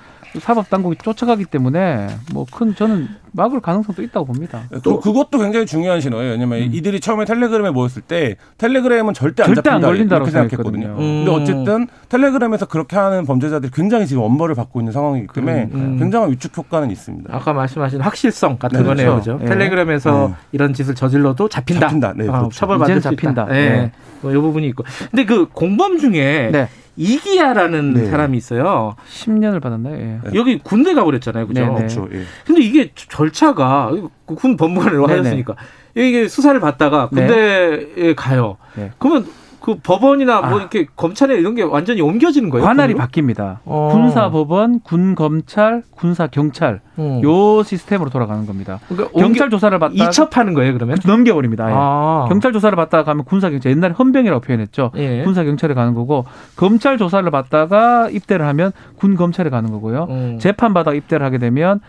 사법 0.41 0.69
당국이 0.69 0.95
쫓아가기 1.01 1.45
때문에 1.45 2.07
뭐 2.33 2.45
큰 2.51 2.75
저는 2.75 3.07
막을 3.31 3.59
가능성도 3.61 4.01
있다고 4.03 4.25
봅니다. 4.27 4.61
또 4.83 4.99
그것도 4.99 5.39
굉장히 5.39 5.65
중요한 5.65 6.01
신호예요. 6.01 6.31
왜냐면 6.33 6.59
음. 6.61 6.69
이들이 6.71 6.99
처음에 6.99 7.25
텔레그램에 7.25 7.71
모였을 7.71 8.01
때 8.03 8.35
텔레그램은 8.59 9.13
절대 9.15 9.41
안 9.43 9.47
절대 9.47 9.61
잡힌다 9.69 9.75
안 9.75 9.81
걸린다고 9.81 10.25
생각했거든요. 10.27 10.87
음. 10.99 11.25
근데 11.25 11.31
어쨌든 11.31 11.87
텔레그램에서 12.09 12.67
그렇게 12.67 12.95
하는 12.95 13.25
범죄자들이 13.25 13.71
굉장히 13.73 14.05
지금 14.05 14.21
엄벌을 14.23 14.53
받고 14.55 14.79
있는 14.81 14.93
상황이기 14.93 15.27
때문에 15.33 15.69
음. 15.73 15.97
굉장한 15.97 16.29
위축 16.31 16.55
효과는 16.57 16.91
있습니다. 16.91 17.35
아까 17.35 17.53
말씀하신 17.53 18.01
확실성 18.01 18.57
같은 18.57 18.79
네, 18.81 18.85
거네요, 18.85 19.11
그렇죠. 19.13 19.37
네. 19.39 19.45
텔레그램에서 19.45 20.27
네. 20.29 20.33
이런 20.51 20.73
짓을 20.73 20.93
저질러도 20.93 21.49
잡힌다. 21.49 21.87
잡힌다. 21.87 22.13
네, 22.15 22.27
어, 22.27 22.31
그렇죠. 22.31 22.49
처벌받을 22.51 23.01
잡힌다. 23.01 23.45
네. 23.45 23.69
네. 23.69 23.91
뭐 24.21 24.31
이 24.31 24.35
부분이 24.35 24.67
있고. 24.69 24.83
근데 25.09 25.25
그 25.25 25.47
공범 25.53 25.97
중에 25.97 26.49
네. 26.51 26.67
이기야라는 26.99 27.93
네. 27.93 28.05
사람이 28.07 28.37
있어요. 28.37 28.95
10년을 29.09 29.61
받았나요? 29.61 29.95
예. 29.95 30.19
여기 30.35 30.59
군대 30.59 30.93
가버렸잖아요, 30.93 31.47
그죠? 31.47 31.65
네, 31.65 31.73
그렇죠. 31.73 32.09
예. 32.11 32.23
근데 32.45 32.61
이게 32.61 32.91
절차가 32.93 33.91
군 34.25 34.57
법무관으로 34.57 35.07
하였으니까 35.07 35.55
이게 35.95 36.27
수사를 36.27 36.59
받다가 36.59 37.07
군대에 37.07 38.13
가요. 38.15 38.57
그러면 38.97 39.25
그 39.69 39.79
법원이나 39.83 40.41
뭐 40.41 40.57
아. 40.57 40.61
이렇게 40.61 40.87
검찰에 40.95 41.37
이런 41.37 41.53
게 41.53 41.61
완전히 41.61 42.01
옮겨지는 42.01 42.49
거예요? 42.49 42.65
관할이 42.65 42.93
군으로? 42.93 43.07
바뀝니다. 43.07 43.57
어. 43.65 43.89
군사 43.91 44.31
법원, 44.31 44.79
군 44.79 45.13
검찰, 45.13 45.83
군사 45.91 46.25
경찰 46.25 46.81
음. 46.97 47.21
요 47.23 47.61
시스템으로 47.61 48.09
돌아가는 48.09 48.47
겁니다. 48.47 48.79
그러니까 48.87 49.11
경찰 49.19 49.51
조사를 49.51 49.77
받다 49.77 49.93
이첩하는 49.93 50.55
거예요, 50.55 50.73
그러면? 50.73 50.97
넘겨버립니다. 51.05 51.67
아. 51.69 52.25
경찰 52.29 52.51
조사를 52.51 52.75
받다가 52.75 53.03
가면 53.03 53.25
군사 53.25 53.51
경찰 53.51 53.71
옛날에 53.71 53.93
헌병이라고 53.93 54.41
표현했죠. 54.41 54.91
예. 54.95 55.23
군사 55.23 55.43
경찰에 55.43 55.75
가는 55.75 55.93
거고 55.93 56.25
검찰 56.55 56.97
조사를 56.97 57.29
받다가 57.29 58.09
입대를 58.09 58.47
하면 58.47 58.71
군 58.97 59.15
검찰에 59.15 59.51
가는 59.51 59.69
거고요. 59.71 60.07
음. 60.09 60.39
재판 60.39 60.73
받아 60.73 60.93
입대를 60.93 61.23
하게 61.23 61.37
되면 61.37 61.79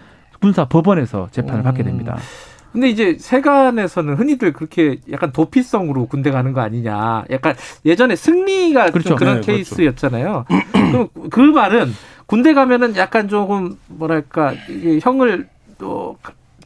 군사 0.41 0.67
법원에서 0.67 1.29
재판을 1.31 1.61
음. 1.61 1.65
받게 1.65 1.83
됩니다. 1.83 2.19
근데 2.73 2.89
이제 2.89 3.17
세간에서는 3.19 4.15
흔히들 4.15 4.53
그렇게 4.53 4.99
약간 5.11 5.33
도피성으로 5.33 6.07
군대 6.07 6.31
가는 6.31 6.53
거 6.53 6.61
아니냐. 6.61 7.25
약간 7.31 7.55
예전에 7.85 8.17
승리가 8.17 8.91
그렇죠. 8.91 9.17
그런 9.17 9.41
네, 9.41 9.41
그렇죠. 9.41 9.53
케이스였잖아요. 9.53 10.45
그럼 10.73 11.09
그 11.31 11.41
말은 11.41 11.93
군대 12.27 12.55
가면은 12.55 12.97
약간 12.97 13.29
조금 13.29 13.77
뭐랄까 13.89 14.55
이게 14.69 14.99
형을 15.03 15.49
또 15.79 16.17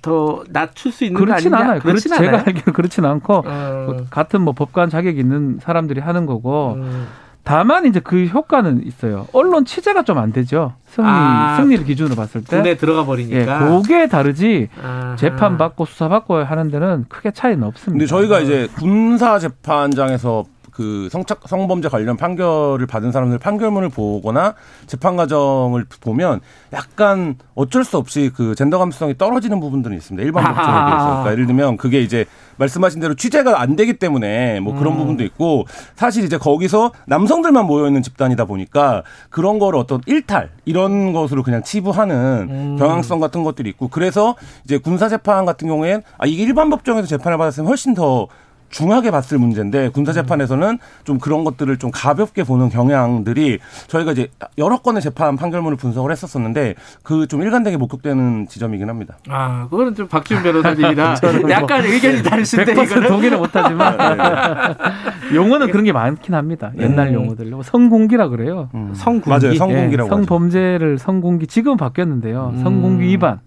더 0.05 0.45
낮출 0.51 0.93
수 0.93 1.05
있는 1.05 1.19
그렇진 1.19 1.51
거 1.51 1.57
아니냐? 1.57 1.71
않아요. 1.71 1.81
그렇진 1.81 2.13
않아요. 2.13 2.27
제가 2.31 2.43
알기로 2.47 2.73
그렇진 2.75 3.07
않고 3.07 3.43
어. 3.47 3.97
같은 4.11 4.43
뭐 4.43 4.53
법관 4.53 4.91
자격 4.91 5.17
있는 5.17 5.59
사람들이 5.63 6.01
하는 6.01 6.27
거고 6.27 6.75
음. 6.75 7.07
다만 7.45 7.85
이제 7.87 8.01
그 8.01 8.25
효과는 8.25 8.87
있어요. 8.87 9.27
언론 9.33 9.65
취재가 9.65 10.03
좀 10.05 10.19
안 10.19 10.33
되죠. 10.33 10.73
승리 10.87 11.07
아, 11.09 11.57
승리를 11.59 11.85
기준으로 11.85 12.15
봤을 12.16 12.43
때 12.43 12.57
군에 12.57 12.77
들어가 12.77 13.05
버리니까 13.05 13.37
예, 13.37 13.47
그게 13.83 14.09
다르지 14.09 14.69
아하. 14.83 15.16
재판 15.16 15.59
받고 15.59 15.85
수사 15.85 16.09
받고 16.09 16.37
하는 16.45 16.71
데는 16.71 17.05
크게 17.09 17.33
차이는 17.33 17.62
없습니다. 17.65 17.93
근데 17.93 18.07
저희가 18.07 18.41
이제 18.41 18.69
군사 18.77 19.39
재판장에서 19.39 20.45
그 20.75 21.09
성착 21.11 21.43
성범죄 21.47 21.89
관련 21.89 22.17
판결을 22.17 22.87
받은 22.87 23.13
사람들 23.13 23.39
판결문을 23.39 23.89
보거나 23.91 24.55
재판 24.87 25.17
과정을 25.17 25.87
보면 26.01 26.41
약간 26.73 27.37
어쩔 27.55 27.85
수 27.85 27.97
없이 27.97 28.31
그 28.35 28.55
젠더 28.57 28.79
감수성이 28.79 29.17
떨어지는 29.17 29.61
부분들이 29.61 29.95
있습니다. 29.97 30.25
일반 30.25 30.45
법정에 30.45 30.85
비해서. 30.87 31.07
그러니까 31.07 31.33
예를 31.33 31.47
들면 31.47 31.77
그게 31.77 32.01
이제 32.03 32.27
말씀하신 32.57 33.01
대로 33.01 33.15
취재가 33.15 33.61
안 33.61 33.77
되기 33.77 33.95
때문에 33.95 34.61
뭐 34.61 34.75
그런 34.75 34.95
음. 34.95 34.99
부분도 34.99 35.25
있고 35.25 35.65
사실 35.95 36.25
이제 36.25 36.39
거기서 36.39 36.93
남성들만 37.07 37.67
모여 37.67 37.87
있는 37.87 38.03
집단이다 38.03 38.45
보니까 38.45 39.05
그런 39.31 39.59
거를 39.59 39.79
어떤 39.79 40.01
일탈 40.07 40.51
이런 40.65 41.13
것으로 41.13 41.43
그냥 41.43 41.63
치부하는 41.63 42.17
음. 42.51 42.77
경향성 42.79 43.21
같은 43.21 43.45
것들이 43.45 43.71
있고 43.71 43.89
그래서 43.89 44.35
이제 44.65 44.79
군사 44.79 45.09
재판 45.09 45.45
같은 45.45 45.69
경우엔 45.69 46.03
아 46.19 46.27
이게 46.27 46.43
일반 46.43 46.69
법정에서 46.71 47.07
재판을 47.07 47.39
받았으면 47.39 47.69
훨씬 47.69 47.95
더 47.95 48.27
중하게 48.75 49.13
봤을 49.13 49.39
문제인데 49.39 49.91
군사 49.91 50.13
재판에서는 50.13 50.79
좀 51.05 51.19
그런 51.19 51.45
것들을 51.45 51.77
좀 51.77 51.93
가볍게 51.93 52.43
보는 52.43 52.71
경향들이 52.71 53.61
저희가 53.87 54.11
이제 54.13 54.29
여러 54.59 54.79
건의 54.79 55.01
재판 55.01 55.37
판결문을 55.37 55.77
분석을 55.77 56.11
했었었는데 56.11 56.75
그 57.03 57.27
좀 57.29 57.43
일관되게 57.43 57.77
목격되는 57.77 58.49
지점이긴 58.49 58.89
합니다. 58.89 59.17
아, 59.29 59.67
그거는 59.71 59.95
좀 59.95 60.07
박지훈 60.09 60.43
변호사님이랑 60.45 61.17
뭐 61.41 61.51
약간 61.51 61.83
뭐 61.83 61.93
의견이 61.93 62.23
다르신데 62.23 62.73
이거는 62.73 63.09
동의는 63.09 63.39
못하지만 63.39 63.97
네, 63.97 64.15
네. 65.31 65.35
용어는 65.37 65.71
그런 65.71 65.85
게 65.85 65.93
많긴 65.93 66.35
합니다. 66.35 66.73
옛날 66.79 67.09
음. 67.09 67.15
용어들 67.15 67.47
뭐 67.47 67.63
성공기라 67.63 68.29
그래요. 68.29 68.69
음. 68.75 68.93
성공기 68.95 69.31
맞아요, 69.31 69.55
성공기라고 69.57 70.07
예, 70.07 70.11
성범죄를 70.11 70.99
성공기 70.99 71.47
지금 71.47 71.77
바뀌었는데요. 71.77 72.53
음. 72.55 72.63
성공기 72.63 73.05
위반 73.05 73.41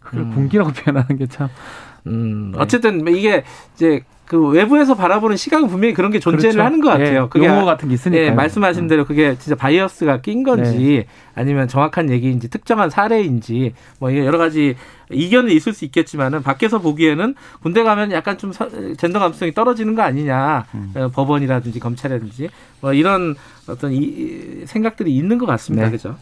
그걸 0.00 0.20
음. 0.22 0.34
공기라고 0.34 0.72
표현하는 0.76 1.16
게 1.16 1.26
참. 1.26 1.48
음, 2.06 2.52
어쨌든 2.56 3.06
이게 3.08 3.44
이제 3.74 4.02
그 4.26 4.48
외부에서 4.48 4.94
바라보는 4.94 5.36
시각은 5.36 5.68
분명히 5.68 5.94
그런 5.94 6.10
게 6.10 6.18
존재를 6.18 6.52
그렇죠. 6.52 6.64
하는 6.64 6.80
것 6.80 6.88
같아요. 6.88 7.24
예, 7.24 7.28
그게 7.28 7.46
용어 7.46 7.64
같은 7.64 7.88
게 7.88 7.94
있으니까. 7.94 8.22
예, 8.22 8.30
말씀하신 8.32 8.84
음. 8.84 8.88
대로 8.88 9.04
그게 9.04 9.36
진짜 9.38 9.54
바이어스가 9.54 10.20
낀 10.20 10.42
건지 10.42 11.04
네. 11.06 11.06
아니면 11.34 11.68
정확한 11.68 12.10
얘기인지 12.10 12.50
특정한 12.50 12.90
사례인지 12.90 13.74
뭐 14.00 14.14
여러 14.16 14.36
가지 14.38 14.74
이견은 15.12 15.52
있을 15.52 15.72
수 15.72 15.84
있겠지만은 15.84 16.42
밖에서 16.42 16.80
보기에는 16.80 17.36
군대 17.62 17.84
가면 17.84 18.10
약간 18.10 18.36
좀 18.36 18.52
젠더 18.96 19.20
감수성이 19.20 19.54
떨어지는 19.54 19.94
거 19.94 20.02
아니냐 20.02 20.66
음. 20.74 20.92
어, 20.96 21.08
법원이라든지 21.08 21.78
검찰이라든지 21.78 22.48
뭐 22.80 22.92
이런 22.92 23.36
어떤 23.68 23.92
이 23.92 24.64
생각들이 24.66 25.14
있는 25.14 25.38
것 25.38 25.46
같습니다. 25.46 25.86
네. 25.86 25.92
그죠? 25.92 26.16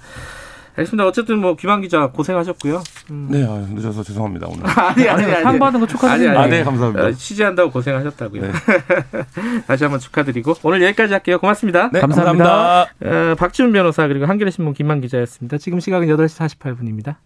알겠습니다. 0.77 1.07
어쨌든 1.07 1.39
뭐 1.39 1.55
김한 1.55 1.81
기자 1.81 2.09
고생하셨고요. 2.09 2.83
음. 3.11 3.29
네, 3.31 3.45
아, 3.45 3.65
늦어서 3.75 4.03
죄송합니다 4.03 4.49
오늘. 4.49 4.63
아니 4.79 5.09
아니 5.09 5.25
아니. 5.25 5.43
상 5.43 5.59
받은 5.59 5.79
거 5.81 5.87
축하드립니다. 5.87 6.41
아, 6.41 6.47
네, 6.47 6.65
감사합니다. 6.65 7.07
어, 7.07 7.13
취재한다고 7.13 7.71
고생하셨다고요. 7.71 8.43
네. 8.43 8.53
다시 9.67 9.85
한번 9.85 10.01
축하드리고 10.01 10.55
오늘 10.65 10.83
여기까지 10.83 11.13
할게요. 11.13 11.39
고맙습니다. 11.39 11.91
네, 11.93 12.01
감사합니다. 12.01 12.45
감사합니다. 12.45 13.33
어, 13.33 13.35
박지훈 13.37 13.73
변호사 13.73 14.07
그리고 14.09 14.27
한겨레 14.27 14.51
신문 14.51 14.75
김만 14.75 15.01
기자였습니다. 15.01 15.59
지금 15.59 15.79
시각은 15.79 16.09
8시 16.09 16.59
48분입니다. 16.59 17.17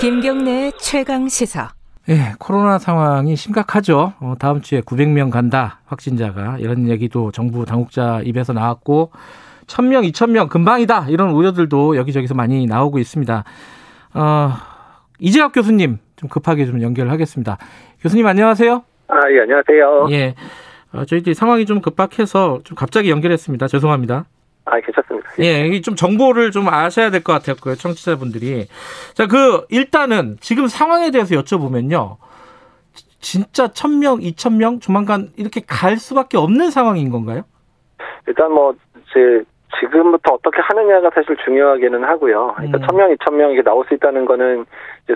김경래 0.00 0.70
최강 0.78 1.28
시사. 1.28 1.83
예, 2.10 2.34
코로나 2.38 2.78
상황이 2.78 3.34
심각하죠. 3.34 4.12
어, 4.20 4.34
다음 4.38 4.60
주에 4.60 4.82
900명 4.82 5.30
간다 5.30 5.80
확진자가 5.86 6.58
이런 6.58 6.88
얘기도 6.88 7.30
정부 7.30 7.64
당국자 7.64 8.20
입에서 8.24 8.52
나왔고 8.52 9.10
1000명, 9.66 10.10
2000명 10.12 10.50
금방이다 10.50 11.06
이런 11.08 11.30
우려들도 11.30 11.96
여기저기서 11.96 12.34
많이 12.34 12.66
나오고 12.66 12.98
있습니다. 12.98 13.44
어, 14.14 14.50
이재학 15.18 15.52
교수님 15.52 15.98
좀 16.16 16.28
급하게 16.28 16.66
좀 16.66 16.82
연결하겠습니다. 16.82 17.56
교수님 18.02 18.26
안녕하세요. 18.26 18.84
아, 19.08 19.16
예, 19.30 19.40
안녕하세요. 19.40 20.06
예. 20.10 20.34
어, 20.92 21.06
저희들이 21.06 21.34
상황이 21.34 21.64
좀 21.64 21.80
급박해서 21.80 22.60
좀 22.64 22.76
갑자기 22.76 23.10
연결했습니다. 23.10 23.66
죄송합니다. 23.66 24.26
아, 24.66 24.80
괜찮습니다. 24.80 25.30
예, 25.40 25.80
좀 25.80 25.94
정보를 25.94 26.50
좀 26.50 26.68
아셔야 26.68 27.10
될 27.10 27.22
것 27.22 27.32
같아요. 27.34 27.56
그 27.60 27.76
청취자분들이. 27.76 28.66
자, 29.14 29.26
그, 29.26 29.66
일단은 29.68 30.36
지금 30.40 30.68
상황에 30.68 31.10
대해서 31.10 31.34
여쭤보면요. 31.34 32.16
진짜 33.20 33.68
천명 33.68 34.20
이천 34.22 34.56
명 34.58 34.80
조만간 34.80 35.30
이렇게 35.36 35.60
갈 35.66 35.96
수밖에 35.96 36.36
없는 36.36 36.70
상황인 36.70 37.10
건가요? 37.10 37.42
일단 38.26 38.52
뭐, 38.52 38.74
제, 39.12 39.44
지금부터 39.80 40.34
어떻게 40.34 40.60
하느냐가 40.62 41.10
사실 41.14 41.36
중요하기는 41.44 42.04
하고요. 42.04 42.52
그러니까 42.56 42.78
음. 42.78 42.86
천명 42.86 43.10
이천 43.12 43.36
명 43.36 43.50
이게 43.52 43.62
나올 43.62 43.84
수 43.86 43.94
있다는 43.94 44.24
거는 44.24 44.60
이제 44.60 44.66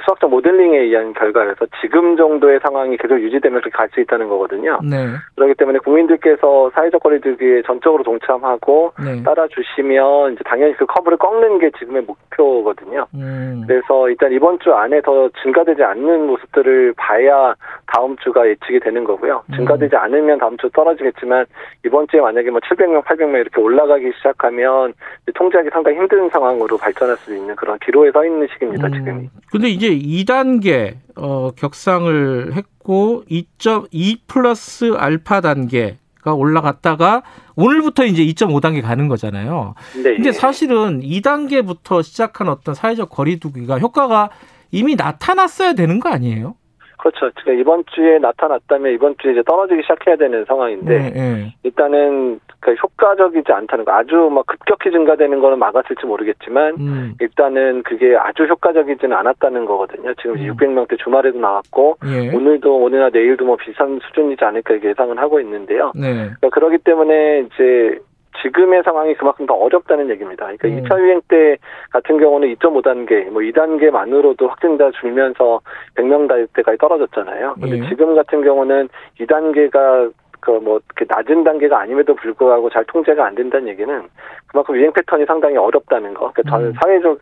수학적 0.05 0.31
모델링에 0.31 0.79
의한 0.79 1.13
결과라서 1.15 1.67
지금 1.81 2.17
정도의 2.17 2.61
상황이 2.63 2.97
계속 2.97 3.21
유지되면서 3.21 3.71
갈 3.71 3.89
수 3.89 4.01
있다는 4.01 4.29
거거든요. 4.29 4.79
네. 4.83 5.07
그렇기 5.35 5.55
때문에 5.55 5.79
국민들께서 5.79 6.71
사회적 6.75 7.03
거리두기에 7.03 7.63
전적으로 7.63 8.03
동참하고 8.03 8.93
네. 9.03 9.23
따라주시면 9.23 10.35
이제 10.35 10.43
당연히 10.45 10.75
그 10.77 10.87
커브를 10.87 11.19
꺾는 11.19 11.59
게 11.59 11.71
지금의 11.79 12.03
목표거든요. 12.03 13.07
음. 13.15 13.65
그래서 13.67 14.09
일단 14.09 14.33
이번 14.33 14.59
주 14.61 14.73
안에 14.73 15.01
더 15.03 15.29
증가되지 15.43 15.83
않는 15.83 16.27
모습들을 16.27 16.95
봐야 16.97 17.55
다음 17.87 18.17
주가 18.19 18.47
예측이 18.47 18.81
되는 18.81 19.05
거고요. 19.05 19.43
음. 19.51 19.57
증가되지 19.57 19.97
않으면 19.97 20.39
다음 20.39 20.57
주 20.59 20.69
떨어지겠지만 20.71 21.47
이번 21.85 22.07
주에 22.09 22.21
만약에 22.21 22.51
뭐 22.51 22.61
700명, 22.61 23.05
800명 23.05 23.41
이렇게 23.41 23.61
올라가기 23.61 24.13
시작하면 24.17 24.93
통제하기 25.35 25.71
상당히 25.71 25.99
힘든 25.99 26.29
상황으로 26.31 26.77
발전할 26.77 27.17
수 27.17 27.35
있는 27.35 27.55
그런 27.57 27.79
기로에 27.79 28.11
서 28.11 28.25
있는 28.25 28.47
시기입니다, 28.53 28.89
음. 28.89 28.93
지금. 28.93 29.29
근데 29.51 29.69
이제 29.79 29.97
2단계 29.97 30.97
어, 31.17 31.51
격상을 31.53 32.55
했고 32.55 33.25
2.2 33.31 34.19
플러스 34.27 34.93
알파 34.97 35.41
단계가 35.41 36.35
올라갔다가 36.35 37.23
오늘부터 37.55 38.05
이제 38.05 38.25
2.5단계 38.25 38.83
가는 38.83 39.09
거잖아요. 39.09 39.75
네. 39.95 40.15
근데 40.15 40.33
사실은 40.33 41.01
2단계부터 41.01 42.03
시작한 42.03 42.49
어떤 42.49 42.75
사회적 42.75 43.09
거리두기가 43.11 43.79
효과가 43.79 44.31
이미 44.71 44.97
나타났어야 44.97 45.75
되는 45.75 46.01
거 46.01 46.09
아니에요? 46.09 46.57
그렇죠. 46.99 47.31
그러니까 47.35 47.53
이번 47.53 47.85
주에 47.87 48.19
나타났다면 48.19 48.93
이번 48.93 49.15
주에 49.19 49.33
이제 49.33 49.43
떨어지기 49.45 49.83
시작해야 49.83 50.17
되는 50.17 50.45
상황인데 50.45 50.99
네, 50.99 51.11
네. 51.11 51.55
일단은 51.63 52.41
그 52.61 52.75
효과적이지 52.75 53.53
않다는 53.53 53.85
거 53.85 53.93
아주 53.93 54.29
막 54.33 54.47
급격히 54.47 54.91
증가되는 54.91 55.39
거는 55.41 55.59
막았을지 55.59 56.05
모르겠지만 56.05 56.75
음. 56.79 57.15
일단은 57.21 57.85
그게 57.85 58.17
아주 58.17 58.45
효과적이지는 58.45 59.17
않았다는 59.17 59.65
거거든요. 59.65 60.13
지금 60.15 60.37
음. 60.37 60.57
600명대 60.57 60.99
주말에도 60.99 61.39
나왔고 61.39 61.99
예. 62.07 62.35
오늘도 62.35 62.77
오늘이나 62.77 63.11
내일도 63.11 63.45
뭐 63.45 63.57
비슷한 63.57 64.01
수준이지 64.03 64.45
않을까 64.45 64.83
예상은 64.83 65.19
하고 65.19 65.41
있는데요. 65.41 65.93
네. 65.95 66.13
그러니까 66.15 66.49
그러기 66.51 66.79
때문에 66.79 67.47
이제 67.47 67.99
지금의 68.43 68.83
상황이 68.85 69.15
그만큼 69.15 69.47
더 69.47 69.55
어렵다는 69.55 70.11
얘기입니다. 70.11 70.47
그러니까 70.47 70.69
음. 70.69 70.83
2차 70.83 71.01
유행 71.01 71.21
때 71.29 71.57
같은 71.91 72.19
경우는 72.19 72.55
2.5단계, 72.55 73.31
뭐 73.31 73.43
2단계만으로도 73.43 74.49
확진자 74.49 74.91
줄면서 75.01 75.61
100명 75.97 76.29
대까지 76.55 76.79
떨어졌잖아요. 76.79 77.55
근데 77.61 77.79
예. 77.79 77.89
지금 77.89 78.15
같은 78.15 78.43
경우는 78.43 78.89
2단계가 79.21 80.13
그뭐 80.41 80.81
낮은 81.09 81.45
단계가 81.45 81.81
아님에도 81.81 82.15
불구하고 82.15 82.71
잘 82.71 82.85
통제가 82.85 83.27
안 83.27 83.35
된다는 83.35 83.69
얘기는 83.69 84.09
그만큼 84.49 84.77
유행 84.77 84.93
패턴이 84.93 85.27
상당히 85.27 85.57
어렵다는 85.57 86.15
거. 86.15 86.33
그러니까 86.33 86.51
저는 86.51 86.67
음. 86.69 86.73
사회적 86.81 87.19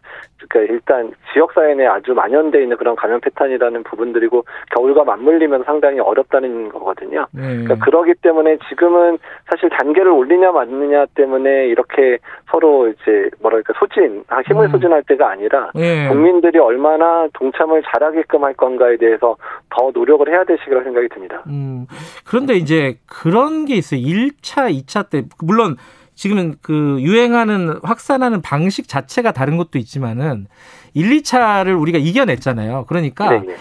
그러니까 0.49 0.73
일단 0.73 1.13
지역 1.33 1.53
사회 1.53 1.75
내 1.75 1.87
아주 1.87 2.15
만연돼 2.15 2.63
있는 2.63 2.77
그런 2.77 2.95
감염 2.95 3.21
패턴이라는 3.21 3.83
부분들이고 3.83 4.45
겨울과 4.75 5.05
맞물리면 5.05 5.65
상당히 5.65 5.99
어렵다는 5.99 6.69
거거든요. 6.69 7.27
네. 7.33 7.43
그러니까 7.43 7.85
그러기 7.85 8.15
때문에 8.23 8.59
지금은 8.69 9.19
사실 9.51 9.69
단계를 9.71 10.11
올리냐 10.11 10.53
맞느냐 10.53 11.07
때문에 11.15 11.67
이렇게 11.67 12.19
서로 12.51 12.89
이제 12.89 13.29
뭐랄까 13.41 13.75
소진 13.79 14.25
힘을 14.47 14.67
음. 14.67 14.71
소진할 14.71 15.03
때가 15.05 15.31
아니라 15.31 15.71
네. 15.75 16.09
국민들이 16.09 16.59
얼마나 16.59 17.27
동참을 17.35 17.83
잘하게끔 17.83 18.45
할 18.45 18.55
건가에 18.55 18.97
대해서 18.97 19.37
더 19.71 19.91
노력을 19.93 20.29
해야 20.29 20.45
될 20.45 20.59
시기라고 20.59 20.85
생각이 20.85 21.09
듭니다. 21.09 21.43
음. 21.49 21.87
그런데 22.25 22.55
이제 22.55 22.95
그런 23.07 23.65
게 23.65 23.77
있어요. 23.77 24.01
1차, 24.01 24.85
2차 24.85 25.11
때 25.11 25.25
물론 25.39 25.77
지금은 26.15 26.57
그 26.63 26.99
유행하는 27.01 27.79
확산하는 27.83 28.41
방식 28.43 28.89
자체가 28.89 29.33
다른 29.33 29.57
것도 29.57 29.79
있지만은 29.79 30.47
1, 30.95 31.11
2차를 31.19 31.79
우리가 31.81 31.99
이겨냈잖아요. 31.99 32.87
그러니까 32.89 33.31
네, 33.31 33.41
네. 33.41 33.57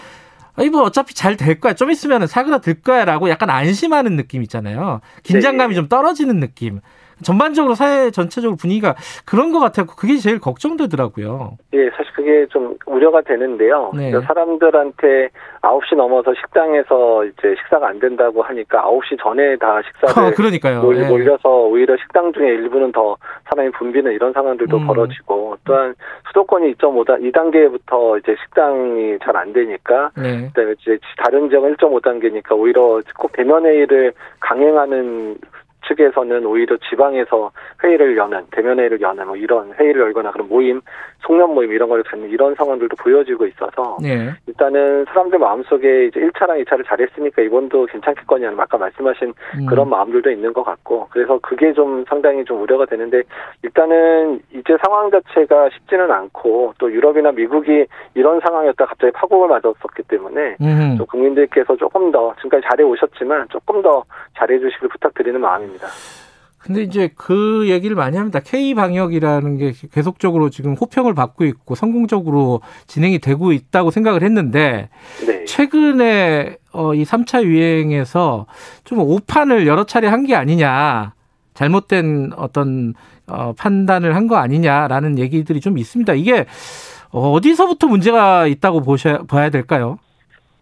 아니 0.54 0.70
뭐 0.70 0.82
어차피 0.82 1.14
잘 1.14 1.36
될 1.36 1.60
거야. 1.60 1.74
좀 1.74 1.90
있으면 1.90 2.26
사그라들 2.26 2.80
거야라고 2.80 3.28
약간 3.28 3.50
안심하는 3.50 4.16
느낌 4.16 4.42
있잖아요. 4.42 5.00
긴장감이 5.22 5.74
네. 5.74 5.74
좀 5.74 5.88
떨어지는 5.88 6.40
느낌. 6.40 6.80
전반적으로 7.22 7.74
사회 7.74 8.10
전체적으로 8.10 8.56
분위기가 8.56 8.94
그런 9.24 9.52
것 9.52 9.60
같아요. 9.60 9.86
그게 9.86 10.16
제일 10.16 10.40
걱정되더라고요. 10.40 11.56
예, 11.74 11.88
사실 11.90 12.12
그게 12.14 12.46
좀 12.50 12.76
우려가 12.86 13.20
되는데요. 13.20 13.92
네. 13.94 14.10
사람들한테 14.12 15.28
9시 15.62 15.96
넘어서 15.96 16.34
식당에서 16.34 17.24
이제 17.24 17.54
식사가 17.58 17.88
안 17.88 17.98
된다고 18.00 18.42
하니까 18.42 18.82
9시 18.82 19.22
전에 19.22 19.56
다 19.56 19.80
식사를 19.82 20.28
어, 20.28 20.34
그러니까요. 20.34 20.82
몰, 20.82 20.96
네. 20.96 21.08
몰려서 21.08 21.66
오히려 21.66 21.96
식당 21.96 22.32
중에 22.32 22.48
일부는 22.48 22.92
더 22.92 23.16
사람이 23.50 23.70
붐비는 23.72 24.12
이런 24.12 24.32
상황들도 24.32 24.76
음. 24.76 24.86
벌어지고 24.86 25.56
또한 25.64 25.94
수도권이 26.28 26.74
2.5단 26.74 27.20
2단계부터 27.32 28.18
이제 28.20 28.34
식당이 28.44 29.18
잘 29.22 29.36
안 29.36 29.52
되니까 29.52 30.10
네. 30.16 30.46
그다음에 30.48 30.74
이제 30.80 30.98
다른 31.18 31.50
지역은 31.50 31.76
1.5단계니까 31.76 32.52
오히려 32.56 33.00
꼭 33.18 33.32
대면 33.32 33.66
회의를 33.66 34.12
강행하는 34.40 35.36
측에서는 35.88 36.44
오히려 36.46 36.76
지방에서 36.88 37.50
회의를 37.82 38.16
여는 38.16 38.46
대면 38.50 38.78
회의를 38.78 39.00
여는 39.00 39.26
뭐 39.26 39.36
이런 39.36 39.72
회의를 39.74 40.02
열거나 40.02 40.30
그런 40.30 40.48
모임 40.48 40.80
송년 41.20 41.54
모임 41.54 41.72
이런 41.72 41.88
걸 41.88 42.02
갖는 42.02 42.30
이런 42.30 42.54
상황들도 42.54 42.96
보여지고 42.96 43.46
있어서 43.46 43.96
네. 44.00 44.32
일단은 44.46 45.04
사람들 45.06 45.38
마음속에 45.38 46.06
이제 46.06 46.20
1차랑 46.20 46.64
2차를 46.64 46.86
잘했으니까 46.86 47.42
이번도 47.42 47.86
괜찮겠거냐는 47.86 48.58
아까 48.60 48.78
말씀하신 48.78 49.34
음. 49.58 49.66
그런 49.66 49.88
마음들도 49.90 50.30
있는 50.30 50.52
것 50.52 50.62
같고 50.62 51.08
그래서 51.10 51.38
그게 51.42 51.72
좀 51.72 52.04
상당히 52.08 52.44
좀 52.44 52.62
우려가 52.62 52.86
되는데 52.86 53.22
일단은 53.62 54.40
이제 54.52 54.76
상황 54.84 55.10
자체가 55.10 55.70
쉽지는 55.70 56.10
않고 56.10 56.74
또 56.78 56.92
유럽이나 56.92 57.32
미국이 57.32 57.86
이런 58.14 58.40
상황이었다 58.40 58.86
갑자기 58.86 59.12
파국을 59.12 59.48
맞았었기 59.48 60.04
때문에 60.08 60.56
음. 60.60 60.94
또 60.98 61.06
국민들께서 61.06 61.76
조금 61.76 62.12
더 62.12 62.34
지금까지 62.36 62.66
잘해 62.68 62.84
오셨지만 62.84 63.48
조금 63.50 63.82
더 63.82 64.04
잘해 64.36 64.58
주시길 64.58 64.88
부탁드리는 64.88 65.40
마음입니다. 65.40 65.75
근데 66.58 66.82
이제 66.82 67.10
그 67.14 67.66
얘기를 67.68 67.94
많이 67.94 68.16
합니다. 68.16 68.40
K 68.40 68.74
방역이라는 68.74 69.56
게 69.56 69.72
계속적으로 69.92 70.50
지금 70.50 70.74
호평을 70.74 71.14
받고 71.14 71.44
있고 71.44 71.76
성공적으로 71.76 72.60
진행이 72.88 73.20
되고 73.20 73.52
있다고 73.52 73.92
생각을 73.92 74.24
했는데 74.24 74.88
네. 75.24 75.44
최근에 75.44 76.56
어, 76.72 76.92
이 76.94 77.04
3차 77.04 77.44
유행에서 77.44 78.46
좀 78.84 78.98
오판을 78.98 79.66
여러 79.68 79.84
차례 79.84 80.08
한 80.08 80.24
게 80.26 80.34
아니냐. 80.34 81.14
잘못된 81.54 82.32
어떤 82.36 82.94
어, 83.28 83.52
판단을 83.56 84.16
한 84.16 84.26
거 84.26 84.36
아니냐라는 84.36 85.18
얘기들이 85.20 85.60
좀 85.60 85.78
있습니다. 85.78 86.14
이게 86.14 86.46
어디서부터 87.10 87.86
문제가 87.86 88.46
있다고 88.48 88.80
보셔야 88.82 89.18
봐야 89.28 89.50
될까요? 89.50 89.98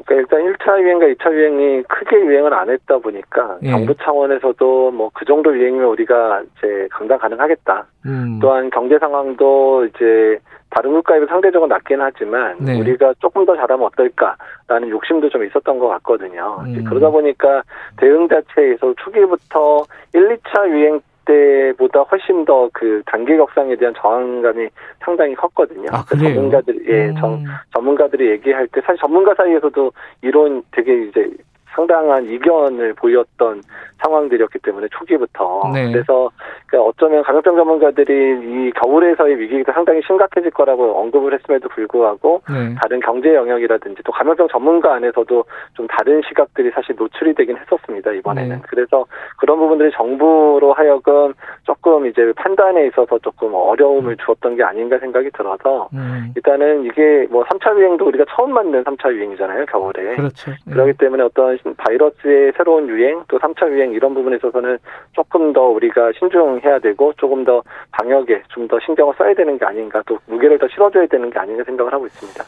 그러니까 0.05 0.37
일단 0.37 0.53
1차 0.53 0.83
유행과 0.83 1.07
2차 1.07 1.33
유행이 1.33 1.83
크게 1.85 2.17
유행을 2.17 2.53
안 2.53 2.69
했다 2.71 2.99
보니까 2.99 3.59
예. 3.63 3.71
정부 3.71 3.95
차원에서도 3.97 4.91
뭐 4.91 5.11
그 5.15 5.25
정도 5.25 5.57
유행이면 5.57 5.87
우리가 5.89 6.43
이제 6.43 6.89
감당 6.91 7.19
가능하겠다. 7.19 7.87
음. 8.07 8.39
또한 8.43 8.69
경제 8.71 8.99
상황도 8.99 9.87
이제 9.87 10.39
다른 10.71 10.93
국가에 10.93 11.19
비해 11.19 11.27
상대적으로 11.29 11.69
낮긴 11.69 12.01
하지만 12.01 12.57
네. 12.59 12.79
우리가 12.79 13.15
조금 13.21 13.47
더 13.47 13.57
잘하면 13.57 13.87
어떨까라는 13.87 14.91
욕심도 14.91 15.31
좀 15.31 15.45
있었던 15.45 15.79
것 15.79 15.89
같거든요. 15.89 16.59
음. 16.67 16.85
그러다 16.85 17.11
보니까 17.11 17.63
대응 17.97 18.29
자체에서 18.29 18.93
초기부터 18.99 19.85
1, 20.13 20.37
2차 20.37 20.69
유행 20.69 21.01
때보다 21.25 22.01
훨씬 22.03 22.45
더 22.45 22.69
그 22.73 23.03
단계 23.07 23.37
격상에 23.37 23.77
대한 23.77 23.95
저항감이 23.97 24.69
상당히 25.01 25.35
컸거든요. 25.35 25.87
아, 25.93 26.05
전문가들이 26.09 26.85
예, 26.89 27.09
음. 27.09 27.15
전, 27.17 27.45
전문가들이 27.75 28.31
얘기할 28.31 28.67
때 28.69 28.81
사실 28.85 29.01
전문가 29.01 29.35
사이에서도 29.35 29.93
이론 30.23 30.63
되게 30.73 31.05
이제 31.05 31.31
상당한 31.75 32.25
이견을 32.29 32.95
보였던 32.95 33.63
상황들이었기 34.03 34.59
때문에 34.61 34.89
초기부터 34.93 35.71
네. 35.73 35.91
그래서 35.93 36.31
어쩌면 36.77 37.23
감염병 37.23 37.57
전문가들이 37.57 38.13
이 38.13 38.71
겨울에서의 38.73 39.39
위기가 39.39 39.73
상당히 39.73 40.01
심각해질 40.07 40.51
거라고 40.51 40.99
언급을 41.01 41.35
했음에도 41.35 41.69
불구하고 41.69 42.43
네. 42.49 42.75
다른 42.81 43.01
경제 43.01 43.35
영역이라든지 43.35 44.03
또 44.05 44.13
감염병 44.13 44.49
전문가 44.49 44.95
안에서도 44.95 45.45
좀 45.75 45.87
다른 45.87 46.23
시각들이 46.29 46.71
사실 46.71 46.95
노출이 46.97 47.35
되긴 47.35 47.57
했었습니다 47.57 48.13
이번에는 48.13 48.57
네. 48.57 48.63
그래서 48.69 49.07
그런 49.39 49.59
부분들이 49.59 49.91
정부로 49.93 50.73
하여금 50.73 51.35
조금 51.65 52.07
이제 52.07 52.33
판단에 52.37 52.87
있어서 52.89 53.19
조금 53.19 53.55
어려움을 53.55 54.13
음. 54.13 54.17
주었던 54.25 54.57
게 54.57 54.63
아닌가 54.63 54.99
생각이 54.99 55.31
들어서 55.31 55.89
음. 55.93 56.33
일단은 56.37 56.85
이게 56.85 57.27
뭐 57.31 57.45
3차 57.45 57.77
유행도 57.77 58.07
우리가 58.07 58.25
처음 58.29 58.53
맞는 58.53 58.85
3차 58.85 59.13
유행이잖아요 59.13 59.67
겨울에 59.67 60.17
그렇죠. 60.17 60.53
그렇기 60.71 60.95
때문에 60.95 61.23
어떤 61.23 61.59
바이러스의 61.77 62.53
새로운 62.57 62.89
유행 62.89 63.23
또 63.29 63.39
3차 63.39 63.71
유행 63.71 63.93
이런 63.93 64.15
부분에 64.15 64.37
있어서는 64.37 64.79
조금 65.13 65.53
더 65.53 65.63
우리가 65.63 66.13
신중 66.19 66.61
해야 66.65 66.79
되고 66.79 67.13
조금 67.19 67.45
더 67.45 67.63
방역에 67.93 68.43
좀 68.49 68.65
더 68.69 68.79
신경을 68.85 69.13
써야 69.19 69.35
되는 69.35 69.59
게 69.59 69.65
아닌가 69.67 70.03
또 70.07 70.19
무게를 70.27 70.59
더 70.59 70.67
실어줘야 70.69 71.07
되는 71.07 71.29
게 71.31 71.39
아닌가 71.39 71.63
생각을 71.65 71.93
하고 71.93 72.07
있습니다. 72.07 72.45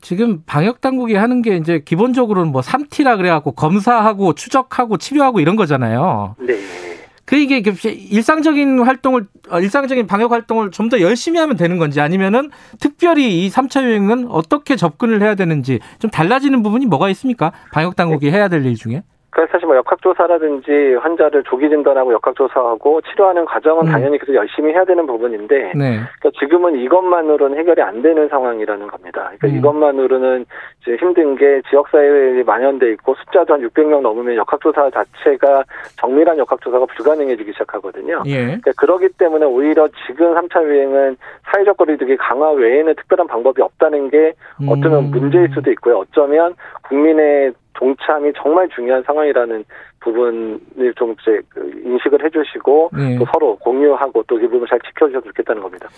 지금 0.00 0.42
방역 0.46 0.80
당국이 0.80 1.14
하는 1.14 1.42
게 1.42 1.56
이제 1.56 1.82
기본적으로는 1.84 2.50
뭐 2.52 2.62
3T라 2.62 3.16
그래갖고 3.18 3.52
검사하고 3.52 4.32
추적하고 4.34 4.96
치료하고 4.96 5.40
이런 5.40 5.56
거잖아요. 5.56 6.36
네. 6.40 6.54
그 7.26 7.36
이게 7.36 7.62
일상적인 8.10 8.80
활동을 8.80 9.26
어, 9.50 9.60
일상적인 9.60 10.06
방역 10.06 10.32
활동을 10.32 10.70
좀 10.70 10.88
더 10.88 10.98
열심히 11.02 11.38
하면 11.38 11.58
되는 11.58 11.76
건지 11.76 12.00
아니면은 12.00 12.48
특별히 12.80 13.44
이 13.44 13.50
3차 13.50 13.84
유행은 13.84 14.28
어떻게 14.30 14.76
접근을 14.76 15.20
해야 15.20 15.34
되는지 15.34 15.80
좀 15.98 16.10
달라지는 16.10 16.62
부분이 16.62 16.86
뭐가 16.86 17.10
있습니까? 17.10 17.52
방역 17.72 17.94
당국이 17.96 18.30
해야 18.30 18.48
될 18.48 18.64
일 18.64 18.74
중에? 18.76 19.02
그러니까 19.38 19.46
사실 19.52 19.66
뭐 19.68 19.76
역학조사라든지 19.76 20.96
환자를 21.00 21.44
조기 21.44 21.68
진단하고 21.68 22.12
역학조사하고 22.14 23.00
치료하는 23.02 23.44
과정은 23.44 23.86
음. 23.86 23.92
당연히 23.92 24.18
계속 24.18 24.34
열심히 24.34 24.72
해야 24.72 24.84
되는 24.84 25.06
부분인데 25.06 25.74
네. 25.76 26.00
그러니까 26.18 26.30
지금은 26.40 26.74
이것만으로는 26.80 27.56
해결이 27.56 27.80
안 27.80 28.02
되는 28.02 28.28
상황이라는 28.28 28.88
겁니다. 28.88 29.30
그러니까 29.38 29.46
음. 29.46 29.56
이것만으로는 29.56 30.44
이제 30.82 30.96
힘든 30.96 31.36
게 31.36 31.62
지역사회에 31.70 32.42
만연돼 32.42 32.90
있고 32.94 33.14
숫자도 33.14 33.54
한 33.54 33.60
600명 33.60 34.00
넘으면 34.00 34.34
역학조사 34.34 34.90
자체가 34.90 35.62
정밀한 35.96 36.36
역학조사가 36.38 36.86
불가능해지기 36.86 37.52
시작하거든요. 37.52 38.24
예. 38.26 38.44
그러니까 38.44 38.72
그러기 38.76 39.10
때문에 39.18 39.46
오히려 39.46 39.86
지금 40.08 40.34
3차 40.34 40.64
유행은 40.64 41.16
사회적 41.52 41.76
거리두기 41.76 42.16
강화 42.16 42.50
외에는 42.50 42.92
특별한 42.96 43.28
방법이 43.28 43.62
없다는 43.62 44.10
게 44.10 44.32
어쩌면 44.68 45.04
음. 45.04 45.10
문제일 45.12 45.48
수도 45.54 45.70
있고요. 45.70 45.98
어쩌면 45.98 46.56
국민의 46.88 47.52
동참이 47.78 48.32
정말 48.36 48.68
중요한 48.74 49.02
상황이라는 49.06 49.64
부분을 50.00 50.94
좀 50.96 51.12
이제 51.12 51.40
그 51.48 51.60
인식을 51.84 52.24
해주시고 52.24 52.90
네. 52.92 53.16
또 53.18 53.24
서로 53.32 53.56
공유하고 53.58 54.24
또 54.24 54.36
이 54.38 54.42
부분을 54.42 54.66
잘 54.68 54.78
지켜주셔도 54.80 55.26
좋겠다는 55.28 55.62
겁니다. 55.62 55.88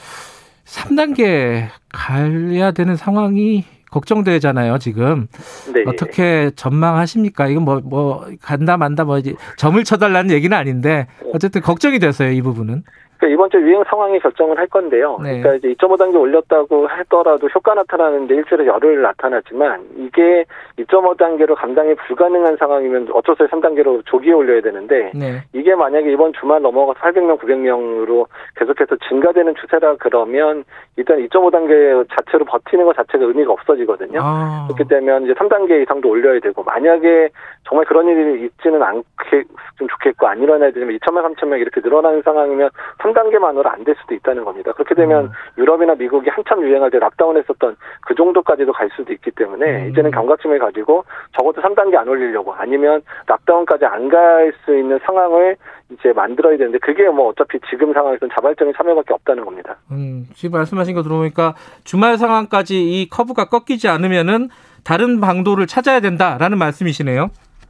3단계 0.65 1.65
가야 1.93 2.71
되는 2.73 2.97
상황이 2.97 3.65
걱정되잖아요, 3.91 4.79
지금. 4.79 5.27
네. 5.75 5.83
어떻게 5.87 6.51
전망하십니까? 6.55 7.49
이건 7.49 7.65
뭐, 7.65 7.81
뭐, 7.83 8.25
간다, 8.41 8.77
만다, 8.77 9.03
뭐, 9.05 9.19
점을 9.57 9.83
쳐달라는 9.83 10.31
얘기는 10.31 10.57
아닌데, 10.57 11.09
어쨌든 11.35 11.61
걱정이 11.61 11.99
됐어요, 11.99 12.31
이 12.31 12.41
부분은. 12.41 12.85
그러니까 13.21 13.35
이번 13.35 13.51
주 13.51 13.59
유행 13.59 13.85
상황이 13.85 14.19
결정을 14.19 14.59
할 14.59 14.67
건데요. 14.67 15.19
네. 15.23 15.41
그러니까 15.41 15.55
이제 15.55 15.75
2.5단계 15.75 16.19
올렸다고 16.19 16.87
하더라도 16.87 17.49
효과 17.49 17.75
나타나는데 17.75 18.35
일주일에 18.35 18.67
열흘 18.67 19.03
나타나지만 19.03 19.85
이게 19.97 20.47
2.5단계로 20.79 21.55
감당이 21.55 21.95
불가능한 21.95 22.57
상황이면 22.57 23.09
어쩔 23.13 23.37
수 23.37 23.43
없이 23.43 23.55
3단계로 23.55 24.07
조기에 24.07 24.33
올려야 24.33 24.63
되는데 24.63 25.13
네. 25.15 25.43
이게 25.53 25.75
만약에 25.75 26.11
이번 26.11 26.33
주말 26.33 26.63
넘어가서 26.63 26.99
800명, 27.01 27.39
900명으로 27.39 28.27
계속해서 28.57 28.97
증가되는 29.09 29.55
추세라 29.57 29.97
그러면 29.99 30.65
일단 30.97 31.19
2.5단계 31.19 32.07
자체로 32.17 32.47
버티는 32.47 32.87
것 32.87 32.97
자체가 32.97 33.27
의미가 33.27 33.53
없어지거든요. 33.53 34.21
아. 34.23 34.67
그렇기 34.69 34.89
때문에 34.89 35.27
이제 35.27 35.35
3단계 35.35 35.83
이상도 35.83 36.09
올려야 36.09 36.41
되고 36.41 36.63
만약에 36.63 37.29
정말 37.65 37.85
그런 37.85 38.09
일이 38.09 38.47
있지는 38.47 38.83
않게 38.83 39.45
좀 39.77 39.89
좋겠고 39.89 40.27
안 40.27 40.43
일어나야 40.43 40.71
되면 40.71 40.97
2천명, 40.99 41.35
3천명 41.35 41.61
이렇게 41.61 41.81
늘어나는 41.83 42.23
상황이면 42.23 42.71
3단계만으로 43.15 43.67
안 43.67 43.85
될 43.85 43.95
수도 44.01 44.15
있다는 44.15 44.45
겁니다. 44.45 44.73
그렇게 44.73 44.95
되면 44.95 45.25
음. 45.27 45.31
유럽이나 45.59 45.95
미국이 45.95 46.29
한참 46.29 46.63
유행할 46.63 46.91
때 46.91 46.99
락다운했었던 46.99 47.77
그 48.07 48.15
정도까지도 48.15 48.73
갈 48.73 48.91
수도 48.95 49.13
있기 49.13 49.31
때문에 49.33 49.87
음. 49.87 49.91
이제는 49.91 50.11
경각심을 50.11 50.59
가지고 50.59 51.05
적어도 51.37 51.63
3단계 51.63 51.97
안 51.97 52.07
올리려고 52.09 52.53
아니면 52.55 53.01
락다운까지 53.27 53.85
안 53.87 54.09
갈 54.11 54.53
수 54.65 54.77
있는 54.77 54.99
상황을 55.05 55.57
이제 55.91 56.13
만들어야 56.13 56.57
되는데 56.57 56.79
그게 56.79 57.09
뭐 57.09 57.29
어차피 57.29 57.59
지금 57.71 57.93
상황에서는 57.93 58.31
자발적인 58.35 58.75
참여밖에 58.77 59.15
없다는 59.15 59.45
겁니다. 59.45 59.77
음, 59.91 60.27
지금 60.35 60.59
말씀하신 60.59 60.95
거 60.95 61.03
들어보니까 61.03 61.55
주말 61.85 62.17
상황까지 62.19 62.81
이 63.03 63.09
커브가 63.09 63.47
꺾이지 63.49 63.89
않으면은 63.89 64.49
다른 64.85 65.21
방도를 65.21 65.67
찾아야 65.67 66.01
된다라는 66.01 66.59
말씀이시네요. 66.59 67.29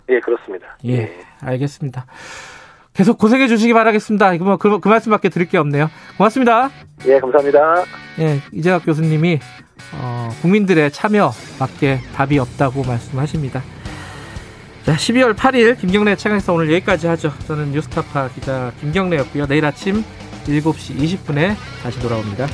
예, 0.09 0.21
그렇습니다. 0.21 0.77
예, 0.87 0.93
예. 0.93 1.11
알겠습니다. 1.45 2.05
계속 2.93 3.19
고생해 3.19 3.49
주시기 3.49 3.73
바라겠습니다. 3.73 4.35
이거 4.35 4.45
뭐 4.45 4.57
그, 4.57 4.81
그 4.81 4.89
말씀밖에 4.89 5.29
드릴 5.29 5.49
게 5.49 5.59
없네요. 5.59 5.91
고맙습니다. 6.17 6.71
예, 7.07 7.19
감사합니다. 7.19 7.85
예, 8.19 8.41
이재학 8.53 8.85
교수님이 8.85 9.41
어, 9.95 10.29
국민들의 10.43 10.91
참여밖에 10.91 12.01
답이 12.15 12.39
없다고 12.39 12.83
말씀하십니다. 12.83 13.63
자, 14.85 14.95
12월 14.95 15.35
8일 15.35 15.79
김경래 15.79 16.17
차강에서 16.17 16.53
오늘 16.53 16.73
여기까지 16.73 17.07
하죠. 17.07 17.33
저는 17.47 17.73
뉴스타파 17.73 18.29
기자 18.35 18.73
김경래였고요. 18.81 19.47
내일 19.47 19.65
아침 19.65 20.05
7시 20.47 20.97
20분에 20.99 21.55
다시 21.83 22.01
돌아옵니다. 22.01 22.47